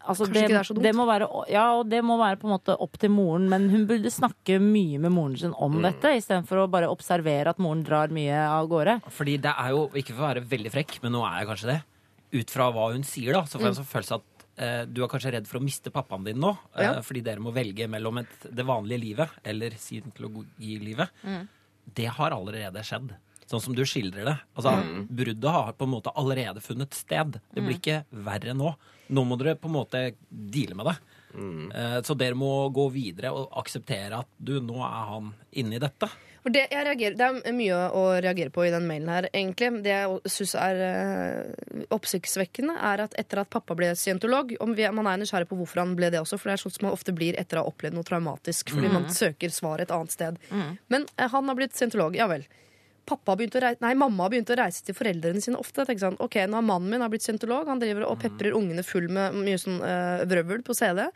altså 0.00 0.24
Kanskje 0.26 0.32
det, 0.32 0.42
ikke 0.44 0.54
det 0.54 0.60
er 0.62 0.68
så 0.70 0.74
dumt. 0.78 0.84
det 0.88 0.94
må 0.96 1.06
være, 1.08 1.28
Ja, 1.52 1.66
og 1.78 1.88
det 1.92 2.00
må 2.04 2.16
være 2.20 2.40
på 2.40 2.48
en 2.48 2.54
måte 2.56 2.76
opp 2.80 2.96
til 3.00 3.10
moren, 3.14 3.48
men 3.52 3.68
hun 3.72 3.86
burde 3.90 4.10
snakke 4.12 4.56
mye 4.62 4.98
med 5.00 5.12
moren 5.12 5.36
sin 5.36 5.52
om 5.56 5.76
Mm. 5.80 5.82
dette, 5.86 6.16
istedenfor 6.18 6.64
å 6.64 6.70
bare 6.70 6.88
observere 6.90 7.48
at 7.50 7.58
moren 7.58 7.82
drar 7.84 8.08
mye 8.08 8.34
av 8.48 8.66
gårde. 8.68 9.00
Fordi 9.10 9.36
det 9.40 9.52
er 9.56 9.70
jo, 9.70 9.88
ikke 9.94 10.14
for 10.16 10.24
å 10.24 10.34
være 10.34 10.42
veldig 10.48 10.70
frekk, 10.72 11.02
men 11.02 11.12
nå 11.12 11.22
er 11.24 11.38
jeg 11.44 11.48
kanskje 11.48 11.66
det. 11.74 11.82
Ut 12.32 12.50
fra 12.50 12.70
hva 12.72 12.92
hun 12.92 13.02
sier, 13.02 13.32
da, 13.32 13.42
så 13.42 13.58
får 13.58 13.60
jeg 13.60 13.68
en 13.74 13.84
sånn 13.84 13.90
følelse 13.90 14.14
at 14.14 14.22
eh, 14.22 14.29
du 14.90 15.02
er 15.02 15.08
kanskje 15.08 15.32
redd 15.32 15.46
for 15.48 15.58
å 15.60 15.64
miste 15.64 15.90
pappaen 15.94 16.24
din 16.26 16.36
nå. 16.42 16.50
eh, 16.76 16.82
Ja. 16.84 17.00
Fordi 17.02 17.22
dere 17.24 17.40
må 17.40 17.52
velge 17.54 17.86
mellom 17.88 18.18
et, 18.20 18.34
det 18.52 18.64
vanlige 18.68 19.00
livet 19.00 19.30
eller 19.44 19.70
scientologilivet. 19.70 21.08
Det 21.94 22.06
har 22.06 22.30
allerede 22.36 22.82
skjedd. 22.84 23.14
Sånn 23.50 23.60
som 23.64 23.74
du 23.74 23.82
skildrer 23.82 24.24
det. 24.28 24.36
Altså, 24.54 24.70
Bruddet 25.10 25.50
har 25.50 25.72
på 25.74 25.82
en 25.88 25.90
måte 25.96 26.12
allerede 26.14 26.60
funnet 26.62 26.94
sted. 26.94 27.40
Det 27.52 27.62
blir 27.64 27.78
ikke 27.80 28.04
verre 28.12 28.54
nå. 28.54 28.74
Nå 29.10 29.24
må 29.26 29.36
dere 29.40 29.56
på 29.58 29.66
en 29.66 29.74
måte 29.74 30.02
deale 30.30 30.76
med 30.78 30.86
det. 30.86 30.96
Eh, 31.74 32.00
Så 32.02 32.14
dere 32.16 32.34
må 32.38 32.70
gå 32.70 32.88
videre 32.92 33.32
og 33.34 33.50
akseptere 33.58 34.20
at 34.20 34.28
du, 34.38 34.60
nå 34.60 34.76
er 34.86 35.06
han 35.10 35.32
inne 35.52 35.76
i 35.76 35.82
dette. 35.82 36.08
For 36.40 36.52
det, 36.54 36.62
reagerer, 36.72 37.16
det 37.18 37.26
er 37.50 37.56
mye 37.56 37.78
å 37.96 38.04
reagere 38.16 38.52
på 38.54 38.64
i 38.64 38.72
den 38.72 38.86
mailen 38.88 39.10
her, 39.12 39.28
egentlig. 39.32 39.68
Det 39.84 39.92
jeg 39.92 40.32
syns 40.32 40.54
er 40.56 40.80
uh, 40.80 41.82
oppsiktsvekkende, 41.92 42.76
er 42.90 43.04
at 43.04 43.16
etter 43.20 43.42
at 43.42 43.50
pappa 43.52 43.76
ble 43.76 43.90
scientolog 43.98 44.54
om 44.64 44.72
vi, 44.76 44.86
Man 44.96 45.10
er 45.10 45.20
nysgjerrig 45.20 45.50
på 45.50 45.58
hvorfor 45.60 45.82
han 45.82 45.92
ble 45.98 46.08
det 46.14 46.22
også, 46.22 46.38
for 46.40 46.50
det 46.50 46.56
er 46.56 46.62
sånn 46.64 46.76
som 46.76 46.88
man 46.88 46.96
ofte 46.96 47.14
blir 47.16 47.36
etter 47.40 47.60
å 47.60 47.66
ha 47.66 47.72
opplevd 47.72 47.98
noe 47.98 48.08
traumatisk. 48.08 48.72
Fordi 48.72 48.92
man 48.92 49.10
søker 49.12 49.52
svar 49.52 49.84
et 49.84 49.92
annet 49.94 50.16
sted. 50.16 50.40
Men 50.92 51.06
uh, 51.16 51.28
han 51.28 51.52
har 51.52 51.60
blitt 51.60 51.76
scientolog, 51.76 52.16
ja 52.16 52.30
vel. 52.30 52.48
Pappa 53.10 53.32
har 53.32 53.40
begynt 53.40 53.56
å 53.58 53.62
reise, 53.64 53.82
nei, 53.82 53.92
Mamma 53.98 54.26
har 54.26 54.32
begynt 54.32 54.52
å 54.52 54.56
reise 54.60 54.84
til 54.86 54.96
foreldrene 54.96 55.44
sine 55.44 55.60
ofte. 55.60 55.84
Jeg 55.88 56.00
sånn, 56.00 56.18
ok, 56.22 56.40
Nå 56.48 56.60
har 56.60 56.66
mannen 56.66 56.88
min 56.92 57.04
har 57.04 57.12
blitt 57.12 57.26
scientolog, 57.26 57.68
han 57.68 57.82
driver 57.82 58.06
og 58.08 58.20
peprer 58.22 58.56
ungene 58.56 58.84
full 58.86 59.10
med 59.12 59.36
mye 59.36 59.60
sånn 59.60 59.80
uh, 59.82 60.24
vrøvl 60.30 60.64
på 60.64 60.76
CD. 60.78 61.08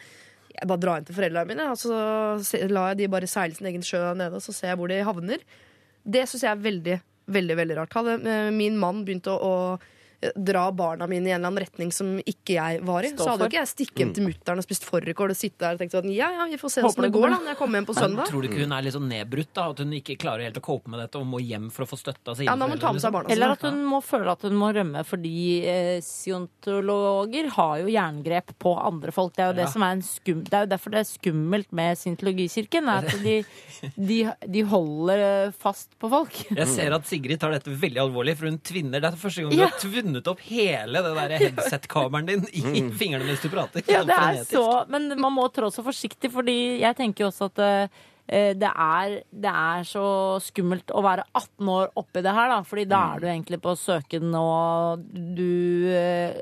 Jeg 0.54 0.70
bare 0.70 0.82
drar 0.82 1.00
inn 1.00 1.06
til 1.08 1.16
foreldrene 1.16 1.50
mine, 1.50 1.66
og 1.72 1.78
så 1.80 2.66
lar 2.70 2.92
jeg 2.92 3.00
de 3.02 3.10
bare 3.10 3.30
seile 3.30 3.56
sin 3.56 3.66
egen 3.70 3.82
sjø 3.84 4.00
nede, 4.14 4.38
og 4.38 4.44
så 4.44 4.54
ser 4.54 4.70
jeg 4.70 4.78
hvor 4.80 4.92
de 4.92 5.00
havner. 5.06 5.42
Det 6.04 6.26
syns 6.28 6.44
jeg 6.46 6.52
er 6.52 6.62
veldig, 6.62 6.98
veldig 7.34 7.56
veldig 7.58 7.76
rart. 7.80 7.96
Hadde 7.98 8.16
eh, 8.30 8.50
min 8.54 8.78
mann 8.78 9.02
begynt 9.06 9.30
å, 9.32 9.34
å 9.34 9.54
dra 10.36 10.70
barna 10.72 11.06
mine 11.10 11.28
i 11.28 11.32
en 11.32 11.40
eller 11.40 11.50
annen 11.52 11.62
retning 11.64 11.92
som 11.92 12.14
ikke 12.24 12.54
jeg 12.56 12.80
var 12.86 13.04
i, 13.04 13.10
så 13.16 13.28
hadde 13.32 13.44
jo 13.46 13.50
ikke 13.52 13.60
jeg 13.62 13.70
stikket 13.72 13.98
hjem 14.04 14.12
til 14.14 14.26
mutter'n 14.28 14.58
og 14.62 14.64
spist 14.66 14.84
fårikål 14.88 15.30
og 15.34 15.36
sitte 15.36 15.58
der 15.64 15.74
og 15.76 15.82
tenkt 15.82 15.92
sånn 15.96 16.10
Ja, 16.14 16.30
ja, 16.32 16.46
vi 16.50 16.56
får 16.60 16.70
se 16.76 16.82
åssen 16.86 17.02
det 17.06 17.12
går 17.12 17.28
da 17.30 17.38
når 17.40 17.52
jeg 17.54 17.58
kommer 17.60 17.78
hjem 17.80 17.88
på 17.90 17.94
Men 17.98 18.04
søndag. 18.04 18.28
tror 18.30 18.42
du 18.42 18.48
ikke 18.48 18.62
hun 18.64 18.72
er 18.78 18.82
litt 18.86 18.94
sånn 18.96 19.08
nedbrutt? 19.08 19.52
da 19.54 19.68
At 19.70 19.78
hun 19.84 19.92
ikke 19.92 20.16
klarer 20.18 20.44
helt 20.48 20.56
å 20.56 20.64
cope 20.64 20.88
med 20.92 21.00
dette 21.04 21.18
og 21.20 21.26
må 21.26 21.40
hjem 21.44 21.70
for 21.74 21.84
å 21.84 21.88
få 21.90 21.98
støtte 22.00 22.30
av 22.32 22.36
sine 22.40 22.48
Ja, 22.50 22.56
må 22.56 22.68
ta 22.78 22.92
med 22.92 23.02
seg 23.02 23.10
liksom? 23.10 23.12
barna 23.18 23.30
Eller 23.34 23.54
at 23.56 23.62
hun 23.68 23.84
må 23.84 24.00
føle 24.04 24.30
at 24.32 24.42
hun 24.48 24.56
må 24.56 24.72
rømme 24.74 25.04
fordi 25.04 25.36
eh, 25.66 26.00
scientologer 26.04 27.48
har 27.54 27.78
jo 27.82 27.88
jerngrep 27.92 28.52
på 28.62 28.74
andre 28.80 29.12
folk. 29.14 29.34
Det 29.36 29.42
er 29.44 29.50
jo 29.52 29.56
det 29.58 29.64
Ja. 29.66 29.70
som 29.72 29.82
er 29.82 29.92
en 29.96 30.02
skum, 30.02 30.42
det 30.44 30.54
er 30.54 30.64
jo 30.66 30.70
derfor 30.74 30.90
det 30.90 31.00
er 31.00 31.08
skummelt 31.08 31.72
med 31.72 31.98
scientologikirken. 31.98 32.88
At 32.88 33.10
de, 33.22 33.44
de, 33.96 34.18
de 34.46 34.62
holder 34.62 35.52
fast 35.52 35.90
på 36.00 36.08
folk. 36.12 36.32
Jeg 36.50 36.68
ser 36.68 36.92
at 36.96 37.06
Sigrid 37.06 37.40
tar 37.40 37.50
dette 37.54 37.70
veldig 37.70 38.00
alvorlig, 38.00 38.36
for 38.36 38.46
hun 38.50 38.58
tvinner. 38.58 39.00
Det 39.00 39.12
er 39.12 39.16
første 39.20 39.42
gang 39.42 39.52
hun 39.52 39.58
Ja. 39.58 39.68
har 39.68 39.78
tvunnet 40.14 40.26
opp 40.26 40.40
hele 40.40 41.02
det 41.02 41.14
der 41.14 41.38
headset-kameraet 41.42 42.26
din 42.26 42.74
i 42.74 42.90
fingrene 42.98 43.24
mens 43.24 43.42
du 43.42 43.50
prater. 43.50 43.82
Ja, 43.86 44.04
det 44.04 44.14
er 44.14 44.44
så, 44.44 44.84
men 44.88 45.08
man 45.20 45.32
må 45.32 45.48
trå 45.48 45.70
så 45.70 45.84
forsiktig, 45.84 46.30
fordi 46.32 46.80
jeg 46.82 46.96
tenker 46.96 47.24
jo 47.24 47.30
også 47.32 47.50
at 47.50 47.62
eh, 47.64 48.02
det 48.26 48.70
er, 48.72 49.18
det 49.30 49.50
er 49.52 49.82
så 49.84 50.04
skummelt 50.40 50.88
å 50.96 51.02
være 51.04 51.24
18 51.36 51.68
år 51.68 51.90
oppi 52.00 52.22
det 52.24 52.32
her, 52.32 52.48
da. 52.48 52.62
Fordi 52.64 52.84
da 52.88 53.00
er 53.14 53.20
du 53.20 53.26
egentlig 53.28 53.60
på 53.60 53.74
søken, 53.76 54.32
og 54.34 55.04
du 55.36 55.90
eh, 55.92 56.32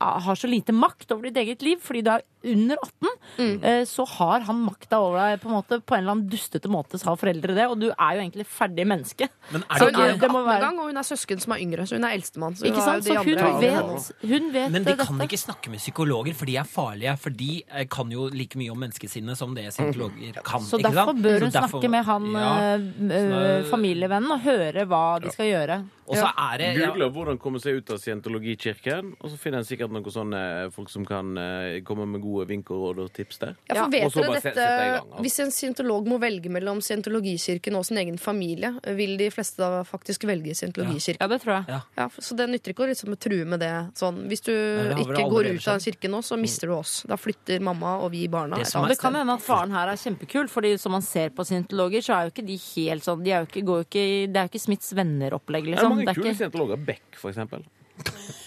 har 0.00 0.38
så 0.38 0.46
lite 0.50 0.72
makt 0.76 1.10
over 1.16 1.28
ditt 1.28 1.36
eget 1.42 1.62
liv 1.66 1.82
fordi 1.82 2.02
du 2.06 2.10
er 2.14 2.22
under 2.46 2.78
18. 2.78 3.08
Eh, 3.42 3.80
så 3.90 4.04
har 4.06 4.44
han 4.46 4.60
makta 4.62 5.00
over 5.02 5.18
deg 5.18 5.40
på 5.42 5.48
en 5.50 5.54
måte 5.56 5.80
På 5.82 5.96
en 5.96 6.04
eller 6.04 6.12
annen 6.14 6.28
dustete 6.30 6.70
måte 6.70 6.98
sa 7.02 7.16
foreldre 7.18 7.56
det, 7.56 7.64
og 7.66 7.80
du 7.82 7.88
er 7.90 8.12
jo 8.14 8.22
egentlig 8.22 8.46
ferdig 8.46 8.86
menneske. 8.86 9.26
Men 9.50 9.64
Så 9.66 9.88
er 9.88 9.90
hun 9.90 9.98
er 9.98 10.06
er 10.06 10.14
ikke 10.14 10.20
det 10.20 10.30
må 10.30 10.44
være- 10.46 10.60
gang, 10.62 10.78
og 10.78 10.86
hun 10.92 10.96
er 11.02 11.08
søsken 11.08 11.40
som 11.42 11.52
er 11.56 11.58
yngre, 11.64 11.86
så 11.90 11.96
hun 11.98 12.04
er 12.06 12.14
eldstemann. 12.14 12.54
Så 12.54 12.68
Ikke 12.70 12.84
sant? 12.86 13.02
Så 13.04 13.16
hun 13.18 13.34
andre- 13.34 13.60
vet, 13.66 14.30
hun 14.30 14.52
vet 14.54 14.70
Men 14.70 14.84
de 14.84 14.94
kan 14.96 15.18
ikke 15.26 15.38
snakke 15.42 15.70
med 15.74 15.80
psykologer, 15.82 16.34
for 16.38 16.46
de 16.46 16.56
er 16.56 16.62
farlige. 16.70 17.16
For 17.18 17.30
de 17.30 17.50
eh, 17.66 17.84
kan 17.90 18.10
jo 18.14 18.28
like 18.30 18.54
mye 18.56 18.70
om 18.70 18.78
menneskesinnet 18.78 19.36
som 19.36 19.54
det 19.54 19.66
psykologer 19.74 20.38
kan. 20.44 20.60
Så 20.62 20.78
ikke 20.78 20.94
sant? 20.94 21.15
Bør 21.22 21.40
hun 21.46 21.50
derfor- 21.50 21.68
snakke 21.80 21.90
med 21.90 22.04
han 22.04 22.32
Ja. 22.32 22.76
eh, 22.76 23.16
eh, 23.16 23.62
familievennen 23.70 24.30
og 24.32 24.40
høre 24.40 24.86
hva 24.86 25.20
de 25.20 25.30
skal 25.30 25.46
gjøre. 25.46 25.84
Og 26.06 26.14
så 26.14 26.28
er 26.38 26.58
det 26.58 26.66
ja, 26.78 26.86
Googler 26.92 27.10
hvordan 27.10 27.38
komme 27.42 27.58
seg 27.58 27.80
ut 27.80 27.90
av 27.90 27.98
scientologikirken, 27.98 29.16
og 29.20 29.30
så 29.32 29.36
finner 29.40 29.58
en 29.58 29.64
sikkert 29.66 29.90
noen 29.90 30.04
sånne 30.06 30.42
folk 30.70 30.88
som 30.92 31.04
kan 31.04 31.32
eh, 31.36 31.80
komme 31.86 32.06
med 32.06 32.22
gode 32.22 32.46
vink 32.46 32.70
og 32.70 32.84
råd 32.94 33.00
og 33.06 33.12
tips 33.16 33.40
der. 33.42 33.56
Ja, 33.66 33.84
for 33.84 33.90
vet 33.90 34.14
dere 34.14 34.36
dette, 34.36 34.54
gang, 34.54 34.94
altså. 35.00 35.22
Hvis 35.24 35.38
en 35.42 35.50
scientolog 35.50 36.06
må 36.06 36.20
velge 36.22 36.48
mellom 36.52 36.78
scientologikirken 36.84 37.74
og 37.78 37.84
sin 37.88 37.98
egen 37.98 38.18
familie, 38.22 38.70
vil 38.96 39.16
de 39.18 39.28
fleste 39.34 39.58
da 39.58 39.82
faktisk 39.88 40.26
velge 40.30 40.54
scientologikirken? 40.54 41.18
Ja, 41.20 41.26
det 41.26 41.40
tror 41.42 41.54
jeg. 41.56 41.64
Ja. 41.74 41.80
Ja, 41.98 42.08
så 42.22 42.36
det 42.38 42.48
nytter 42.52 42.74
ikke 42.74 42.86
å 42.86 42.90
liksom 42.92 43.16
true 43.18 43.44
med 43.44 43.60
det 43.66 43.72
sånn. 43.98 44.22
Hvis 44.30 44.44
du 44.46 44.52
Nei, 44.54 45.02
ikke 45.02 45.26
går 45.32 45.50
ut 45.56 45.66
av 45.68 45.74
en 45.80 45.84
kirke 45.88 46.12
nå, 46.12 46.22
så 46.22 46.38
mister 46.38 46.70
du 46.70 46.74
oss. 46.78 47.02
Da 47.08 47.16
flytter 47.18 47.60
mamma 47.60 47.96
og 48.02 48.12
vi 48.14 48.26
barna. 48.28 48.56
Det 48.62 48.70
Det 48.70 48.98
kan 49.00 49.14
hende 49.18 49.34
at 49.34 49.42
faren 49.42 49.70
her 49.74 49.88
er 49.90 49.96
kjempekul, 49.98 50.46
fordi 50.48 50.76
som 50.78 50.92
man 50.92 51.02
ser 51.08 51.32
på 51.36 51.46
scientologer, 51.46 52.04
så 52.04 52.16
er 52.16 52.26
jo 52.26 52.34
ikke 52.34 52.46
de 52.46 52.58
helt 52.62 53.06
sånn 53.06 53.22
de 53.24 53.32
er 53.34 53.44
jo 53.44 53.50
ikke, 53.50 53.64
ikke, 53.86 54.06
Det 54.32 54.40
er 54.40 54.48
jo 54.48 54.52
ikke 54.52 54.64
Smiths 54.66 54.92
venner-opplegg, 54.96 55.64
Det 55.68 55.74
er 55.74 55.78
liksom. 55.78 55.96
mange 55.96 56.14
kule 56.14 56.28
ikke, 56.30 56.38
scientologer. 56.42 56.82
Beck, 56.90 57.06
for 57.20 57.32
eksempel. 57.32 57.64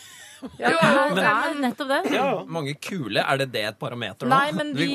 ja, 0.60 0.70
det 1.16 1.24
er 1.26 1.56
nettopp 1.62 1.90
det. 1.92 2.22
mange 2.48 2.74
kule. 2.82 3.20
Er 3.24 3.38
det 3.42 3.48
det 3.54 3.64
et 3.72 3.78
parameter 3.82 4.28
nå? 4.28 4.32
Nei, 4.32 4.52
men 4.56 4.74
de, 4.78 4.88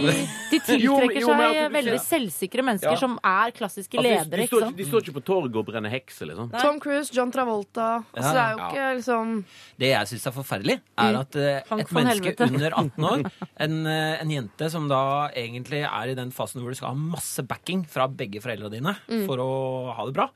de 0.51 0.59
tiltrekker 0.69 1.21
jo, 1.21 1.29
men 1.35 1.43
seg 1.55 1.69
du 1.71 1.75
veldig 1.79 1.99
selvsikre 2.05 2.65
mennesker 2.67 2.95
Ja. 2.95 3.01
som 3.01 3.19
er 3.23 3.53
klassiske 3.57 4.01
ledere. 4.01 4.25
de, 4.25 4.31
de, 4.31 4.37
ledere, 4.37 4.49
står, 4.51 4.67
ikke- 4.69 4.77
de 4.81 4.87
står 4.89 5.05
ikke 5.07 5.17
på 5.19 5.25
torget 5.29 5.57
og 5.61 5.67
brenner 5.69 5.93
hekser, 5.93 6.31
liksom. 6.31 6.51
Tom 6.61 6.81
Cruise, 6.81 7.13
John 7.15 7.31
Travolta 7.35 7.89
altså, 8.15 8.33
Det 8.33 8.43
er 8.45 8.51
jo 8.55 8.59
ikke 8.69 8.87
liksom 9.01 9.35
Det 9.85 9.91
jeg 9.93 10.11
syns 10.13 10.27
er 10.31 10.37
forferdelig, 10.39 10.79
er 10.99 11.21
at 11.21 11.37
eh, 11.37 11.79
et 11.79 11.93
menneske 11.93 12.33
helvete. 12.33 12.49
under 12.51 12.79
18 12.85 13.09
år, 13.11 13.25
en, 13.67 13.79
eh, 13.87 14.21
en 14.25 14.31
jente 14.35 14.71
som 14.73 14.89
da 14.89 15.03
egentlig 15.35 15.83
er 15.85 16.13
i 16.13 16.19
den 16.19 16.31
fasen 16.35 16.63
hvor 16.63 16.71
du 16.73 16.79
skal 16.79 16.93
ha 16.95 16.99
masse 16.99 17.43
backing 17.47 17.85
fra 17.91 18.07
begge 18.09 18.41
foreldrene 18.45 18.73
dine 18.79 19.27
for 19.27 19.41
å 19.43 19.51
ha 19.97 20.05
det 20.09 20.15
bra 20.17 20.29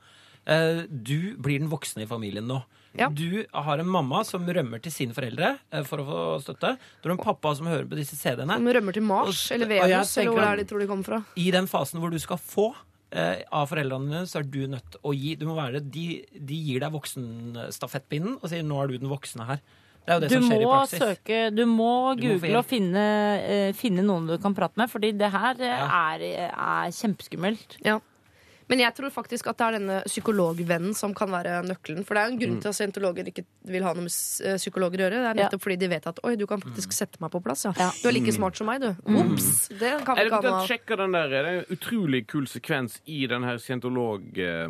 eh, 0.45 0.83
Du 0.89 1.35
blir 1.41 1.59
den 1.59 1.69
voksne 1.71 2.03
i 2.05 2.09
familien 2.09 2.47
nå. 2.49 2.61
Ja. 2.97 3.09
Du 3.13 3.45
har 3.53 3.77
en 3.77 3.87
mamma 3.87 4.23
som 4.25 4.45
rømmer 4.47 4.81
til 4.81 4.91
sine 4.91 5.13
foreldre 5.13 5.59
eh, 5.71 5.83
for 5.85 6.01
å 6.01 6.05
få 6.07 6.21
støtte. 6.41 6.75
Du 7.01 7.09
har 7.09 7.15
en 7.17 7.21
pappa 7.23 7.53
som 7.55 7.67
hører 7.69 7.85
på 7.89 7.97
disse 7.99 8.17
CD-ene. 8.17 8.57
Som 8.57 8.67
rømmer 8.67 8.93
til 8.97 9.03
Mars 9.05 9.51
Og- 9.51 9.55
eller 9.55 9.67
Venus, 9.67 10.17
eller 10.17 10.31
hvor 10.31 10.41
det 10.41 10.49
er 10.49 10.63
de 10.63 10.69
tror 10.71 10.79
de 10.79 10.87
kommer 10.87 11.05
fra. 11.05 11.23
I 11.37 11.51
den 11.51 11.67
fasen 11.67 11.99
hvor 12.01 12.09
du 12.11 12.17
skal 12.19 12.37
få 12.41 12.71
eh, 13.11 13.43
av 13.51 13.69
foreldrene 13.69 14.09
dine, 14.09 14.23
så 14.29 14.39
er 14.41 14.49
du 14.49 14.61
nødt 14.67 14.89
til 14.91 14.99
å 15.03 15.13
gi 15.13 15.35
du 15.35 15.45
må 15.49 15.55
være, 15.57 15.81
de, 15.81 16.25
de 16.33 16.55
gir 16.55 16.79
deg 16.81 16.91
voksenstafettpinnen 16.93 18.39
og 18.41 18.49
sier 18.49 18.63
'nå 18.63 18.81
er 18.83 18.87
du 18.87 18.97
den 18.97 19.09
voksne 19.09 19.45
her'. 19.45 19.61
Det 20.05 20.09
er 20.09 20.15
jo 20.15 20.21
det 20.21 20.29
Du 20.29 20.35
som 20.35 20.49
skjer 20.49 20.61
i 20.61 20.65
praksis. 20.65 20.99
søke, 20.99 21.55
du 21.55 21.65
må 21.65 22.15
Du 22.17 22.23
må 22.25 22.39
google 22.39 22.57
og 22.57 22.65
finne, 22.65 23.03
eh, 23.43 23.71
finne 23.73 24.01
noen 24.01 24.25
du 24.27 24.37
kan 24.41 24.55
prate 24.55 24.77
med, 24.77 24.89
fordi 24.89 25.11
det 25.17 25.29
her 25.31 25.55
ja. 25.59 26.15
er, 26.15 26.23
er 26.49 26.89
kjempeskummelt. 26.89 27.77
Ja. 27.85 27.99
Men 28.69 28.79
jeg 28.83 28.93
tror 28.95 29.09
faktisk 29.09 29.47
at 29.49 29.57
det 29.57 29.65
er 29.65 29.75
denne 29.79 29.95
psykologvennen 30.05 30.93
som 30.95 31.13
kan 31.17 31.31
være 31.33 31.63
nøkkelen. 31.65 32.03
For 32.05 32.13
det 32.13 32.21
er 32.21 32.27
jo 32.29 32.33
en 32.35 32.41
grunn 32.43 32.59
til 32.61 32.69
at 32.69 32.77
scientologer 32.77 33.31
ikke 33.31 33.43
vil 33.65 33.83
ha 33.87 33.93
noe 33.97 34.05
med 34.05 34.13
eh, 34.45 34.59
psykologer 34.61 35.01
å 35.01 35.03
gjøre. 35.07 35.09
Det 35.09 35.19
er 35.19 35.39
Ja. 35.39 35.47
nettopp 35.47 35.63
fordi 35.65 35.77
de 35.81 35.87
vet 35.89 36.05
at 36.11 36.19
oi, 36.23 36.35
du 36.37 36.45
kan 36.45 36.61
faktisk 36.61 36.93
sette 36.93 37.17
meg 37.23 37.31
på 37.33 37.41
plass. 37.43 37.65
Ja. 37.65 37.73
Ja. 37.79 37.89
Du 38.01 38.07
er 38.09 38.13
like 38.13 38.31
smart 38.35 38.55
som 38.59 38.67
meg, 38.69 38.81
du. 38.81 38.89
Ops! 39.09 39.67
Det 39.69 39.93
kan 40.05 40.15
vi 40.15 40.27
ikke 40.29 40.41
du 40.41 40.49
ha 40.53 40.97
den 40.99 41.11
der, 41.17 41.27
det 41.29 41.39
er 41.39 41.49
en 41.49 41.65
utrolig 41.75 42.27
kul 42.27 42.45
sekvens 42.45 42.99
i 43.09 43.25
den 43.27 43.43
her 43.43 43.57
scientolog, 43.57 44.37
eh, 44.37 44.67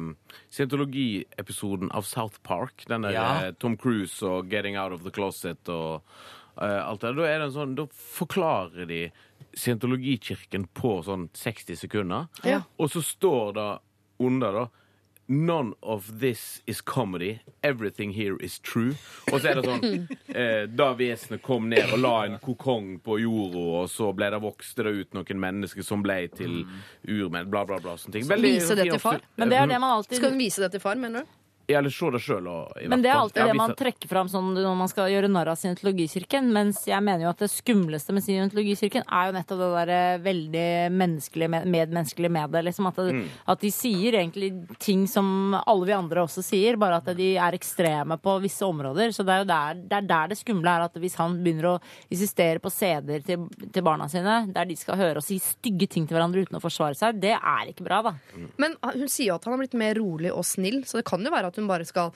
scientologiepisoden 0.50 1.92
av 1.92 2.02
South 2.08 2.40
Park. 2.44 2.86
Den 2.88 3.02
der 3.02 3.12
Ja. 3.14 3.48
eh, 3.48 3.52
Tom 3.60 3.76
Cruise 3.78 4.24
og 4.24 4.50
Getting 4.50 4.78
Out 4.78 4.94
of 4.94 5.04
the 5.04 5.12
Closet 5.12 5.68
og 5.70 6.02
uh, 6.62 6.88
alt 6.90 7.02
det. 7.02 7.16
Da, 7.16 7.24
er 7.24 7.40
det 7.40 7.46
en 7.50 7.52
sånn, 7.56 7.76
da 7.76 7.86
forklarer 7.88 8.88
de 8.88 9.12
scientologikirken 9.56 10.68
på 10.74 11.04
sånn 11.06 11.30
60 11.34 11.76
sekunder. 11.80 12.28
Ja. 12.44 12.62
Og 12.80 12.90
så 12.92 13.02
står 13.04 13.54
det 13.56 13.80
under, 14.20 14.62
da 14.62 14.68
None 15.32 15.74
of 15.82 16.20
this 16.20 16.64
is 16.66 16.82
comedy. 16.82 17.40
Everything 17.62 18.14
here 18.14 18.36
is 18.42 18.58
true. 18.60 18.96
Og 19.32 19.42
så 19.42 19.52
er 19.52 19.60
det 19.60 19.66
sånn 19.68 20.08
eh, 20.42 20.64
Da 20.74 20.88
vesenet 20.98 21.44
kom 21.46 21.68
ned 21.70 21.94
og 21.94 22.02
la 22.02 22.14
en 22.26 22.40
kokong 22.42 22.96
på 23.06 23.20
jorda, 23.22 23.66
og 23.84 23.92
så 23.94 24.10
ble 24.18 24.32
det 24.34 24.40
vokste 24.42 24.88
det 24.88 24.96
ut 24.98 25.20
noen 25.20 25.44
mennesker 25.44 25.86
som 25.86 26.02
ble 26.02 26.24
til 26.34 26.64
urmenn, 27.06 27.46
bla, 27.54 27.62
bla, 27.70 27.78
bla. 27.78 27.94
Sånne 28.02 28.18
ting. 28.18 28.26
Vise 28.42 28.74
det 28.74 28.90
til 28.90 29.04
far? 29.04 29.22
Men 29.38 29.54
det 29.54 29.60
er 29.62 29.70
det 29.70 29.78
man 29.86 30.00
alltid 30.00 30.18
Skal 30.18 30.34
hun 30.34 30.42
vise 30.42 30.66
det 30.66 30.72
til 30.74 30.82
far, 30.82 30.98
mener 30.98 31.22
du? 31.22 31.38
Eller 31.70 31.94
se 31.94 32.10
det 32.10 32.20
sjøl. 32.26 32.48
Men 32.90 33.04
det 33.04 33.12
er 33.12 33.20
alltid 33.20 33.46
det 33.46 33.56
man 33.60 33.76
trekker 33.78 34.10
fram 34.10 34.30
sånn, 34.32 34.48
når 34.58 34.76
man 34.80 34.90
skal 34.90 35.10
gjøre 35.12 35.30
narr 35.30 35.52
av 35.54 35.58
scientologikirken. 35.62 36.48
Mens 36.56 36.82
jeg 36.90 37.04
mener 37.06 37.28
jo 37.28 37.30
at 37.30 37.44
det 37.44 37.50
skumleste 37.54 38.14
med 38.16 38.24
scientologikirken 38.26 39.04
er 39.06 39.30
jo 39.30 39.36
nettopp 39.38 39.62
det 39.62 39.70
der 39.76 39.92
eh, 39.94 40.22
veldig 40.26 40.66
menneskelige, 40.98 41.50
med- 41.54 41.68
medmenneskelige 41.70 42.32
med 42.34 42.50
det. 42.56 42.64
Liksom, 42.70 42.88
at, 42.90 42.96
det, 42.96 43.14
Mm. 43.20 43.28
at 43.54 43.60
de 43.62 43.72
sier 43.72 44.14
egentlig 44.14 44.50
ting 44.80 45.06
som 45.08 45.54
alle 45.60 45.86
vi 45.86 45.94
andre 45.94 46.24
også 46.26 46.42
sier, 46.44 46.78
bare 46.78 46.98
at 47.04 47.12
de 47.18 47.36
er 47.38 47.52
ekstreme 47.58 48.18
på 48.22 48.40
visse 48.42 48.66
områder. 48.66 49.14
Så 49.14 49.24
det 49.26 49.34
er 49.36 49.44
jo 49.44 49.50
der 49.54 49.74
det, 49.76 49.98
er 50.00 50.08
der 50.10 50.28
det 50.34 50.38
skumle 50.42 50.70
er 50.74 50.86
at 50.88 50.94
hvis 51.00 51.16
han 51.22 51.38
begynner 51.44 51.76
å 51.76 51.82
insistere 52.10 52.60
på 52.60 52.72
CD-er 52.74 53.22
til, 53.26 53.48
til 53.72 53.84
barna 53.86 54.08
sine, 54.10 54.52
der 54.54 54.66
de 54.66 54.76
skal 54.76 54.98
høre 54.98 55.18
og 55.22 55.24
si 55.26 55.38
stygge 55.40 55.88
ting 55.90 56.08
til 56.08 56.18
hverandre 56.18 56.42
uten 56.48 56.58
å 56.58 56.64
forsvare 56.64 56.96
seg, 56.98 57.20
det 57.22 57.36
er 57.38 57.70
ikke 57.72 57.86
bra, 57.86 58.02
da. 58.10 58.16
Men 58.58 58.76
hun 58.82 59.08
sier 59.08 59.30
jo 59.34 59.36
at 59.36 59.46
han 59.46 59.54
har 59.58 59.62
blitt 59.64 59.78
mer 59.80 59.96
rolig 60.00 60.32
og 60.34 60.46
snill, 60.48 60.82
så 60.88 60.98
det 61.02 61.06
kan 61.10 61.22
jo 61.24 61.32
være 61.34 61.52
at 61.52 61.59
hun 61.60 61.70
bare 61.70 61.88
skal 61.88 62.14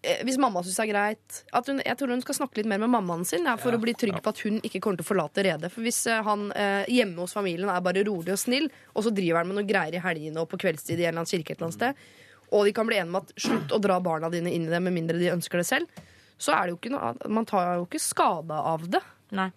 eh, 0.00 0.22
hvis 0.26 0.40
mamma 0.40 0.62
syns 0.64 0.78
det 0.80 0.86
er 0.86 0.90
greit 0.92 1.38
at 1.52 1.70
hun, 1.70 1.82
Jeg 1.84 1.98
tror 2.00 2.14
hun 2.14 2.24
skal 2.24 2.38
snakke 2.40 2.60
litt 2.60 2.70
mer 2.72 2.80
med 2.82 2.92
mammaen 2.94 3.24
sin 3.28 3.48
ja, 3.48 3.56
for 3.60 3.76
å 3.76 3.80
bli 3.82 3.94
trygg 3.98 4.18
på 4.24 4.32
at 4.32 4.42
hun 4.46 4.58
ikke 4.62 4.80
kommer 4.80 5.00
til 5.00 5.06
å 5.06 5.10
forlate 5.12 5.46
redet. 5.46 5.72
For 5.74 5.84
hvis 5.84 6.02
eh, 6.10 6.24
han 6.26 6.48
eh, 6.56 6.90
hjemme 6.92 7.22
hos 7.24 7.36
familien 7.36 7.70
er 7.72 7.84
bare 7.84 8.04
rolig 8.08 8.34
og 8.34 8.40
snill, 8.40 8.70
og 8.92 9.06
så 9.06 9.14
driver 9.14 9.42
han 9.42 9.52
med 9.52 9.60
noe 9.60 9.68
greier 9.68 9.98
i 9.98 10.04
helgene 10.04 10.42
og 10.42 10.50
på 10.50 10.60
kveldstid 10.64 10.98
i 10.98 11.06
en 11.06 11.12
eller 11.12 11.22
annen 11.22 11.32
kirke 11.34 11.54
et 11.54 11.58
eller 11.60 11.70
annet 11.70 11.80
sted, 11.80 12.06
og 12.52 12.66
de 12.68 12.74
kan 12.76 12.88
bli 12.88 12.98
enige 13.00 13.14
om 13.14 13.22
at 13.22 13.32
slutt 13.40 13.72
å 13.72 13.80
dra 13.80 13.96
barna 14.04 14.28
dine 14.32 14.52
inn 14.52 14.66
i 14.66 14.72
det 14.72 14.82
med 14.84 14.92
mindre 14.92 15.20
de 15.20 15.32
ønsker 15.32 15.62
det 15.62 15.68
selv, 15.68 16.02
så 16.42 16.54
er 16.56 16.66
det 16.66 16.74
jo 16.74 16.78
ikke 16.80 16.92
noe 16.92 17.30
Man 17.30 17.46
tar 17.48 17.76
jo 17.78 17.86
ikke 17.86 18.02
skade 18.02 18.56
av 18.56 18.88
det. 18.90 19.00
Nei. 19.36 19.48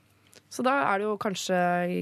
Så 0.53 0.63
da 0.63 0.75
er 0.85 1.01
det 1.01 1.07
jo 1.07 1.15
kanskje 1.19 1.57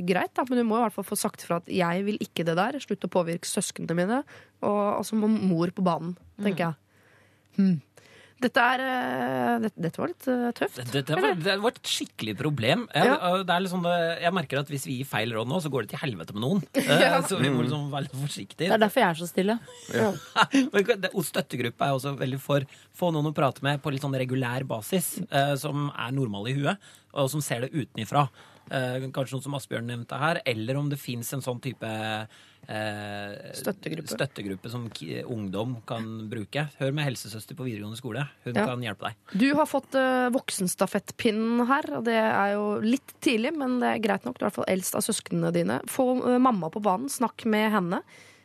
greit, 0.06 0.34
da. 0.36 0.46
men 0.50 0.60
du 0.60 0.66
må 0.68 0.78
i 0.78 0.84
hvert 0.84 0.96
fall 0.98 1.08
få 1.08 1.18
sagt 1.18 1.46
fra 1.46 1.58
at 1.62 1.70
'jeg 1.72 2.06
vil 2.06 2.20
ikke 2.22 2.46
det 2.46 2.58
der'. 2.60 2.80
Slutt 2.84 3.06
å 3.08 3.10
påvirke 3.10 3.50
søsknene 3.50 3.96
mine. 3.98 4.24
Og, 4.62 5.00
og 5.00 5.06
så 5.08 5.16
må 5.16 5.28
mor 5.28 5.72
på 5.72 5.82
banen, 5.82 6.18
tenker 6.38 6.68
jeg. 6.68 6.76
Hmm. 7.58 7.82
Dette 8.44 8.60
er 8.60 8.82
eh, 8.84 9.52
dette, 9.64 9.80
dette 9.86 10.00
var 10.02 10.10
litt 10.12 10.26
eh, 10.28 10.48
tøft. 10.58 10.80
Det, 10.92 11.04
det, 11.08 11.16
var, 11.16 11.36
det 11.40 11.54
var 11.64 11.72
et 11.72 11.88
skikkelig 11.88 12.34
problem. 12.36 12.82
Jeg, 12.92 13.08
Ja. 13.08 13.30
det 13.40 13.54
er 13.56 13.62
liksom, 13.64 13.86
det- 13.88 14.18
jeg 14.26 14.34
merker 14.36 14.60
at 14.60 14.68
hvis 14.74 14.84
vi 14.90 14.98
gir 14.98 15.08
feil 15.08 15.32
råd 15.32 15.48
nå, 15.48 15.62
så 15.64 15.72
går 15.72 15.86
det 15.86 15.94
til 15.94 16.02
helvete 16.02 16.36
med 16.36 16.44
noen. 16.44 16.64
ja. 16.76 17.22
Så 17.24 17.38
vi 17.40 17.48
må 17.54 17.64
liksom 17.64 17.86
være 17.94 18.10
litt 18.10 18.18
forsiktige. 18.20 18.68
Det 18.68 18.76
er 18.76 18.84
derfor 18.84 19.00
jeg 19.06 19.10
er 19.14 19.22
så 19.22 19.30
stille. 19.32 19.56
Ja. 19.96 20.12
Støttegruppa 21.30 21.88
er 21.88 21.96
også 21.96 22.16
veldig 22.20 22.40
for. 22.44 22.66
Få 23.00 23.14
noen 23.16 23.32
å 23.32 23.36
prate 23.38 23.64
med 23.64 23.80
på 23.84 23.94
litt 23.94 24.04
sånn 24.04 24.18
regulær 24.20 24.66
basis, 24.68 25.14
eh, 25.32 25.54
som 25.62 25.88
er 25.96 26.12
normale 26.12 26.52
i 26.52 26.58
huet, 26.58 26.90
og 27.16 27.30
som 27.32 27.40
ser 27.44 27.64
det 27.64 27.72
utenifra. 27.74 28.28
Eh, 28.72 29.08
kanskje 29.14 29.38
noe 29.38 29.46
som 29.46 29.56
Asbjørn 29.58 29.88
nevnte 29.88 30.20
her, 30.20 30.42
eller 30.46 30.78
om 30.80 30.90
det 30.92 31.00
fins 31.00 31.32
en 31.36 31.42
sånn 31.44 31.62
type 31.64 31.88
eh, 32.68 33.52
Støttegruppe. 33.58 34.08
støttegruppe 34.14 34.70
som 34.72 34.90
ungdom 35.28 35.78
kan 35.88 36.30
bruke. 36.32 36.68
Hør 36.80 36.94
med 36.94 37.06
helsesøster 37.10 37.56
på 37.56 37.66
videregående 37.68 37.98
skole. 38.00 38.28
Hun 38.46 38.56
Ja. 38.56 38.66
kan 38.66 38.82
hjelpe 38.82 39.10
deg. 39.10 39.16
Du 39.38 39.54
har 39.56 39.66
fått 39.66 39.94
uh, 39.96 40.30
voksenstafettpinnen 40.30 41.66
her, 41.68 41.90
og 41.98 42.04
det 42.06 42.18
er 42.20 42.54
jo 42.56 42.80
litt 42.84 43.14
tidlig, 43.22 43.54
men 43.58 43.80
det 43.80 43.90
er 43.96 44.04
greit 44.04 44.26
nok. 44.26 44.38
Du 44.38 44.44
er 44.46 44.48
i 44.48 44.50
hvert 44.52 44.60
fall 44.62 44.72
eldst 44.74 44.96
av 44.96 45.02
søsknene 45.06 45.52
dine. 45.56 45.82
Få 45.88 46.08
eh, 46.28 46.38
mamma 46.40 46.70
på 46.70 46.82
banen, 46.84 47.10
snakk 47.10 47.46
med 47.46 47.72
henne. 47.72 48.02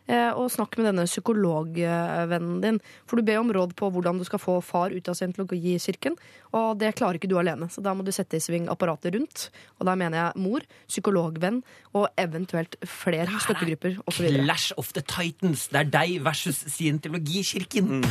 Eh, 0.09 0.32
og 0.32 0.50
snakk 0.52 0.76
med 0.78 0.88
denne 0.90 1.06
psykologvennen 1.09 2.61
din. 2.64 2.80
For 3.09 3.16
du 3.18 3.26
ber 3.26 3.40
om 3.42 3.52
råd 3.54 3.74
på 3.78 3.90
hvordan 3.94 4.18
du 4.20 4.24
skal 4.28 4.42
få 4.42 4.59
far 4.64 4.94
ut 4.94 5.09
av 5.09 5.16
scientologikirken. 5.18 6.16
Og 6.59 6.78
det 6.80 6.94
klarer 6.98 7.20
ikke 7.20 7.30
du 7.30 7.38
alene, 7.40 7.68
så 7.72 7.84
da 7.84 7.94
må 7.96 8.06
du 8.06 8.12
sette 8.14 8.38
i 8.38 8.42
sving 8.42 8.68
apparatet 8.72 9.14
rundt. 9.16 9.48
Og 9.78 9.88
da 9.88 9.96
mener 9.98 10.16
jeg 10.20 10.44
mor, 10.44 10.64
psykologvenn 10.88 11.62
og 11.94 12.09
eventuelt 12.20 12.78
flere 12.88 13.28
støttegrupper 13.44 14.00
osv. 14.09 14.32
Clash 14.40 14.72
of 14.80 14.92
the 14.96 15.04
Titans. 15.04 15.68
Det 15.72 15.84
er 15.84 15.92
deg 15.98 16.18
versus 16.24 16.64
scientologikirken. 16.72 18.04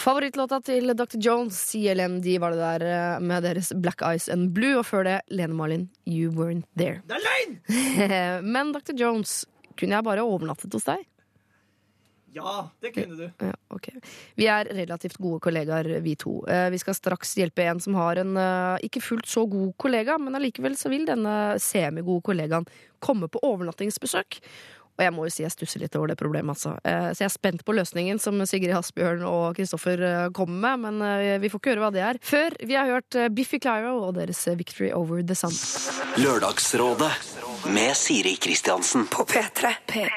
Favorittlåta 0.00 0.60
til 0.64 0.94
Dr. 0.96 1.18
Jones, 1.20 1.58
CLMD, 1.72 2.26
var 2.40 2.54
det 2.54 2.60
der 2.62 2.84
eh, 2.88 3.20
med 3.20 3.44
deres 3.44 3.68
Black 3.76 4.00
Eyes 4.06 4.30
and 4.32 4.54
Blue, 4.56 4.78
og 4.80 4.86
før 4.88 5.04
det 5.04 5.18
Lene 5.28 5.56
Marlin, 5.56 5.88
You 6.08 6.32
Weren't 6.32 6.64
There. 6.80 7.02
Det 7.04 7.18
er 7.18 7.26
løgn! 7.26 8.44
Men 8.54 8.72
Dr. 8.72 8.96
Jones, 8.96 9.42
kunne 9.76 9.98
jeg 9.98 10.06
bare 10.06 10.24
overnattet 10.24 10.72
hos 10.72 10.88
deg? 10.88 11.04
Ja, 12.32 12.70
det 12.80 12.92
kunne 12.94 13.16
du. 13.18 13.24
Ja, 13.42 13.52
ok. 13.74 13.88
Vi 14.38 14.46
er 14.48 14.68
relativt 14.70 15.18
gode 15.18 15.40
kollegaer, 15.42 15.88
vi 16.04 16.14
to. 16.16 16.38
Eh, 16.46 16.68
Vi 16.70 16.78
skal 16.78 16.94
straks 16.96 17.34
hjelpe 17.36 17.66
en 17.66 17.80
som 17.82 17.96
har 17.98 18.22
en 18.22 18.36
eh, 18.38 18.86
ikke 18.86 19.02
fullt 19.02 19.28
så 19.28 19.44
god 19.50 19.74
kollega, 19.82 20.16
men 20.22 20.38
allikevel 20.38 20.78
så 20.78 20.92
vil 20.92 21.08
denne 21.10 21.58
semigode 21.60 22.22
kollegaen 22.30 22.68
komme 23.02 23.28
på 23.28 23.42
overnattingsbesøk. 23.50 24.38
Og 25.00 25.06
jeg 25.06 25.12
må 25.16 25.24
jo 25.24 25.32
si 25.32 25.44
jeg 25.46 25.54
stusser 25.54 25.80
litt 25.80 25.94
over 25.96 26.10
det 26.12 26.18
problemet, 26.20 26.52
altså. 26.52 26.74
Eh, 26.84 27.08
Så 27.16 27.24
jeg 27.24 27.30
er 27.30 27.32
spent 27.32 27.64
på 27.64 27.72
løsningen 27.72 28.20
som 28.20 28.36
Sigrid 28.44 28.74
Hasbjørn 28.76 29.24
og 29.24 29.56
Kristoffer 29.56 30.02
eh, 30.04 30.26
kommer 30.36 30.60
med, 30.60 30.84
men 30.84 31.06
eh, 31.08 31.38
vi 31.40 31.48
får 31.48 31.62
ikke 31.62 31.72
høre 31.72 31.84
hva 31.86 31.92
det 31.94 32.02
er. 32.04 32.20
Før 32.20 32.58
vi 32.60 32.76
har 32.76 32.90
hørt 32.90 33.16
Biffy 33.32 33.56
Clyro 33.64 33.96
og 34.10 34.18
deres 34.20 34.44
Victory 34.60 34.90
Over 34.92 35.24
The 35.24 35.38
Sun. 35.40 35.56
Lørdagsrådet 36.20 37.08
med 37.66 37.96
Siri 37.96 38.36
Kristiansen. 38.36 39.06
På 39.06 39.24
P3. 39.24 39.70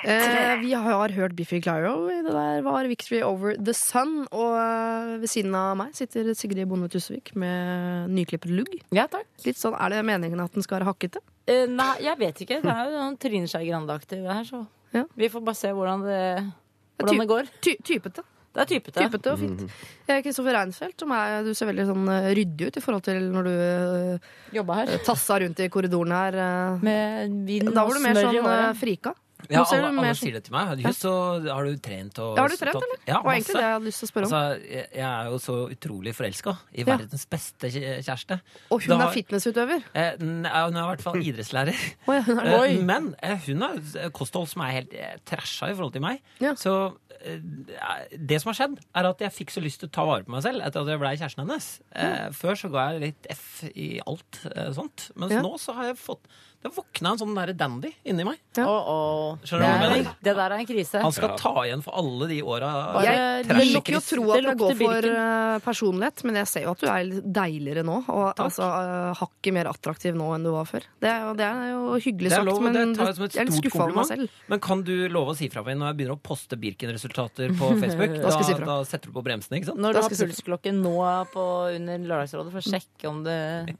Eh, 0.04 0.60
vi 0.62 0.74
har 0.74 1.10
hørt 1.10 1.36
Biffy 1.36 1.60
Clyro. 1.62 2.08
Det 2.08 2.32
der 2.32 2.62
var 2.66 2.88
Victory 2.88 3.22
Over 3.26 3.56
The 3.60 3.74
Sun. 3.74 4.24
Og 4.32 4.56
eh, 4.58 5.14
ved 5.22 5.28
siden 5.32 5.56
av 5.58 5.76
meg 5.80 5.94
sitter 5.98 6.32
Sigrid 6.38 6.68
Bonde 6.70 6.89
Tusvik 6.94 7.34
med 7.39 8.10
nyklippet 8.16 8.52
lugg. 8.54 8.74
Ja, 8.96 9.08
takk. 9.12 9.28
Litt 9.46 9.60
sånn, 9.60 9.76
Er 9.80 9.89
det 9.96 10.04
meningen 10.08 10.39
at 10.44 10.54
den 10.56 10.64
skal 10.66 10.80
være 10.82 10.91
hakkete? 10.94 11.22
Eh, 11.48 11.66
nei, 11.68 11.91
jeg 12.06 12.20
vet 12.22 12.44
ikke. 12.46 12.62
Det 12.64 12.72
er 12.74 12.91
jo 12.91 12.98
noen 13.00 13.18
Trine 13.20 13.50
Skei 13.52 13.66
Grande-aktig 13.70 14.22
her, 14.28 14.44
så 14.48 14.66
Ja. 14.94 15.04
vi 15.18 15.30
får 15.30 15.41
bare 15.44 15.56
se 15.58 15.68
hvordan 15.74 16.04
det, 16.06 16.22
ty- 16.44 17.04
hvordan 17.04 17.20
det 17.20 17.28
går. 17.28 17.48
Ty 17.62 17.76
typete. 17.84 18.24
Det 18.54 18.62
er 18.62 18.70
typete. 18.70 19.01
Typete 19.01 19.32
og 19.34 19.39
fint. 19.41 19.64
Eh, 20.08 20.22
Kristoffer 20.22 20.54
Reinfeldt, 20.54 20.99
som 21.01 21.12
er, 21.18 21.41
du 21.43 21.54
ser 21.58 21.72
veldig 21.72 21.88
sånn 21.89 22.06
eh, 22.14 22.30
ryddig 22.38 22.68
ut 22.70 22.78
i 22.78 22.84
forhold 22.86 23.04
til 23.08 23.20
når 23.34 23.43
du 23.49 23.54
eh, 23.56 24.32
Jobba 24.60 24.76
her. 24.84 24.93
tassa 25.08 25.39
rundt 25.41 25.60
i 25.66 25.70
korridoren 25.74 26.12
her. 26.14 26.38
eh. 26.38 26.78
Med 26.86 27.39
vin 27.49 27.74
Da 27.74 27.84
var 27.88 27.93
du 27.97 27.99
mer 28.06 28.14
sånn 28.22 28.36
eh, 28.36 28.41
håret. 28.45 28.78
frika. 28.80 29.16
Ja, 29.51 29.60
alle, 29.68 29.89
alle 29.89 29.91
mer 29.91 30.14
sånn- 30.16 30.22
sier 30.24 30.36
det 30.38 30.45
til 30.45 30.54
meg. 30.56 30.80
Just 30.80 31.01
så 31.04 31.12
har 31.43 31.66
du 31.68 31.76
trent 31.84 32.16
og 32.24 32.38
har 32.39 32.47
du 32.47 32.56
trent, 32.56 32.78
tatt- 32.78 32.86
eller? 32.86 32.99
Ja, 33.10 33.18
Det 33.20 33.26
var 33.26 33.34
egentlig 33.34 33.56
det 33.58 33.64
jeg 33.66 33.74
hadde 33.74 33.84
lyst 33.89 33.99
til 33.99 34.08
å 34.08 34.12
spørre 34.14 34.24
om. 34.24 34.32
Altså, 34.32 34.70
jeg, 34.72 34.88
jeg 34.95 35.04
er 35.04 35.26
jo 35.28 35.39
så 35.43 35.56
utrolig 35.76 36.14
forelska 36.16 36.54
i 36.72 36.80
Ja. 36.80 36.86
verdens 36.95 37.26
beste 37.28 37.68
kjæreste. 37.74 38.39
Og 38.72 38.82
hun 38.86 38.97
Da- 38.99 39.10
er 39.10 39.12
fitnessutøver. 39.12 39.84
Eh, 39.93 40.12
hun 40.22 40.45
er 40.45 40.70
i 40.70 40.72
hvert 40.72 41.01
fall 41.01 41.16
idrettslærer. 41.28 41.76
Ja, 42.08 42.22
hun 42.22 42.39
er. 42.39 42.64
Eh, 42.64 42.82
men 42.88 43.16
eh, 43.22 43.36
hun 43.49 43.62
har 43.68 44.10
kosthold 44.16 44.47
som 44.47 44.62
er 44.62 44.72
helt 44.80 44.93
eh, 44.93 45.18
trasha 45.26 45.68
i 45.68 45.74
forhold 45.76 45.91
til 45.91 46.01
meg. 46.08 46.22
Ja. 46.39 46.54
Så 46.56 46.93
eh, 46.95 47.03
det 47.24 48.39
som 48.41 48.49
har 48.51 48.57
skjedd, 48.57 48.80
er 48.99 49.07
at 49.09 49.21
jeg 49.24 49.32
fikk 49.36 49.53
så 49.55 49.63
lyst 49.63 49.80
til 49.84 49.89
å 49.89 49.95
ta 49.95 50.05
vare 50.07 50.26
på 50.28 50.34
meg 50.36 50.43
selv 50.45 50.63
etter 50.65 50.84
at 50.84 50.91
jeg 50.93 51.01
blei 51.01 51.13
kjæresten 51.17 51.43
hennes. 51.45 51.67
Mm. 51.95 52.34
før 52.36 52.59
så 52.59 52.71
ga 52.74 52.88
jeg 52.91 53.03
litt 53.07 53.30
F 53.34 53.45
i 53.74 53.89
alt 54.05 54.41
eh, 54.51 54.71
sånt. 54.76 55.09
Mens 55.15 55.32
Ja. 55.38 55.41
nå 55.45 55.53
så 55.61 55.76
har 55.78 55.91
jeg 55.91 56.01
fått 56.01 56.28
Det 56.64 56.72
våkna 56.78 57.11
en 57.14 57.20
sånn 57.20 57.34
derre 57.36 57.53
dandy 57.59 57.89
inni 58.07 58.24
meg. 58.24 58.38
Ja. 58.55 58.64
Oh, 58.70 58.88
oh. 58.88 59.38
Skjønner 59.43 59.64
du 59.64 59.68
Det, 59.68 59.74
hva 59.74 59.84
jeg 59.84 59.84
er, 59.84 59.95
mener? 59.97 60.18
det 60.24 60.34
der 60.38 60.53
er 60.55 60.61
en 60.64 60.68
krise. 60.70 61.01
Han 61.03 61.11
skal 61.16 61.34
ta 61.39 61.51
igjen 61.66 61.82
for 61.84 61.97
alle 61.99 62.28
de 62.30 62.38
åra 62.45 62.70
Jeg 63.03 63.45
lukker 63.47 63.57
vil 63.59 63.74
nok 63.74 63.89
jo 63.93 63.99
tro 64.07 64.24
at 64.32 64.45
Det 64.47 64.53
går 64.61 64.76
for 64.80 65.07
eh, 65.09 65.57
personlighet, 65.66 66.24
men 66.30 66.39
jeg 66.39 66.47
ser 66.53 66.66
jo 66.68 66.72
at 66.76 66.84
du 66.84 66.88
er 66.88 67.11
deiligere 67.39 67.84
nå. 67.88 67.97
Og 68.14 68.39
altså, 68.39 68.64
eh, 68.80 69.09
hakket 69.20 69.53
mer 69.57 69.70
attraktiv 69.74 70.16
nå 70.16 70.30
enn 70.38 70.47
du 70.47 70.51
var 70.55 70.70
før. 70.70 70.88
Det 71.03 71.09
er, 71.11 71.20
jo- 71.28 71.36
det 71.39 71.47
er 71.49 71.68
jo 71.74 71.82
hyggelig 72.07 72.32
er 72.32 72.36
sagt, 72.38 72.47
lov, 72.47 72.61
men 72.64 72.74
det 72.80 72.86
tar 72.97 73.11
jeg 73.11 73.16
som 73.20 73.26
et 73.28 73.36
jeg 73.38 73.41
er 73.43 73.49
litt 73.51 73.59
skuffa 73.59 73.84
over 73.84 73.95
meg 73.99 74.09
selv. 74.14 74.39
Men 74.53 74.64
kan 74.70 74.84
du 74.88 74.93
love 75.09 75.34
å 75.34 75.38
si 75.38 75.49
fra 75.53 75.66
meg 75.68 75.78
når 75.82 75.91
jeg 75.91 75.99
begynner 75.99 76.16
å 76.16 76.22
poste 76.24 76.55
Birken-resultater 76.64 77.53
på 77.59 77.72
Facebook? 77.84 78.16
Da 78.24 78.30
da, 78.30 78.43
si 78.47 78.53
da 78.64 78.78
setter 78.88 79.11
du 79.11 79.18
på 79.20 79.24
bremsene, 79.26 79.59
ikke 79.59 79.72
sant? 79.74 79.82
Når 79.84 79.93
du 79.93 79.99
har 79.99 80.07
skal 80.07 80.18
jeg 80.18 80.32
si 80.32 80.32
pulsklokke 80.38 80.74
nå 80.80 80.95
på 81.34 81.43
under 81.76 82.07
Lørdagsrådet 82.07 82.51
for 82.55 82.64
å 82.64 82.72
sjekke 82.72 83.09
om 83.09 83.24
det, 83.28 83.38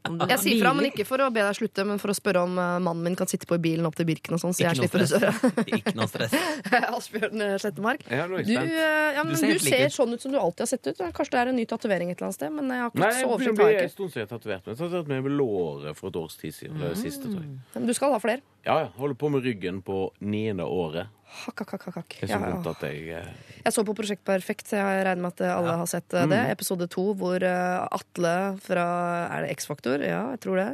om 0.09 0.17
det 0.19 0.29
Jeg 0.36 0.43
sier 0.43 0.61
fra, 0.63 0.73
men 0.75 0.89
ikke 0.91 1.05
for 1.07 1.23
å 1.23 1.31
be 1.34 1.43
deg 1.47 1.55
slutte, 1.57 1.86
men 1.88 1.99
for 2.01 2.11
å 2.13 2.17
spørre 2.17 2.43
om 2.43 2.57
eh, 2.59 2.72
mannen 2.80 3.03
min 3.03 3.15
kan 3.19 3.28
sitte 3.28 3.45
på 3.49 3.55
i 3.55 3.61
bilen 3.61 3.86
opp 3.86 3.95
til 3.99 4.05
Birken 4.09 4.34
og 4.38 4.41
sånn, 4.41 4.53
så 4.55 4.63
jeg 4.65 4.74
Ikke 4.74 4.82
noe 4.82 4.89
slipper 4.89 5.03
å 5.03 5.09
stress. 5.11 5.67
Ikke 5.78 5.93
noe 5.99 6.07
stress. 6.09 6.34
Asbjørn 6.97 7.41
eh, 7.45 7.55
Slettemark. 7.61 8.05
Ja, 8.09 8.26
Du, 8.28 8.36
eh, 8.39 9.13
ja, 9.17 9.24
men 9.24 9.34
Du 9.34 9.36
du 9.36 9.41
ser 9.41 9.59
ser, 9.59 9.78
lik 9.84 9.86
ut. 9.91 9.97
sånn 9.97 10.13
ut 10.17 10.21
som 10.26 10.32
du 10.34 10.39
alltid 10.39 10.65
har 10.65 10.71
sett 10.74 10.88
ut. 10.88 11.01
Kanskje 11.13 11.32
det 11.36 11.41
er 11.43 11.51
en 11.53 11.59
ny 11.61 11.65
tatovering 11.69 12.11
et 12.13 12.17
eller 12.17 12.30
annet 12.32 12.39
sted, 12.39 12.53
men 12.55 12.69
jeg 12.74 12.82
har 12.86 12.89
ikke 12.93 13.03
Nei, 13.03 13.11
så 13.19 13.30
oversikt. 13.30 13.55
blir 13.57 13.65
har 13.65 13.74
en 13.74 13.84
ikke. 13.88 13.95
stund 13.97 14.13
siden 14.13 14.21
jeg 14.24 14.30
har 14.30 14.38
tatovert 14.38 14.65
meg. 14.67 14.78
Jeg 14.84 14.93
har 14.97 15.11
meg 15.13 15.24
med 15.30 15.38
låret 15.39 15.97
for 15.99 16.09
et 16.13 16.21
års 16.24 16.38
tid 16.41 16.53
siden. 16.55 16.78
Mm. 16.82 16.95
Siste, 17.03 17.28
tror 17.30 17.41
jeg. 17.43 17.57
Men 17.76 17.86
du 17.89 17.93
skal 17.93 18.15
ha 18.15 18.21
flere. 18.24 18.41
Ja, 18.63 18.80
ja. 18.86 18.88
Holder 18.97 19.15
på 19.19 19.30
med 19.34 19.43
ryggen 19.43 19.82
på 19.84 20.05
niende 20.24 20.63
året. 20.63 21.11
Hakk, 21.34 21.63
hakk, 21.63 21.71
hakk, 21.82 21.95
hakk. 21.97 22.15
Det 22.21 22.30
Ja, 22.30 22.38
ja. 22.45 22.74
jeg 22.86 23.07
eh, 23.17 23.30
Jeg 23.65 23.74
så 23.74 23.82
på 23.84 23.95
Prosjekt 23.97 24.21
Perfekt, 24.24 24.69
jeg 24.71 24.99
regner 25.07 25.24
med 25.24 25.34
at 25.34 25.41
alle 25.49 25.74
har 25.82 25.88
sett 25.89 26.05
det. 26.13 26.28
det. 26.30 26.41
Episode 26.53 26.86
to, 26.93 27.07
hvor 27.17 27.41
eh, 27.41 27.88
Atle 27.89 28.34
fra 28.61 28.86
Er 29.34 29.47
det 29.47 29.55
X-Faktor? 29.57 30.03
Ja, 30.05 30.28
jeg 30.36 30.43
tror 30.45 30.61
det. 30.61 30.67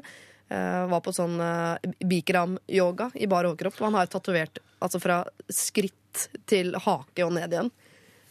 Eh, 0.50 0.84
var 0.92 1.02
på 1.06 1.14
sånn 1.16 1.38
uh, 1.42 1.78
Bikram-yoga 2.06 3.10
i 3.16 3.28
bar 3.30 3.48
overkropp. 3.50 3.78
Og 3.80 3.88
han 3.90 3.98
har 4.00 4.10
tatovert 4.12 4.60
altså 4.84 5.02
fra 5.04 5.22
skritt 5.54 6.28
til 6.50 6.74
hake 6.76 7.26
og 7.26 7.34
ned 7.38 7.54
igjen. 7.54 7.72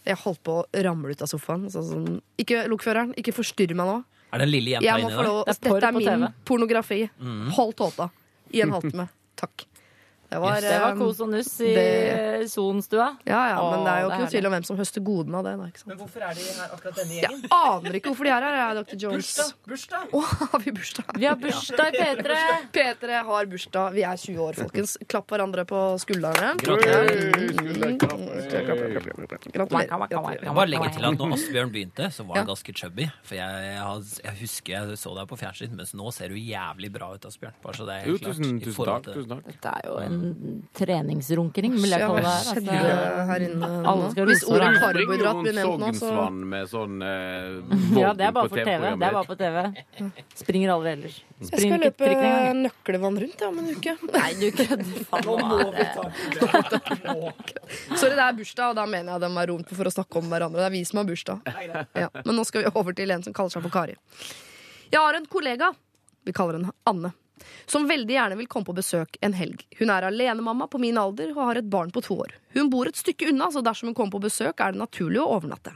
Jeg 0.07 0.19
holdt 0.23 0.41
på 0.47 0.59
å 0.61 0.83
ramle 0.85 1.13
ut 1.13 1.21
av 1.25 1.29
sofaen. 1.31 1.67
Så 1.71 1.83
sånn, 1.87 2.19
ikke 2.39 2.63
lokføreren, 2.71 3.13
ikke 3.19 3.35
forstyrr 3.35 3.75
meg 3.77 3.89
nå. 3.91 3.97
Er 4.29 4.41
det 4.41 4.45
den 4.45 4.53
lille 4.53 4.75
jenta 4.75 4.97
inni 4.99 5.09
der? 5.09 5.25
Det 5.25 5.55
er 5.55 5.65
Dette 5.65 5.87
er 5.89 5.95
min 5.97 6.07
TV. 6.07 6.27
pornografi. 6.45 6.99
Hold 7.57 7.75
tåta 7.79 8.09
i 8.53 8.61
en 8.65 8.73
halvtime. 8.75 9.07
Takk. 9.39 9.65
Det 10.29 10.37
var, 10.37 10.59
Det 10.61 10.75
var 10.81 10.91
eh, 10.93 10.97
kos 10.99 11.19
og 11.25 11.29
nuss 11.31 11.47
i 11.65 11.73
det- 11.73 12.49
Sonstua. 12.49 13.07
Ja, 13.25 13.39
ja, 13.49 13.55
men 13.71 13.81
det 13.85 13.91
er 13.93 14.01
jo 14.03 14.09
ikke 14.09 14.15
er 14.15 14.19
noe 14.23 14.29
tvil 14.29 14.45
om 14.45 14.53
hvem 14.53 14.65
som 14.67 14.77
høster 14.77 15.01
godene 15.03 15.39
av 15.39 15.43
det. 15.47 15.53
Da, 15.57 15.65
ikke 15.71 15.81
sant? 15.81 15.87
Men 15.89 15.97
hvorfor 16.03 16.21
er 16.27 16.33
de 16.37 16.43
her 16.45 16.69
akkurat 16.75 16.95
denne 16.99 17.15
Jeg 17.17 17.23
gjengen? 17.25 17.49
aner 17.57 17.97
ikke 17.97 18.11
hvorfor 18.13 18.23
de 18.29 18.33
er 18.35 18.45
her, 18.45 18.55
jeg, 18.59 18.77
Dr. 18.79 18.95
Jones. 19.03 19.31
Bursdag! 19.67 20.13
Å, 20.13 20.21
har 20.53 20.59
vi 20.63 20.71
bursdag? 20.77 21.09
Vi 21.17 21.25
har 21.25 21.35
bursdag 21.41 21.97
i 21.97 22.03
P3! 22.03 22.37
P3 22.77 23.23
har 23.31 23.49
bursdag. 23.55 23.93
Vi 23.97 24.03
er 24.05 24.15
20 24.21 24.39
år, 24.45 24.53
folkens. 24.61 24.95
Klapp 25.09 25.27
hverandre 25.33 25.65
på 25.69 25.81
skuldrene. 26.05 26.53
Gratulerer. 26.61 27.19
Jeg 29.49 30.53
bare 30.55 30.67
legge 30.69 30.89
til 30.95 31.05
at 31.09 31.17
når 31.19 31.33
Asbjørn 31.35 31.71
begynte, 31.73 32.09
så 32.13 32.25
var 32.27 32.39
han 32.41 32.47
ganske 32.49 32.73
chubby. 32.75 33.07
For 33.25 33.35
jeg, 33.39 33.49
jeg, 33.73 34.05
jeg 34.25 34.35
husker 34.43 34.75
jeg 34.77 34.97
så 35.01 35.13
deg 35.17 35.29
på 35.31 35.37
fjernsyn, 35.39 35.73
mens 35.77 35.93
nå 35.97 36.11
ser 36.15 36.33
du 36.33 36.37
jævlig 36.39 36.91
bra 36.93 37.11
ut, 37.15 37.25
Asbjørn. 37.29 37.55
Bare 37.63 37.77
så 37.79 37.87
det 37.89 37.97
er 37.97 38.07
helt 38.07 38.23
klart. 38.23 38.39
tusen, 38.39 38.59
tusen 38.63 38.89
takk. 38.89 39.09
Tusen 39.09 39.33
takk. 39.35 39.43
Dette 39.49 39.73
er 39.75 39.87
jo 39.89 39.97
en 40.03 40.18
treningsrunkering, 40.77 41.75
vil 41.79 41.93
jeg 41.93 42.01
kalle 42.03 42.23
det 42.23 42.29
Altså, 42.29 42.61
her 43.29 43.45
inne 43.45 43.69
Alle 43.69 44.03
nå? 44.03 44.09
skal 44.13 44.29
Hvis 44.29 44.43
ordet 44.45 44.59
hverandre. 44.59 44.81
karbohydrat 44.83 45.41
blir 45.43 45.57
nevnt 45.59 45.79
nå, 45.79 45.91
så 45.93 45.99
Sognsvann 45.99 46.39
med 46.53 46.69
sånn 46.71 47.01
eh, 47.05 47.99
ja, 48.03 48.13
det 48.17 48.27
er 48.27 48.33
bare 48.35 48.51
for 48.51 48.57
på 48.57 48.65
TV. 48.69 48.85
Det 48.89 49.07
er 49.09 49.15
bare 49.17 49.25
på 49.29 49.37
TV. 49.39 49.57
Springer 50.41 50.73
aldri 50.75 50.93
ellers. 50.97 51.19
Jeg 51.39 51.63
skal 51.63 51.83
løpe 51.85 52.09
nøklevann 52.09 52.61
nøkkelvann 52.65 53.19
rundt 53.23 53.43
ja, 53.43 53.49
om 53.49 53.59
en 53.61 53.69
uke. 53.75 53.95
Nei, 54.17 54.29
du 54.39 54.47
kødder. 54.59 54.91
Faen, 55.09 55.25
nå 55.25 55.57
vi 55.77 55.85
ta. 55.95 56.03
Sorry, 57.95 58.13
det 58.15 58.25
er 58.25 58.37
bursdag, 58.37 58.73
og 58.73 58.77
da 58.79 58.85
mener 58.89 59.15
jeg 59.15 59.23
de 59.25 59.31
er 59.43 59.51
rom 59.53 59.63
for 59.69 59.89
å 59.89 59.93
snakke 59.93 60.21
om 60.21 60.29
hverandre. 60.33 60.63
Det 60.63 60.69
er 60.69 60.75
vi 60.75 60.83
som 60.89 61.01
har 61.01 61.09
bursdag. 61.09 61.49
Ja. 61.95 62.09
Men 62.23 62.35
nå 62.35 62.45
skal 62.47 62.65
vi 62.65 62.73
over 62.73 62.97
til 62.97 63.15
en 63.15 63.25
som 63.25 63.35
kaller 63.35 63.53
seg 63.55 63.65
for 63.65 63.73
Kari. 63.73 63.97
Jeg 64.89 64.99
har 64.99 65.13
en 65.13 65.27
kollega, 65.29 65.71
vi 66.25 66.33
kaller 66.35 66.57
henne 66.57 66.73
Anne, 66.89 67.11
som 67.65 67.87
veldig 67.89 68.15
gjerne 68.15 68.39
vil 68.39 68.49
komme 68.51 68.69
på 68.69 68.77
besøk 68.77 69.17
en 69.25 69.35
helg. 69.37 69.63
Hun 69.79 69.93
er 69.93 70.07
alenemamma 70.07 70.67
på 70.71 70.81
min 70.81 70.99
alder 70.99 71.33
og 71.35 71.43
har 71.51 71.61
et 71.61 71.71
barn 71.71 71.93
på 71.95 72.03
to 72.05 72.19
år. 72.25 72.35
Hun 72.57 72.71
bor 72.73 72.89
et 72.89 72.99
stykke 72.99 73.29
unna, 73.31 73.51
så 73.53 73.63
dersom 73.65 73.91
hun 73.91 73.97
kommer 73.97 74.17
på 74.17 74.25
besøk, 74.27 74.59
er 74.59 74.75
det 74.75 74.83
naturlig 74.83 75.21
å 75.23 75.29
overnatte. 75.37 75.75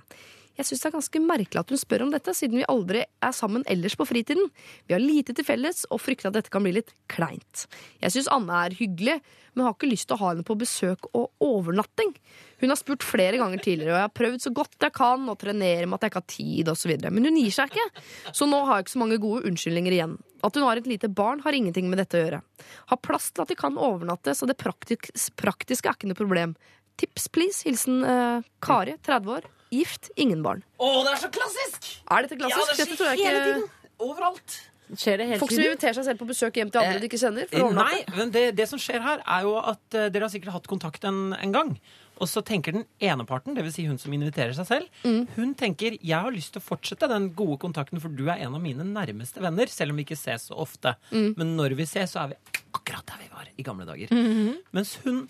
Jeg 0.59 0.67
syns 0.67 0.83
det 0.83 0.89
er 0.89 0.95
ganske 0.97 1.21
merkelig 1.23 1.61
at 1.63 1.71
hun 1.73 1.81
spør 1.81 2.05
om 2.05 2.11
dette, 2.13 2.33
siden 2.37 2.59
vi 2.59 2.67
aldri 2.69 3.01
er 3.03 3.33
sammen 3.33 3.63
ellers 3.69 3.95
på 3.97 4.05
fritiden. 4.05 4.51
Vi 4.85 4.93
har 4.93 5.01
lite 5.01 5.33
til 5.33 5.47
felles 5.47 5.83
og 5.89 6.01
frykter 6.03 6.29
at 6.29 6.37
dette 6.37 6.53
kan 6.53 6.65
bli 6.65 6.75
litt 6.75 6.93
kleint. 7.09 7.65
Jeg 8.03 8.13
syns 8.13 8.29
Anne 8.33 8.59
er 8.67 8.75
hyggelig, 8.77 9.17
men 9.53 9.65
har 9.65 9.73
ikke 9.75 9.89
lyst 9.89 10.09
til 10.09 10.17
å 10.17 10.21
ha 10.21 10.31
henne 10.31 10.45
på 10.45 10.57
besøk 10.57 11.07
og 11.13 11.31
overnatting. 11.43 12.13
Hun 12.61 12.73
har 12.73 12.79
spurt 12.79 13.05
flere 13.05 13.39
ganger 13.41 13.61
tidligere, 13.61 13.95
og 13.95 13.99
jeg 13.99 14.07
har 14.07 14.13
prøvd 14.19 14.45
så 14.45 14.53
godt 14.55 14.85
jeg 14.85 14.95
kan 14.95 15.25
å 15.29 15.37
trenere 15.39 15.87
med 15.87 15.97
at 15.97 16.05
jeg 16.05 16.13
ikke 16.13 16.21
har 16.21 16.29
tid 16.35 16.71
osv. 16.73 16.93
Men 17.09 17.29
hun 17.29 17.41
gir 17.41 17.53
seg 17.53 17.73
ikke, 17.73 18.05
så 18.33 18.49
nå 18.49 18.61
har 18.67 18.79
jeg 18.79 18.87
ikke 18.87 18.95
så 18.95 19.03
mange 19.03 19.19
gode 19.23 19.49
unnskyldninger 19.49 19.97
igjen. 19.97 20.15
At 20.43 20.57
hun 20.59 20.67
har 20.67 20.79
et 20.79 20.89
lite 20.89 21.09
barn, 21.09 21.41
har 21.45 21.57
ingenting 21.57 21.89
med 21.89 22.01
dette 22.01 22.19
å 22.19 22.23
gjøre. 22.23 22.43
Har 22.93 23.01
plass 23.01 23.31
til 23.31 23.45
at 23.45 23.53
de 23.53 23.57
kan 23.57 23.79
overnatte, 23.79 24.35
så 24.37 24.49
det 24.49 24.59
praktiske 24.59 25.89
er 25.89 25.97
ikke 25.97 26.11
noe 26.11 26.19
problem. 26.19 26.57
Tips, 26.99 27.27
please. 27.33 27.63
Hilsen 27.65 28.03
eh, 28.05 28.49
Kari, 28.61 28.97
30 29.05 29.37
år. 29.37 29.49
Gift, 29.73 30.11
ingen 30.19 30.43
barn. 30.45 30.61
Å, 30.77 30.91
det 31.07 31.15
er 31.15 31.23
så 31.25 31.31
klassisk! 31.33 31.89
Er 32.13 32.27
dette 32.27 32.37
klassisk? 32.39 32.61
Ja, 32.61 32.85
det 32.85 32.99
skjer 32.99 33.17
hele 33.17 33.41
ikke 33.41 33.49
tiden. 33.49 33.65
Overalt. 34.03 34.59
Skjer 34.93 35.17
det 35.17 35.25
hele 35.29 35.39
Folk 35.41 35.53
som 35.55 35.63
inviterer 35.63 35.95
seg 35.97 36.05
selv 36.05 36.19
på 36.21 36.27
besøk 36.29 36.57
hjem 36.59 36.69
til 36.69 36.83
andre 36.83 36.99
de 37.01 37.07
ikke 37.09 37.17
kjenner. 37.21 37.47
Eh. 37.49 37.67
Nei, 37.73 38.01
men 38.17 38.31
det, 38.35 38.41
det 38.59 38.65
som 38.69 38.77
skjer 38.81 39.01
her, 39.01 39.21
er 39.25 39.45
jo 39.47 39.53
at 39.61 39.95
eh, 39.97 40.09
dere 40.13 40.27
har 40.27 40.33
sikkert 40.33 40.53
hatt 40.57 40.67
kontakt 40.69 41.07
en, 41.09 41.31
en 41.33 41.55
gang. 41.55 41.71
Og 42.21 42.29
så 42.29 42.43
tenker 42.45 42.75
den 42.75 42.83
ene 43.01 43.25
parten, 43.25 43.55
dvs. 43.57 43.73
Si 43.79 43.85
hun 43.87 43.97
som 43.97 44.13
inviterer 44.13 44.53
seg 44.53 44.67
selv, 44.69 44.99
Mm. 45.07 45.23
hun 45.37 45.55
tenker 45.57 45.95
jeg 45.97 46.13
har 46.27 46.29
lyst 46.35 46.53
til 46.53 46.61
å 46.61 46.67
fortsette 46.67 47.09
den 47.09 47.31
gode 47.35 47.57
kontakten, 47.63 47.99
for 48.03 48.13
du 48.13 48.27
er 48.29 48.43
en 48.45 48.53
av 48.53 48.61
mine 48.61 48.85
nærmeste 48.85 49.41
venner, 49.43 49.71
selv 49.71 49.95
om 49.95 49.97
vi 49.99 50.05
ikke 50.05 50.19
ses 50.19 50.45
så 50.51 50.59
ofte. 50.61 50.93
Mm. 51.09 51.31
Men 51.39 51.55
når 51.57 51.73
vi 51.79 51.87
ses, 51.89 52.13
så 52.13 52.21
er 52.27 52.35
vi 52.35 52.61
akkurat 52.75 53.07
der 53.09 53.23
vi 53.23 53.31
var 53.33 53.49
i 53.57 53.65
gamle 53.65 53.87
dager. 53.89 54.13
Mm-hmm. 54.13 54.61
Mens 54.77 54.93
hun 55.07 55.23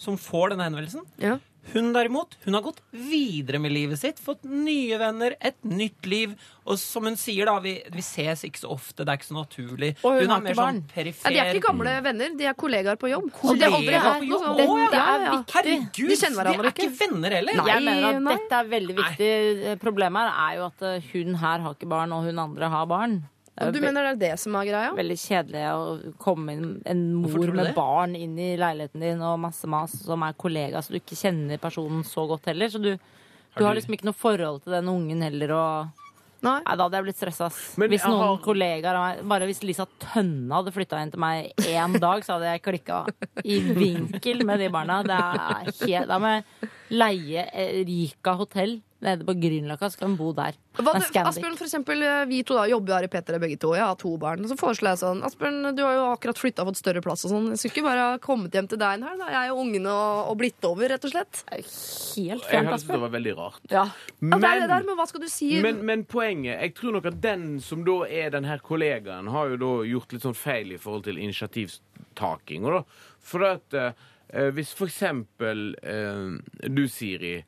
som 0.00 0.16
får 0.16 0.54
denne 0.54 0.64
henvendelsen, 0.70 1.04
Ja. 1.20 1.36
Hun 1.74 1.92
derimot, 1.92 2.36
hun 2.44 2.54
har 2.56 2.62
gått 2.64 2.80
videre 2.90 3.60
med 3.62 3.70
livet 3.70 3.98
sitt, 4.00 4.18
fått 4.18 4.42
nye 4.48 4.96
venner, 4.98 5.36
et 5.44 5.58
nytt 5.62 6.06
liv. 6.08 6.32
Og 6.66 6.78
som 6.80 7.04
hun 7.06 7.14
sier, 7.20 7.46
da, 7.46 7.58
vi, 7.62 7.76
vi 7.94 8.02
ses 8.02 8.42
ikke 8.48 8.62
så 8.62 8.70
ofte, 8.74 9.04
det 9.04 9.12
er 9.12 9.20
ikke 9.20 9.28
så 9.28 9.36
naturlig. 9.36 9.90
Og 10.02 10.16
hun 10.22 10.32
har 10.32 10.40
er 10.40 10.44
mer 10.46 10.50
ikke 10.50 10.60
barn. 10.62 10.80
sånn 10.80 10.94
perifer. 10.94 11.30
Ja, 11.30 11.44
de 11.44 11.50
er 11.50 11.60
ikke 11.60 11.68
gamle 11.68 11.94
venner, 12.08 12.34
de 12.40 12.48
er 12.50 12.56
kollegaer 12.58 12.98
på 13.00 13.10
jobb. 13.12 13.28
Kollegaer 13.36 13.98
har 14.00 14.18
på 14.18 14.30
jobb? 14.30 14.46
sånn- 14.48 14.64
Å, 14.66 14.78
ja, 14.80 14.88
det 14.90 15.02
er 15.04 15.26
viktig. 15.36 15.54
Herregud, 15.54 16.10
De 16.10 16.16
de 16.50 16.54
er 16.56 16.72
ikke 16.72 16.90
venner 17.04 17.30
heller. 17.38 17.60
Nei. 17.60 17.66
Jeg 17.70 17.84
mener 17.90 18.08
at 18.10 18.22
nei. 18.22 18.36
dette 18.40 18.60
er 18.60 18.72
veldig 18.74 18.96
viktig. 19.02 19.78
Problemet 19.84 20.26
her 20.26 20.48
er 20.48 20.56
jo 20.58 20.66
at 20.70 20.82
eh, 20.82 21.10
hun 21.12 21.34
her 21.44 21.58
har 21.66 21.74
ikke 21.76 21.88
barn, 21.88 22.12
og 22.12 22.24
hun 22.24 22.38
andre 22.48 22.68
har 22.72 22.86
barn. 22.90 23.20
Og 23.60 23.72
du 23.74 23.80
mener 23.82 24.06
det 24.06 24.10
er 24.14 24.20
det 24.22 24.32
som 24.40 24.54
er 24.56 24.68
greia? 24.70 24.90
veldig 24.96 25.16
kjedelig 25.20 25.62
å 25.74 26.14
komme 26.22 26.54
inn 26.56 26.66
en 26.88 27.02
mor 27.20 27.52
med 27.52 27.66
det? 27.70 27.74
barn 27.76 28.16
inn 28.16 28.38
i 28.40 28.56
leiligheten 28.60 29.00
din 29.04 29.20
og 29.26 29.38
masse 29.42 29.68
mas 29.68 29.92
som 30.04 30.22
er 30.26 30.32
kollega, 30.40 30.80
så 30.82 30.94
du 30.94 31.00
ikke 31.00 31.18
kjenner 31.18 31.60
personen 31.60 32.02
så 32.08 32.26
godt 32.30 32.46
heller. 32.50 32.68
Så 32.72 32.80
du, 32.82 32.94
du 32.96 33.64
har 33.64 33.74
du- 33.74 33.80
liksom 33.80 33.96
ikke 33.98 34.08
noe 34.08 34.16
forhold 34.16 34.62
til 34.64 34.72
den 34.78 34.88
ungen 34.88 35.22
heller. 35.28 35.52
Og... 35.52 35.96
Nei. 36.40 36.56
Nei, 36.64 36.72
da 36.72 36.86
hadde 36.86 36.96
jeg 36.96 37.04
blitt 37.04 37.18
stressa. 37.20 37.50
Hvis 37.52 38.04
noen 38.08 38.22
har- 38.24 38.38
kollegaer 38.46 38.96
av 38.96 39.02
meg 39.10 39.26
Bare 39.28 39.44
hvis 39.50 39.60
Lisa 39.68 39.84
Tønne 40.00 40.54
hadde 40.56 40.72
flytta 40.72 41.02
inn 41.04 41.10
til 41.12 41.20
meg 41.20 41.50
én 41.68 41.98
dag, 42.00 42.24
så 42.24 42.38
hadde 42.38 42.54
jeg 42.54 42.62
klikka 42.64 43.02
i 43.44 43.58
vinkel 43.76 44.46
med 44.48 44.62
de 44.64 44.70
barna. 44.72 45.02
Det 45.04 45.18
er 45.20 45.72
helt, 45.84 46.08
da 46.08 46.16
må 46.18 46.32
jeg 46.38 46.70
leie 46.90 47.48
eh, 47.52 47.80
Rika 47.86 48.36
hotell 48.38 48.80
nede 49.00 49.24
på 49.24 49.32
Grünerløkka, 49.32 49.88
så 49.88 49.96
kan 49.96 50.10
hun 50.10 50.16
bo 50.18 50.30
der. 50.36 50.56
Hva. 50.76 50.92
Asbjørn, 51.00 51.56
for 51.56 51.64
eksempel, 51.64 52.02
eh, 52.04 52.24
vi 52.28 52.42
to 52.44 52.56
da 52.58 52.66
jobber 52.68 52.92
jo 52.92 52.96
her 52.98 53.06
i 53.06 53.10
P3 53.12 53.38
begge 53.40 53.56
to. 53.60 53.72
Jeg 53.76 53.84
har 53.84 53.96
to 54.00 54.12
barn. 54.20 54.44
Så 54.48 54.56
foreslår 54.60 54.92
jeg 54.92 55.00
sånn 55.00 55.22
Asbjørn, 55.24 55.70
du 55.76 55.82
har 55.86 55.94
jo 55.96 56.02
akkurat 56.10 56.40
flytta 56.40 56.64
og 56.64 56.70
fått 56.70 56.80
større 56.82 57.02
plass 57.04 57.24
og 57.24 57.32
sånn. 57.32 57.48
Jeg 57.54 57.62
skulle 57.62 57.78
ikke 57.78 57.86
bare 57.88 58.04
ha 58.10 58.18
kommet 58.22 58.54
hjem 58.56 58.68
til 58.70 58.80
deg 58.82 58.98
en 58.98 59.06
helg, 59.08 59.22
da. 59.22 59.30
Jeg 59.32 59.54
og 59.54 59.62
ungene 59.64 59.94
og, 59.94 60.20
og 60.32 60.38
blitt 60.42 60.68
over, 60.68 60.92
rett 60.92 61.08
og 61.08 61.14
slett. 61.14 61.42
Helt 61.48 62.44
fjernt, 62.50 62.74
syntes 62.74 62.86
det 62.90 63.00
var 63.06 63.14
veldig 63.16 63.34
rart. 63.40 63.62
Ja. 63.72 63.86
Ja, 64.20 64.36
det 64.36 64.52
er 64.52 64.62
det 64.66 64.70
der, 64.74 64.86
men 64.90 65.00
hva 65.00 65.08
skal 65.08 65.24
du 65.24 65.30
si? 65.32 65.50
Men, 65.64 65.80
men 65.86 66.04
poenget 66.04 66.60
Jeg 66.60 66.74
tror 66.76 66.98
nok 66.98 67.08
at 67.08 67.20
den 67.24 67.46
som 67.64 67.86
da 67.86 68.02
er 68.04 68.34
den 68.36 68.44
her 68.48 68.60
kollegaen, 68.64 69.32
har 69.32 69.54
jo 69.54 69.60
da 69.64 69.72
gjort 69.88 70.12
litt 70.12 70.28
sånn 70.28 70.36
feil 70.36 70.76
i 70.76 70.80
forhold 70.80 71.08
til 71.08 71.20
initiativtaking. 71.20 72.68
Og 72.68 72.78
da, 72.78 72.84
for 73.32 73.48
at 73.48 73.76
eh, 73.80 74.08
hvis 74.54 74.72
for 74.78 74.90
eksempel 74.90 75.72
eh, 75.82 76.68
du, 76.68 76.84
Siri, 76.88 77.38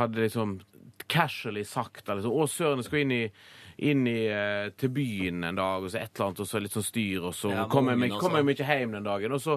hadde 0.00 0.22
liksom 0.24 0.60
casually 1.10 1.64
sagt 1.66 2.06
eller 2.08 2.20
liksom, 2.20 2.36
Å, 2.36 2.46
søren, 2.48 2.80
jeg 2.80 2.88
skal 2.90 3.04
inn 3.04 3.16
i 3.16 3.24
inn 3.80 4.04
i, 4.06 4.26
eh, 4.28 4.70
til 4.76 4.90
byen 4.92 5.44
en 5.48 5.56
dag, 5.56 5.84
og 5.84 5.88
så 5.88 6.02
et 6.02 6.10
eller 6.12 6.26
annet, 6.26 6.40
og 6.44 6.48
så 6.50 6.60
litt 6.60 6.74
sånn 6.76 6.84
styr, 6.84 7.22
og 7.30 7.32
så 7.36 7.52
Ja, 7.54 7.62
kommer 7.70 7.94
jeg 7.94 8.10
jeg 8.12 8.44
meg 8.44 8.58
ikke 8.58 8.68
hjem 8.68 8.92
den 8.92 9.06
dagen. 9.06 9.32
Og 9.32 9.40
så 9.40 9.54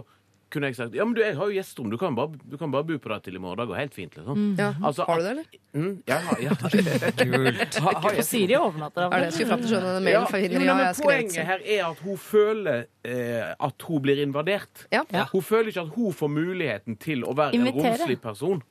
kunne 0.54 0.70
jeg 0.70 0.78
sagt 0.78 0.93
Ja, 0.95 1.04
men 1.10 1.16
du, 1.18 1.22
jeg 1.24 1.36
har 1.39 1.49
jo 1.49 1.56
gjesterom. 1.58 1.89
Du 1.91 1.97
kan 1.97 2.16
bare, 2.18 2.38
du 2.45 2.56
kan 2.62 2.72
bare 2.74 2.86
bo 2.88 2.97
på 3.01 3.10
det 3.12 3.18
til 3.26 3.36
i 3.36 3.41
morgen. 3.41 3.58
Det 3.64 3.68
går 3.72 3.80
helt 3.82 3.95
fint, 3.97 4.16
liksom. 4.20 4.43
ja. 4.60 4.70
Altså, 4.86 5.08
Har 5.10 5.18
du 5.20 5.26
det, 5.26 5.32
eller? 5.34 5.60
Mm, 5.74 5.95
ja, 6.08 6.20
ja. 6.45 6.54
Kult. 7.24 7.76
Ha, 7.82 7.93
ha, 8.04 8.12
jeg- 8.14 8.26
Siri 8.28 8.56
overnatter 8.60 9.08
av 9.08 9.14
Er 9.14 9.24
det 9.24 9.30
jeg 9.32 9.34
skulle 9.34 9.49
fram 9.49 9.64
til 9.64 9.72
skjønne 9.74 9.93
mailen? 10.06 10.68
Ja, 10.68 10.76
men 10.78 10.99
poenget 11.01 11.47
her 11.49 11.66
er 11.66 11.82
at 11.89 12.04
hun 12.06 12.18
føler 12.22 12.86
eh, 13.04 13.56
at 13.60 13.88
hun 13.88 14.01
blir 14.06 14.22
invadert. 14.24 14.86
Ja. 14.93 15.01
Ja. 15.12 15.26
Hun 15.32 15.41
føler 15.41 15.74
ikke 15.74 15.82
at 15.88 15.93
hun 15.97 16.14
får 16.14 16.30
muligheten 16.30 16.97
til 17.01 17.26
å 17.26 17.34
være 17.36 17.58
Invitere. 17.58 17.84
en 17.84 17.97
romslig 17.97 18.20
person. 18.22 18.64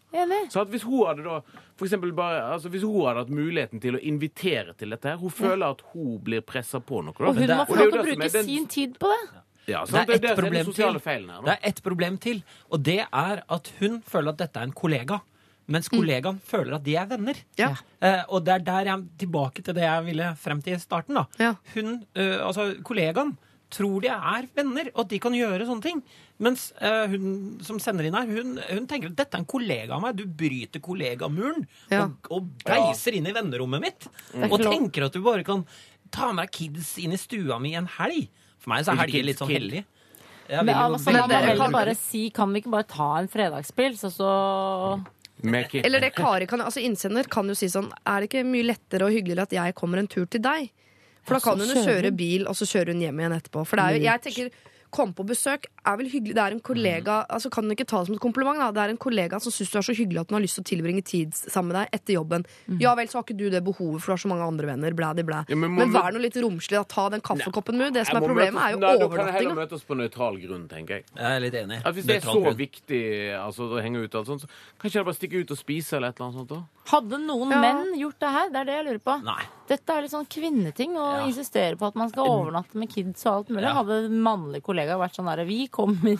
Så 0.53 0.61
at 0.61 0.69
hvis 0.69 0.83
hun 0.85 1.07
hadde 1.09 1.25
da 1.25 1.39
for 1.77 1.87
eksempel 1.89 2.13
bare, 2.15 2.43
altså 2.55 2.69
hvis 2.71 2.83
hun 2.85 3.01
hadde 3.09 3.25
hatt 3.25 3.31
muligheten 3.33 3.81
til 3.83 3.97
å 3.97 4.01
invitere 4.07 4.75
til 4.79 4.93
dette 4.93 5.09
her, 5.09 5.17
hun 5.19 5.31
føler 5.33 5.73
at 5.73 5.81
hun 5.95 6.19
blir 6.23 6.41
pressa 6.47 6.79
på 6.85 7.01
noe. 7.03 7.15
Da. 7.19 7.31
Og 7.33 7.35
hun 7.41 7.49
må 7.49 7.65
få 7.67 7.79
lov 7.81 7.91
til 7.91 8.01
å 8.01 8.05
bruke 8.07 8.33
den- 8.33 8.45
sin 8.47 8.67
tid 8.71 8.99
på 9.01 9.09
det. 9.11 9.42
Ja, 9.69 9.85
Det 9.85 9.95
er 9.95 10.07
Det 10.07 10.25
er 10.25 10.31
ett 10.33 10.39
problem 10.39 10.67
et 10.67 11.79
er 11.79 11.83
problem 11.83 12.19
til, 12.19 12.43
og 12.71 12.83
det 12.83 13.01
er 13.13 13.43
at 13.49 13.73
hun 13.79 14.01
føler 14.03 14.29
at 14.35 14.39
dette 14.39 14.59
er 14.59 14.63
en 14.69 14.73
kollega. 14.73 15.21
Mens 15.69 15.89
kollegaen 15.89 16.41
føler 16.43 16.75
at 16.75 16.83
de 16.85 16.97
er 16.99 17.07
venner. 17.07 17.39
Ja. 17.57 17.71
Eh, 18.03 18.25
og 18.29 18.45
det 18.45 18.55
er 18.57 18.65
der 18.67 18.85
jeg 18.91 19.05
tilbake 19.23 19.63
til 19.63 19.75
det 19.75 19.85
jeg 19.87 20.05
ville 20.09 20.35
frem 20.37 20.61
til 20.63 20.75
i 20.75 20.83
starten. 20.83 21.15
da. 21.15 21.27
Ja. 21.39 21.55
Hun, 21.75 22.05
eh, 22.15 22.39
altså 22.43 22.83
Kollegaen 22.83 23.37
tror 23.73 24.03
de 24.03 24.09
er 24.09 24.49
venner, 24.55 24.91
og 24.93 25.05
at 25.07 25.09
de 25.15 25.19
kan 25.23 25.33
gjøre 25.33 25.65
sånne 25.65 25.83
ting. 25.87 26.03
Mens 26.43 26.73
eh, 26.83 27.07
hun 27.09 27.61
som 27.65 27.79
sender 27.81 28.05
inn 28.09 28.15
her, 28.19 28.27
hun, 28.27 28.59
hun 28.59 28.87
tenker 28.91 29.13
at 29.13 29.17
dette 29.17 29.39
er 29.39 29.45
en 29.45 29.49
kollega 29.49 29.95
av 29.97 30.03
meg. 30.03 30.19
Du 30.19 30.27
bryter 30.27 30.83
kollegamuren 30.83 31.65
Ja. 31.93 32.05
og, 32.05 32.29
og 32.35 32.51
beiser 32.67 33.15
inn 33.17 33.31
i 33.31 33.33
vennerommet 33.37 33.81
mitt. 33.81 34.09
Mm. 34.35 34.49
Og 34.51 34.61
tenker 34.67 35.07
at 35.07 35.15
du 35.17 35.23
bare 35.25 35.47
kan 35.47 35.65
ta 36.13 36.33
med 36.33 36.49
deg 36.49 36.53
kids 36.59 36.97
inn 37.01 37.15
i 37.15 37.21
stua 37.21 37.59
mi 37.63 37.77
en 37.79 37.89
helg. 37.99 38.27
For 38.63 38.71
meg 38.71 38.85
så 38.87 38.93
er 38.95 39.01
Ikke 39.03 39.07
helger 39.19 39.27
litt 39.29 39.41
sånn 39.43 39.51
hellig. 39.51 39.83
Jeg 40.53 40.65
Men 40.67 40.75
jo 40.75 40.83
altså, 40.85 41.11
veldig 41.11 41.29
man 41.29 41.57
må 41.57 41.65
kan- 41.65 41.73
bare 41.73 41.95
si 41.99 42.23
Kan 42.35 42.53
vi 42.53 42.61
ikke 42.63 42.71
bare 42.75 42.87
ta 42.91 43.09
en 43.19 43.29
fredagspils, 43.31 44.03
og 44.05 44.13
så. 44.13 45.05
Eller 45.43 46.01
det 46.01 46.13
Kari 46.15 46.47
kan, 46.47 46.61
altså 46.63 46.79
innsender 46.85 47.27
kan 47.29 47.49
jo 47.51 47.55
si 47.59 47.67
sånn 47.67 47.89
Er 48.07 48.21
det 48.23 48.29
ikke 48.31 48.45
mye 48.47 48.67
lettere 48.69 49.09
og 49.09 49.11
hyggeligere 49.15 49.43
at 49.49 49.51
jeg 49.57 49.75
kommer 49.75 49.99
en 49.99 50.07
tur 50.07 50.27
til 50.31 50.41
deg? 50.45 50.71
For 51.25 51.35
da 51.39 51.41
kan 51.41 51.59
hun 51.59 51.69
jo 51.71 51.83
kjøre 51.87 52.11
bil, 52.17 52.47
og 52.51 52.55
så 52.59 52.67
kjører 52.67 52.93
hun 52.95 53.01
hjem 53.03 53.19
igjen 53.23 53.35
etterpå. 53.41 53.65
For 53.67 53.77
det 53.79 53.85
er 53.85 53.95
jo, 53.95 54.05
jeg 54.09 54.23
tenker 54.23 54.51
Kom 54.93 55.15
på 55.17 55.25
besøk 55.25 55.67
er 55.89 55.97
vel 55.97 56.09
hyggelig. 56.13 56.35
Det 56.37 56.43
er 56.45 56.53
en 56.53 56.61
kollega 56.61 57.15
altså 57.33 57.49
Kan 57.53 57.65
du 57.65 57.73
ikke 57.75 57.87
ta 57.89 58.03
det 58.03 58.11
som 58.11 58.17
et 58.19 58.21
kompliment? 58.23 58.59
da 58.61 58.69
Det 58.77 58.83
er 58.85 58.93
en 58.93 59.01
kollega 59.01 59.41
som 59.41 59.55
syns 59.55 59.71
du 59.73 59.79
er 59.81 59.87
så 59.87 59.95
hyggelig 59.97 60.21
at 60.21 60.31
hun 60.31 60.37
har 60.37 60.45
lyst 60.45 60.59
til 60.61 60.65
å 60.67 60.69
tilbringe 60.69 61.03
tid 61.03 61.33
sammen 61.33 61.73
med 61.73 61.79
deg 61.81 61.97
etter 61.97 62.15
jobben. 62.19 62.45
Ja 62.83 62.93
vel, 62.99 63.09
så 63.09 63.19
har 63.19 63.25
ikke 63.25 63.39
du 63.39 63.47
det 63.51 63.63
behovet, 63.65 64.03
for 64.03 64.13
du 64.13 64.15
har 64.17 64.23
så 64.23 64.29
mange 64.29 64.45
andre 64.45 64.69
venner. 64.69 64.93
Blæ, 64.93 65.15
de 65.17 65.25
blæ. 65.25 65.41
Ja, 65.49 65.57
men 65.57 65.75
men, 65.75 65.93
vær 65.97 66.13
nå 66.13 66.21
litt 66.21 66.37
romslig. 66.37 66.77
Da. 66.77 66.85
Ta 66.85 67.09
den 67.09 67.25
kaffekoppen 67.25 67.79
med. 67.81 67.95
Det 67.97 68.07
som 68.07 68.21
er 68.21 68.27
problemet, 68.27 68.55
møtes- 68.55 68.69
er 68.69 68.73
jo 68.73 68.79
overnattinga. 68.79 69.09
Da 69.09 69.17
kan 69.17 69.27
jeg 69.27 69.35
heller 69.41 69.57
møte 69.57 69.73
møtes 69.73 69.87
på 69.89 69.97
nøytral 69.97 70.41
grunn, 70.47 70.69
tenker 70.69 70.95
jeg. 71.01 71.05
Jeg 71.17 71.37
er 71.37 71.41
litt 71.41 71.55
enig. 71.55 71.81
At 71.85 71.95
hvis 71.95 72.05
det 72.07 72.17
er 72.17 72.29
så 72.29 72.43
grunn. 72.43 72.57
viktig 72.61 73.03
altså, 73.41 73.71
å 73.73 73.83
henge 73.83 74.05
ut, 74.05 74.15
og 74.15 74.21
alt 74.21 74.29
sånt, 74.29 74.45
så 74.45 74.49
kan 74.79 74.91
ikke 74.91 75.01
jeg 75.01 75.09
bare 75.09 75.19
stikke 75.21 75.41
ut 75.41 75.51
og 75.51 75.59
spise 75.59 75.97
eller 75.97 76.09
et 76.13 76.21
eller 76.21 76.29
annet 76.29 76.39
sånt? 76.43 76.49
da? 76.53 76.63
Hadde 76.91 77.19
noen 77.23 77.51
Ja. 77.51 77.61
menn 77.61 77.95
gjort 77.95 78.19
det 78.19 78.29
her? 78.31 78.49
Det 78.51 78.57
er 78.57 78.65
det 78.65 78.75
jeg 78.75 78.85
lurer 78.87 78.99
på. 78.99 79.23
Nei. 79.23 79.43
Dette 79.69 79.89
er 79.95 80.03
litt 80.03 80.11
sånn 80.11 80.27
kvinneting 80.29 80.97
å 80.99 81.05
Ja. 81.21 81.27
insistere 81.27 81.77
på 81.79 81.87
at 81.87 81.95
man 81.95 82.09
skal 82.11 82.27
overnatte 82.27 82.75
med 82.75 82.91
kids 82.91 83.25
og 83.27 83.33
alt 83.33 83.49
mulig. 83.51 83.63
Ja. 83.63 83.75
Hadde 83.75 84.05
en 84.07 84.21
mannlig 84.23 84.63
kollega 84.63 84.99
vært 84.99 85.15
sånn 85.15 85.27
derre 85.31 85.47
Vi 85.47 85.69
kommer 85.69 86.19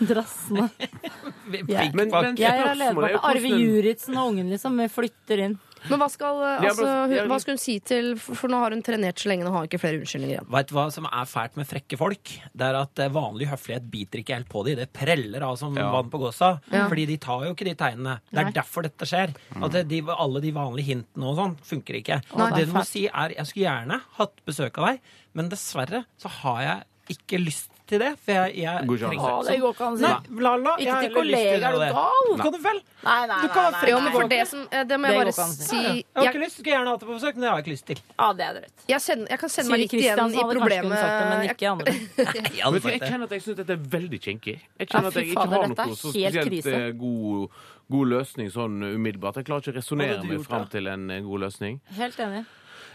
drassende. 0.00 0.70
jeg. 0.78 1.94
Men- 1.94 2.10
men- 2.10 2.36
Jeg 2.36 2.50
er 2.60 2.74
leder 2.74 3.04
er 3.04 3.18
på 3.18 3.22
Arve 3.22 3.50
Juritzen 3.54 4.16
og 4.18 4.32
ungen, 4.32 4.50
liksom. 4.50 4.76
Vi 4.76 4.88
flytter 4.88 5.38
inn. 5.46 5.58
Men 5.90 6.00
hva 6.00 6.06
skal, 6.08 6.38
altså, 6.64 6.86
hun, 7.10 7.28
hva 7.28 7.38
skal 7.42 7.54
hun 7.56 7.60
si 7.60 7.74
til 7.84 8.14
For 8.18 8.48
nå 8.48 8.56
har 8.62 8.72
hun 8.72 8.82
trenert 8.86 9.20
så 9.20 9.28
lenge, 9.28 9.44
nå 9.44 9.50
har 9.52 9.64
hun 9.64 9.68
ikke 9.68 9.80
flere 9.82 9.98
unnskyldninger 10.00 10.38
igjen. 10.38 10.48
Vet 10.54 10.70
du 10.70 10.74
hva 10.78 10.86
som 10.94 11.08
er 11.10 11.28
fælt 11.28 11.58
med 11.60 11.68
frekke 11.68 11.98
folk? 12.00 12.32
Det 12.54 12.68
er 12.70 12.78
at 12.80 13.02
eh, 13.04 13.12
vanlig 13.12 13.50
høflighet 13.50 13.90
biter 13.92 14.22
ikke 14.22 14.38
helt 14.38 14.48
på 14.52 14.64
dem. 14.68 14.78
Det 14.80 14.88
preller 14.96 15.44
av 15.44 15.58
som 15.60 15.76
Ja. 15.76 15.90
vann 15.92 16.08
på 16.12 16.22
gåsa. 16.22 16.54
Ja. 16.72 16.86
Fordi 16.88 17.04
de 17.12 17.18
tar 17.20 17.44
jo 17.44 17.52
ikke 17.52 17.68
de 17.68 17.74
tegnene. 17.74 18.16
Det 18.30 18.40
er 18.40 18.48
Nei. 18.50 18.56
derfor 18.56 18.86
dette 18.88 19.08
skjer. 19.10 19.34
At 19.60 19.76
de, 19.90 20.00
alle 20.14 20.40
de 20.44 20.54
vanlige 20.56 20.92
hintene 20.94 21.28
og 21.32 21.36
sånn 21.42 21.56
funker 21.74 22.00
ikke. 22.00 22.20
Nei. 22.38 22.50
det 22.56 22.66
du 22.70 22.72
må 22.78 22.84
si 22.88 23.06
er 23.10 23.34
Jeg 23.36 23.46
skulle 23.50 23.66
gjerne 23.68 24.00
hatt 24.18 24.40
besøk 24.46 24.78
av 24.80 24.92
deg, 24.92 25.00
men 25.34 25.48
dessverre 25.52 26.04
så 26.16 26.30
har 26.40 26.62
jeg 26.62 27.18
ikke 27.18 27.42
lyst 27.42 27.73
til 27.86 27.98
det. 28.00 28.10
For 28.24 28.32
jeg, 28.32 28.54
jeg 28.62 28.86
Går 28.88 28.96
ikke 28.96 29.08
trenger- 29.10 29.34
Å, 29.34 29.44
det 29.44 29.56
går 29.60 29.72
ikke 29.74 29.84
an 29.86 29.92
å 29.92 29.96
si. 29.96 30.02
Nei, 30.04 30.42
la, 30.44 30.52
la, 30.56 30.72
jeg 30.78 30.86
Ikke 30.86 30.94
har 30.94 31.02
til 31.04 31.10
heller 31.10 31.24
lyst 31.24 31.34
kollegaer, 31.34 31.54
gjøre 31.54 31.64
er 31.64 31.72
du 31.74 31.80
det. 31.84 31.90
gal? 31.94 32.28
Kan 32.44 32.52
du 32.54 32.58
vel? 32.64 32.78
Nei, 33.04 33.26
nei, 33.28 33.40
Du 33.44 33.48
kan 33.54 33.64
nei, 33.64 33.80
nei, 33.84 33.90
Jo, 33.90 33.98
men 34.00 34.12
for 34.14 34.28
det 34.32 34.38
som 34.48 34.60
eh, 34.72 34.84
Det 34.84 34.96
må 35.00 35.04
jeg 35.04 35.14
Det 35.14 35.18
bare 35.18 35.24
går 35.24 35.32
ikke 35.34 35.44
an 35.44 35.52
si. 35.54 35.76
Jeg 35.84 36.04
har 36.16 36.24
ikke 36.32 36.42
lyst, 36.44 36.56
skulle 36.58 36.72
gjerne 36.74 36.88
hatt 36.94 37.00
det 37.04 37.08
på 37.08 37.14
besøk, 37.18 37.34
men 37.34 37.40
det 37.44 37.48
har 37.50 37.56
jeg 37.58 37.64
ikke 37.64 37.74
lyst 37.74 37.86
til. 37.90 37.98
Ja, 38.18 38.28
det 38.32 38.44
er 38.48 38.52
drøyt. 38.58 38.76
jeg, 38.88 39.00
kjenner, 39.04 39.26
jeg 39.34 39.38
kan 39.44 39.48
sende 39.54 39.68
meg 39.70 39.78
Siri 39.78 39.82
litt 39.84 39.92
igjen 39.94 40.16
Kristiansen 40.16 40.34
i 40.34 40.42
hadde 40.44 40.54
kanskje 40.64 40.80
kunnet 40.84 40.98
sagt 41.04 41.14
det, 41.14 41.24
men 41.24 41.34
problemet. 41.34 41.54
ikke 41.54 41.68
andre. 41.74 41.92
Vet 42.74 42.82
du, 42.84 42.88
jeg 42.88 43.00
det. 43.00 43.08
kjenner 43.12 43.24
at 43.24 43.30
jeg 43.36 43.42
syns 43.44 43.56
dette 43.60 43.72
er 43.76 43.82
veldig 43.98 44.20
kinky. 44.24 44.54
Jeg 44.54 44.88
Ja, 44.88 44.90
kjenner 44.94 45.06
at 45.06 45.14
fy 45.14 45.20
jeg 45.20 45.28
ikke 45.28 45.40
fader, 45.44 45.54
har 45.54 45.68
dette 45.68 45.84
er 45.84 45.92
noe 45.92 46.00
så 46.00 46.12
helt 46.14 46.34
spesielt 46.34 46.50
krise. 46.50 46.74
eh, 46.74 46.90
god, 47.04 47.48
god 47.94 48.06
løsning 48.14 48.48
sånn 48.54 48.76
umiddelbart. 48.94 49.36
Jeg 49.36 49.44
klarer 49.50 49.60
ikke 49.60 49.70
å 49.70 49.74
Hva 49.74 49.80
resonnere 49.82 50.08
hadde 50.14 50.22
du 50.24 50.28
meg 50.32 50.38
gjort, 50.40 50.48
fram 50.48 50.64
da? 50.64 50.72
til 50.78 50.86
en 50.94 51.10
eh, 51.10 51.20
god 51.20 51.40
løsning. 51.44 51.80
Helt 52.00 52.16
enig. 52.24 52.44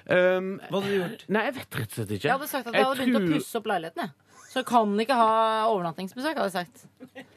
Um, 0.10 0.60
Hva 0.72 0.80
hadde 0.80 0.90
du 0.90 0.96
gjort? 0.98 1.24
nei, 1.30 1.44
jeg 1.46 1.54
vet 1.60 1.76
rett 1.78 1.92
og 1.92 1.96
slett 2.00 2.12
ikke. 2.18 2.26
Jeg 2.26 2.32
hadde 2.34 2.48
sagt 2.50 2.68
at 2.68 2.74
jeg 2.74 2.84
hadde 2.88 2.98
begynt 2.98 3.16
å 3.16 3.20
tror- 3.20 3.36
pusse 3.38 3.56
opp 3.60 3.68
leiligheten. 3.70 4.02
jeg. 4.08 4.12
Så 4.50 4.64
kan 4.66 4.96
ikke 4.98 5.14
ha 5.14 5.68
overnattingsbesøk, 5.70 6.38
hadde 6.40 6.48
jeg 6.50 6.54
sagt. 6.56 6.86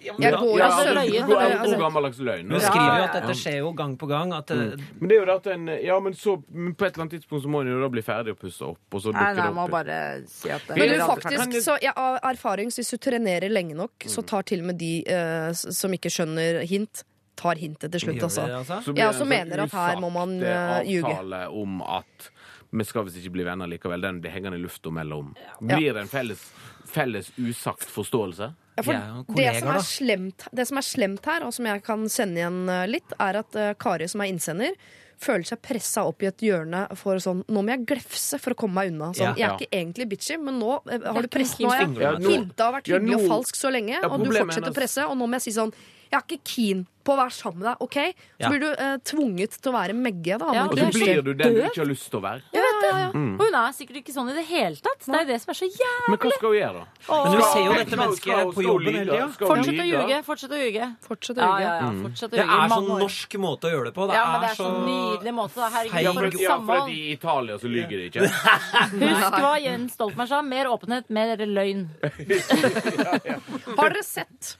Jeg 0.01 0.15
går 0.17 0.59
Ja, 0.59 0.65
altså, 0.65 0.79
altså, 0.81 0.95
løye, 0.97 1.21
god, 1.27 1.41
det 1.43 1.75
er- 1.75 1.81
gammeldags 1.83 2.19
løgn. 2.25 2.51
Hun 2.51 2.61
skriver 2.61 2.97
jo 2.97 3.05
at 3.05 3.13
dette 3.19 3.35
skjer 3.37 3.57
jo 3.59 3.73
gang 3.77 3.97
på 4.01 4.07
gang. 4.09 4.33
At 4.33 4.49
mm. 4.49 4.81
Men 5.01 5.09
det 5.11 5.17
er 5.17 5.21
jo 5.21 5.27
det 5.29 5.35
at 5.37 5.47
en, 5.53 5.67
ja, 5.85 5.99
men 6.01 6.15
så 6.17 6.43
men 6.49 6.75
på 6.75 6.87
et 6.87 6.95
eller 6.97 7.05
annet 7.05 7.15
tidspunkt 7.21 7.45
så 7.45 7.53
må 7.53 7.61
en 7.61 7.69
jo 7.69 7.81
da 7.83 7.89
bli 7.93 8.03
ferdig 8.07 8.33
å 8.33 8.39
pusse 8.41 8.65
opp, 8.65 8.81
og 8.93 9.01
så 9.05 9.13
Nei, 9.13 9.21
dukker 9.21 9.37
nei, 9.43 9.47
det 9.51 9.55
må 9.59 9.65
opp. 9.67 9.71
bare 9.77 10.01
si 10.27 10.49
at 10.51 10.65
det 10.69 10.77
Men 10.81 10.89
du, 10.89 10.99
faktisk, 11.05 11.61
så 11.69 11.77
ja, 11.85 11.93
Av 11.97 12.19
erfaring, 12.33 12.73
så 12.73 12.81
hvis 12.81 12.91
du 12.97 12.97
trenerer 13.11 13.51
lenge 13.53 13.75
nok, 13.77 13.93
Mm. 14.03 14.09
så 14.17 14.25
tar 14.27 14.43
til 14.49 14.61
og 14.61 14.67
med 14.73 14.79
de 14.79 15.05
eh, 15.07 15.53
som 15.53 15.93
ikke 15.93 16.09
skjønner 16.11 16.65
hint, 16.67 17.05
tar 17.37 17.55
hintet 17.57 17.91
til 17.93 18.01
slutt, 18.01 18.23
altså. 18.23 18.47
det, 18.47 18.55
altså. 18.57 18.95
Jeg 18.97 19.07
også 19.09 19.19
sånn 19.25 19.29
mener 19.29 19.61
at 19.67 19.71
her 19.73 19.97
må 20.01 20.11
man, 20.13 20.43
eh, 20.43 20.79
eh, 20.81 20.85
ljuge. 20.89 21.13
avtale 21.13 21.45
om 21.53 21.83
at 21.83 22.31
vi 22.73 22.85
skal 22.89 23.05
visst 23.05 23.19
ikke 23.21 23.35
bli 23.37 23.45
venner 23.45 23.69
likevel. 23.69 24.01
Den 24.01 24.21
blir 24.25 24.33
hengende 24.33 24.57
i 24.59 24.63
lufta 24.63 24.91
mellom. 24.91 25.35
Blir 25.61 25.93
det 25.95 26.01
en 26.07 26.09
felles, 26.09 26.41
felles 26.89 27.31
usagt 27.37 27.85
forståelse? 27.93 28.49
Ja, 28.81 28.83
er 28.89 29.09
jo 29.19 29.37
det, 29.37 29.51
som 29.61 29.69
er 29.75 29.83
slemt, 29.85 30.47
det 30.57 30.65
som 30.71 30.79
er 30.81 30.87
slemt 30.87 31.27
her, 31.29 31.45
og 31.45 31.53
som 31.53 31.67
jeg 31.69 31.83
kan 31.85 32.07
kjenne 32.09 32.41
igjen 32.41 32.61
eh, 32.73 32.87
litt, 32.89 33.13
er 33.21 33.37
at 33.43 33.57
eh, 33.61 33.75
Kari, 33.77 34.07
som 34.09 34.23
er 34.25 34.31
innsender, 34.33 34.79
føler 35.23 35.45
seg 35.47 35.61
pressa 35.63 36.03
opp 36.09 36.25
i 36.25 36.27
et 36.31 36.41
hjørne 36.43 36.81
for 36.99 37.21
sånn 37.23 37.45
Nå 37.53 37.61
må 37.63 37.71
jeg 37.77 37.85
glefse 37.87 38.41
for 38.43 38.57
å 38.57 38.59
komme 38.59 38.81
meg 38.81 38.91
unna. 38.95 39.13
Sånn, 39.15 39.29
Ja. 39.29 39.35
jeg 39.37 39.45
er 39.45 39.53
Ja. 39.53 39.59
ikke 39.61 39.77
egentlig 39.83 40.09
bitchy, 40.15 40.39
men 40.41 40.57
nå 40.59 40.81
eh, 40.89 40.99
har 41.05 41.21
du 41.21 41.29
ikke 41.29 41.37
press, 41.37 41.53
nå 41.61 41.69
har 41.69 41.79
jeg 41.85 41.89
fingre, 41.93 42.03
Ja, 42.09 42.13
nå- 42.19 42.33
hinta 42.33 42.69
og 42.71 42.75
vært 42.81 42.89
hyggelig 42.91 43.19
og 43.21 43.29
falsk 43.37 43.61
så 43.61 43.71
lenge, 43.77 44.01
og 44.09 44.25
du 44.25 44.31
fortsetter 44.33 44.73
å 44.73 44.75
presse, 44.81 45.05
og 45.07 45.17
nå 45.21 45.29
må 45.29 45.37
jeg 45.39 45.43
si 45.53 45.55
sånn 45.61 45.75
jeg 46.13 46.19
er 46.21 46.25
ikke 46.29 46.45
keen 46.45 46.87
på 47.03 47.17
å 47.17 47.19
være 47.19 47.33
sammen 47.35 47.59
med 47.59 47.67
deg, 47.67 47.81
OK? 47.83 47.95
Så 47.99 48.43
Ja. 48.45 48.49
blir 48.53 48.61
du 48.63 48.67
eh, 48.79 48.97
tvunget 49.03 49.57
til 49.59 49.73
å 49.73 49.75
være 49.75 49.95
Megge. 49.97 50.37
Da. 50.39 50.53
Ja, 50.55 50.65
Og 50.71 50.77
så 50.79 50.85
blir 50.95 51.23
du 51.27 51.33
den 51.35 51.55
du 51.57 51.63
ikke 51.67 51.81
har 51.83 51.89
lyst 51.89 52.05
til 52.13 52.21
å 52.21 52.23
være. 52.23 52.43
Jeg 52.55 52.63
vet 52.63 52.77
det. 52.85 52.91
Mm. 53.17 53.33
Og 53.41 53.43
hun 53.49 53.57
er 53.59 53.73
sikkert 53.75 53.97
ikke 54.03 54.13
sånn 54.15 54.29
i 54.31 54.35
det 54.37 54.45
hele 54.47 54.77
tatt. 54.79 55.01
Det 55.09 55.17
er 55.19 55.25
jo 55.25 55.31
det 55.33 55.39
som 55.43 55.51
er 55.51 55.59
så 55.59 55.67
jævlig. 55.67 56.13
Men 56.13 56.19
hva 56.23 56.31
skal 56.37 56.47
hun 56.53 56.59
gjøre, 56.61 56.79
da? 56.79 56.87
Men 57.11 57.33
du 57.35 57.43
ser 57.43 57.65
jo 57.67 57.73
dette 57.81 57.99
mennesket 58.03 58.53
på 58.55 58.63
jobben 58.69 58.95
hele 59.01 59.11
tida. 59.11 59.27
Fortsett 59.41 59.83
å 59.83 59.87
ljuge. 59.91 60.21
Fortsett 60.29 60.53
å 60.55 60.61
ljuge. 60.63 60.87
Fortsett 61.09 61.37
å 61.37 61.43
Ja, 61.43 61.49
ljuge. 61.51 61.67
ja, 61.67 61.75
ja. 61.83 61.91
Fortsett 62.05 62.29
å 62.29 62.31
Det 62.31 62.39
ljuge 62.39 62.53
i 62.53 62.55
er 62.55 62.63
sånn 62.63 62.71
mange 62.77 62.93
år. 62.95 63.03
norsk 63.03 63.31
måte 63.49 63.65
å 63.67 63.73
gjøre 63.75 63.85
det 63.91 63.95
på. 63.99 64.07
Det 64.07 64.15
Ja, 64.15 64.25
men 64.31 64.41
det 64.47 64.51
er 64.53 64.59
så 64.63 64.71
nydelig 64.87 65.35
måte. 65.41 65.55
da. 65.59 65.69
Herregud, 65.75 66.03
Ja, 66.07 66.13
for 66.13 66.21
for, 66.21 66.27
et 66.29 66.39
ja, 66.39 66.49
for 66.55 66.55
samhold. 66.55 66.89
i 66.93 67.03
Italia 67.19 67.59
så 67.59 67.67
lyger 67.67 67.97
de 67.99 68.05
ikke. 68.13 68.23
Husk 69.03 69.35
hva 69.43 69.55
Jens 69.59 69.93
Stoltenberg 69.99 70.29
sa. 70.29 70.43
Mer 70.43 70.67
åpenhet, 70.71 71.11
mer 71.11 71.37
løgn. 71.37 71.89
Har 73.77 73.91
dere 73.91 74.03
sett 74.07 74.57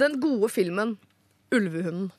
den 0.00 0.20
gode 0.22 0.50
filmen 0.52 0.96
Ulvehunden? 1.54 2.10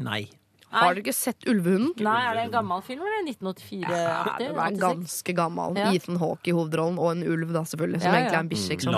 Nei. 0.00 0.28
Har 0.70 0.94
du 0.94 1.00
ikke 1.02 1.12
sett 1.14 1.42
Ulvehunden? 1.50 1.96
Nei, 2.06 2.18
er 2.28 2.36
det 2.38 2.42
en 2.46 2.52
gammel 2.52 2.82
film, 2.86 3.00
eller 3.02 3.24
1984? 3.26 3.90
Ja, 3.90 4.34
Den 4.38 4.54
er 4.54 4.76
ganske 4.78 5.34
gammel. 5.34 5.74
Ja. 5.80 5.88
Ethan 5.96 6.20
Hawke 6.20 6.52
i 6.52 6.54
hovedrollen, 6.54 6.98
og 7.02 7.10
en 7.16 7.24
ulv, 7.26 7.50
da, 7.56 7.64
selvfølgelig. 7.66 8.02
Som 8.04 8.14
Ja, 8.14 8.20
ja. 8.20 8.20
egentlig 8.20 8.38
er 8.38 8.44
en 8.44 8.50
bikkje. 8.52 8.68
Liksom? 8.76 8.94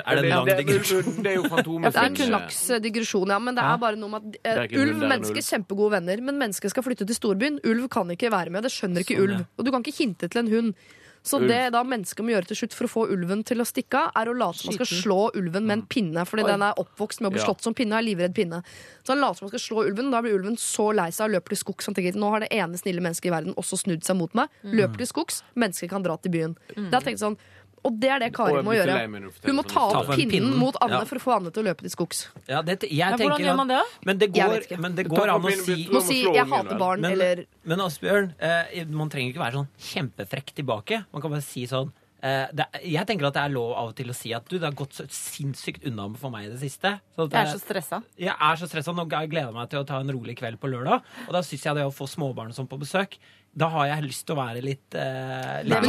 Er 0.00 0.16
det 0.16 0.24
en 0.24 0.30
lang 0.30 0.48
digresjon? 0.62 1.10
det, 1.18 1.26
er 1.26 1.36
jo 1.36 1.42
Fantomet. 1.52 1.92
det 1.92 2.00
er 2.00 2.08
en 2.08 2.16
slags 2.16 2.62
eh, 2.70 2.80
digresjon, 2.80 3.34
ja. 3.34 3.38
Men 3.38 3.58
det 3.60 3.66
er 3.68 3.76
bare 3.84 4.00
noe 4.00 4.14
med 4.14 4.38
at 4.40 4.72
uh, 4.72 4.80
ulv 4.80 4.96
er 4.96 5.12
mennesker 5.12 5.44
kjempegode 5.44 5.92
venner, 5.98 6.24
men 6.24 6.40
mennesker 6.40 6.72
skal 6.72 6.88
flytte 6.88 7.04
til 7.04 7.20
storbyen. 7.20 7.60
Ulv 7.68 7.90
kan 7.92 8.16
ikke 8.16 8.32
være 8.32 8.56
med. 8.56 8.64
Det 8.64 8.72
skjønner 8.72 9.04
ikke 9.04 9.20
Sånn, 9.20 9.36
ulv. 9.36 9.44
Og 9.60 9.68
du 9.68 9.72
kan 9.76 9.84
ikke 9.84 9.98
hinte 10.00 10.32
til 10.32 10.40
en 10.46 10.50
hund. 10.54 10.74
Så 11.22 11.36
Ulv. 11.36 11.48
det 11.48 11.72
da 11.74 11.82
mennesket 11.84 12.24
må 12.24 12.32
gjøre 12.32 12.48
til 12.48 12.56
slutt 12.56 12.72
for 12.72 12.88
å 12.88 12.90
få 12.90 13.02
ulven 13.12 13.42
til 13.44 13.60
å 13.60 13.66
stikke 13.68 13.92
av, 14.06 14.12
er 14.16 14.30
å 14.32 14.34
late 14.40 14.56
som 14.56 14.70
man 14.72 14.78
skal 14.78 14.88
slå 14.88 15.18
ulven 15.36 15.66
med 15.68 15.74
en 15.78 15.82
pinne. 15.86 16.24
Fordi 16.24 16.46
den 16.48 16.62
er 16.64 16.72
oppvokst 16.80 17.20
med 17.20 17.28
å 17.28 17.34
bli 17.34 17.40
Ja. 17.42 17.46
slått 17.46 17.60
som 17.60 17.74
pinne 17.74 17.92
og 17.92 18.00
er 18.00 18.06
livredd 18.08 18.34
pinne. 18.34 18.62
Så 19.04 19.12
han 19.12 19.20
later 19.20 19.36
som 19.36 19.48
han 19.48 19.52
skal 19.58 19.64
slå 19.76 19.84
ulven. 19.84 20.10
Da 20.10 20.22
blir 20.22 20.32
ulven 20.38 20.56
så 20.56 20.94
lei 20.96 21.10
seg 21.10 21.28
og 21.28 21.34
løper 21.36 21.48
til 21.52 21.60
skogs. 21.60 21.84
Han 21.86 21.94
tenker 21.94 22.16
nå 22.16 22.30
har 22.30 22.40
det 22.40 22.48
ene 22.50 22.72
snille 22.80 23.00
mennesket 23.04 23.26
i 23.26 23.34
verden 23.36 23.54
også 23.54 23.76
snudd 23.84 24.02
seg 24.02 24.16
mot 24.16 24.32
meg. 24.34 24.48
Løper 24.64 24.96
til 24.96 25.06
skogs. 25.12 25.42
Mennesker 25.54 25.88
kan 25.92 26.02
dra 26.02 26.16
til 26.16 26.32
byen. 26.32 26.56
Da 26.90 27.00
tenkte 27.00 27.20
jeg 27.20 27.24
sånn 27.26 27.36
og 27.86 27.96
det 28.00 28.10
er 28.12 28.22
det 28.22 28.30
Kari 28.36 28.62
må 28.66 28.74
gjøre. 28.76 28.96
Hun 29.08 29.56
må 29.56 29.64
sånn 29.64 29.70
ta 29.72 29.84
opp 30.02 30.12
pinnen 30.18 30.56
mot 30.58 30.76
Anne 30.84 31.00
Ja. 31.00 31.04
for 31.08 31.20
å 31.20 31.24
få 31.24 31.36
Anne 31.38 31.52
til 31.54 31.62
å 31.62 31.66
løpe 31.70 31.86
til 31.86 31.92
skogs. 31.92 32.26
Ja, 32.46 32.60
det, 32.62 32.82
jeg 32.82 33.16
Men 33.16 33.18
hvordan 33.18 33.46
gjør 33.46 33.56
man 33.56 33.68
det, 33.68 33.78
da? 33.80 34.02
Men 34.04 34.18
det 34.18 34.32
går, 34.34 34.66
men 34.78 34.94
det 34.98 35.06
går 35.08 35.32
an 35.34 35.48
å 35.48 35.54
si 35.64 35.88
Må 35.90 36.02
si 36.04 36.22
'jeg 36.24 36.46
hater 36.46 36.76
barn' 36.76 37.00
Men, 37.00 37.12
eller 37.12 37.44
men 37.64 37.80
Asbjørn, 37.80 38.34
eh, 38.38 38.84
man 38.84 39.08
trenger 39.08 39.32
ikke 39.32 39.44
være 39.44 39.56
sånn 39.60 39.68
kjempefrekk 39.78 40.54
tilbake. 40.54 41.04
Man 41.12 41.22
kan 41.22 41.30
bare 41.30 41.42
si 41.42 41.66
sånn 41.66 41.92
Uh, 42.20 42.50
det, 42.52 42.66
jeg 42.84 43.06
tenker 43.08 43.30
at 43.30 43.32
det 43.32 43.42
er 43.46 43.52
lov 43.54 43.70
av 43.72 43.86
og 43.90 43.94
til 43.96 44.10
å 44.12 44.14
si 44.16 44.34
at 44.36 44.44
du, 44.44 44.58
det 44.58 44.66
har 44.68 44.76
gått 44.76 44.92
så 44.92 45.06
sinnssykt 45.08 45.86
unna 45.88 46.04
for 46.20 46.28
meg 46.28 46.50
i 46.50 46.50
det 46.52 46.58
siste. 46.60 46.98
Så 47.16 47.24
at 47.24 47.32
Jeg 47.32 47.46
er 47.46 47.52
så 47.54 47.60
stressa. 47.62 48.02
jeg 48.20 48.34
er 48.36 48.56
så 48.60 48.68
stressa. 48.68 48.92
Nå 48.92 49.06
gleder 49.08 49.46
jeg 49.46 49.54
meg 49.56 49.70
til 49.72 49.80
å 49.80 49.86
ta 49.88 50.00
en 50.04 50.12
rolig 50.12 50.36
kveld 50.36 50.60
på 50.60 50.68
lørdag. 50.68 51.00
Og 51.28 51.32
da 51.32 51.40
syns 51.40 51.64
jeg 51.64 51.78
det 51.78 51.86
å 51.88 51.94
få 51.96 52.04
småbarn 52.04 52.52
og 52.52 52.58
sånn 52.58 52.68
på 52.68 52.76
besøk, 52.82 53.16
da 53.52 53.66
har 53.66 53.86
jeg 53.90 54.04
lyst 54.06 54.26
til 54.28 54.36
å 54.36 54.38
være 54.38 54.60
litt 54.62 54.94
oppe 54.94 55.80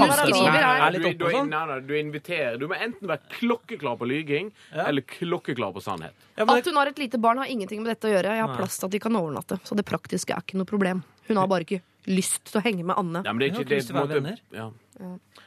og 1.27 1.35
sånn. 1.35 1.51
du 1.85 1.93
inviterer 1.93 2.57
Du 2.57 2.65
må 2.67 2.73
enten 2.73 3.07
være 3.07 3.21
klokkeklar 3.37 3.99
på 3.99 4.07
lyging 4.09 4.51
Ja. 4.73 4.87
eller 4.87 5.01
klokkeklar 5.05 5.73
på 5.75 5.81
sannhet. 5.81 6.13
Ja, 6.35 6.45
men 6.45 6.57
At 6.57 6.65
hun 6.65 6.75
har 6.75 6.87
et 6.87 6.97
lite 6.97 7.19
barn, 7.21 7.37
har 7.37 7.45
ingenting 7.45 7.83
med 7.83 7.95
dette 7.95 8.09
å 8.09 8.13
gjøre. 8.15 8.33
Jeg 8.35 8.45
har 8.47 8.55
plass 8.57 8.79
til 8.79 8.85
at 8.87 8.91
de 8.91 8.99
kan 8.99 9.13
overnatte. 9.13 9.59
Så 9.63 9.75
det 9.75 9.85
praktiske 9.85 10.33
er 10.33 10.41
ikke 10.41 10.57
noe 10.57 10.65
problem. 10.65 11.03
Hun 11.27 11.37
har 11.37 11.47
bare 11.47 11.61
ikke 11.61 11.81
lyst 12.07 12.45
til 12.49 12.61
å 12.61 12.63
henge 12.65 12.83
med 12.83 12.97
Anne. 12.97 13.21
Ja, 13.25 13.31
men 13.33 13.39
det 13.39 13.51
er 13.51 13.53
ikke 13.59 13.69
det, 13.69 13.77
lyst 13.77 13.91
til 13.91 13.97
å 13.97 14.07
være 14.07 14.21
venner. 14.21 14.41
Ja. 14.51 14.71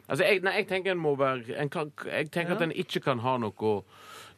Altså, 0.08 0.22
jeg, 0.24 0.42
nei, 0.44 0.54
jeg 0.60 0.68
tenker 0.68 0.94
en 0.94 0.98
må 1.02 1.16
være 1.18 1.56
en 1.58 1.68
kan, 1.72 1.92
Jeg 2.06 2.30
tenker 2.30 2.54
at 2.56 2.62
en 2.62 2.74
ikke 2.74 3.02
kan 3.02 3.18
ha 3.24 3.36
noe 3.38 3.82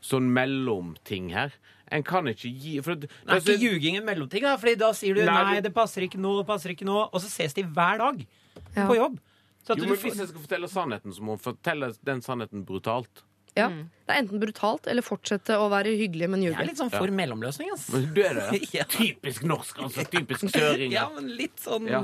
sånn 0.05 0.33
mellomting 0.33 1.31
her. 1.35 1.53
En 1.93 2.03
kan 2.03 2.25
ikke 2.27 2.51
gi 2.51 2.81
for, 2.83 2.95
det- 2.97 3.11
Nei, 3.27 3.37
altså, 3.37 3.55
ikke 3.55 3.63
ljuging 3.71 3.97
en 4.01 4.05
mellomting, 4.05 4.43
da, 4.43 4.57
Fordi 4.57 4.77
da 4.79 4.91
sier 4.93 5.15
du 5.15 5.25
Nei, 5.25 5.43
nei, 5.53 5.61
det- 5.61 5.73
passer 5.75 6.03
ikke 6.03 6.19
nå, 6.19 6.39
det 6.41 6.47
passer 6.49 6.71
ikke 6.75 6.85
nå, 6.89 7.09
og 7.13 7.21
så 7.23 7.29
ses 7.31 7.55
de 7.55 7.63
hver 7.63 7.99
dag 7.99 8.27
Ja. 8.75 8.87
på 8.89 8.97
jobb. 8.97 9.19
Så 9.67 9.73
at 9.73 9.79
jo, 9.79 9.85
men 9.87 9.97
Hvis 9.97 10.17
jeg 10.19 10.29
skal 10.29 10.41
fortelle 10.41 10.69
sannheten, 10.69 11.13
så 11.13 11.21
må 11.21 11.37
hun 11.37 11.39
fortelle 11.39 11.93
den 12.05 12.21
sannheten 12.23 12.65
brutalt. 12.65 13.23
Ja. 13.57 13.69
Det 13.69 14.09
er 14.09 14.21
enten 14.23 14.39
brutalt 14.39 14.87
eller 14.87 15.01
fortsette 15.03 15.57
å 15.57 15.71
være 15.71 15.95
hyggelig, 15.97 16.29
men 16.29 16.43
jeg 16.43 16.53
er 16.53 16.59
ljuge. 16.59 16.67
litt 16.69 16.77
sånn 16.79 16.91
for 16.91 17.07
mellomløsning, 17.09 17.71
ass. 17.73 17.89
Men 17.93 18.13
du 18.13 18.21
er 18.23 18.35
det? 18.35 18.61
Ja. 18.75 18.85
Typisk 18.85 19.43
norsk, 19.45 19.79
altså. 19.79 20.05
Typisk 20.11 20.51
søring. 20.53 20.91
Ja, 20.99 21.09
men 21.15 21.31
litt 21.37 21.57
sånn 21.57 21.89
Ja. 21.89 22.03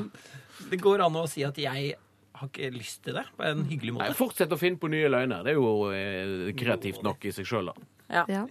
Det 0.70 0.80
går 0.80 1.04
an 1.04 1.12
å 1.12 1.28
si 1.28 1.42
at 1.44 1.54
jeg 1.58 1.94
har 2.34 2.48
ikke 2.48 2.72
lyst 2.72 3.02
til 3.04 3.14
det 3.14 3.24
på 3.36 3.44
en 3.44 3.64
hyggelig 3.66 3.92
Nei, 3.98 4.08
måte. 4.08 4.16
Fortsett 4.16 4.48
å 4.50 4.58
finne 4.58 4.78
på 4.78 4.88
nye 4.88 5.08
løgner. 5.10 5.44
Det 5.44 5.52
er 5.52 5.58
jo 5.60 5.90
eh, 5.92 6.52
kreativt 6.54 7.02
nok 7.02 7.24
i 7.26 7.30
seg 7.32 7.44
sjøl, 7.44 7.66
da. 7.66 8.24
Ja. 8.28 8.46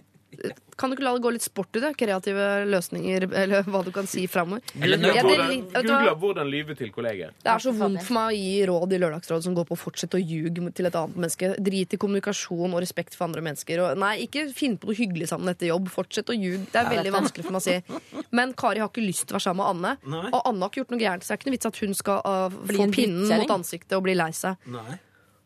Kan 0.78 0.90
du 0.90 0.96
ikke 0.96 1.04
la 1.04 1.12
det 1.14 1.22
gå 1.22 1.30
litt 1.34 1.44
sport 1.44 1.76
i 1.76 1.82
det? 1.82 1.92
Kreative 2.00 2.46
løsninger, 2.66 3.26
eller 3.42 3.66
hva 3.68 3.82
du 3.84 3.90
kan 3.94 4.08
si 4.08 4.24
framover. 4.30 4.62
Er 4.74 5.82
Google 5.82 6.14
'hvordan 6.18 6.48
lyve 6.50 6.74
til 6.74 6.90
kolleger'. 6.90 7.32
det 7.42 7.50
er 7.52 7.58
så 7.58 7.72
vondt 7.72 8.02
for 8.02 8.14
meg 8.14 8.32
å 8.32 8.36
gi 8.36 8.66
råd 8.66 8.92
i 8.92 8.98
Lørdagsrådet 8.98 9.44
som 9.44 9.54
går 9.54 9.66
på 9.68 9.76
å 9.76 9.82
fortsette 9.82 10.16
å 10.16 10.22
ljuge 10.22 10.72
til 10.74 10.86
et 10.86 10.94
annet 10.94 11.16
menneske. 11.16 11.54
Drit 11.60 11.94
i 11.94 11.96
kommunikasjon 11.96 12.74
og 12.74 12.80
respekt 12.80 13.14
for 13.14 13.24
andre 13.24 13.42
mennesker. 13.42 13.78
Og 13.84 13.98
nei, 13.98 14.26
ikke 14.26 14.48
finn 14.52 14.78
på 14.78 14.88
noe 14.88 14.96
hyggelig 14.96 15.28
sammen 15.28 15.48
etter 15.48 15.68
jobb. 15.68 15.88
Fortsett 15.88 16.32
å 16.32 16.36
ljuge. 16.36 16.66
Det 16.72 16.80
er 16.80 16.90
veldig 16.90 17.12
vanskelig 17.12 17.44
for 17.44 17.52
meg 17.52 17.62
å 17.62 17.68
si. 17.68 18.24
Men 18.32 18.54
Kari 18.54 18.80
har 18.80 18.88
ikke 18.88 19.06
lyst 19.06 19.28
til 19.28 19.36
å 19.36 19.38
være 19.38 19.48
sammen 19.48 19.62
med 19.62 19.70
Anne. 19.70 20.28
Og 20.32 20.40
Anne 20.44 20.60
har 20.60 20.70
ikke 20.70 20.82
gjort 20.82 20.96
noe 20.96 21.04
gærent, 21.04 21.22
så 21.22 21.28
det 21.28 21.34
er 21.34 21.40
ikke 21.40 21.50
noe 21.50 21.58
vits 21.58 21.66
at 21.66 21.80
hun 21.84 21.94
skal 21.94 22.18
uh, 22.24 22.50
få 22.50 22.90
pinnen 22.90 23.28
mot 23.28 23.56
ansiktet 23.60 23.96
og 23.98 24.04
bli 24.08 24.14
lei 24.14 24.32
seg. 24.32 24.56
Nei. 24.66 24.98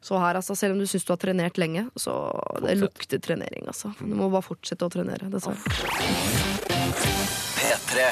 Så 0.07 0.19
her, 0.23 0.39
altså, 0.39 0.55
selv 0.55 0.77
om 0.77 0.79
du 0.79 0.87
syns 0.87 1.07
du 1.07 1.11
har 1.11 1.19
trenert 1.19 1.59
lenge, 1.59 1.89
så 1.99 2.15
det 2.63 2.77
lukter 2.79 3.19
trenering, 3.23 3.67
altså. 3.67 3.91
Du 3.99 4.15
må 4.15 4.29
bare 4.31 4.47
fortsette 4.47 4.87
å 4.87 4.93
trenere. 4.93 5.27
Dessverre. 5.33 5.59
P3. 7.57 8.11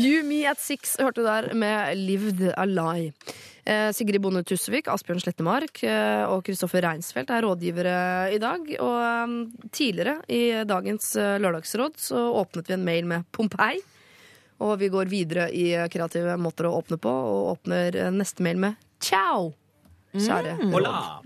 You 0.00 0.22
Me 0.24 0.44
At 0.48 0.62
Six 0.62 0.94
hørte 1.02 1.20
du 1.20 1.26
der 1.26 1.50
med 1.58 1.98
Lived 1.98 2.44
a 2.54 2.64
Lie. 2.68 3.10
Eh, 3.68 3.90
Sigrid 3.92 4.22
Bonde 4.22 4.40
Tusvik, 4.46 4.88
Asbjørn 4.88 5.20
Slettemark 5.20 5.82
eh, 5.84 6.22
og 6.30 6.44
Kristoffer 6.46 6.86
Reinsfeldt 6.86 7.32
er 7.34 7.44
rådgivere 7.44 7.96
i 8.32 8.38
dag. 8.40 8.70
Og 8.80 8.96
eh, 9.02 9.34
tidligere 9.74 10.20
i 10.30 10.42
dagens 10.68 11.12
eh, 11.20 11.36
lørdagsråd 11.42 11.98
så 12.00 12.22
åpnet 12.40 12.70
vi 12.70 12.78
en 12.78 12.86
mail 12.86 13.10
med 13.10 13.26
Pompeii. 13.34 13.82
Og 14.60 14.76
vi 14.80 14.88
går 14.92 15.10
videre 15.10 15.48
i 15.56 15.72
kreative 15.92 16.36
måter 16.40 16.68
å 16.68 16.76
åpne 16.78 17.00
på, 17.00 17.10
og 17.10 17.54
åpner 17.56 17.96
eh, 17.96 18.12
neste 18.14 18.46
mail 18.46 18.62
med 18.62 18.80
ciao. 19.02 19.50
Kjære 20.10 20.56
Hola. 20.72 21.20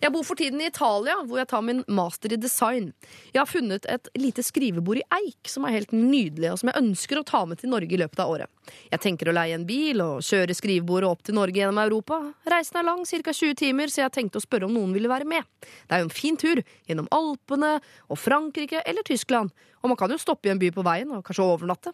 jeg 0.00 0.12
bor 0.14 0.24
for 0.24 0.38
tiden 0.40 0.60
i 0.62 0.70
Italia, 0.70 1.18
hvor 1.28 1.36
jeg 1.36 1.48
tar 1.50 1.60
min 1.60 1.82
master 1.92 2.32
i 2.32 2.38
design. 2.40 2.86
Jeg 3.34 3.42
har 3.42 3.48
funnet 3.50 3.84
et 3.92 4.08
lite 4.16 4.40
skrivebord 4.46 5.02
i 5.02 5.04
eik 5.18 5.50
som 5.52 5.66
er 5.68 5.74
helt 5.74 5.92
nydelig, 5.92 6.48
og 6.54 6.62
som 6.62 6.70
jeg 6.70 6.80
ønsker 6.80 7.20
å 7.20 7.24
ta 7.28 7.42
med 7.44 7.60
til 7.60 7.68
Norge 7.74 7.92
i 7.92 8.00
løpet 8.00 8.22
av 8.24 8.32
året. 8.32 8.72
Jeg 8.88 9.02
tenker 9.04 9.28
å 9.28 9.34
leie 9.36 9.58
en 9.58 9.66
bil 9.68 10.00
og 10.00 10.24
kjøre 10.24 10.56
skrivebordet 10.56 11.10
opp 11.10 11.26
til 11.26 11.36
Norge 11.36 11.60
gjennom 11.60 11.82
Europa. 11.82 12.22
Reisen 12.48 12.80
er 12.80 12.86
lang, 12.88 13.04
ca. 13.04 13.34
20 13.36 13.58
timer, 13.60 13.92
så 13.92 14.06
jeg 14.06 14.14
tenkte 14.16 14.40
å 14.40 14.46
spørre 14.46 14.70
om 14.70 14.72
noen 14.78 14.94
ville 14.96 15.10
være 15.10 15.28
med. 15.28 15.44
Det 15.60 15.96
er 15.98 16.00
jo 16.00 16.08
en 16.08 16.14
fin 16.22 16.38
tur 16.40 16.62
gjennom 16.88 17.10
Alpene 17.12 17.74
og 18.08 18.20
Frankrike 18.20 18.80
eller 18.86 19.04
Tyskland, 19.04 19.52
og 19.82 19.92
man 19.92 20.00
kan 20.00 20.12
jo 20.12 20.20
stoppe 20.20 20.48
i 20.48 20.54
en 20.54 20.60
by 20.60 20.70
på 20.72 20.84
veien 20.86 21.12
og 21.12 21.24
kanskje 21.26 21.44
overnatte. 21.44 21.92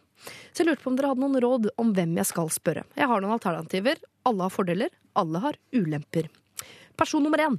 Så 0.55 0.63
jeg 0.63 0.71
lurte 0.71 0.87
på 0.87 0.93
om 0.93 0.99
dere 0.99 1.11
hadde 1.11 1.23
noen 1.23 1.43
råd 1.43 1.69
om 1.83 1.91
hvem 1.95 2.15
jeg 2.19 2.31
skal 2.31 2.51
spørre. 2.55 2.87
Jeg 2.99 3.11
har 3.11 3.23
noen 3.23 3.35
alternativer. 3.35 3.99
Alle 4.27 4.47
har 4.47 4.55
fordeler, 4.55 4.91
alle 5.17 5.43
har 5.43 5.59
ulemper. 5.75 6.29
Person 6.97 7.25
nummer 7.25 7.43
én. 7.43 7.59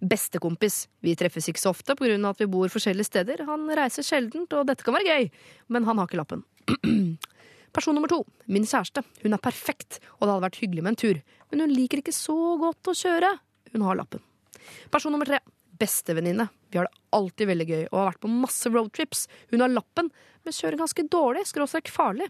Bestekompis. 0.00 0.86
Vi 1.00 1.14
treffes 1.18 1.48
ikke 1.48 1.62
så 1.62 1.72
ofte 1.72 1.96
pga. 1.96 2.16
at 2.28 2.40
vi 2.40 2.46
bor 2.50 2.68
forskjellige 2.68 3.08
steder. 3.08 3.46
Han 3.46 3.68
reiser 3.70 4.02
sjeldent, 4.02 4.52
og 4.52 4.66
dette 4.66 4.84
kan 4.84 4.94
være 4.94 5.06
gøy, 5.06 5.30
men 5.68 5.84
han 5.84 5.98
har 5.98 6.06
ikke 6.06 6.20
lappen. 6.20 6.44
Person 7.76 7.94
nummer 7.94 8.08
to. 8.08 8.24
Min 8.46 8.64
kjæreste. 8.64 9.02
Hun 9.22 9.32
er 9.32 9.42
perfekt, 9.42 10.00
og 10.18 10.26
det 10.26 10.32
hadde 10.32 10.46
vært 10.46 10.60
hyggelig 10.62 10.82
med 10.82 10.94
en 10.94 11.02
tur. 11.02 11.20
Men 11.50 11.60
hun 11.60 11.74
liker 11.74 12.00
ikke 12.00 12.14
så 12.14 12.56
godt 12.60 12.88
å 12.88 12.96
kjøre. 12.96 13.36
Hun 13.74 13.84
har 13.86 13.98
lappen. 13.98 14.22
Person 14.90 15.12
nummer 15.14 15.28
tre. 15.28 15.42
Bestevenninne. 15.80 16.48
Vi 16.70 16.80
har 16.80 16.88
det 16.88 17.04
alltid 17.16 17.50
veldig 17.50 17.68
gøy 17.68 17.84
og 17.84 17.98
har 17.98 18.10
vært 18.10 18.24
på 18.24 18.32
masse 18.32 18.72
roadtrips. 18.72 19.26
Hun 19.52 19.64
har 19.64 19.72
lappen, 19.72 20.10
men 20.44 20.56
kjører 20.56 20.80
ganske 20.80 21.06
dårlig, 21.12 21.46
skråstrek 21.50 21.90
farlig. 21.92 22.28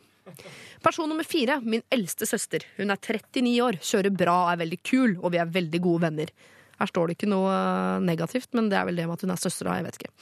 Person 0.83 1.09
nummer 1.11 1.27
fire, 1.27 1.61
min 1.63 1.85
eldste 1.95 2.27
søster. 2.27 2.67
Hun 2.77 2.91
er 2.91 2.99
39 2.99 3.55
år, 3.63 3.79
kjører 3.85 4.15
bra 4.15 4.37
er 4.53 4.61
veldig 4.65 4.79
kul, 4.83 5.17
og 5.23 5.33
vi 5.35 5.41
er 5.43 5.51
veldig 5.55 5.81
gode 5.85 6.07
venner. 6.09 6.33
Her 6.77 6.91
står 6.91 7.09
det 7.09 7.17
ikke 7.17 7.31
noe 7.31 7.53
eh, 7.53 8.05
negativt, 8.05 8.51
men 8.57 8.69
det 8.73 8.79
er 8.79 8.89
vel 8.89 8.99
det 8.99 9.07
med 9.09 9.17
at 9.17 9.25
hun 9.25 9.33
er 9.33 9.41
søstera. 9.41 9.79
Jeg 9.79 9.87
vet 9.87 10.01
ikke. 10.01 10.13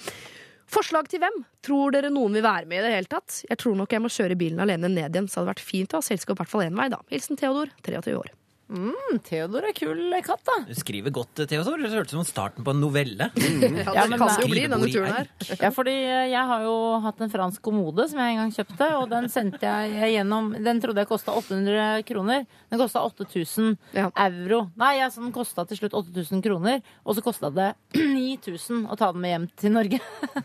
Forslag 0.75 1.09
til 1.11 1.21
hvem? 1.23 1.43
Tror 1.65 1.95
dere 1.95 2.13
noen 2.13 2.37
vil 2.37 2.45
være 2.45 2.69
med 2.71 2.81
i 2.81 2.87
det 2.87 2.95
hele 2.95 3.11
tatt? 3.11 3.43
Jeg 3.49 3.61
tror 3.61 3.77
nok 3.79 3.93
jeg 3.93 4.05
må 4.05 4.13
kjøre 4.13 4.39
bilen 4.39 4.63
alene 4.63 4.91
ned 4.91 5.17
igjen, 5.17 5.29
så 5.29 5.41
det 5.41 5.43
hadde 5.43 5.53
vært 5.55 5.69
fint 5.73 5.95
å 5.95 6.01
ha 6.01 6.07
selskap 6.07 6.39
i 6.39 6.43
hvert 6.43 6.53
fall 6.53 6.67
én 6.67 6.79
vei, 6.79 6.89
da. 6.93 7.03
Hilsen 7.13 7.41
Theodor, 7.41 7.73
23 7.85 8.17
år. 8.21 8.33
Mm, 8.65 9.19
Theodor 9.27 9.67
er 9.69 9.75
kul 9.77 9.99
katt, 10.25 10.41
da. 10.49 10.55
Du 10.65 10.73
skriver 10.75 11.13
godt, 11.13 11.43
Theodor. 11.51 11.77
Det 11.85 11.91
hørtes 11.93 12.15
ut 12.15 12.23
som 12.23 12.25
starten 12.25 12.65
på 12.65 12.73
en 12.73 12.81
novelle. 12.81 13.27
Ja, 13.35 13.69
det 13.69 13.95
Ja, 13.95 14.07
men 14.09 14.19
kan 14.19 14.29
det- 14.29 14.37
det 14.39 14.47
jo 14.47 14.49
bli 14.55 14.63
denne 14.67 14.89
turen 14.89 15.13
her. 15.13 15.29
Ja, 15.61 15.71
fordi 15.71 15.93
eh, 15.93 16.31
jeg 16.33 16.47
har 16.49 16.63
jo 16.65 16.75
hatt 17.05 17.21
en 17.21 17.31
fransk 17.31 17.61
kommode 17.63 18.09
som 18.09 18.19
jeg 18.19 18.33
en 18.35 18.41
gang 18.41 18.53
kjøpte, 18.57 18.89
og 18.97 19.11
den 19.13 19.29
sendte 19.29 19.61
jeg 19.69 20.15
gjennom 20.17 20.53
Den 20.65 20.81
trodde 20.81 21.03
jeg 21.05 21.09
kosta 21.11 21.35
800 21.37 22.03
kroner. 22.09 22.47
Den 22.73 22.81
kosta 22.81 23.03
8000 23.05 23.77
Ja. 23.93 24.09
euro. 24.25 24.71
Nei, 24.81 24.95
altså 25.05 25.21
den 25.23 25.33
kosta 25.37 25.67
til 25.69 25.77
slutt 25.83 25.93
8000 26.01 26.43
kroner, 26.43 26.81
og 27.05 27.15
så 27.19 27.23
kosta 27.23 27.53
det 27.55 27.75
9000 27.95 28.89
å 28.89 28.97
ta 28.97 29.13
den 29.13 29.21
med 29.21 29.31
hjem 29.35 29.47
til 29.61 29.73
Norge. 29.77 30.01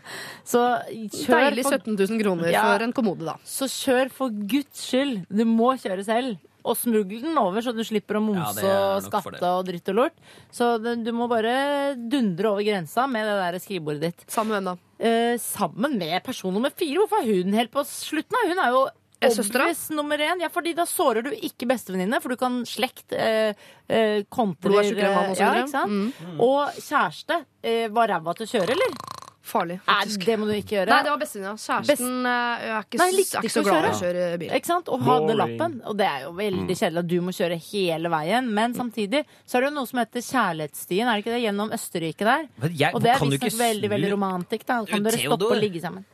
Så 0.50 0.60
kjør 0.92 1.48
Deilig 1.48 1.64
for, 1.64 1.78
17 1.78 1.96
000 1.96 2.20
kroner 2.22 2.52
Ja. 2.52 2.62
for 2.68 2.84
en 2.84 2.92
kommode, 2.92 3.24
da. 3.24 3.36
så 3.44 3.66
kjør 3.70 4.10
for 4.12 4.30
guds 4.30 4.84
skyld. 4.90 5.24
Du 5.30 5.44
må 5.48 5.72
kjøre 5.80 6.04
selv. 6.04 6.38
Og 6.64 6.76
smugl 6.78 7.22
den 7.22 7.38
over, 7.40 7.62
så 7.64 7.74
du 7.76 7.82
slipper 7.86 8.18
å 8.20 8.24
Ja, 8.36 8.50
det 8.56 8.68
er 8.68 8.84
og 8.96 9.06
skatte 9.06 9.52
og 9.56 9.66
dritt 9.68 9.90
og 9.92 9.98
lort. 10.02 10.22
Så 10.52 10.76
du 10.80 11.10
må 11.16 11.28
bare 11.30 11.96
dundre 11.96 12.54
over 12.54 12.66
grensa 12.66 13.06
med 13.10 13.28
det 13.28 13.36
der 13.40 13.60
skrivebordet 13.62 14.10
ditt. 14.10 14.24
Sammen 14.30 14.54
med 14.54 14.60
hvem 14.60 14.70
da? 14.70 14.76
Eh, 15.00 15.36
sammen 15.40 15.98
med 15.98 16.18
person 16.24 16.52
nummer 16.52 16.72
fire. 16.74 16.98
Hvorfor 17.00 17.22
er 17.22 17.30
hun 17.30 17.56
helt 17.56 17.72
på 17.72 17.84
slutten? 17.88 18.36
Hun 18.50 18.60
er 18.60 18.74
jo 18.74 18.88
obvious 19.20 19.90
nummer 19.90 20.18
én. 20.18 20.40
Ja, 20.40 20.48
fordi 20.52 20.74
da 20.76 20.86
sårer 20.88 21.24
du 21.24 21.30
ikke 21.34 21.68
bestevenninne, 21.70 22.20
for 22.22 22.32
du 22.32 22.40
kan 22.40 22.60
slekt 22.68 23.14
eh, 23.16 23.56
eh, 23.88 24.20
kontrer 24.28 24.72
Blod 24.72 24.82
er 24.82 24.90
tjukkere 24.90 25.10
enn 25.10 25.18
vann 25.18 25.32
og 25.32 25.36
så 25.36 25.44
ja, 25.44 25.54
videre. 25.54 25.68
ikke? 25.68 25.86
Mm. 25.88 26.44
Og 26.46 26.84
kjæreste 26.88 27.40
eh, 27.62 27.86
var 27.92 28.14
ræva 28.14 28.36
til 28.36 28.48
å 28.48 28.52
kjøre, 28.54 28.76
eller? 28.76 29.19
Farlig, 29.42 29.78
Nei, 29.88 30.04
det 30.20 30.34
må 30.38 30.44
du 30.46 30.52
ikke 30.52 30.74
gjøre. 30.76 30.90
Nei, 30.92 31.02
det 31.02 31.10
var 31.10 31.18
bestevenninna. 31.22 31.56
Kjæresten 31.56 31.86
Best... 31.88 32.02
er 32.28 32.82
ikke, 32.84 32.98
Nei, 33.00 33.06
er 33.08 33.40
ikke 33.40 33.52
så 33.54 33.62
glad 33.64 33.86
i 33.86 33.88
å 33.88 34.00
kjøre. 34.02 34.24
bil. 34.42 34.50
Ikke 34.58 34.68
sant? 34.68 34.90
Og 34.92 35.00
hadde 35.06 35.36
lappen. 35.40 35.78
Og 35.88 35.96
det 35.96 36.06
er 36.10 36.20
jo 36.26 36.32
veldig 36.36 36.76
kjedelig 36.76 36.98
at 37.02 37.08
du 37.08 37.16
må 37.24 37.32
kjøre 37.32 37.56
hele 37.70 38.12
veien. 38.12 38.52
Men 38.60 38.74
samtidig 38.76 39.24
så 39.48 39.56
er 39.56 39.64
det 39.64 39.70
jo 39.72 39.74
noe 39.80 39.88
som 39.88 39.98
heter 40.02 40.20
Kjærlighetsstien, 40.28 41.08
er 41.08 41.16
det 41.16 41.24
ikke 41.24 41.34
det? 41.34 41.42
Gjennom 41.46 41.72
Østerrike 41.72 42.28
der. 42.28 42.46
Men 42.60 42.76
jeg- 42.76 42.94
Og 42.94 43.00
det 43.00 43.10
er 43.10 43.18
visstnok 43.18 43.48
ikke 43.48 43.58
veldig, 43.64 43.90
veldig 43.96 44.12
romantisk. 44.12 44.66
Da 44.66 44.84
kan 44.84 45.02
dere 45.02 45.16
Theodor. 45.16 45.36
stoppe 45.38 45.56
og 45.56 45.62
ligge 45.64 45.80
sammen. 45.80 46.04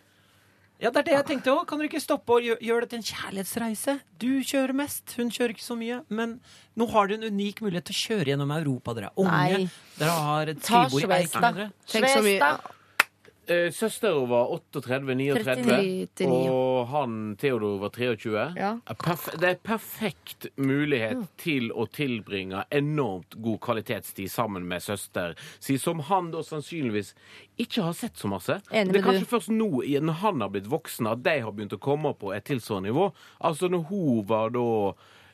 Ja, 0.79 0.91
det 0.91 0.99
er 0.99 1.03
det 1.03 1.13
jeg 1.17 1.27
tenkte 1.27 1.51
òg. 1.57 1.67
Kan 1.67 1.79
dere 1.79 1.89
ikke 1.89 2.01
stoppe 2.05 2.31
og 2.37 2.43
gjøre 2.61 2.81
det 2.85 2.91
til 2.91 2.99
en 2.99 3.07
kjærlighetsreise? 3.11 4.01
Du 4.21 4.29
kjører 4.45 4.75
mest, 4.77 5.15
hun 5.17 5.31
kjører 5.31 5.51
ikke 5.57 5.65
så 5.65 5.77
mye. 5.77 6.03
Men 6.11 6.39
nå 6.77 6.89
har 6.93 7.07
du 7.09 7.15
en 7.15 7.25
unik 7.33 7.61
mulighet 7.65 7.85
til 7.91 7.95
å 7.97 8.01
kjøre 8.07 8.27
gjennom 8.27 8.53
Europa. 8.53 8.93
Dere 8.95 9.07
er 9.11 9.17
unge. 9.17 9.31
Nei. 9.33 9.71
Dere 9.99 10.11
har 10.11 10.47
et 10.53 10.61
skrivebord 10.61 11.03
i 11.03 11.15
eik 11.17 11.31
Svesta. 11.31 11.41
med 11.41 11.55
dere. 11.57 11.73
Tenk 11.89 12.05
så 12.13 12.23
mye. 12.23 12.76
Eh, 13.49 13.71
Søstera 13.71 14.25
var 14.27 14.49
38-39, 14.75 16.27
og 16.27 16.87
han 16.91 17.37
Theodor 17.39 17.77
var 17.79 17.93
23. 17.95 18.47
Ja. 18.59 18.73
Det 19.39 19.51
er 19.53 19.61
perfekt 19.63 20.49
mulighet 20.59 21.23
til 21.39 21.69
å 21.71 21.87
tilbringe 21.87 22.65
enormt 22.75 23.37
god 23.43 23.61
kvalitetstid 23.63 24.31
sammen 24.33 24.67
med 24.67 24.83
søster 24.83 25.37
si, 25.63 25.77
som 25.79 26.01
han 26.09 26.33
da 26.35 26.43
sannsynligvis 26.43 27.13
ikke 27.63 27.87
har 27.87 27.95
sett 27.97 28.19
så 28.19 28.29
masse. 28.33 28.59
Enig 28.75 28.93
det 28.97 29.03
er 29.03 29.07
kanskje 29.11 29.27
du. 29.29 29.31
først 29.37 29.53
nå, 29.55 29.71
når 30.03 30.21
han 30.25 30.43
har 30.43 30.51
blitt 30.57 30.71
voksen, 30.73 31.07
at 31.11 31.23
de 31.23 31.39
har 31.47 31.53
begynt 31.55 31.77
å 31.77 31.83
komme 31.83 32.15
på 32.19 32.35
et 32.35 32.45
tilsvarende 32.51 32.91
nivå. 32.91 33.13
Altså 33.47 33.71
når 33.73 33.87
hun 33.93 34.25
var 34.29 34.51
da 34.57 34.67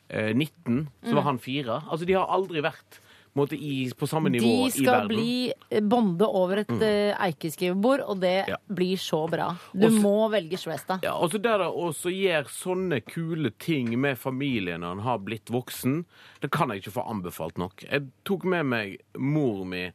eh, 0.09 0.33
19, 0.35 0.87
så 1.01 1.09
Mm. 1.09 1.15
var 1.15 1.23
han 1.31 1.39
4. 1.39 1.81
Altså 1.89 2.05
de 2.05 2.13
har 2.13 2.27
aldri 2.29 2.61
vært 2.61 2.99
måte, 3.35 3.57
i, 3.57 3.89
på 3.97 4.07
samme 4.07 4.29
nivå 4.29 4.45
i 4.45 4.51
verden. 4.51 4.73
De 4.77 4.83
skal 4.83 5.07
bli 5.09 5.53
eh, 5.69 5.81
bonde 5.81 6.27
over 6.27 6.61
et 6.61 6.73
eh, 6.85 7.15
eikeskrivebord, 7.27 8.03
og 8.05 8.19
det 8.21 8.45
Ja. 8.47 8.57
blir 8.69 8.97
så 9.01 9.23
bra. 9.29 9.47
Du 9.73 9.87
også, 9.87 10.01
må 10.03 10.29
velge 10.29 10.57
Svesta. 10.61 10.99
Ja, 11.03 11.13
og 11.17 11.31
så 11.33 11.41
der 11.41 11.63
også 11.65 12.13
gjør 12.13 12.45
sånne 12.53 13.01
kule 13.05 13.51
ting 13.59 13.93
med 13.99 14.17
familien 14.21 14.81
når 14.81 14.87
han 14.95 14.99
har 15.07 15.17
blitt 15.25 15.49
voksen, 15.49 16.05
det 16.41 16.51
kan 16.51 16.69
jeg 16.69 16.83
ikke 16.83 16.95
få 16.99 17.07
anbefalt 17.09 17.57
nok. 17.57 17.83
Jeg 17.89 18.07
tok 18.25 18.45
med 18.45 18.65
meg 18.65 18.97
mor 19.17 19.63
mi 19.65 19.87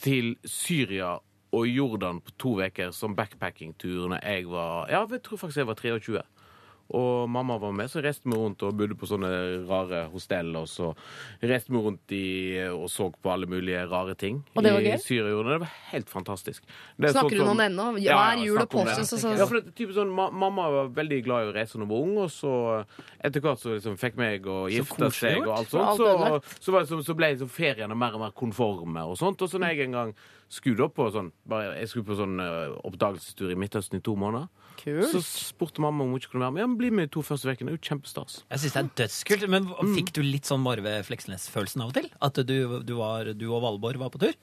til 0.00 0.36
Syria 0.46 1.18
og 1.52 1.66
Jordan 1.66 2.20
på 2.22 2.30
to 2.38 2.52
uker 2.62 2.92
som 2.94 3.16
backpackingtur 3.18 4.08
når 4.12 4.20
jeg 4.22 4.46
var 4.46 4.86
Ja, 4.90 5.00
jeg 5.10 5.22
tror 5.26 5.40
faktisk 5.42 5.56
jeg 5.58 5.66
var 5.66 5.74
23. 5.74 6.22
Og 6.90 7.28
mamma 7.30 7.56
var 7.62 7.70
med, 7.72 7.86
så 7.92 8.00
reiste 8.02 8.26
vi 8.26 8.34
rundt 8.34 8.62
og 8.66 8.74
bodde 8.74 8.96
på 8.98 9.06
sånne 9.06 9.28
rare 9.68 10.08
hostell. 10.10 10.48
Og 10.58 10.66
så 10.66 10.88
reiste 11.42 11.70
vi 11.70 11.78
rundt 11.84 12.14
i, 12.16 12.24
og 12.74 12.88
så 12.90 13.10
på 13.14 13.30
alle 13.30 13.46
mulige 13.46 13.84
rare 13.90 14.16
ting. 14.18 14.40
Og 14.56 14.64
det 14.66 14.72
var 14.74 14.80
i 14.82 14.88
gøy? 14.90 14.98
Syria 15.04 15.36
og 15.38 15.44
Det 15.46 15.58
var 15.62 15.70
helt 15.92 16.10
fantastisk. 16.10 16.64
Det 16.98 17.10
er 17.10 17.14
Snakker 17.14 17.38
sånn 17.38 17.46
hun 17.46 17.52
om 17.54 17.62
det 17.62 17.68
ennå? 17.70 17.86
Ja, 18.02 18.18
ja, 18.34 18.42
jul 18.42 18.58
og 18.58 18.68
påske, 18.70 19.04
så- 19.06 19.20
så- 19.22 19.36
Ja, 19.38 19.46
for 19.46 19.60
det, 19.60 19.68
er 19.68 19.76
typisk 19.78 19.94
sånn, 20.00 20.10
ma 20.14 20.30
Mamma 20.30 20.68
var 20.70 20.88
veldig 20.88 21.24
glad 21.24 21.46
i 21.46 21.52
å 21.52 21.54
reise 21.54 21.76
når 21.78 21.86
hun 21.86 21.88
var 21.88 22.02
ung, 22.02 22.16
og 22.18 22.30
så 22.30 22.84
etter 23.22 23.40
hvert 23.40 23.58
så 23.60 23.74
liksom 23.78 23.96
fikk 23.96 24.16
meg 24.16 24.42
å 24.42 24.66
gifte 24.70 25.12
seg 25.12 25.46
og 25.46 25.58
alt 25.58 25.68
sånt. 25.68 25.96
Så, 25.96 26.42
så, 26.60 26.72
var 26.72 26.80
det, 26.80 26.88
så, 26.88 26.98
så 27.04 27.14
ble 27.14 27.34
liksom 27.36 27.48
feriene 27.50 27.96
mer 27.96 28.14
og 28.14 28.20
mer 28.20 28.30
konforme 28.32 29.06
og 29.06 29.16
sånt. 29.16 29.40
Og 29.42 29.48
så 29.48 29.58
når 29.60 29.76
jeg 29.76 29.86
en 29.86 29.92
gang 29.92 30.14
skulle 30.48 30.88
på 30.90 31.12
sånn 31.12 31.30
bare, 31.46 31.78
Jeg 31.78 31.88
skulle 31.88 32.04
på 32.04 32.16
sånn 32.18 32.40
eh, 32.40 32.74
oppdagelsestur 32.84 33.52
i 33.52 33.54
Midtøsten 33.54 33.96
i 33.98 34.00
to 34.00 34.16
måneder. 34.16 34.48
Kult. 34.84 35.10
Så 35.12 35.20
spurte 35.24 35.80
mamma 35.82 36.04
om 36.04 36.10
hun 36.14 36.20
ikke 36.20 36.30
kunne 36.32 36.46
være 36.46 36.52
med. 36.56 36.60
Ja, 36.62 36.66
men 36.66 36.76
Bli 36.80 36.90
med 36.90 37.08
de 37.10 37.12
to 37.14 37.22
første 37.22 37.50
ukene. 37.50 37.68
Det 37.70 37.74
er 37.74 37.78
jo 37.80 37.88
kjempestas. 37.90 38.38
Jeg 38.50 38.58
synes 38.62 38.72
det 38.72 38.80
er 38.84 38.90
dødskult. 39.04 39.48
Men 39.48 39.64
Mm. 39.66 39.94
fikk 39.96 40.12
du 40.12 40.22
litt 40.22 40.44
sånn 40.48 40.60
Marve 40.62 41.02
Fleksnes-følelsen 41.04 41.82
av 41.82 41.88
og 41.88 41.94
til? 41.94 42.08
At 42.22 42.34
du, 42.46 42.80
du, 42.82 42.94
var, 42.96 43.32
du 43.34 43.46
og 43.52 43.62
Valborg 43.62 43.98
var 43.98 44.10
på 44.10 44.18
tur? 44.20 44.34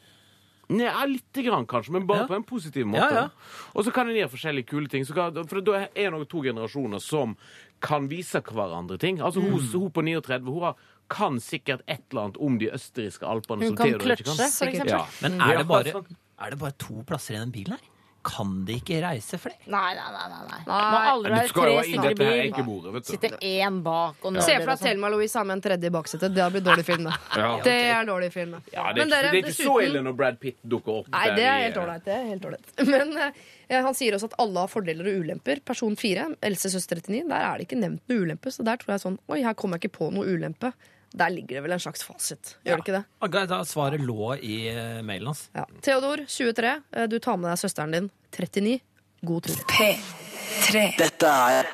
Ja, 0.69 1.05
lite 1.07 1.43
grann 1.45 1.65
kanskje, 1.65 1.91
men 1.95 2.05
bare 2.05 2.26
Ja. 2.26 2.27
på 2.27 2.35
en 2.35 2.43
positiv 2.43 2.85
måte. 2.85 2.99
Ja, 3.07 3.09
ja. 3.23 3.30
Og 3.73 3.85
så 3.85 3.93
kan 3.93 4.09
en 4.09 4.15
gjøre 4.15 4.30
forskjellige 4.34 4.68
kule 4.68 4.88
ting. 4.89 5.05
Så 5.05 5.14
kan, 5.15 5.31
for 5.47 5.61
da 5.61 5.88
er 5.95 6.11
det 6.11 6.27
to 6.30 6.41
generasjoner 6.43 6.99
som 7.01 7.38
kan 7.80 8.09
vise 8.09 8.41
hverandre 8.41 8.99
ting. 8.99 9.19
Altså 9.22 9.39
Hun, 9.41 9.53
Mm. 9.61 9.72
hun 9.80 9.91
på 9.91 10.03
39 10.03 10.43
hun 10.51 10.61
har, 10.64 10.76
kan 11.09 11.38
sikkert 11.39 11.81
et 11.88 12.03
eller 12.11 12.22
annet 12.23 12.38
om 12.41 12.57
de 12.59 12.68
østerrikske 12.69 13.23
alpene. 13.23 13.64
Hun 13.64 13.77
som 13.77 13.77
kan 13.77 13.93
kløtsje, 13.97 14.26
for 14.26 14.68
eksempel. 14.68 14.89
Ja. 14.89 15.05
Men 15.22 15.39
er 15.39 15.57
det 15.59 15.68
bare, 15.68 16.03
er 16.39 16.49
det 16.49 16.59
bare 16.59 16.73
to 16.77 17.01
plasser 17.07 17.35
i 17.35 17.38
den 17.39 17.51
bilen 17.51 17.72
her? 17.72 17.80
Kan 18.27 18.53
de 18.67 18.75
ikke 18.81 18.99
reise 19.03 19.37
flere? 19.39 19.57
Nei, 19.71 19.93
nei, 19.95 20.07
nei. 20.13 20.25
nei, 20.31 20.41
nei. 20.49 20.59
Må 20.67 20.99
aldri 21.13 21.31
være 21.33 21.47
du 21.47 21.51
skal 21.53 21.69
jo 21.69 21.75
tre 21.77 21.85
stykker 21.87 22.11
i 22.11 22.63
bil. 22.67 22.87
du. 22.87 22.99
Sitte 23.07 23.31
én 23.49 23.79
bak 23.85 24.25
og 24.27 24.39
Se 24.41 24.57
for 24.57 24.63
deg 24.63 24.67
og 24.67 24.71
sånn. 24.73 24.83
Thelma 24.83 25.11
Louise 25.13 25.39
har 25.39 25.47
med 25.47 25.57
en 25.57 25.63
tredje 25.67 25.91
i 25.91 25.93
baksetet. 25.95 26.35
Det 26.35 26.47
blir 26.55 26.65
dårlig 26.65 26.85
film, 26.87 27.07
da. 27.07 27.15
Ja. 27.37 27.51
Det 27.63 27.75
er 27.93 28.09
dårlig 28.09 28.31
film, 28.33 28.57
da. 28.57 28.61
Ja, 28.73 28.87
det, 28.95 29.05
er 29.05 29.13
dere, 29.13 29.31
det 29.31 29.41
er 29.43 29.51
ikke 29.51 29.55
så 29.57 29.77
ille 29.85 30.01
når 30.03 30.17
Brad 30.19 30.41
Pitt 30.41 30.59
dukker 30.61 31.01
opp. 31.01 31.11
Nei, 31.13 31.23
det 31.37 31.47
er 31.47 31.61
helt 31.67 31.79
ålreit. 31.83 32.03
Det 32.07 32.15
er 32.17 32.27
helt 32.33 32.49
ålreit. 32.49 32.75
Men 32.93 33.15
eh, 33.21 33.79
han 33.87 33.97
sier 33.97 34.17
også 34.17 34.31
at 34.33 34.37
alle 34.43 34.65
har 34.65 34.73
fordeler 34.73 35.11
og 35.11 35.23
ulemper. 35.23 35.63
Person 35.67 35.95
fire, 35.99 36.27
Else 36.43 36.73
søster 36.73 36.99
39, 36.99 37.23
der 37.31 37.47
er 37.47 37.57
det 37.61 37.69
ikke 37.69 37.79
nevnt 37.79 38.03
noe 38.11 38.27
ulempe. 38.27 38.53
Så 38.53 38.65
der 38.67 38.81
tror 38.81 38.95
jeg 38.97 39.05
sånn 39.05 39.19
Oi, 39.31 39.41
her 39.45 39.55
kommer 39.57 39.79
jeg 39.79 39.87
ikke 39.87 39.99
på 40.01 40.11
noe 40.15 40.27
ulempe. 40.35 40.73
Der 41.13 41.29
ligger 41.29 41.55
det 41.57 41.63
vel 41.63 41.71
en 41.77 41.79
slags 41.79 42.03
fasit. 42.03 42.55
Gjør 42.65 42.77
det 42.81 42.84
ikke 42.85 42.97
det? 42.97 43.03
Ah, 43.21 43.45
Da 43.47 43.61
svaret 43.65 44.01
lå 44.03 44.35
i 44.43 44.67
eh, 44.69 45.01
mailen 45.07 45.27
hans. 45.31 45.45
Ja. 45.55 45.63
Theodor, 45.81 46.25
23. 46.27 46.73
eh, 46.91 47.07
Du 47.07 47.19
tar 47.19 47.38
med 47.38 47.49
deg 47.51 47.57
søsteren 47.63 47.91
din, 47.95 48.09
39. 48.35 48.79
God 49.25 49.43
tur. 49.47 49.55
P3. 49.71 50.84
Dette 50.99 51.27
er 51.31 51.71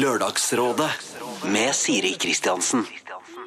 Lørdagsrådet 0.00 0.90
med 1.52 1.74
Siri 1.74 2.14
Kristiansen. 2.18 2.86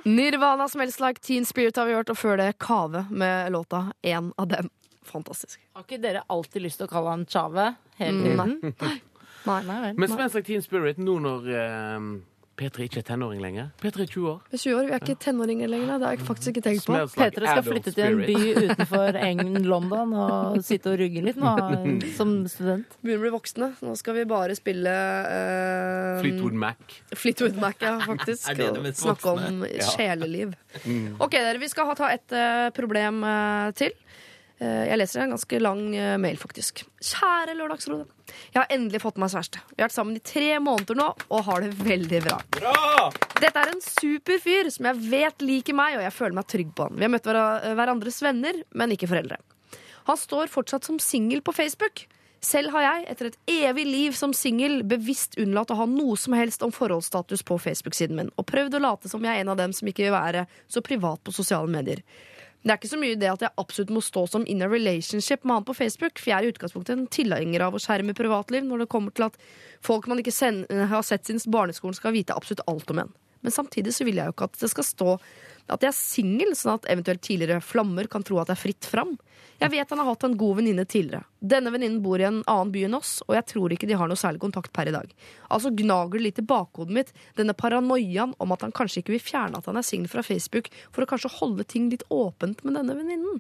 Nirvana 0.05 0.67
Smells 0.67 0.99
Like 0.99 1.21
Teen 1.23 1.45
Spirit 1.45 1.75
har 1.79 1.85
vi 1.87 1.93
hørt, 1.95 2.09
og 2.11 2.17
før 2.19 2.37
det 2.37 2.57
Kave 2.59 3.05
med 3.09 3.51
låta 3.51 3.91
En 4.01 4.33
av 4.37 4.47
dem. 4.51 4.69
Fantastisk. 5.07 5.59
Har 5.75 5.83
ikke 5.83 6.01
dere 6.03 6.23
alltid 6.31 6.61
lyst 6.63 6.79
til 6.79 6.87
å 6.87 6.91
kalle 6.91 7.09
han 7.15 7.25
Tjave 7.25 7.73
hele 7.99 8.23
tiden? 8.23 8.73
Nei. 8.81 9.61
Nei 9.67 9.79
vel. 9.83 9.97
Men 9.99 10.09
like 10.17 10.43
Teen 10.47 10.61
Spirit 10.63 10.97
nå 11.03 11.17
når 11.23 11.49
eh, 11.51 12.05
P3 12.53 12.85
ikke 12.85 12.99
er 13.01 13.05
tenåring 13.07 13.39
lenger. 13.41 13.71
P3 13.81 14.03
er 14.03 14.09
20 14.13 14.27
år. 14.29 14.41
Vi 14.51 14.57
er 14.57 14.61
20 14.61 14.75
år, 14.77 14.83
vi 14.85 14.93
er 14.93 14.99
ikke 15.01 15.15
tenåringer 15.23 15.69
lenger. 15.71 15.87
da. 15.87 15.95
Det 15.97 16.05
har 16.05 16.13
jeg 16.17 16.25
faktisk 16.27 16.49
ikke 16.51 16.61
tenkt 16.67 16.85
på. 16.85 16.93
Like 16.99 17.15
Petra 17.17 17.53
skal 17.55 17.63
flytte 17.65 17.93
til 17.95 18.03
en 18.05 18.19
by 18.27 18.67
utenfor 18.67 19.17
England, 19.17 19.65
London 19.65 20.13
og 20.21 20.59
sitte 20.67 20.91
og 20.93 20.99
rugge 21.01 21.23
litt 21.25 21.39
nå 21.41 21.53
som 22.19 22.35
student. 22.51 22.93
Begynner 23.01 23.23
å 23.23 23.25
bli 23.25 23.33
voksne. 23.33 23.71
Nå 23.81 23.95
skal 23.97 24.19
vi 24.19 24.25
bare 24.29 24.57
spille 24.59 24.93
uh, 24.93 26.21
Fleetwood 26.21 26.59
Mac. 26.65 26.97
Fleetwood 27.17 27.57
Mac, 27.63 27.81
ja, 27.81 27.95
faktisk. 28.05 28.45
Er 28.53 28.59
det 28.61 28.69
det 28.77 28.85
med 28.85 29.01
snakke 29.01 29.33
om 29.33 29.65
sjeleliv. 29.89 30.53
Ok, 31.17 31.33
dere, 31.39 31.57
vi 31.61 31.71
skal 31.73 31.89
ha- 31.89 31.97
ta 31.97 32.11
et 32.13 32.37
uh, 32.37 32.69
problem 32.77 33.23
uh, 33.25 33.71
til. 33.77 33.97
Eh, 34.63 34.83
jeg 34.87 34.99
leser 35.01 35.23
en 35.25 35.33
ganske 35.33 35.59
lang 35.59 35.81
eh, 35.97 36.13
mail, 36.21 36.37
faktisk. 36.39 36.83
Kjære 37.03 37.55
Lørdagsrådet. 37.57 38.05
Jeg 38.53 38.61
har 38.61 38.69
endelig 38.71 39.01
fått 39.03 39.17
meg 39.19 39.33
kjæreste. 39.33 39.59
Vi 39.73 39.81
har 39.81 39.89
vært 39.89 39.97
sammen 39.97 40.15
i 40.19 40.23
tre 40.23 40.49
måneder 40.63 40.99
nå 40.99 41.09
og 41.27 41.43
har 41.49 41.65
det 41.65 41.73
veldig 41.83 42.21
bra. 42.29 42.39
Dette 43.43 43.59
er 43.65 43.73
en 43.73 43.83
super 43.83 44.39
fyr 44.43 44.69
som 44.71 44.87
jeg 44.87 45.03
vet 45.11 45.43
liker 45.43 45.75
meg, 45.77 45.97
og 45.99 46.05
jeg 46.05 46.15
føler 46.15 46.37
meg 46.39 46.47
trygg 46.53 46.71
på 46.77 46.87
han. 46.87 46.95
Vi 47.01 47.07
har 47.07 47.11
møtt 47.11 47.27
hvera- 47.27 47.75
hverandres 47.75 48.21
venner, 48.23 48.63
men 48.71 48.95
ikke 48.95 49.09
foreldre. 49.11 49.41
Han 50.07 50.19
står 50.19 50.51
fortsatt 50.51 50.87
som 50.87 50.99
singel 50.99 51.41
på 51.43 51.53
Facebook. 51.55 52.05
Selv 52.43 52.73
har 52.75 52.83
jeg, 52.83 53.05
etter 53.13 53.29
et 53.29 53.37
evig 53.47 53.85
liv 53.87 54.15
som 54.19 54.33
singel, 54.35 54.81
bevisst 54.83 55.37
unnlatt 55.39 55.71
å 55.71 55.77
ha 55.79 55.85
noe 55.87 56.17
som 56.19 56.35
helst 56.35 56.63
om 56.65 56.73
forholdsstatus 56.75 57.43
på 57.47 57.55
Facebook-siden 57.55 58.17
min, 58.19 58.31
og 58.35 58.47
prøvd 58.49 58.75
å 58.75 58.81
late 58.83 59.11
som 59.11 59.23
jeg 59.23 59.31
er 59.37 59.45
en 59.45 59.53
av 59.53 59.59
dem 59.61 59.71
som 59.75 59.87
ikke 59.87 60.03
vil 60.09 60.15
være 60.15 60.41
så 60.67 60.83
privat 60.83 61.23
på 61.23 61.31
sosiale 61.35 61.71
medier. 61.71 62.01
Det 62.63 62.71
er 62.71 62.79
ikke 62.79 62.93
så 62.93 62.99
mye 62.99 63.17
det 63.19 63.27
at 63.27 63.41
jeg 63.43 63.59
absolutt 63.59 63.91
må 63.91 63.99
stå 64.03 64.21
som 64.31 64.45
in 64.47 64.63
a 64.63 64.69
relationship 64.71 65.43
med 65.43 65.57
han 65.57 65.65
på 65.67 65.75
Facebook, 65.75 66.15
for 66.15 66.31
jeg 66.31 66.37
er 66.37 66.47
i 66.47 66.53
utgangspunktet 66.53 66.95
en 66.95 67.09
tilhenger 67.11 67.65
av 67.65 67.75
å 67.75 67.81
skjerme 67.83 68.15
privatliv 68.15 68.63
når 68.63 68.85
det 68.85 68.91
kommer 68.93 69.11
til 69.11 69.27
at 69.27 69.35
folk 69.83 70.07
man 70.07 70.21
ikke 70.23 70.31
sen 70.31 70.63
har 70.71 71.03
sett 71.03 71.27
siden 71.27 71.43
barneskolen, 71.51 71.97
skal 71.97 72.15
vite 72.15 72.35
absolutt 72.35 72.63
alt 72.71 72.93
om 72.95 73.03
en. 73.03 73.11
Men 73.43 73.51
samtidig 73.51 73.91
så 73.91 74.07
vil 74.07 74.21
jeg 74.21 74.31
jo 74.31 74.35
ikke 74.37 74.47
at 74.47 74.61
det 74.61 74.71
skal 74.71 74.87
stå 74.87 75.17
at 75.71 75.83
jeg 75.83 75.91
er 75.91 75.95
singel, 75.95 76.55
sånn 76.57 76.77
at 76.77 76.89
eventuelt 76.91 77.23
tidligere 77.23 77.63
flammer 77.63 78.09
kan 78.11 78.25
tro 78.25 78.39
at 78.41 78.49
det 78.49 78.57
er 78.57 78.63
fritt 78.63 78.87
fram. 78.89 79.13
Jeg 79.61 79.71
vet 79.71 79.93
han 79.93 80.01
har 80.01 80.09
hatt 80.09 80.25
en 80.27 80.35
god 80.37 80.57
venninne 80.59 80.83
tidligere. 80.89 81.23
Denne 81.39 81.71
venninnen 81.71 82.01
bor 82.03 82.19
i 82.19 82.25
en 82.27 82.41
annen 82.51 82.73
by 82.73 82.83
enn 82.87 82.97
oss, 82.97 83.13
og 83.29 83.37
jeg 83.37 83.47
tror 83.53 83.71
ikke 83.71 83.87
de 83.87 83.95
har 83.99 84.09
noe 84.11 84.19
særlig 84.19 84.41
kontakt 84.43 84.73
per 84.75 84.89
i 84.91 84.95
dag. 84.95 85.13
Altså 85.47 85.71
gnager 85.71 86.19
det 86.19 86.25
litt 86.25 86.41
i 86.43 86.47
bakhodet 86.49 86.97
mitt, 86.97 87.13
denne 87.39 87.55
paranoiaen 87.55 88.35
om 88.43 88.55
at 88.55 88.65
han 88.65 88.75
kanskje 88.75 89.03
ikke 89.03 89.15
vil 89.15 89.23
fjerne 89.23 89.61
at 89.61 89.69
han 89.69 89.79
er 89.79 89.87
singel 89.87 90.11
fra 90.11 90.25
Facebook, 90.25 90.67
for 90.91 91.05
å 91.05 91.09
kanskje 91.13 91.31
holde 91.37 91.67
ting 91.69 91.87
litt 91.93 92.03
åpent 92.11 92.65
med 92.67 92.79
denne 92.79 92.97
venninnen. 92.99 93.39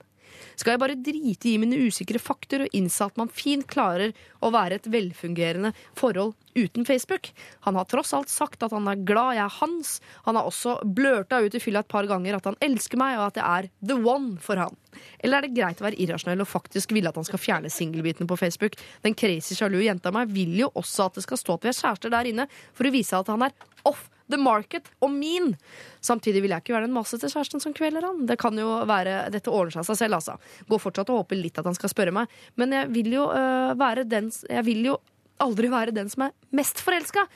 Skal 0.59 0.75
jeg 0.75 0.81
bare 0.83 0.99
drite 0.99 1.49
i 1.51 1.57
mine 1.61 1.79
usikre 1.87 2.21
fakter 2.21 2.65
og 2.65 2.77
innse 2.77 3.05
at 3.05 3.17
man 3.19 3.31
fint 3.33 3.67
klarer 3.69 4.13
å 4.43 4.51
være 4.53 4.79
et 4.79 4.89
velfungerende 4.91 5.73
forhold 5.99 6.35
uten 6.57 6.85
Facebook? 6.85 7.31
Han 7.67 7.79
har 7.79 7.89
tross 7.89 8.13
alt 8.13 8.31
sagt 8.31 8.63
at 8.65 8.75
han 8.75 8.87
er 8.89 9.01
glad 9.07 9.37
jeg 9.37 9.45
er 9.45 9.57
hans. 9.59 9.95
Han 10.27 10.39
har 10.39 10.47
også 10.49 10.77
blørta 10.85 11.41
ut 11.43 11.57
i 11.57 11.61
fylla 11.63 11.83
et 11.83 11.91
par 11.91 12.07
ganger 12.09 12.37
at 12.37 12.49
han 12.51 12.59
elsker 12.63 13.01
meg, 13.01 13.17
og 13.19 13.31
at 13.31 13.41
jeg 13.41 13.65
er 13.65 13.69
the 13.81 13.97
one 13.99 14.37
for 14.43 14.61
han. 14.61 14.77
Eller 15.19 15.39
er 15.39 15.47
det 15.47 15.57
greit 15.57 15.81
å 15.81 15.87
være 15.87 15.99
irrasjonell 16.03 16.45
og 16.45 16.49
faktisk 16.49 16.93
ville 16.93 17.09
at 17.09 17.17
han 17.19 17.27
skal 17.27 17.41
fjerne 17.41 17.71
singelbitene 17.73 18.29
på 18.29 18.39
Facebook? 18.39 18.77
Den 19.05 19.17
crazy 19.17 19.57
sjalu 19.57 19.81
jenta 19.83 20.13
meg 20.13 20.33
vil 20.33 20.53
jo 20.59 20.71
også 20.77 21.09
at 21.09 21.19
det 21.19 21.25
skal 21.27 21.41
stå 21.41 21.57
at 21.57 21.67
vi 21.67 21.73
er 21.73 21.79
kjærester 21.79 22.13
der 22.13 22.29
inne, 22.29 22.49
for 22.73 22.87
å 22.87 22.93
vise 22.93 23.17
at 23.17 23.31
han 23.33 23.47
er 23.47 23.55
off 23.89 24.09
the 24.31 24.39
market 24.39 24.87
og 25.03 25.11
min. 25.11 25.53
Samtidig 26.03 26.43
vil 26.43 26.53
jeg 26.53 26.63
ikke 26.63 26.75
være 26.75 26.87
den 26.87 26.95
masete 26.95 27.29
kjæresten 27.31 27.63
som 27.63 27.75
kveler 27.75 28.05
han. 28.07 28.23
Det 28.29 28.37
kan 28.41 28.57
jo 28.59 28.79
være, 28.89 29.29
Dette 29.33 29.51
ordner 29.51 29.75
seg 29.75 29.83
av 29.83 29.89
seg 29.91 30.01
selv, 30.03 30.19
altså. 30.19 30.37
Går 30.69 30.81
fortsatt 30.83 31.11
og 31.13 31.23
håper 31.23 31.39
litt 31.39 31.59
at 31.59 31.67
han 31.69 31.77
skal 31.77 31.91
spørre 31.91 32.15
meg. 32.15 32.31
Men 32.59 32.75
jeg 32.75 32.91
vil 32.93 33.11
jo 33.17 33.27
øh, 33.31 33.73
være 33.79 34.07
den 34.09 34.31
Jeg 34.49 34.65
vil 34.67 34.85
jo 34.91 34.97
aldri 35.43 35.69
være 35.71 35.95
den 35.95 36.09
som 36.11 36.27
er 36.27 36.33
mest 36.55 36.81
forelska. 36.83 37.27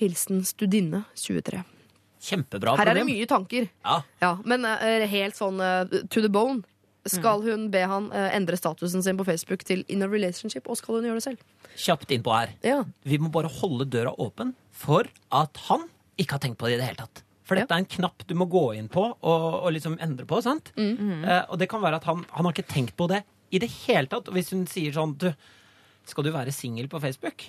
Hilsen 0.00 0.44
Studinne 0.48 1.04
23. 1.18 1.62
Kjempebra 2.20 2.74
Her 2.76 2.90
er 2.92 3.00
det 3.00 3.06
mye 3.08 3.26
tanker. 3.28 3.68
Ja. 3.84 4.02
Ja, 4.20 4.34
men 4.44 4.66
øh, 4.68 5.06
helt 5.08 5.38
sånn 5.38 5.60
øh, 5.60 6.02
to 6.12 6.20
the 6.20 6.32
bone. 6.32 6.62
Skal 7.08 7.40
hun 7.46 7.70
be 7.72 7.80
han 7.88 8.10
øh, 8.12 8.26
endre 8.36 8.58
statusen 8.60 9.02
sin 9.02 9.16
på 9.16 9.24
Facebook 9.24 9.64
til 9.64 9.86
in 9.88 10.04
a 10.04 10.08
relationship, 10.08 10.68
og 10.68 10.76
skal 10.76 10.98
hun 10.98 11.08
gjøre 11.08 11.20
det 11.20 11.24
selv? 11.24 11.44
Kjapt 11.80 12.12
innpå 12.12 12.34
her. 12.36 12.52
Ja. 12.64 12.82
Vi 13.08 13.16
må 13.20 13.30
bare 13.32 13.48
holde 13.60 13.88
døra 13.88 14.12
åpen 14.20 14.52
for 14.70 15.08
at 15.32 15.62
han 15.70 15.88
ikke 16.20 16.36
har 16.36 16.42
tenkt 16.44 16.60
på 16.60 16.68
det 16.68 16.76
i 16.76 16.80
det 16.80 16.88
hele 16.90 17.02
tatt. 17.02 17.22
For 17.50 17.58
dette 17.58 17.74
er 17.74 17.82
en 17.82 17.90
knapp 17.90 18.22
du 18.30 18.36
må 18.38 18.46
gå 18.46 18.64
inn 18.78 18.86
på 18.92 19.02
og, 19.10 19.46
og 19.58 19.70
liksom 19.74 19.96
endre 20.02 20.26
på. 20.28 20.38
sant? 20.44 20.70
Eh, 20.78 21.42
og 21.50 21.58
det 21.58 21.66
kan 21.72 21.82
være 21.82 21.98
at 21.98 22.06
han, 22.06 22.22
han 22.30 22.46
har 22.46 22.54
ikke 22.54 22.70
tenkt 22.70 22.94
på 22.98 23.08
det 23.10 23.24
i 23.50 23.58
det 23.62 23.70
hele 23.82 24.06
tatt. 24.10 24.30
Og 24.30 24.36
hvis 24.38 24.52
hun 24.54 24.66
sier 24.70 24.94
sånn 24.94 25.16
du, 25.18 25.32
Skal 26.06 26.26
du 26.26 26.30
være 26.34 26.54
singel 26.54 26.86
på 26.90 27.00
Facebook? 27.02 27.48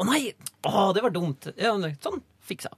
Å 0.00 0.06
nei! 0.08 0.32
Å, 0.64 0.88
det 0.96 1.04
var 1.04 1.12
dumt. 1.12 1.50
Ja, 1.60 1.74
sånn. 2.02 2.22
Fiksa. 2.48 2.72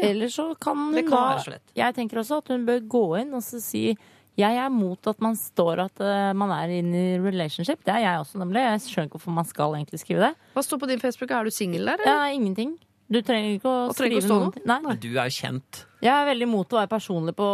Eller 0.00 0.32
så 0.32 0.48
kan 0.58 0.88
hun 0.88 0.96
kan 1.06 1.36
da 1.36 1.42
så. 1.44 1.54
Jeg 1.76 1.94
tenker 1.94 2.22
også 2.22 2.40
at 2.40 2.48
hun 2.50 2.64
bør 2.66 2.80
gå 2.90 3.04
inn 3.20 3.34
og 3.36 3.44
så 3.46 3.60
si 3.62 3.90
jeg 4.34 4.58
er 4.58 4.70
mot 4.72 4.98
at 5.06 5.20
man 5.22 5.36
står 5.38 5.84
at 5.84 6.00
eh, 6.02 6.32
man 6.34 6.50
er 6.56 6.72
in 6.80 6.88
i 6.90 7.04
relationship. 7.22 7.84
Det 7.86 7.92
er 7.94 8.02
jeg 8.02 8.22
også, 8.24 8.40
nemlig. 8.42 8.64
Jeg 8.64 8.80
skjønner 8.88 9.06
ikke 9.06 9.20
hvorfor 9.20 9.36
man 9.36 9.46
skal 9.46 9.76
egentlig 9.78 10.00
skrive 10.02 10.24
det. 10.26 10.48
Hva 10.56 10.64
står 10.66 10.80
på 10.82 10.88
din 10.90 11.02
Facebook? 11.02 11.30
Er 11.30 11.46
du 11.46 11.54
singel 11.54 11.86
der? 11.92 12.02
Ja, 12.08 12.16
ingenting. 12.34 12.74
Du 13.12 13.20
trenger 13.20 13.58
ikke 13.58 13.68
å 13.68 13.92
skrive 13.92 14.22
stå 14.24 14.38
noe? 14.46 14.62
Nei. 14.68 14.96
Du 15.02 15.10
er 15.12 15.28
jo 15.28 15.36
kjent. 15.36 15.84
Jeg 16.04 16.12
er 16.12 16.26
veldig 16.28 16.44
imot 16.44 16.74
å 16.74 16.76
være 16.76 16.90
personlig 16.90 17.32
på 17.38 17.44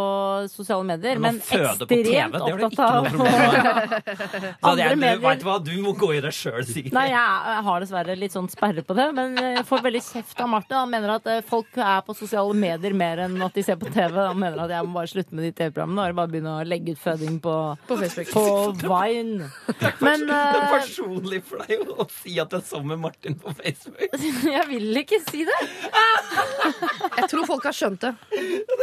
sosiale 0.51 0.83
medier, 0.83 1.19
Men 1.23 1.37
men 1.37 1.43
føde 1.45 1.85
på 1.87 1.87
TV, 1.87 2.01
ekstremt 2.11 2.35
opptatt 2.41 2.79
av 2.83 3.05
problem 3.07 4.55
Andre 4.71 4.87
jeg, 4.89 4.97
medier. 4.99 5.21
vet 5.23 5.39
du 5.39 5.45
hva, 5.47 5.55
du 5.63 5.71
må 5.85 5.93
gå 5.95 6.09
i 6.17 6.19
deg 6.25 6.35
sjøl, 6.35 6.59
Sigrid. 6.67 6.91
Nei, 6.95 7.05
jeg 7.13 7.61
har 7.67 7.83
dessverre 7.85 8.15
litt 8.19 8.35
sånn 8.35 8.49
sperre 8.51 8.83
på 8.83 8.97
det, 8.97 9.05
men 9.15 9.37
jeg 9.39 9.63
får 9.69 9.83
veldig 9.85 10.01
kjeft 10.03 10.41
av 10.43 10.49
Martin. 10.51 10.77
Han 10.81 10.91
mener 10.91 11.13
at 11.15 11.29
eh, 11.31 11.39
folk 11.47 11.79
er 11.79 12.01
på 12.07 12.15
sosiale 12.17 12.57
medier 12.59 12.95
mer 12.97 13.21
enn 13.27 13.37
at 13.45 13.55
de 13.55 13.63
ser 13.63 13.79
på 13.79 13.87
TV. 13.93 14.17
Han 14.19 14.39
mener 14.43 14.65
at 14.65 14.73
jeg 14.75 14.87
må 14.89 14.99
bare 14.99 15.11
slutte 15.13 15.37
med 15.37 15.47
de 15.47 15.53
TV-programmene 15.61 16.09
og 16.11 16.19
bare 16.19 16.33
begynne 16.35 16.57
å 16.59 16.67
legge 16.67 16.97
ut 16.97 17.01
føding 17.05 17.39
på, 17.47 17.55
På 17.87 17.99
Facebook. 18.03 18.33
på 18.35 18.45
Vine. 18.83 19.47
Men 20.03 20.27
Det 20.27 20.41
er 20.41 20.59
eh, 20.59 20.75
personlig 20.75 21.41
for 21.47 21.63
deg 21.63 21.87
å 21.95 22.09
si 22.11 22.35
at 22.41 22.51
jeg 22.51 22.59
er 22.59 22.67
sammen 22.67 22.97
med 22.97 23.05
Martin 23.07 23.39
på 23.39 23.55
Facebook. 23.63 24.19
jeg 24.57 24.67
vil 24.73 25.01
ikke 25.05 25.21
si 25.29 25.45
det. 25.47 25.59
Jeg 27.15 27.31
tror 27.31 27.47
folk 27.47 27.71
har 27.71 27.79
skjønt 27.79 28.03
det. 28.09 28.13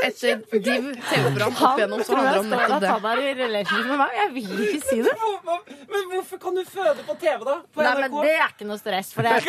Etter 0.07 0.43
Div 0.53 0.89
TV-program 1.09 1.57
opp 1.59 1.79
igjennom 1.79 2.03
så 2.05 2.17
handler 2.17 2.33
det 2.33 2.41
om 2.41 2.51
nettopp 2.53 2.83
det. 2.85 2.91
han 2.95 3.07
er 3.13 3.23
i 3.23 3.35
relationship 3.41 3.89
med 3.93 3.99
meg. 4.03 4.17
Jeg 4.19 4.29
vil 4.37 4.63
ikke 4.67 4.83
si 4.89 4.99
det. 5.07 5.15
Men 5.95 6.09
hvorfor 6.13 6.43
kan 6.45 6.59
du 6.59 6.63
føde 6.69 7.07
på 7.09 7.19
TV, 7.23 7.39
da? 7.49 7.57
På 7.75 7.87
Nei, 7.87 7.95
men 8.03 8.19
det 8.23 8.35
er 8.37 8.49
ikke 8.55 8.69
noe 8.69 8.81
stress, 8.81 9.13
for 9.17 9.27
det 9.27 9.31
er 9.39 9.43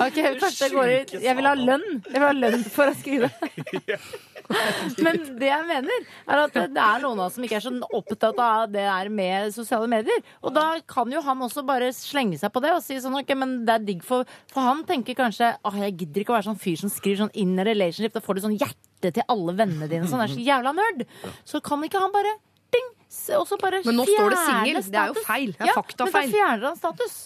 Ok, 0.00 0.16
jeg 0.16 0.70
går 0.72 0.90
ut 0.94 1.10
Jeg 1.20 1.36
vil 1.36 1.46
ha 1.50 1.54
lønn. 1.58 1.88
Jeg 2.06 2.16
vil 2.16 2.26
ha 2.28 2.36
lønn 2.36 2.62
for 2.72 2.88
å 2.88 2.94
skrive. 2.96 3.28
Men 5.04 5.20
det 5.38 5.48
jeg 5.50 5.66
mener, 5.68 6.06
er 6.26 6.42
at 6.42 6.56
det 6.56 6.82
er 6.82 7.02
noen 7.04 7.20
av 7.20 7.28
oss 7.28 7.36
som 7.38 7.46
ikke 7.46 7.58
er 7.60 7.64
så 7.64 7.72
opptatt 7.96 8.42
av 8.42 8.66
det 8.72 8.82
der 8.86 9.10
med 9.14 9.54
sosiale 9.54 9.88
medier. 9.90 10.22
Og 10.44 10.54
da 10.56 10.66
kan 10.90 11.10
jo 11.12 11.22
han 11.24 11.46
også 11.46 11.64
bare 11.66 11.90
slenge 11.96 12.38
seg 12.40 12.52
på 12.54 12.62
det 12.64 12.74
og 12.74 12.82
si 12.84 12.98
sånn 13.02 13.18
ok, 13.20 13.32
men 13.38 13.56
det 13.68 13.76
er 13.76 13.86
digg 13.92 14.04
for 14.06 14.28
For 14.50 14.64
han 14.66 14.84
tenker 14.88 15.18
kanskje 15.18 15.52
åh, 15.66 15.80
jeg 15.84 15.96
gidder 16.02 16.24
ikke 16.24 16.34
å 16.34 16.38
være 16.38 16.48
sånn 16.50 16.60
fyr 16.60 16.78
som 16.82 16.92
skriver 16.92 17.24
sånn 17.24 17.34
in 17.38 17.56
a 17.58 17.66
relationship. 17.66 18.16
Da 18.16 18.24
får 18.24 18.38
du 18.38 18.46
sånn 18.48 18.58
hjerte 18.60 19.14
til 19.16 19.26
alle 19.32 19.56
vennene 19.56 19.88
dine. 19.90 20.08
Sånn, 20.10 20.22
er 20.24 20.32
så 20.32 20.42
jævla 20.42 20.74
nerd. 20.76 21.06
Så 21.48 21.62
kan 21.64 21.82
ikke 21.86 22.02
han 22.02 22.14
bare 22.14 22.36
ding, 22.74 22.92
og 23.38 23.46
så 23.48 23.58
bare 23.60 23.82
Men 23.86 24.00
nå 24.00 24.06
står 24.08 24.34
det 24.34 24.40
fjerne 24.44 24.64
singel. 24.64 24.82
Det 24.90 25.02
er 25.02 25.12
jo 25.14 25.26
feil. 25.26 25.54
Det 25.56 25.66
er 25.66 25.72
ja, 25.72 25.78
faktafeil. 25.78 26.14
Men 26.14 26.30
da 26.30 26.36
fjerner 26.36 26.68
han 26.72 26.80
status. 26.80 27.18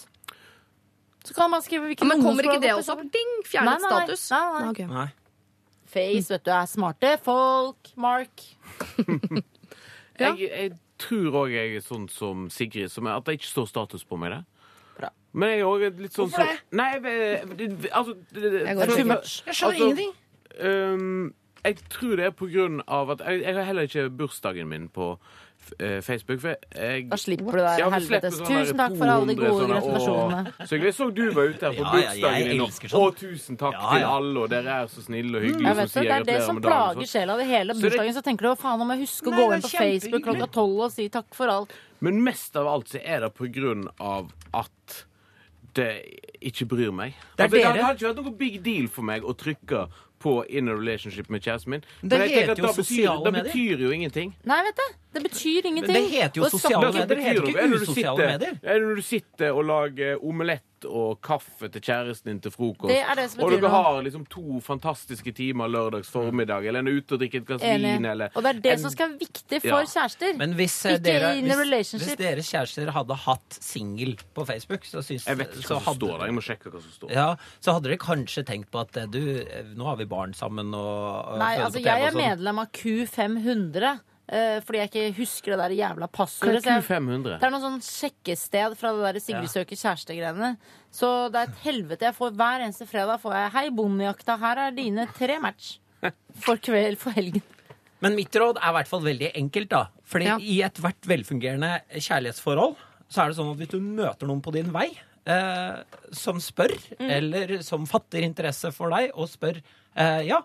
Så 1.25 1.33
kan 1.33 1.49
man 1.49 1.61
skrive 1.65 1.89
hvilken 1.89 2.07
Men 2.07 2.21
kommer 2.21 2.45
ikke 2.45 2.61
det 2.61 2.73
også 2.77 2.99
opp? 2.99 3.05
Ding! 3.13 3.37
Fjernet 3.49 3.81
Nei, 3.81 3.89
nei, 3.89 3.91
nei. 3.91 4.01
status? 4.05 4.25
Nei, 4.31 4.41
nei. 4.61 5.05
Ok. 5.09 5.24
Nei. 5.95 6.03
Face, 6.19 6.29
vet 6.33 6.43
du, 6.45 6.51
er 6.51 6.65
smarte 6.67 7.13
folk. 7.23 7.91
Mark. 7.97 8.43
Ja. 10.19 10.29
Jeg, 10.39 10.47
jeg 10.47 10.71
tror 11.03 11.33
òg 11.41 11.49
jeg 11.51 11.73
er 11.75 11.81
sånn 11.83 12.05
som 12.07 12.45
Sigrid, 12.53 12.87
som 12.93 13.03
er, 13.09 13.17
at 13.19 13.25
det 13.27 13.33
ikke 13.35 13.49
står 13.49 13.65
status 13.67 14.05
på 14.07 14.15
meg. 14.21 14.31
det. 14.31 14.69
Bra. 14.95 15.09
Men 15.35 15.49
jeg 15.51 15.59
er 15.59 15.65
òg 15.67 15.99
litt 15.99 16.15
sånn 16.15 16.29
Hvorfor 16.31 16.47
som 16.47 16.77
Nei, 16.79 16.99
det- 17.03 17.89
altså 17.91 18.13
det- 18.31 18.51
det- 18.53 18.61
Jeg 18.65 18.75
går 18.77 18.85
for- 18.85 18.95
for. 18.95 19.43
Jeg 19.45 19.55
skjønner 19.55 19.75
Altså, 19.75 19.83
ingenting. 19.83 20.13
Um, 20.63 21.33
jeg 21.65 21.75
tror 21.89 22.15
det 22.15 22.25
er 22.25 22.31
på 22.31 22.47
grunn 22.47 22.81
av 22.87 23.09
at 23.11 23.19
Jeg, 23.27 23.41
jeg 23.43 23.55
har 23.55 23.63
heller 23.63 23.81
ikke 23.89 24.09
bursdagen 24.17 24.67
min 24.69 24.87
på 24.87 25.17
Facebook. 26.05 26.41
For 26.41 26.55
jeg, 26.55 27.05
Da 27.11 27.17
slipper 27.19 27.57
du 27.57 27.61
det 27.63 27.73
Ja, 27.79 27.89
helvetes. 27.93 28.39
Tusen 28.39 28.77
takk 28.77 28.97
for 28.99 29.13
alle 29.13 29.31
de 29.31 29.35
gode 29.39 29.67
gratulasjonene. 29.71 30.53
«Åh». 30.59 30.67
Så 30.69 30.79
jeg 30.81 30.93
så 30.97 31.09
du 31.15 31.23
var 31.35 31.49
ute 31.51 31.69
her 31.69 31.77
på 31.77 31.87
bursdagen 31.95 32.51
din. 32.51 32.61
Og, 32.61 32.75
sånn. 32.75 33.17
tusen 33.19 33.59
takk 33.61 33.73
Ja, 33.77 33.89
til 33.93 34.07
alle, 34.09 34.45
og 34.45 34.49
dere 34.53 34.77
er 34.83 34.91
så 34.91 35.05
snille 35.05 35.39
og 35.39 35.47
hyggelige. 35.47 35.65
Jeg 35.65 35.89
som 35.89 36.03
vet 36.03 36.11
det, 36.11 36.19
er 36.19 36.29
det 36.29 36.37
som 36.45 36.61
plager 36.61 37.01
sånn. 37.01 37.11
sjela 37.15 37.39
di 37.41 37.49
hele 37.49 37.73
bursdagen. 37.79 38.13
Så 38.19 38.23
tenker 38.25 38.49
du 38.49 38.61
faen, 38.61 38.85
om 38.85 38.95
jeg 38.95 39.03
husker 39.05 39.33
å 39.33 39.35
gå 39.41 39.49
inn 39.55 39.65
på 39.65 39.73
Facebook 39.73 40.23
klokka 40.29 40.51
tolv 40.59 40.87
og 40.87 40.95
si 40.95 41.09
takk 41.09 41.33
for 41.37 41.51
alt. 41.51 41.75
Men 42.05 42.23
mest 42.23 42.55
av 42.55 42.67
alt 42.67 42.91
så 42.91 43.01
er 43.01 43.25
det 43.25 43.33
på 43.33 43.49
grunn 43.51 43.87
av 43.99 44.31
at 44.53 45.05
det 45.75 45.91
ikke 46.39 46.67
bryr 46.71 46.91
meg. 46.95 47.15
Det 47.35 47.47
altså, 47.47 47.57
det, 47.57 47.65
hadde 47.65 47.95
ikke 47.97 48.09
vært 48.11 48.19
noe 48.23 48.35
big 48.39 48.59
deal 48.63 48.87
for 48.91 49.07
meg 49.07 49.25
å 49.27 49.35
trykke 49.35 49.87
på 50.25 50.35
in 50.49 50.71
a 50.71 50.75
relationship 50.75 51.29
med 51.29 51.43
kjæresten 51.45 51.75
min. 51.75 51.83
Det 52.01 52.19
heter 52.23 52.61
jo 52.61 52.71
sosiale 52.73 53.31
medier. 53.31 53.43
det 53.43 53.51
betyr 53.51 53.83
jo 53.85 53.91
ingenting. 53.93 54.35
Nei, 54.47 54.61
vet 54.69 54.79
du. 54.79 54.85
Det 55.15 55.23
betyr 55.23 55.65
ingenting. 55.71 55.93
Men 55.95 56.03
det 56.03 56.11
heter 56.11 56.41
jo 56.43 56.49
sosiale 56.51 56.91
medier. 56.91 57.07
Det 57.07 57.17
heter 57.23 57.49
ikke 57.49 57.67
usosiale 57.79 58.15
sitter- 58.15 58.31
medier. 58.35 58.59
er 58.63 58.79
når 58.83 58.95
du 58.95 59.01
sitter 59.07 59.49
og 59.55 59.63
lager 59.65 60.19
omelett 60.21 60.61
og 60.85 61.15
kaffe 61.25 61.65
til 61.71 61.81
kjæresten 61.81 62.25
din 62.29 62.39
til 62.43 62.51
frokost. 62.53 62.91
Det 62.91 62.99
er 63.01 63.15
det 63.17 63.23
som 63.31 63.39
og 63.41 63.47
betyr 63.49 63.61
dere 63.63 63.71
noe. 63.71 63.83
har 63.85 64.01
liksom 64.05 64.25
to 64.29 64.59
fantastiske 64.61 65.31
timer 65.33 65.67
lørdags 65.71 66.11
formiddag, 66.13 66.67
eller 66.67 66.83
en 66.83 66.87
er 66.91 66.99
ute 66.99 67.15
og 67.15 67.19
drikker 67.23 67.41
et 67.41 67.47
glass 67.47 67.63
vin, 67.63 68.05
eller 68.05 68.29
Og 68.35 68.43
det 68.43 68.51
er 68.51 68.59
det 68.61 68.71
en- 68.73 68.79
som 68.83 68.91
skal 68.91 69.09
være 69.09 69.19
viktig 69.23 69.61
for 69.63 69.79
Ja. 69.81 69.85
kjærester. 69.95 70.37
Men 70.37 70.53
hvis, 70.53 70.75
eh, 70.85 70.91
Ikke 70.99 71.03
dere, 71.07 71.37
in 71.39 71.49
a 71.49 71.55
relationship. 71.55 72.05
hvis 72.07 72.17
deres 72.17 72.51
kjærester 72.51 72.91
hadde 72.91 73.15
hatt 73.15 73.57
singel 73.61 74.15
på 74.35 74.45
Facebook, 74.45 74.83
så, 74.85 74.99
syns, 75.01 75.25
Jeg 75.25 75.37
vet 75.37 75.47
ikke 75.55 75.63
hva 75.63 75.67
som 75.67 75.79
hadde 75.79 75.97
står 76.05 76.19
der. 76.19 76.25
Jeg 76.25 76.35
må 76.35 76.41
sjekke 76.43 76.69
hva 76.69 76.81
som 76.81 76.91
står. 76.91 77.11
ja, 77.11 77.35
så 77.61 77.73
hadde 77.73 77.83
dere 77.89 77.97
kanskje 77.97 78.43
tenkt 78.45 78.69
på 78.69 78.79
at 78.81 78.97
eh, 78.97 79.05
du, 79.07 79.39
eh, 79.39 79.63
nå 79.75 79.85
har 79.85 79.95
vi 79.95 80.05
barn 80.05 80.33
sammen 80.33 80.71
og, 80.75 81.31
og 81.33 81.39
Nei, 81.39 81.57
altså 81.57 81.81
jeg 81.81 81.87
er 82.03 82.11
sånn. 82.11 82.37
medlem 82.37 82.59
av 82.59 82.67
Q500. 82.71 83.99
Eh, 84.29 84.59
fordi 84.61 84.77
jeg 84.79 84.89
ikke 84.91 85.17
husker 85.19 85.55
det 85.55 85.59
der 85.63 85.75
jævla 85.77 86.07
passordet. 86.11 86.63
så 86.63 86.69
er 86.69 86.81
jeg- 86.81 87.23
Det 87.23 87.43
er 87.43 87.49
noe 87.51 87.61
sånn 87.61 87.81
sjekkested 87.81 88.77
fra 88.77 88.91
det 88.93 89.13
der 89.13 89.19
Sigrid 89.19 89.49
søker 89.49 89.75
kjæreste-greiene. 89.75 90.57
Så 90.91 91.31
det 91.31 91.35
er 91.41 91.51
et 91.51 91.63
helvete. 91.63 91.99
Jeg 92.01 92.15
får 92.15 92.31
Hver 92.35 92.59
eneste 92.65 92.87
fredag 92.87 93.19
får 93.21 93.33
jeg 93.33 93.51
'Hei, 93.51 93.69
bondejakta, 93.69 94.37
her 94.39 94.57
er 94.67 94.71
dine 94.71 95.07
tre 95.13 95.39
match'. 95.39 95.77
For 96.35 96.57
kveld, 96.57 96.97
for 96.97 97.11
helgen. 97.11 97.41
Men 98.01 98.15
mitt 98.15 98.31
råd 98.31 98.57
er 98.61 98.69
i 98.69 98.73
hvert 98.73 98.87
fall 98.87 99.01
veldig 99.01 99.31
enkelt, 99.35 99.69
da. 99.69 99.87
Fordi 100.05 100.25
Ja. 100.25 100.37
i 100.37 100.61
ethvert 100.61 101.01
velfungerende 101.07 101.81
kjærlighetsforhold 101.93 102.75
så 103.09 103.23
er 103.23 103.27
det 103.29 103.37
sånn 103.37 103.51
at 103.51 103.57
hvis 103.57 103.69
du 103.69 103.79
møter 103.79 104.27
noen 104.27 104.41
på 104.41 104.51
din 104.51 104.71
vei 104.71 104.91
eh, 105.27 105.81
som 106.11 106.37
spør, 106.37 106.69
Mm. 106.99 107.09
eller 107.09 107.61
som 107.63 107.85
fatter 107.87 108.21
interesse 108.21 108.71
for 108.71 108.89
deg, 108.91 109.09
og 109.15 109.27
spør 109.27 109.59
eh, 109.97 110.21
ja, 110.27 110.41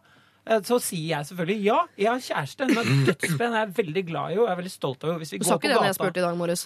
så 0.66 0.78
sier 0.82 1.12
jeg 1.12 1.26
selvfølgelig 1.28 1.62
ja, 1.62 1.76
jeg 2.00 2.08
har 2.10 2.22
kjæreste. 2.24 2.66
Hun 2.66 2.80
er 2.80 2.88
dødspen, 3.06 3.54
jeg 3.54 3.60
er 3.60 3.74
veldig 3.76 4.02
glad 4.08 4.32
i 4.32 4.34
henne, 4.34 4.46
jeg 4.46 4.54
er 4.54 4.60
veldig 4.60 4.72
stolt 4.72 5.04
av 5.04 5.12
henne. 5.12 5.22
Hvis 5.22 5.32
vi 5.34 5.38
Du 5.38 5.44
går 5.44 5.50
sa 5.50 5.56
på 5.56 5.60
ikke 5.60 5.70
det 5.70 5.78
når 5.78 5.88
jeg 5.88 5.98
spurte 5.98 6.22
i 6.22 6.24
dag 6.24 6.38
morges. 6.40 6.64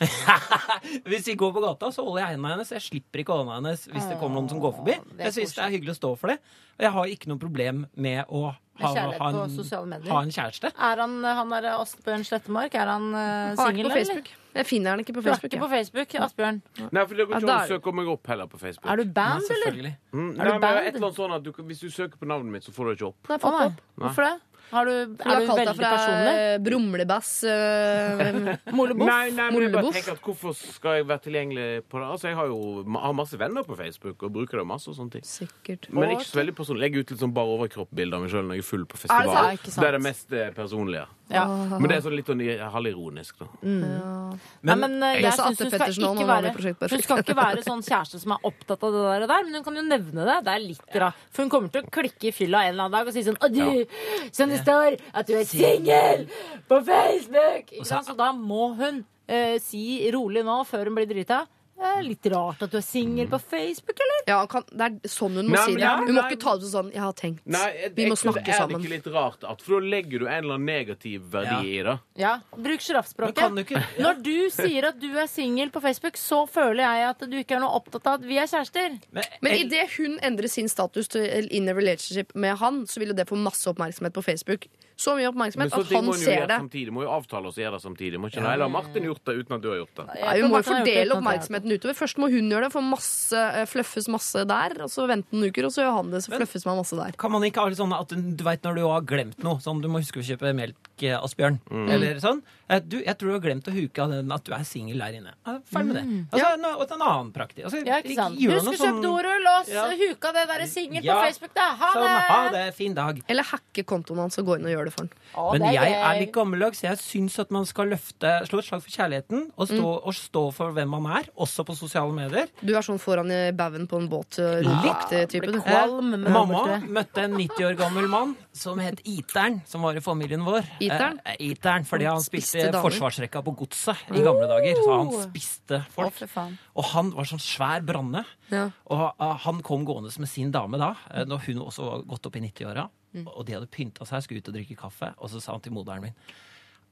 Hvis 1.12 1.28
vi 1.28 1.36
går 1.43 1.55
på 1.56 1.62
gata, 1.65 1.90
så 1.93 2.05
holder 2.06 2.23
jeg 2.23 2.35
hendene 2.35 2.52
hennes. 2.55 2.73
Jeg 2.74 2.85
slipper 2.86 3.24
ikke 3.24 3.39
hånda 3.39 3.59
hennes 3.59 3.86
hvis 3.90 4.06
det 4.09 4.19
kommer 4.20 4.40
noen 4.40 4.51
som 4.52 4.62
går 4.62 4.77
forbi. 4.78 4.97
Jeg 5.20 5.36
syns 5.36 5.56
det 5.56 5.65
er 5.66 5.74
hyggelig 5.77 5.94
å 5.94 5.98
stå 6.01 6.12
for 6.20 6.32
det. 6.32 6.39
Og 6.78 6.86
jeg 6.86 6.94
har 6.97 7.12
ikke 7.16 7.31
noe 7.32 7.43
problem 7.43 7.85
med 7.94 8.24
å 8.28 8.47
ha, 8.48 8.55
Med 8.81 9.19
ha, 9.20 9.28
en, 9.31 10.09
ha 10.11 10.23
en 10.24 10.32
kjæreste. 10.35 10.73
Er 10.73 11.05
han, 11.05 11.20
han 11.23 11.52
er 11.61 11.69
Asbjørn 11.77 12.24
Slettemark? 12.27 12.74
Er 12.74 12.90
han 12.90 13.12
uh, 13.12 13.52
singel, 13.61 13.86
eller? 13.86 14.01
Facebook. 14.01 14.32
Jeg 14.55 14.66
finner 14.66 14.94
den 14.94 15.01
ikke 15.05 15.14
på 15.16 15.22
Du 15.22 15.28
er 15.28 15.32
Facebook. 15.35 15.52
ikke 15.52 15.59
jeg. 15.59 15.62
på 15.62 15.68
Facebook, 15.68 16.14
Asbjørn. 16.14 16.62
Nei, 16.93 17.05
for 17.06 17.14
det 17.14 17.26
går 17.26 17.32
Ja, 17.35 17.39
ikke 17.40 17.51
an 17.51 17.59
å 17.59 17.62
er- 17.64 17.68
søke 17.78 17.93
meg 17.94 18.06
opp 18.09 18.26
heller 18.26 18.47
på 18.47 18.59
Facebook. 18.60 18.90
Er 18.93 18.97
du 18.97 19.05
band, 19.05 19.43
eller? 19.51 19.97
Mm, 20.12 20.31
Er 20.31 20.35
nei, 20.35 20.44
du 20.44 20.51
men 20.52 20.60
band? 20.60 20.78
et 20.86 20.94
eller 20.94 21.06
annet 21.09 21.16
sånn 21.18 21.35
at 21.35 21.43
du, 21.43 21.52
kan- 21.52 21.64
Hvis 21.66 21.81
du 21.81 21.89
søker 21.90 22.16
på 22.16 22.26
navnet 22.26 22.52
mitt, 22.52 22.62
så 22.62 22.70
får 22.70 22.85
du 22.85 22.90
ikke 22.94 23.09
opp. 23.09 23.28
Nei, 23.28 23.36
Å 23.39 23.51
nei. 23.59 23.66
opp. 23.66 23.81
Hvorfor 23.98 24.22
det? 24.31 24.40
Har 24.73 24.85
du, 24.89 24.93
Du 25.15 25.23
er 25.23 25.28
har 25.28 25.41
du 25.41 25.47
kalt 25.47 25.61
deg 25.61 25.77
fra 25.78 25.91
personlig? 25.95 26.35
eh, 26.35 26.59
Brumlebass. 26.66 27.31
Uh, 27.45 28.73
Moleboff? 28.74 29.09
Nei, 29.09 29.31
nei, 29.36 29.49
men 29.53 29.62
jeg 29.66 29.73
bare 29.74 29.93
tenker 29.95 30.16
at 30.16 30.23
Hvorfor 30.24 30.55
skal 30.59 30.99
jeg 31.01 31.09
være 31.11 31.24
tilgjengelig 31.27 31.66
på 31.91 32.01
det? 32.01 32.07
Altså, 32.15 32.28
Jeg 32.31 32.39
har 32.41 32.47
jo 32.51 32.61
har 32.99 33.16
masse 33.16 33.39
venner 33.41 33.66
på 33.66 33.77
Facebook 33.78 34.23
og 34.27 34.32
bruker 34.39 34.59
det 34.62 34.66
masse. 34.66 34.89
og 34.91 34.97
sånne 34.99 35.16
ting 35.19 35.27
Sikkert. 35.28 35.91
Men 35.93 36.15
ikke 36.16 36.28
så 36.31 36.41
veldig 36.41 36.55
personlig. 36.59 36.85
Legger 36.86 37.05
ut 37.05 37.11
litt 37.15 37.20
sånn 37.24 37.35
bare 37.36 37.55
overkropp-bilder 37.59 38.16
av 38.19 38.24
meg 38.24 38.32
sjøl 38.35 38.49
når 38.49 38.59
jeg 38.61 38.65
er 38.65 38.70
full 38.70 38.86
på 38.86 38.97
Er 38.97 39.03
det 39.03 39.09
festival. 39.09 39.59
sant? 39.59 39.81
Det 39.81 39.89
er 39.89 39.99
det 39.99 40.03
mest 40.09 40.32
eh, 40.32 40.51
personlige. 40.57 41.07
Ja. 41.32 41.45
Men 41.49 41.86
det 41.89 41.97
er 41.97 42.03
sånn 42.05 42.16
litt 42.19 42.28
sånn 42.28 42.43
halvironisk. 42.74 43.39
da 43.41 43.47
Nei, 43.65 44.74
men 44.77 44.99
Nei, 45.01 45.15
men 45.15 45.23
jeg 45.24 45.32
syns 45.39 45.62
hun 45.62 45.70
skal 45.73 45.95
ikke 45.95 46.27
være 46.28 46.51
Hun 46.53 47.03
skal 47.05 47.23
ikke 47.23 47.36
være 47.39 47.65
sånn 47.65 47.82
kjæreste 47.86 48.20
som 48.20 48.35
er 48.36 48.45
opptatt 48.51 48.85
av 48.85 48.93
det 48.95 49.05
der, 49.07 49.24
og 49.24 49.31
der 49.32 49.47
men 49.47 49.57
hun 49.59 49.65
kan 49.66 49.78
jo 49.78 49.85
nevne 49.86 50.27
det. 50.28 50.36
Det 50.47 50.53
er 50.55 50.62
litt 50.65 50.99
rart. 51.05 51.23
For 51.35 51.45
hun 51.47 51.53
kommer 51.55 51.73
til 51.73 51.85
å 51.85 51.93
klikke 51.97 52.28
i 52.28 52.35
fylla 52.35 52.65
en 52.66 52.74
eller 52.74 52.86
annen 52.89 52.99
dag 52.99 53.09
og 53.11 53.16
si 53.16 53.24
sånn 53.27 53.39
Å, 53.41 53.49
du, 53.53 54.31
som 54.36 54.53
det 54.55 54.62
står 54.62 54.97
at 55.14 55.28
du 55.28 55.35
er 55.39 55.48
singel 55.48 56.24
på 56.70 56.81
Facebook! 56.86 57.72
Ikke 57.74 57.89
sant? 57.89 58.06
Så 58.06 58.16
da 58.18 58.31
må 58.36 58.70
hun 58.78 59.02
eh, 59.26 59.59
si 59.62 60.05
rolig 60.14 60.44
nå, 60.47 60.60
før 60.68 60.90
hun 60.90 60.98
blir 61.01 61.10
drita. 61.10 61.44
Det 61.75 61.89
er 61.99 62.03
litt 62.07 62.27
rart 62.33 62.63
at 62.63 62.71
du 62.71 62.77
er 62.79 62.85
singel 62.87 63.27
på 63.29 63.39
Facebook, 63.43 63.99
eller? 64.05 64.21
Ja, 64.31 64.37
kan, 64.51 64.63
det 64.71 64.81
er 64.87 65.09
sånn 65.11 65.35
hun 65.41 65.49
må 65.51 65.57
Nei, 65.57 65.65
si 65.65 65.73
men- 65.73 65.81
det. 65.81 65.85
ja, 65.85 65.97
men 65.99 66.07
Hun 66.09 66.15
må 66.17 66.23
ikke 66.31 66.41
ta 66.41 66.57
det 66.57 66.69
sånn 66.71 66.91
'jeg 66.93 67.01
har 67.03 67.13
tenkt'. 67.13 67.41
Nei, 67.47 67.67
jeg, 67.83 67.95
Vi 67.95 68.05
må 68.05 68.09
jeg 68.15 68.19
synes 68.19 68.35
snakke 68.35 68.45
det 68.45 68.55
er 68.55 68.59
sammen. 68.59 68.81
ikke 68.81 68.91
litt 68.91 69.07
rart 69.15 69.45
at 69.45 69.63
For 69.63 69.81
da 69.81 69.87
legger 69.87 70.19
du 70.21 70.27
en 70.27 70.45
eller 70.45 70.55
annen 70.55 70.67
negativ 70.67 71.21
verdi 71.31 71.79
i 71.79 71.83
det. 71.83 71.99
Ja, 72.17 72.39
Bruk 72.53 72.65
Men 72.65 72.79
sjiraffspråket. 72.79 73.35
kan 73.35 73.55
du 73.55 73.65
ikke 73.65 73.83
Når 73.99 74.23
du 74.23 74.51
sier 74.51 74.85
at 74.89 74.99
du 75.01 75.11
er 75.19 75.27
singel 75.27 75.71
på 75.71 75.83
Facebook, 75.83 76.15
så 76.17 76.47
føler 76.49 76.83
jeg 76.85 77.09
at 77.11 77.19
du 77.19 77.37
ikke 77.37 77.57
er 77.57 77.61
noe 77.61 77.75
opptatt 77.75 78.07
av 78.07 78.15
at 78.15 78.23
vi 78.23 78.37
er 78.39 78.47
kjærester. 78.47 79.01
Men, 79.13 79.25
Men 79.43 79.53
idet 79.53 79.91
hun 79.99 80.19
endrer 80.21 80.49
sin 80.49 80.69
status 80.69 81.09
til 81.09 81.49
in 81.51 81.69
a 81.69 81.73
relationship 81.75 82.35
med 82.35 82.57
han, 82.59 82.87
så 82.87 82.99
vil 83.01 83.09
jo 83.09 83.15
det 83.15 83.27
få 83.29 83.37
masse 83.37 83.67
oppmerksomhet 83.67 84.13
på 84.13 84.23
Facebook. 84.25 84.67
Så 84.97 85.15
mye 85.19 85.27
oppmerksomhet 85.29 85.73
så 85.75 85.81
at 85.83 85.91
han 85.93 86.12
ser 86.15 86.47
det. 86.47 86.57
samtidig. 86.59 86.93
Må 86.95 87.03
jo 87.03 87.11
avtale 87.11 87.47
oss 87.51 87.57
å 87.59 87.62
gjøre 87.65 87.79
det 87.79 87.83
samtidig. 87.83 88.19
Må 88.23 88.29
ikke 88.31 88.41
ja. 88.43 88.53
Eller 88.55 88.65
har 88.69 88.71
Martin 88.71 89.03
gjort 89.09 89.25
det 89.25 89.35
uten 89.41 89.57
at 89.57 89.62
du 89.62 89.69
har 89.71 89.79
gjort 89.83 89.95
det? 89.99 90.07
Ja, 90.21 90.33
hun 90.39 90.51
må 90.51 90.61
jo 90.62 90.66
fordele 90.71 91.16
oppmerksomheten 91.19 91.73
utover. 91.75 91.95
Først 91.99 92.16
må 92.23 92.31
hun 92.31 92.51
gjøre 92.51 92.69
det, 92.69 92.73
for 92.73 92.81
masse, 92.83 93.33
eh, 93.35 93.65
fluffes 93.66 94.09
masse 94.09 94.45
der, 94.47 94.77
og 94.83 94.89
så 94.91 95.07
vente 95.11 95.33
noen 95.35 95.51
uker, 95.51 95.66
og 95.66 95.73
så 95.75 95.83
gjør 95.83 95.97
han 95.99 96.11
det, 96.15 96.23
så 96.25 96.37
fluffes 96.37 96.65
man 96.66 96.77
masse 96.79 96.95
der. 96.97 97.12
Kan 97.19 97.33
man 97.33 97.43
ikke 97.43 97.61
ha 97.61 97.69
litt 97.69 97.79
sånn 97.79 97.93
at 97.99 98.09
du, 98.09 98.45
veit 98.45 98.55
vet 98.55 98.62
når 98.62 98.75
du 98.77 98.83
har 98.87 99.01
glemt 99.03 99.43
noe, 99.43 99.59
sånn 99.59 99.83
du 99.83 99.89
må 99.89 99.99
huske 99.99 100.21
å 100.23 100.25
kjøpe 100.25 100.55
melk, 100.55 100.77
Asbjørn, 100.95 101.59
Asbjørn, 101.66 101.89
eller 101.91 102.21
sånn. 102.23 102.43
Eh, 102.71 102.79
Du, 102.81 102.97
jeg 103.03 103.19
tror 103.19 103.29
du 103.29 103.35
har 103.35 103.41
glemt 103.41 103.66
å 103.66 103.73
huke 103.75 103.99
av 103.99 104.11
den 104.11 104.31
at 104.33 104.45
du 104.47 104.53
er 104.55 104.62
singel 104.65 104.99
der 105.03 105.12
inne. 105.19 105.33
Ferdig 105.45 105.87
med 105.91 105.97
det. 105.97 106.05
Altså, 106.33 106.39
ja. 106.62 106.71
og 106.79 106.93
en 106.95 107.03
annen 107.03 107.33
praktisk. 107.35 107.65
Altså, 107.66 107.83
Ja, 107.85 107.99
ikke 107.99 108.15
sant? 108.15 108.39
Husk 108.39 108.55
å 108.55 108.73
kjøpe 108.73 108.79
sånn- 108.79 109.03
dorull 109.03 109.47
og 109.51 109.69
Ja. 109.69 109.87
s- 109.91 109.99
huka 109.99 110.33
det 110.33 110.49
være 110.49 110.66
singel 110.69 111.03
på 111.03 111.19
Facebook, 111.27 111.53
da. 111.55 111.75
Ha 111.75 111.93
Sånn, 111.93 112.07
ha 112.07 112.51
det! 112.51 112.53
det, 112.66 112.75
fin 112.75 112.95
dag. 112.95 113.21
Eller 113.29 113.43
hacke 113.43 113.85
kontoen 113.85 114.16
hans 114.19 114.39
og 114.39 114.47
gå 114.47 114.57
inn 114.59 114.66
og 114.66 114.71
gjøre 114.71 114.84
det 114.84 114.84
for 114.93 115.05
han. 115.06 115.11
Å, 115.35 115.52
Men 115.52 115.62
det 115.62 115.73
jeg 115.74 115.93
er 115.94 116.19
litt 116.20 116.32
gammeldags. 116.32 116.82
Jeg 116.82 116.98
syns 116.98 117.39
at 117.39 117.51
man 117.51 117.65
skal 117.66 117.89
løfte, 117.89 118.47
slå 118.48 118.59
et 118.59 118.65
slag 118.69 118.82
for 118.82 118.90
kjærligheten 118.90 119.51
og 119.56 119.66
stå, 119.69 119.81
Mm. 119.85 120.06
og 120.06 120.12
stå 120.15 120.43
for 120.52 120.73
hvem 120.73 120.89
man 120.89 121.06
er, 121.19 121.24
også 121.36 121.65
på 121.65 121.77
sosiale 121.77 122.12
medier. 122.12 122.48
Du 122.62 122.74
er 122.77 122.82
sånn 122.82 122.98
foran 123.01 123.31
i 123.31 123.52
baugen 123.52 123.86
på 123.89 123.97
en 124.01 124.09
båt, 124.09 124.39
eh, 124.39 124.62
aktig 124.90 125.28
type, 125.31 125.52
Ja, 125.55 125.86
kvalm 125.86 126.11
med 126.11 126.31
Mamma 126.31 126.81
møtte 126.81 127.19
en 127.24 127.32
90 127.36 127.65
år 127.65 127.77
gammel 127.77 128.09
mann 128.09 128.36
som 128.52 128.78
het 128.78 129.01
Iteren, 129.05 129.62
som 129.66 129.82
var 129.82 129.94
i 129.97 130.01
familien 130.01 130.44
vår. 130.44 130.62
Iteren? 130.81 131.20
Eh, 131.24 131.36
Iteren, 131.52 131.85
fordi 131.85 132.05
han 132.06 132.20
spiste 132.20 132.59
spilte 132.61 132.73
damer. 132.73 132.90
forsvarsrekka 132.90 133.43
på 133.44 133.56
godset 133.56 133.97
i 134.15 134.20
gamle 134.23 134.47
dager. 134.48 134.74
Så 134.82 134.97
han 134.98 135.31
spiste 135.31 135.85
folk. 135.90 136.12
fy. 136.15 136.56
Og 136.77 136.85
han 136.85 137.11
var 137.11 137.24
sånn 137.24 137.40
svær 137.40 137.81
branne. 137.85 138.24
Ja. 138.51 138.70
Og 138.90 139.15
eh, 139.20 139.36
han 139.44 139.62
kom 139.62 139.85
gående 139.85 140.11
med 140.19 140.28
sin 140.28 140.51
dame 140.51 140.78
da, 140.78 140.94
eh, 141.12 141.24
når 141.24 141.39
hun 141.47 141.59
også 141.65 141.85
var 141.85 142.02
gått 142.02 142.27
opp 142.27 142.36
i 142.36 142.40
90-åra. 142.40 142.89
Og 143.23 143.45
de 143.47 143.55
hadde 143.57 143.70
pynta 143.70 144.07
seg, 144.09 144.24
skulle 144.24 144.43
ut 144.43 144.51
og 144.51 144.57
drikke 144.59 144.77
kaffe. 144.78 145.12
Og 145.19 145.31
så 145.32 145.43
sa 145.43 145.55
han 145.55 145.62
til 145.65 145.74
moderen 145.77 146.03
min 146.09 146.16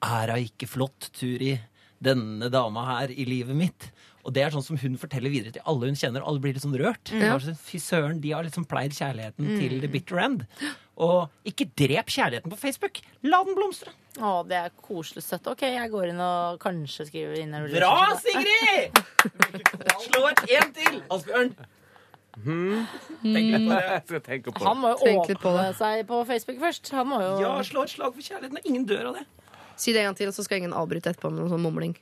Er 0.02 0.34
hun 0.34 0.46
ikke 0.46 0.70
flott, 0.70 1.10
Turi? 1.16 1.56
Denne 2.02 2.48
dama 2.50 2.82
her 2.88 3.12
i 3.14 3.24
livet 3.28 3.54
mitt. 3.54 3.90
Og 4.26 4.34
det 4.34 4.42
er 4.42 4.54
sånn 4.54 4.64
som 4.66 4.78
hun 4.78 4.96
forteller 4.98 5.30
videre 5.30 5.54
til 5.54 5.62
alle 5.70 5.86
hun 5.90 5.98
kjenner. 5.98 6.22
og 6.22 6.32
Alle 6.32 6.42
blir 6.42 6.54
litt 6.54 6.64
sånn 6.64 6.78
rørt. 6.78 7.10
Mm. 7.14 7.40
sånn, 7.42 7.58
Fy 7.58 7.78
søren, 7.82 8.20
de 8.22 8.32
har 8.34 8.46
liksom 8.46 8.66
pleid 8.70 8.94
kjærligheten 8.94 9.58
til 9.58 9.80
the 9.82 9.90
bitter 9.90 10.18
end. 10.22 10.44
Og 11.02 11.30
ikke 11.48 11.68
drep 11.78 12.10
kjærligheten 12.10 12.52
på 12.52 12.58
Facebook. 12.58 13.00
La 13.26 13.42
den 13.46 13.58
blomstre. 13.58 13.94
Å, 14.20 14.42
det 14.46 14.58
er 14.58 14.74
koselig 14.84 15.24
søtt. 15.24 15.46
OK, 15.50 15.62
jeg 15.72 15.90
går 15.94 16.10
inn 16.12 16.20
og 16.22 16.58
kanskje 16.62 17.06
skriver 17.08 17.38
inn 17.42 17.54
en 17.56 17.70
Bra. 17.72 17.94
Sigrid! 18.20 18.98
Slå 20.06 20.26
et 20.30 20.42
én 20.58 20.74
til, 20.76 21.00
Asbjørn. 21.10 21.54
Tenk 22.32 23.48
litt 23.52 23.66
på 23.68 23.74
det. 23.76 23.82
Jeg 23.88 24.02
skal 24.08 24.20
tenke 24.24 24.52
på 24.56 24.64
Han 24.64 24.78
må 24.80 24.92
jo 24.94 25.00
Tenk 25.04 25.28
litt 25.28 25.40
på 25.42 25.50
åpne 25.52 25.66
det. 25.68 25.76
seg 25.78 26.06
på 26.08 26.20
Facebook 26.26 26.58
først. 26.62 26.90
Han 26.96 27.06
må 27.12 27.20
jo 27.22 27.32
Ja, 27.42 27.50
slå 27.66 27.82
et 27.84 27.92
slag 27.92 28.14
for 28.14 28.22
kjærligheten. 28.24 28.58
Ingen 28.64 28.86
dør 28.88 29.10
av 29.12 29.14
det. 29.20 29.26
Si 29.76 29.92
det 29.92 30.00
en 30.00 30.10
gang 30.10 30.16
til, 30.16 30.28
og 30.28 30.34
så 30.36 30.44
skal 30.46 30.58
ingen 30.62 30.72
avbryte 30.76 31.10
etterpå 31.12 31.30
med 31.32 31.42
noen 31.42 31.52
sånn 31.52 31.62
mumling. 31.64 31.94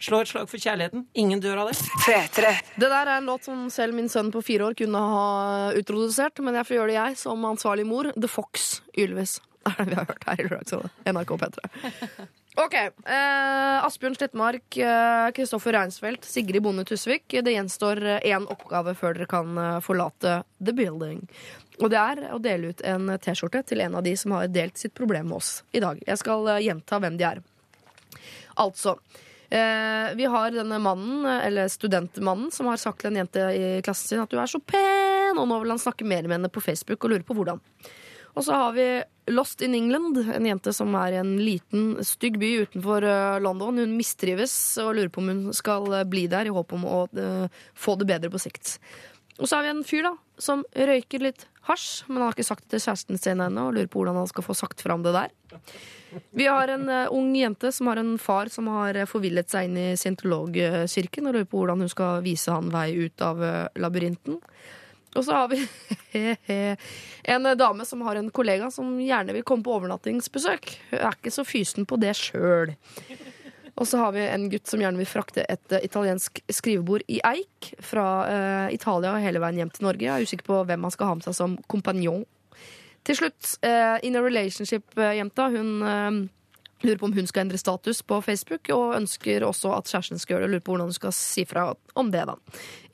Slå 0.00 0.20
et 0.24 0.28
slag 0.28 0.48
for 0.50 0.58
kjærligheten. 0.60 1.06
Ingen 1.14 1.40
dør 1.40 1.62
av 1.64 1.70
det. 1.70 1.76
P3. 2.04 2.50
Det 2.80 2.88
der 2.90 3.06
er 3.06 3.16
en 3.18 3.26
låt 3.28 3.44
som 3.46 3.68
selv 3.70 3.94
min 3.94 4.08
sønn 4.12 4.32
på 4.34 4.42
fire 4.44 4.66
år 4.70 4.74
kunne 4.76 4.98
ha 4.98 5.72
utrodusert, 5.78 6.40
men 6.44 6.54
jeg 6.58 6.66
får 6.68 6.76
gjøre 6.80 6.90
det 6.92 6.98
jeg 6.98 7.16
som 7.22 7.44
ansvarlig 7.48 7.86
mor. 7.86 8.10
The 8.16 8.28
Fox, 8.28 8.80
Ylvis. 8.98 9.38
Det 9.64 9.72
er 9.72 9.84
det 9.84 9.88
vi 9.88 9.94
har 9.96 10.04
hørt 10.10 10.24
her 10.28 10.40
i 10.42 10.48
Lørdagsrådet. 10.48 10.90
NRK 11.08 11.30
P3. 11.40 12.26
OK. 12.54 12.74
Eh, 12.74 13.84
Asbjørn 13.84 14.14
Slettmark, 14.14 14.76
eh, 14.78 15.30
Kristoffer 15.34 15.74
Reinsfeldt, 15.74 16.24
Sigrid 16.24 16.62
Bonde 16.62 16.84
Tusvik. 16.86 17.26
Det 17.26 17.50
gjenstår 17.50 17.98
én 18.22 18.46
oppgave 18.46 18.94
før 18.94 19.16
dere 19.18 19.26
kan 19.30 19.58
eh, 19.58 19.80
forlate 19.82 20.36
the 20.62 20.74
building. 20.76 21.24
Og 21.82 21.90
det 21.90 21.98
er 21.98 22.22
å 22.30 22.38
dele 22.42 22.70
ut 22.70 22.84
en 22.86 23.10
T-skjorte 23.18 23.64
til 23.66 23.82
en 23.82 23.98
av 23.98 24.04
de 24.06 24.14
som 24.18 24.36
har 24.36 24.46
delt 24.52 24.78
sitt 24.78 24.94
problem 24.94 25.32
med 25.32 25.40
oss 25.40 25.64
i 25.74 25.82
dag. 25.82 25.98
Jeg 26.06 26.20
skal 26.22 26.46
eh, 26.52 26.62
gjenta 26.68 27.00
hvem 27.02 27.18
de 27.18 27.26
er. 27.26 27.42
Altså 28.62 28.94
eh, 29.50 30.14
Vi 30.14 30.30
har 30.30 30.54
denne 30.54 30.78
mannen, 30.82 31.26
eh, 31.26 31.48
eller 31.48 31.72
studentmannen, 31.72 32.52
som 32.54 32.70
har 32.70 32.78
sagt 32.78 33.02
til 33.02 33.10
en 33.10 33.24
jente 33.24 33.50
i 33.50 33.82
klassen 33.82 34.14
sin 34.14 34.22
at 34.22 34.30
du 34.30 34.38
er 34.38 34.50
så 34.50 34.62
pen, 34.62 35.40
og 35.40 35.50
nå 35.50 35.58
vil 35.64 35.74
han 35.74 35.82
snakke 35.82 36.06
mer 36.06 36.22
med 36.28 36.38
henne 36.38 36.54
på 36.54 36.62
Facebook 36.62 37.02
og 37.02 37.16
lurer 37.16 37.26
på 37.26 37.34
hvordan. 37.40 37.58
Og 38.34 38.44
så 38.44 38.56
har 38.58 38.72
vi 38.74 38.86
Lost 39.26 39.62
in 39.62 39.74
England, 39.74 40.18
en 40.34 40.46
jente 40.46 40.72
som 40.76 40.92
er 41.00 41.14
i 41.14 41.20
en 41.22 41.36
liten, 41.40 41.96
stygg 42.04 42.36
by 42.42 42.50
utenfor 42.66 43.06
eh, 43.08 43.38
London. 43.40 43.78
Hun 43.80 43.96
mistrives 43.96 44.52
og 44.82 44.98
lurer 44.98 45.08
på 45.12 45.22
om 45.22 45.30
hun 45.32 45.56
skal 45.56 45.88
eh, 45.96 46.04
bli 46.04 46.26
der 46.28 46.50
i 46.50 46.52
håp 46.52 46.74
om 46.76 46.84
å 46.84 46.98
eh, 47.16 47.46
få 47.72 47.96
det 48.00 48.08
bedre 48.10 48.32
på 48.34 48.42
sikt. 48.42 48.76
Og 49.38 49.48
så 49.48 49.56
har 49.56 49.64
vi 49.64 49.72
en 49.72 49.80
fyr 49.86 50.04
da, 50.10 50.12
som 50.36 50.66
røyker 50.76 51.24
litt 51.24 51.46
hasj, 51.70 52.04
men 52.10 52.20
han 52.20 52.26
har 52.26 52.36
ikke 52.36 52.46
sagt 52.50 52.66
det 52.66 52.74
til 52.74 52.84
kjæresten 52.84 53.22
sin 53.22 53.40
ennå, 53.40 53.70
og 53.70 53.78
lurer 53.78 53.88
på 53.88 54.02
hvordan 54.02 54.20
han 54.20 54.30
skal 54.30 54.44
få 54.46 54.58
sagt 54.60 54.84
fram 54.84 55.06
det 55.06 55.14
der. 55.16 55.32
Vi 56.36 56.44
har 56.46 56.70
en 56.70 56.86
ung 57.10 57.32
jente 57.34 57.72
som 57.74 57.88
har 57.90 57.98
en 57.98 58.12
far 58.22 58.52
som 58.52 58.68
har 58.70 59.00
forvillet 59.10 59.50
seg 59.50 59.66
inn 59.70 59.80
i 59.80 59.88
scientologkirken, 59.98 61.26
og 61.26 61.34
lurer 61.34 61.48
på 61.48 61.62
hvordan 61.62 61.82
hun 61.82 61.90
skal 61.90 62.22
vise 62.22 62.52
han 62.52 62.68
vei 62.70 62.90
ut 63.08 63.24
av 63.24 63.42
labyrinten. 63.80 64.38
Og 65.14 65.24
så 65.26 65.36
har 65.36 65.50
vi 65.52 65.60
en 67.34 67.46
eh, 67.46 67.56
dame 67.58 67.86
som 67.86 68.02
har 68.06 68.18
en 68.20 68.30
kollega 68.34 68.70
som 68.74 68.96
gjerne 69.00 69.36
vil 69.36 69.46
komme 69.46 69.66
på 69.66 69.76
overnattingsbesøk. 69.78 70.74
Hun 70.90 71.00
er 71.00 71.18
ikke 71.18 71.34
så 71.34 71.46
fysen 71.46 71.88
på 71.88 71.98
det 72.02 72.16
sjøl. 72.18 72.74
Og 73.74 73.88
så 73.90 73.98
har 73.98 74.12
vi 74.14 74.22
en 74.22 74.46
gutt 74.52 74.70
som 74.70 74.82
gjerne 74.82 75.00
vil 75.00 75.10
frakte 75.10 75.46
et 75.50 75.74
eh, 75.74 75.86
italiensk 75.86 76.42
skrivebord 76.46 77.06
i 77.10 77.20
eik 77.26 77.72
fra 77.82 78.06
Italia 78.70 78.94
Italia 78.94 79.16
hele 79.22 79.40
veien 79.42 79.58
hjem 79.58 79.72
til 79.74 79.86
Norge. 79.86 80.04
Jeg 80.04 80.14
er 80.14 80.28
usikker 80.28 80.46
på 80.46 80.62
hvem 80.68 80.86
han 80.86 80.92
skal 80.94 81.10
ha 81.10 81.18
med 81.18 81.26
seg 81.26 81.36
som 81.38 81.56
kompanjong. 81.70 82.24
Til 83.04 83.16
slutt, 83.16 83.58
eh, 83.62 83.98
in 84.02 84.16
a 84.16 84.22
relationship-jenta, 84.22 85.48
hun 85.52 85.82
eh, 85.82 86.28
lurer 86.84 86.98
på 86.98 87.06
om 87.06 87.12
hun 87.12 87.26
skal 87.26 87.44
endre 87.44 87.58
status 87.58 88.02
på 88.02 88.20
Facebook, 88.24 88.70
og 88.72 88.96
ønsker 88.96 89.44
også 89.44 89.74
at 89.76 89.90
kjæresten 89.90 90.18
skal 90.18 90.36
gjøre 90.36 90.46
det. 90.46 90.52
Lurer 90.54 90.64
på 90.64 90.72
hvordan 90.72 90.88
hun 90.88 90.96
skal 90.96 91.12
si 91.12 91.44
fra 91.44 91.74
om 91.94 92.10
det, 92.10 92.24
da. 92.28 92.36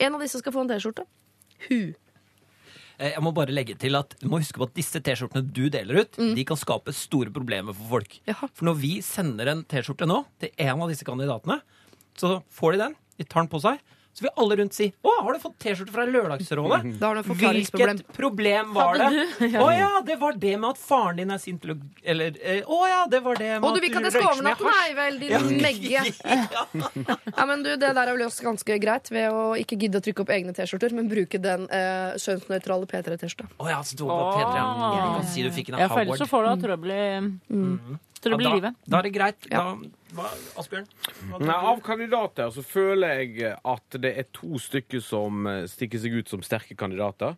En 0.01 0.15
av 0.15 0.21
disse 0.25 0.39
skal 0.43 0.53
få 0.53 0.65
en 0.65 0.73
T-skjorte. 0.73 1.07
Hun. 1.69 1.95
Eh, 3.01 3.15
Jeg 3.17 3.23
må 3.25 3.33
bare 3.35 3.55
legge 3.55 3.75
til 3.81 3.97
at 3.97 4.13
Du 4.21 4.29
må 4.29 4.39
huske 4.43 4.61
på 4.61 4.69
at 4.69 4.75
disse 4.77 5.01
T-skjortene 5.01 5.43
du 5.49 5.65
deler 5.73 6.03
ut, 6.05 6.19
de 6.37 6.45
kan 6.45 6.59
skape 6.61 6.93
store 6.95 7.33
problemer 7.33 7.73
for 7.77 7.97
folk. 7.97 8.19
Jaha. 8.29 8.51
For 8.53 8.69
når 8.69 8.77
vi 8.83 8.93
sender 9.05 9.49
en 9.55 9.65
T-skjorte 9.65 10.07
nå 10.09 10.21
til 10.43 10.53
en 10.67 10.85
av 10.85 10.93
disse 10.93 11.07
kandidatene, 11.09 11.61
så 12.21 12.43
får 12.53 12.77
de 12.77 12.83
den, 12.85 12.97
de 13.17 13.25
tar 13.25 13.45
den 13.47 13.51
på 13.53 13.61
seg, 13.65 13.81
Så 14.13 14.25
vil 14.27 14.33
alle 14.43 14.57
rundt 14.59 14.75
si 14.75 14.89
'Å, 14.91 15.11
har 15.23 15.33
du 15.33 15.39
fått 15.39 15.55
T-skjorte 15.63 15.93
fra 15.95 16.05
Lørdagsrådet?' 16.05 16.99
Da 17.01 17.07
har 17.13 17.15
du 17.15 17.21
et. 17.21 17.29
Hvilket 17.41 18.01
problem 18.17 18.73
var 18.75 18.99
det? 18.99 19.27
Å 19.65 19.69
ja, 19.73 19.91
det 20.05 20.17
var 20.21 20.35
det 20.37 20.57
med 20.59 20.71
at 20.75 20.81
faren 20.83 21.17
din 21.23 21.31
er 21.31 21.39
sint' 21.39 21.65
Eller 22.03 22.35
eh, 22.43 22.61
Å 22.67 22.81
ja, 22.91 23.05
det 23.09 23.21
var 23.25 23.39
det 23.39 23.53
med 23.61 23.65
Og 23.69 23.77
du 23.77 23.81
vil 23.81 23.91
ikke 23.93 24.03
at 24.03 24.11
du 24.13 24.19
røyker 24.19 24.35
så 24.35 24.43
mye 24.43 24.55
overnatte? 24.57 24.65
Nei 24.67 24.89
hasj. 24.89 24.97
vel, 24.99 25.19
din 25.23 25.63
megge. 25.67 26.03
Ja, 27.37 27.47
men 27.47 27.63
du, 27.63 27.71
Det 27.77 27.93
der 27.95 28.03
er 28.03 28.13
vel 28.19 28.27
også 28.27 28.45
ganske 28.51 28.79
greit 28.83 29.13
ved 29.15 29.31
å 29.31 29.45
ikke 29.63 29.79
gidde 29.81 30.03
å 30.03 30.05
trykke 30.05 30.27
opp 30.27 30.35
egne 30.35 30.53
T-skjorter, 30.59 30.93
men 30.97 31.09
bruke 31.11 31.41
den 31.41 31.69
eh, 31.71 32.19
kjønnsnøytrale 32.21 32.91
P3-T-skjorta. 32.91 33.49
Å 33.63 33.71
ja, 33.71 33.79
så 33.87 33.97
du 33.97 34.05
var 34.11 34.21
på 34.27 34.43
P3. 34.43 34.53
ja. 34.59 34.67
Du 34.91 35.15
kan 35.21 35.31
si 35.31 35.47
du 35.47 35.51
fikk 35.55 35.71
en 35.73 35.81
Ja, 35.85 35.89
for 35.89 36.03
ellers 36.03 36.19
så 36.21 36.29
får 36.29 36.51
du 36.51 36.67
trøbbel 36.67 36.93
i, 36.99 37.07
trøbbel 38.21 38.45
i 38.45 38.51
Ja, 38.51 38.55
livet. 38.59 38.77
Da, 38.85 38.91
da 38.91 39.01
er 39.01 39.09
det 39.09 39.15
greit. 39.17 39.49
Da, 39.49 39.65
hva, 40.17 40.31
Asbjørn? 40.59 40.89
Hva 41.31 41.39
Nei, 41.43 41.57
av 41.73 41.81
kandidater 41.85 42.51
så 42.55 42.65
føler 42.67 43.23
jeg 43.23 43.55
at 43.57 43.97
det 44.03 44.13
er 44.19 44.29
to 44.37 44.59
stykker 44.61 45.03
som 45.05 45.47
eh, 45.51 45.65
stikker 45.71 46.03
seg 46.03 46.17
ut 46.21 46.33
som 46.33 46.45
sterke 46.45 46.77
kandidater. 46.79 47.37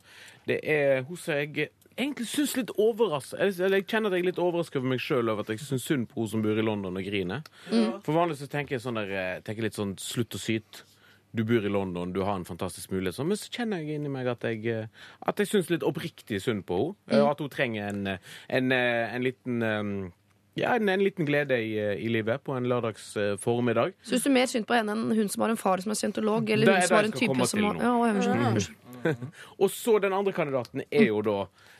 Det 0.48 0.58
er 0.62 1.02
hun 1.08 1.18
som 1.20 1.36
jeg 1.36 1.70
egentlig 1.92 2.26
syns 2.30 2.54
litt 2.56 2.72
overraska 2.80 3.36
Eller 3.38 3.78
jeg 3.78 3.86
kjenner 3.90 4.10
at 4.10 4.16
jeg 4.16 4.24
er 4.24 4.30
litt 4.30 4.40
overraska 4.42 4.80
over 4.80 4.94
meg 4.94 5.02
sjøl 5.04 5.28
over 5.28 5.44
at 5.44 5.52
jeg 5.52 5.60
syns 5.62 5.84
synd 5.86 6.08
på 6.10 6.22
hun 6.22 6.30
som 6.32 6.44
bor 6.44 6.58
i 6.58 6.64
London 6.64 6.96
og 6.98 7.04
griner. 7.06 7.44
For 7.68 8.16
vanligvis 8.16 8.46
så 8.46 8.50
tenker 8.52 8.76
jeg 8.78 8.84
sånn 8.86 9.00
der, 9.00 9.12
eh, 9.12 9.42
tenker 9.44 9.68
litt 9.68 9.78
sånn 9.78 9.94
slutt 10.00 10.38
å 10.38 10.40
syte. 10.40 10.86
Du 11.32 11.46
bor 11.48 11.64
i 11.64 11.70
London, 11.72 12.10
du 12.12 12.20
har 12.26 12.36
en 12.36 12.44
fantastisk 12.44 12.90
mulighet. 12.92 13.16
sånn, 13.16 13.28
Men 13.28 13.38
så 13.40 13.48
kjenner 13.48 13.80
jeg 13.80 13.96
inni 13.96 14.10
meg 14.12 14.26
at 14.28 14.42
jeg, 14.44 14.66
eh, 14.66 14.86
at 15.26 15.36
jeg 15.40 15.48
syns 15.48 15.70
litt 15.70 15.86
oppriktig 15.86 16.42
synd 16.44 16.66
på 16.68 16.94
henne. 17.08 17.22
Og 17.22 17.30
at 17.30 17.38
hun 17.40 17.48
trenger 17.48 17.88
en, 17.88 18.18
en, 18.48 18.72
en 18.72 19.22
liten 19.24 20.12
ja, 20.54 20.76
en, 20.76 20.88
en 20.88 21.04
liten 21.04 21.26
glede 21.26 21.56
i, 21.60 21.72
eh, 21.78 22.04
i 22.04 22.08
livet 22.08 22.44
på 22.44 22.52
en 22.52 22.68
lørdags 22.68 23.16
eh, 23.16 23.36
formiddag. 23.40 23.94
Syns 24.04 24.26
du 24.26 24.30
mer 24.30 24.50
synd 24.50 24.68
på 24.68 24.76
henne 24.76 24.92
enn 24.92 25.12
hun 25.16 25.30
som 25.32 25.46
har 25.46 25.54
en 25.54 25.60
far 25.60 25.80
som 25.80 25.94
er 25.94 26.00
scientolog? 26.00 26.50
Eller 26.50 26.68
Det 26.68 26.74
hun 26.74 26.88
som 26.88 26.96
har 26.98 27.08
en 27.08 27.16
type 27.16 27.46
som 27.48 27.64
har 27.64 27.80
ja, 27.80 27.92
unnskyld, 28.10 28.46
unnskyld. 28.52 29.28
Og 29.58 29.70
så 29.72 29.98
den 29.98 30.12
andre 30.12 30.34
kandidaten 30.36 30.84
er 30.90 31.06
jo 31.08 31.22
da 31.26 31.38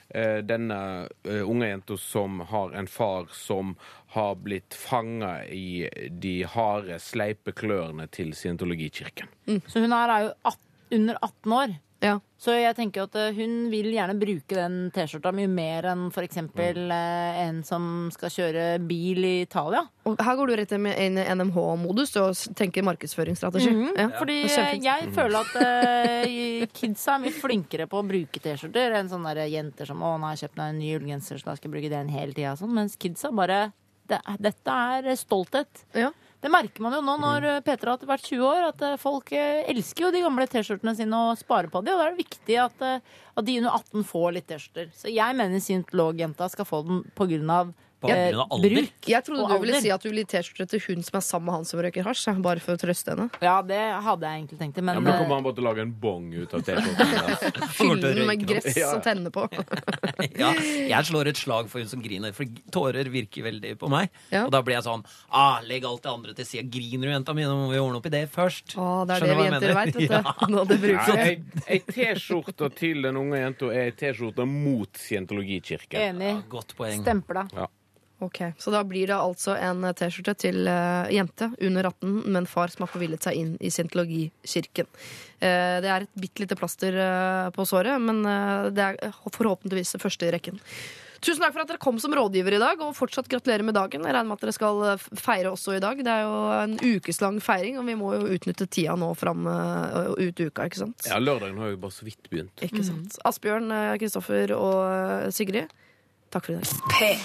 eh, 0.09 0.41
denne 0.43 0.79
uh, 1.29 1.43
unge 1.45 1.69
jenta 1.69 1.99
som 2.01 2.41
har 2.51 2.73
en 2.81 2.89
far 2.91 3.29
som 3.37 3.77
har 4.17 4.35
blitt 4.41 4.75
fanga 4.75 5.45
i 5.47 5.87
de 6.11 6.35
harde, 6.49 6.99
sleipe 6.99 7.55
klørne 7.55 8.09
til 8.11 8.33
scientologikirken. 8.35 9.31
Så 9.69 9.85
hun 9.85 9.95
her 9.95 10.17
er 10.17 10.27
jo 10.27 10.35
at, 10.51 10.61
under 10.93 11.21
18 11.21 11.59
år. 11.61 11.81
Ja. 12.03 12.19
Så 12.43 12.57
jeg 12.59 12.75
tenker 12.75 13.05
at 13.07 13.15
eh, 13.19 13.31
hun 13.37 13.69
vil 13.71 13.93
gjerne 13.95 14.17
bruke 14.19 14.57
den 14.57 14.79
T-skjorta 14.95 15.31
mye 15.37 15.51
mer 15.51 15.87
enn 15.93 16.09
f.eks. 16.11 16.41
Mm. 16.49 16.91
eh, 16.91 17.37
en 17.45 17.61
som 17.67 17.85
skal 18.15 18.33
kjøre 18.35 18.65
bil 18.89 19.23
i 19.29 19.35
Italia. 19.45 19.85
Og 20.11 20.19
her 20.19 20.39
går 20.39 20.51
du 20.51 20.55
rett 20.59 20.75
inn 20.75 20.89
i 20.91 21.27
NMH-modus 21.37 22.17
og 22.19 22.57
tenker 22.59 22.83
markedsføringsstrategi. 22.89 23.71
ja. 24.03 24.09
Fordi 24.19 24.41
det 24.43 24.57
er 24.57 24.65
eh, 24.65 24.73
kjempefint. 24.73 24.89
jeg 24.89 25.13
føler 25.15 25.39
at 25.39 25.55
uh, 25.63 26.67
kidsa 26.81 27.15
er 27.15 27.23
mye 27.23 27.37
flinkere 27.37 27.87
på 27.91 28.03
å 28.03 28.09
bruke 28.09 28.43
T-skjorter 28.43 28.99
enn 28.99 29.13
sånne 29.13 29.37
der 29.39 29.53
jenter 29.53 29.87
som 29.87 30.03
'Å, 30.03 30.17
nå 30.19 30.27
har 30.27 30.35
jeg 30.35 30.49
kjøpt 30.49 30.59
meg 30.59 30.73
en 30.73 30.83
ny 30.83 30.91
ullgenser, 30.99 31.39
så 31.39 31.53
da 31.53 31.57
skal 31.57 31.71
jeg 31.71 31.77
bruke 31.77 31.95
den 31.95 32.11
hele 32.11 32.35
tida'. 32.35 32.57
Sånn. 32.59 32.75
Mens 32.75 32.99
kidsa 32.99 33.31
bare 33.31 33.69
det, 34.11 34.19
Dette 34.43 34.75
er 34.99 35.15
stolthet. 35.15 35.87
Ja. 35.95 36.11
Det 36.43 36.51
merker 36.51 36.83
man 36.83 36.97
jo 36.97 37.03
nå 37.07 37.13
når 37.23 37.45
eh, 37.47 37.61
Peter 37.63 37.93
har 37.93 38.03
vært 38.03 38.27
20 38.27 38.43
år, 38.49 38.65
at 38.73 38.81
eh, 38.83 38.99
folk 38.99 39.31
eh, 39.37 39.63
elsker 39.71 40.09
jo 40.09 40.11
de 40.15 40.25
gamle 40.25 40.49
T-skjortene 40.51 40.97
sine 40.99 41.21
og 41.29 41.39
sparer 41.39 41.71
på 41.71 41.85
de, 41.87 41.93
og 41.95 42.01
da 42.01 42.09
er 42.09 42.17
det 42.17 42.25
viktig 42.25 42.57
at, 42.59 42.83
at 42.83 43.47
de 43.47 43.59
under 43.61 43.77
18 43.79 44.09
får 44.09 44.35
litt 44.35 44.49
T-skjorter. 44.51 44.91
Så 44.99 45.13
jeg 45.13 45.39
mener 45.39 45.63
scientologjenta 45.63 46.51
skal 46.51 46.67
få 46.67 46.83
den 46.89 47.05
på 47.15 47.29
grunn 47.31 47.55
av 47.55 47.71
På 48.03 48.11
grunn 48.11 48.41
av 48.43 48.53
alder? 48.57 48.75
bruk. 48.77 49.09
Jeg 49.09 49.25
trodde 49.27 49.43
og 49.47 49.49
du 49.53 49.59
ville 49.63 49.77
alder. 49.79 49.85
si 49.87 49.91
at 49.95 50.03
du 50.03 50.09
ville 50.11 50.25
gi 50.25 50.31
T-skjorte 50.35 50.67
til 50.73 50.81
hun 50.89 51.03
som 51.07 51.17
er 51.21 51.25
sammen 51.25 51.47
med 51.47 51.55
han 51.55 51.65
som 51.69 51.81
røyker 51.85 52.05
hasj. 52.09 52.25
ja, 52.29 52.35
Bare 52.43 52.61
for 52.65 52.75
å 52.75 52.81
trøste 52.83 53.15
henne. 53.15 53.29
Ja, 53.41 53.57
det 53.63 53.79
hadde 54.03 54.27
jeg 54.27 54.43
egentlig 54.43 54.59
tenkt. 54.59 54.83
Men, 54.83 54.95
Ja, 54.97 55.01
men 55.01 55.11
da 55.13 55.17
eh, 55.17 55.23
kommer 55.23 55.35
han 55.39 55.45
bare 55.47 55.55
til 55.59 55.65
å 55.65 55.69
lage 55.71 55.83
en 55.87 55.93
bong 56.03 56.27
ut 56.35 56.55
av 56.59 56.65
T-skjorten. 56.67 57.71
Fylle 57.79 58.01
den 58.03 58.27
med 58.27 58.43
røyke 58.43 58.49
gress 58.53 58.77
Ja. 58.77 58.91
og 58.97 59.03
tenne 59.07 59.31
på. 59.33 59.47
Ja, 60.43 60.53
jeg 60.55 61.05
slår 61.09 61.29
et 61.33 61.37
slag 61.39 61.69
for 61.71 61.79
hun 61.83 61.89
som 61.91 62.01
griner, 62.03 62.33
for 62.35 62.47
tårer 62.75 63.09
virker 63.13 63.45
veldig 63.47 63.75
på 63.81 63.89
meg. 63.93 64.11
Ja. 64.33 64.45
Og 64.47 64.53
da 64.55 64.61
blir 64.65 64.77
jeg 64.79 64.85
sånn 64.87 65.03
ah, 65.31 65.61
Legg 65.67 65.85
alt 65.87 66.03
det 66.05 66.11
andre 66.13 66.35
til 66.35 66.47
side. 66.49 66.67
Griner 66.73 67.07
du, 67.09 67.13
jenta 67.13 67.35
mi? 67.37 67.45
Nå 67.47 67.55
må 67.59 67.71
vi 67.73 67.79
ordne 67.83 68.01
opp 68.01 68.07
i 68.09 68.13
det 68.15 68.25
først. 68.33 68.75
Å, 68.79 69.05
det 69.07 69.17
er 69.17 69.23
Skjønner 69.23 69.29
det 69.29 69.37
vi 69.37 69.37
hva 69.37 69.45
jeg 69.45 69.53
jenter 69.53 69.69
mener? 69.69 69.79
veit, 69.79 69.95
vet 69.95 70.09
du. 70.09 70.13
Ja. 70.23 70.49
Når 70.53 70.69
det 70.73 70.79
brukes. 70.83 71.09
Ja, 71.09 71.27
ei 71.27 71.77
ei 71.77 71.81
T-skjorte 71.87 72.69
til 72.79 73.03
den 73.07 73.17
unge 73.21 73.39
jenta 73.43 73.71
er 73.73 73.89
ei 73.91 73.95
T-skjorte 73.99 74.47
mot 74.49 74.99
scientologikirken. 74.99 76.01
enig. 76.11 76.33
Godt 76.53 76.75
poeng. 76.79 77.03
Stempla. 77.03 77.47
Ok, 78.23 78.41
Så 78.59 78.71
da 78.71 78.85
blir 78.87 79.11
det 79.11 79.19
altså 79.19 79.57
en 79.59 79.83
T-skjorte 79.99 80.37
til 80.39 80.69
uh, 80.71 81.11
jente 81.11 81.51
under 81.59 81.89
18, 81.91 82.13
men 82.31 82.47
far 82.47 82.71
som 82.71 82.87
har 82.87 82.93
forvillet 82.93 83.25
seg 83.25 83.39
inn 83.39 83.53
i 83.59 83.71
scientologikirken. 83.73 84.91
Uh, 85.43 85.79
det 85.83 85.91
er 85.91 86.07
et 86.07 86.21
bitte 86.23 86.45
lite 86.45 86.59
plaster 86.59 86.95
uh, 86.95 87.51
på 87.55 87.67
såret, 87.69 87.99
men 88.03 88.23
eh, 88.29 88.69
det 88.75 88.85
er 88.85 89.17
forhåpentligvis 89.33 89.97
det 89.97 90.03
første 90.03 90.29
i 90.29 90.35
rekken. 90.35 90.61
Tusen 91.23 91.39
takk 91.39 91.53
for 91.55 91.63
at 91.63 91.71
dere 91.71 91.83
kom 91.83 92.01
som 92.03 92.15
rådgiver 92.19 92.57
i 92.57 92.63
dag, 92.63 92.81
og 92.83 92.97
fortsatt 92.99 93.29
gratulerer 93.31 93.63
med 93.67 93.77
dagen. 93.79 94.03
Jeg 94.03 94.15
regner 94.15 94.27
med 94.27 94.41
at 94.41 94.47
dere 94.47 94.55
skal 94.57 94.81
eh, 94.91 95.05
feire 95.23 95.53
også 95.55 95.77
i 95.77 95.83
dag. 95.83 96.01
Det 96.03 96.15
er 96.15 96.25
jo 96.27 96.41
en 96.57 96.75
ukeslang 96.83 97.39
feiring, 97.45 97.79
og 97.79 97.87
vi 97.87 97.99
må 97.99 98.11
jo 98.17 98.33
utnytte 98.35 98.67
tida 98.67 98.97
nå 98.99 99.13
fram 99.19 99.47
og 99.47 100.19
ut 100.19 100.43
uka, 100.43 100.67
ikke 100.67 100.83
sant? 100.83 101.07
Ja, 101.07 101.21
lørdagen 101.23 101.61
har 101.63 101.75
jo 101.75 101.79
bare 101.85 101.95
så 101.95 102.09
vidt 102.09 102.27
begynt. 102.31 102.55
Ikke 102.65 102.83
sant? 102.87 103.19
Asbjørn, 103.29 103.71
eh, 103.71 103.95
Kristoffer 104.03 104.55
og 104.59 104.79
eh, 104.89 105.31
Sigrid, 105.35 105.71
takk 106.33 106.49
for 106.49 106.55
i 106.55 106.59
dag. 106.59 107.23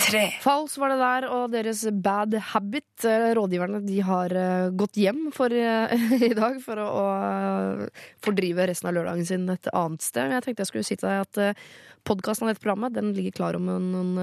P3. 0.00 0.22
Fals 0.42 0.76
var 0.80 0.92
det 0.92 0.98
der, 1.00 1.26
og 1.30 1.52
deres 1.52 1.82
bad 2.02 2.34
habit. 2.52 3.04
Eh, 3.06 3.30
Rådgiverne 3.36 3.82
de 3.84 4.00
har 4.06 4.34
eh, 4.36 4.70
gått 4.76 4.98
hjem 5.00 5.28
for 5.34 5.52
eh, 5.54 5.92
i 6.30 6.32
dag 6.36 6.58
for 6.64 6.80
å, 6.82 6.88
å 6.88 7.88
fordrive 8.24 8.66
resten 8.70 8.90
av 8.90 8.96
lørdagen 8.96 9.28
sin 9.28 9.46
et 9.52 9.70
annet 9.74 10.04
sted. 10.04 10.34
Jeg 10.34 10.46
tenkte 10.46 10.64
jeg 10.64 10.72
skulle 10.72 10.88
si 10.88 10.98
til 11.00 11.10
deg 11.10 11.26
at 11.26 11.64
podkasten 12.08 12.46
av 12.46 12.54
dette 12.54 12.64
programmet 12.64 12.96
den 12.96 13.12
ligger 13.16 13.36
klar 13.36 13.58
om 13.58 13.68
noen 13.68 14.14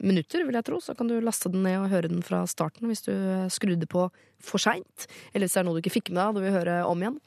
minutter, 0.00 0.46
vil 0.48 0.56
jeg 0.56 0.66
tro. 0.70 0.80
Så 0.82 0.96
kan 0.96 1.10
du 1.10 1.18
laste 1.20 1.52
den 1.52 1.66
ned 1.66 1.82
og 1.82 1.92
høre 1.92 2.10
den 2.10 2.24
fra 2.24 2.42
starten 2.48 2.88
hvis 2.88 3.04
du 3.06 3.12
skrudde 3.52 3.88
på 3.90 4.08
for 4.42 4.62
seint. 4.62 5.08
Eller 5.32 5.46
hvis 5.46 5.58
det 5.58 5.62
er 5.62 5.68
noe 5.68 5.76
du 5.76 5.84
ikke 5.84 5.98
fikk 5.98 6.12
med 6.14 6.22
deg 6.22 6.38
du 6.38 6.46
vil 6.46 6.56
høre 6.56 6.80
om 6.88 7.04
igjen. 7.04 7.20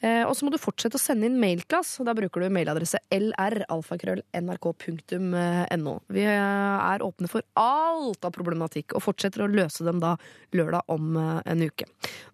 Eh, 0.00 0.24
og 0.24 0.32
så 0.36 0.46
må 0.46 0.50
du 0.52 0.58
fortsette 0.60 0.96
å 0.96 1.00
sende 1.00 1.26
inn 1.28 1.40
mailklass. 1.40 2.00
og 2.00 2.06
Da 2.08 2.14
bruker 2.16 2.40
du 2.40 2.48
mailadresse 2.52 2.98
lralfakrøll.nrk.no. 3.12 5.94
Vi 6.08 6.24
eh, 6.24 6.78
er 6.80 7.02
åpne 7.04 7.28
for 7.28 7.42
alt 7.60 8.24
av 8.24 8.32
problematikk, 8.32 8.94
og 8.96 9.02
fortsetter 9.04 9.44
å 9.44 9.52
løse 9.52 9.84
dem 9.84 10.00
da 10.00 10.16
lørdag 10.56 10.82
om 10.92 11.16
eh, 11.20 11.40
en 11.52 11.62
uke. 11.68 11.84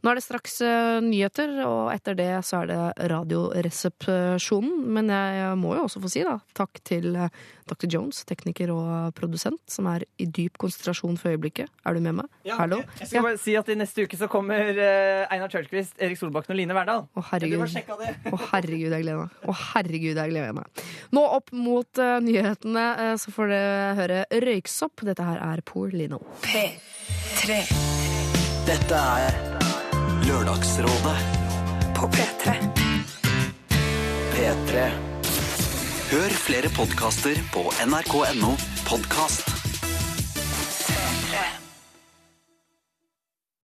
Nå 0.00 0.06
er 0.10 0.14
det 0.20 0.26
straks 0.26 0.54
nyheter, 1.02 1.48
og 1.66 1.92
etter 1.94 2.14
det 2.18 2.44
så 2.46 2.54
er 2.62 2.66
det 2.70 2.80
Radioresepsjonen. 3.10 4.74
Men 4.96 5.06
jeg 5.10 5.58
må 5.58 5.68
jo 5.76 5.82
også 5.88 6.00
få 6.04 6.08
si 6.12 6.20
da, 6.26 6.36
takk 6.56 6.72
til 6.86 7.06
Dr. 7.66 7.88
Jones, 7.90 8.24
tekniker 8.28 8.68
og 8.70 9.14
produsent, 9.18 9.62
som 9.70 9.86
er 9.90 10.00
i 10.22 10.26
dyp 10.30 10.58
konsentrasjon 10.62 11.16
for 11.18 11.30
øyeblikket. 11.34 11.66
Er 11.82 11.92
du 11.96 12.00
med 12.04 12.14
meg? 12.20 12.28
Hallo? 12.54 12.78
Jeg 13.00 13.08
skal 13.10 13.22
bare 13.26 13.40
si 13.42 13.52
at 13.58 13.68
I 13.72 13.74
neste 13.80 14.02
uke 14.06 14.16
så 14.20 14.26
kommer 14.30 14.62
Einar 15.26 15.50
Tørnquist, 15.50 15.94
Erik 15.98 16.18
Solbakken 16.20 16.52
og 16.54 16.58
Line 16.60 16.74
Verdal. 16.76 17.02
Å, 17.10 17.20
Jeg 17.34 17.55
herregud. 17.62 18.32
Å, 18.32 18.40
herregud, 18.50 18.92
jeg 18.92 19.06
gleder 19.06 19.22
meg. 19.22 19.34
Å, 19.42 19.56
herregud, 19.72 20.20
jeg 20.20 20.32
gleder 20.34 20.54
meg. 20.56 20.84
Nå 21.16 21.24
opp 21.38 21.52
mot 21.56 22.02
uh, 22.02 22.16
nyhetene, 22.24 22.86
uh, 23.00 23.14
så 23.20 23.34
får 23.34 23.52
dere 23.52 23.90
høre 24.00 24.20
Røyksopp. 24.46 25.04
Dette 25.08 25.26
her 25.26 25.42
er 25.48 25.64
Poor 25.66 25.94
Lino. 25.94 26.20
P3. 26.44 27.60
Dette 28.66 29.02
er 29.20 29.36
Lørdagsrådet 30.26 31.18
På 31.96 32.10
P3. 32.12 32.56
P3. 34.36 34.88
Hør 36.06 36.34
flere 36.38 36.70
podkaster 36.76 37.38
på 37.54 37.66
nrk.no 37.86 38.52
podkast. 38.86 39.65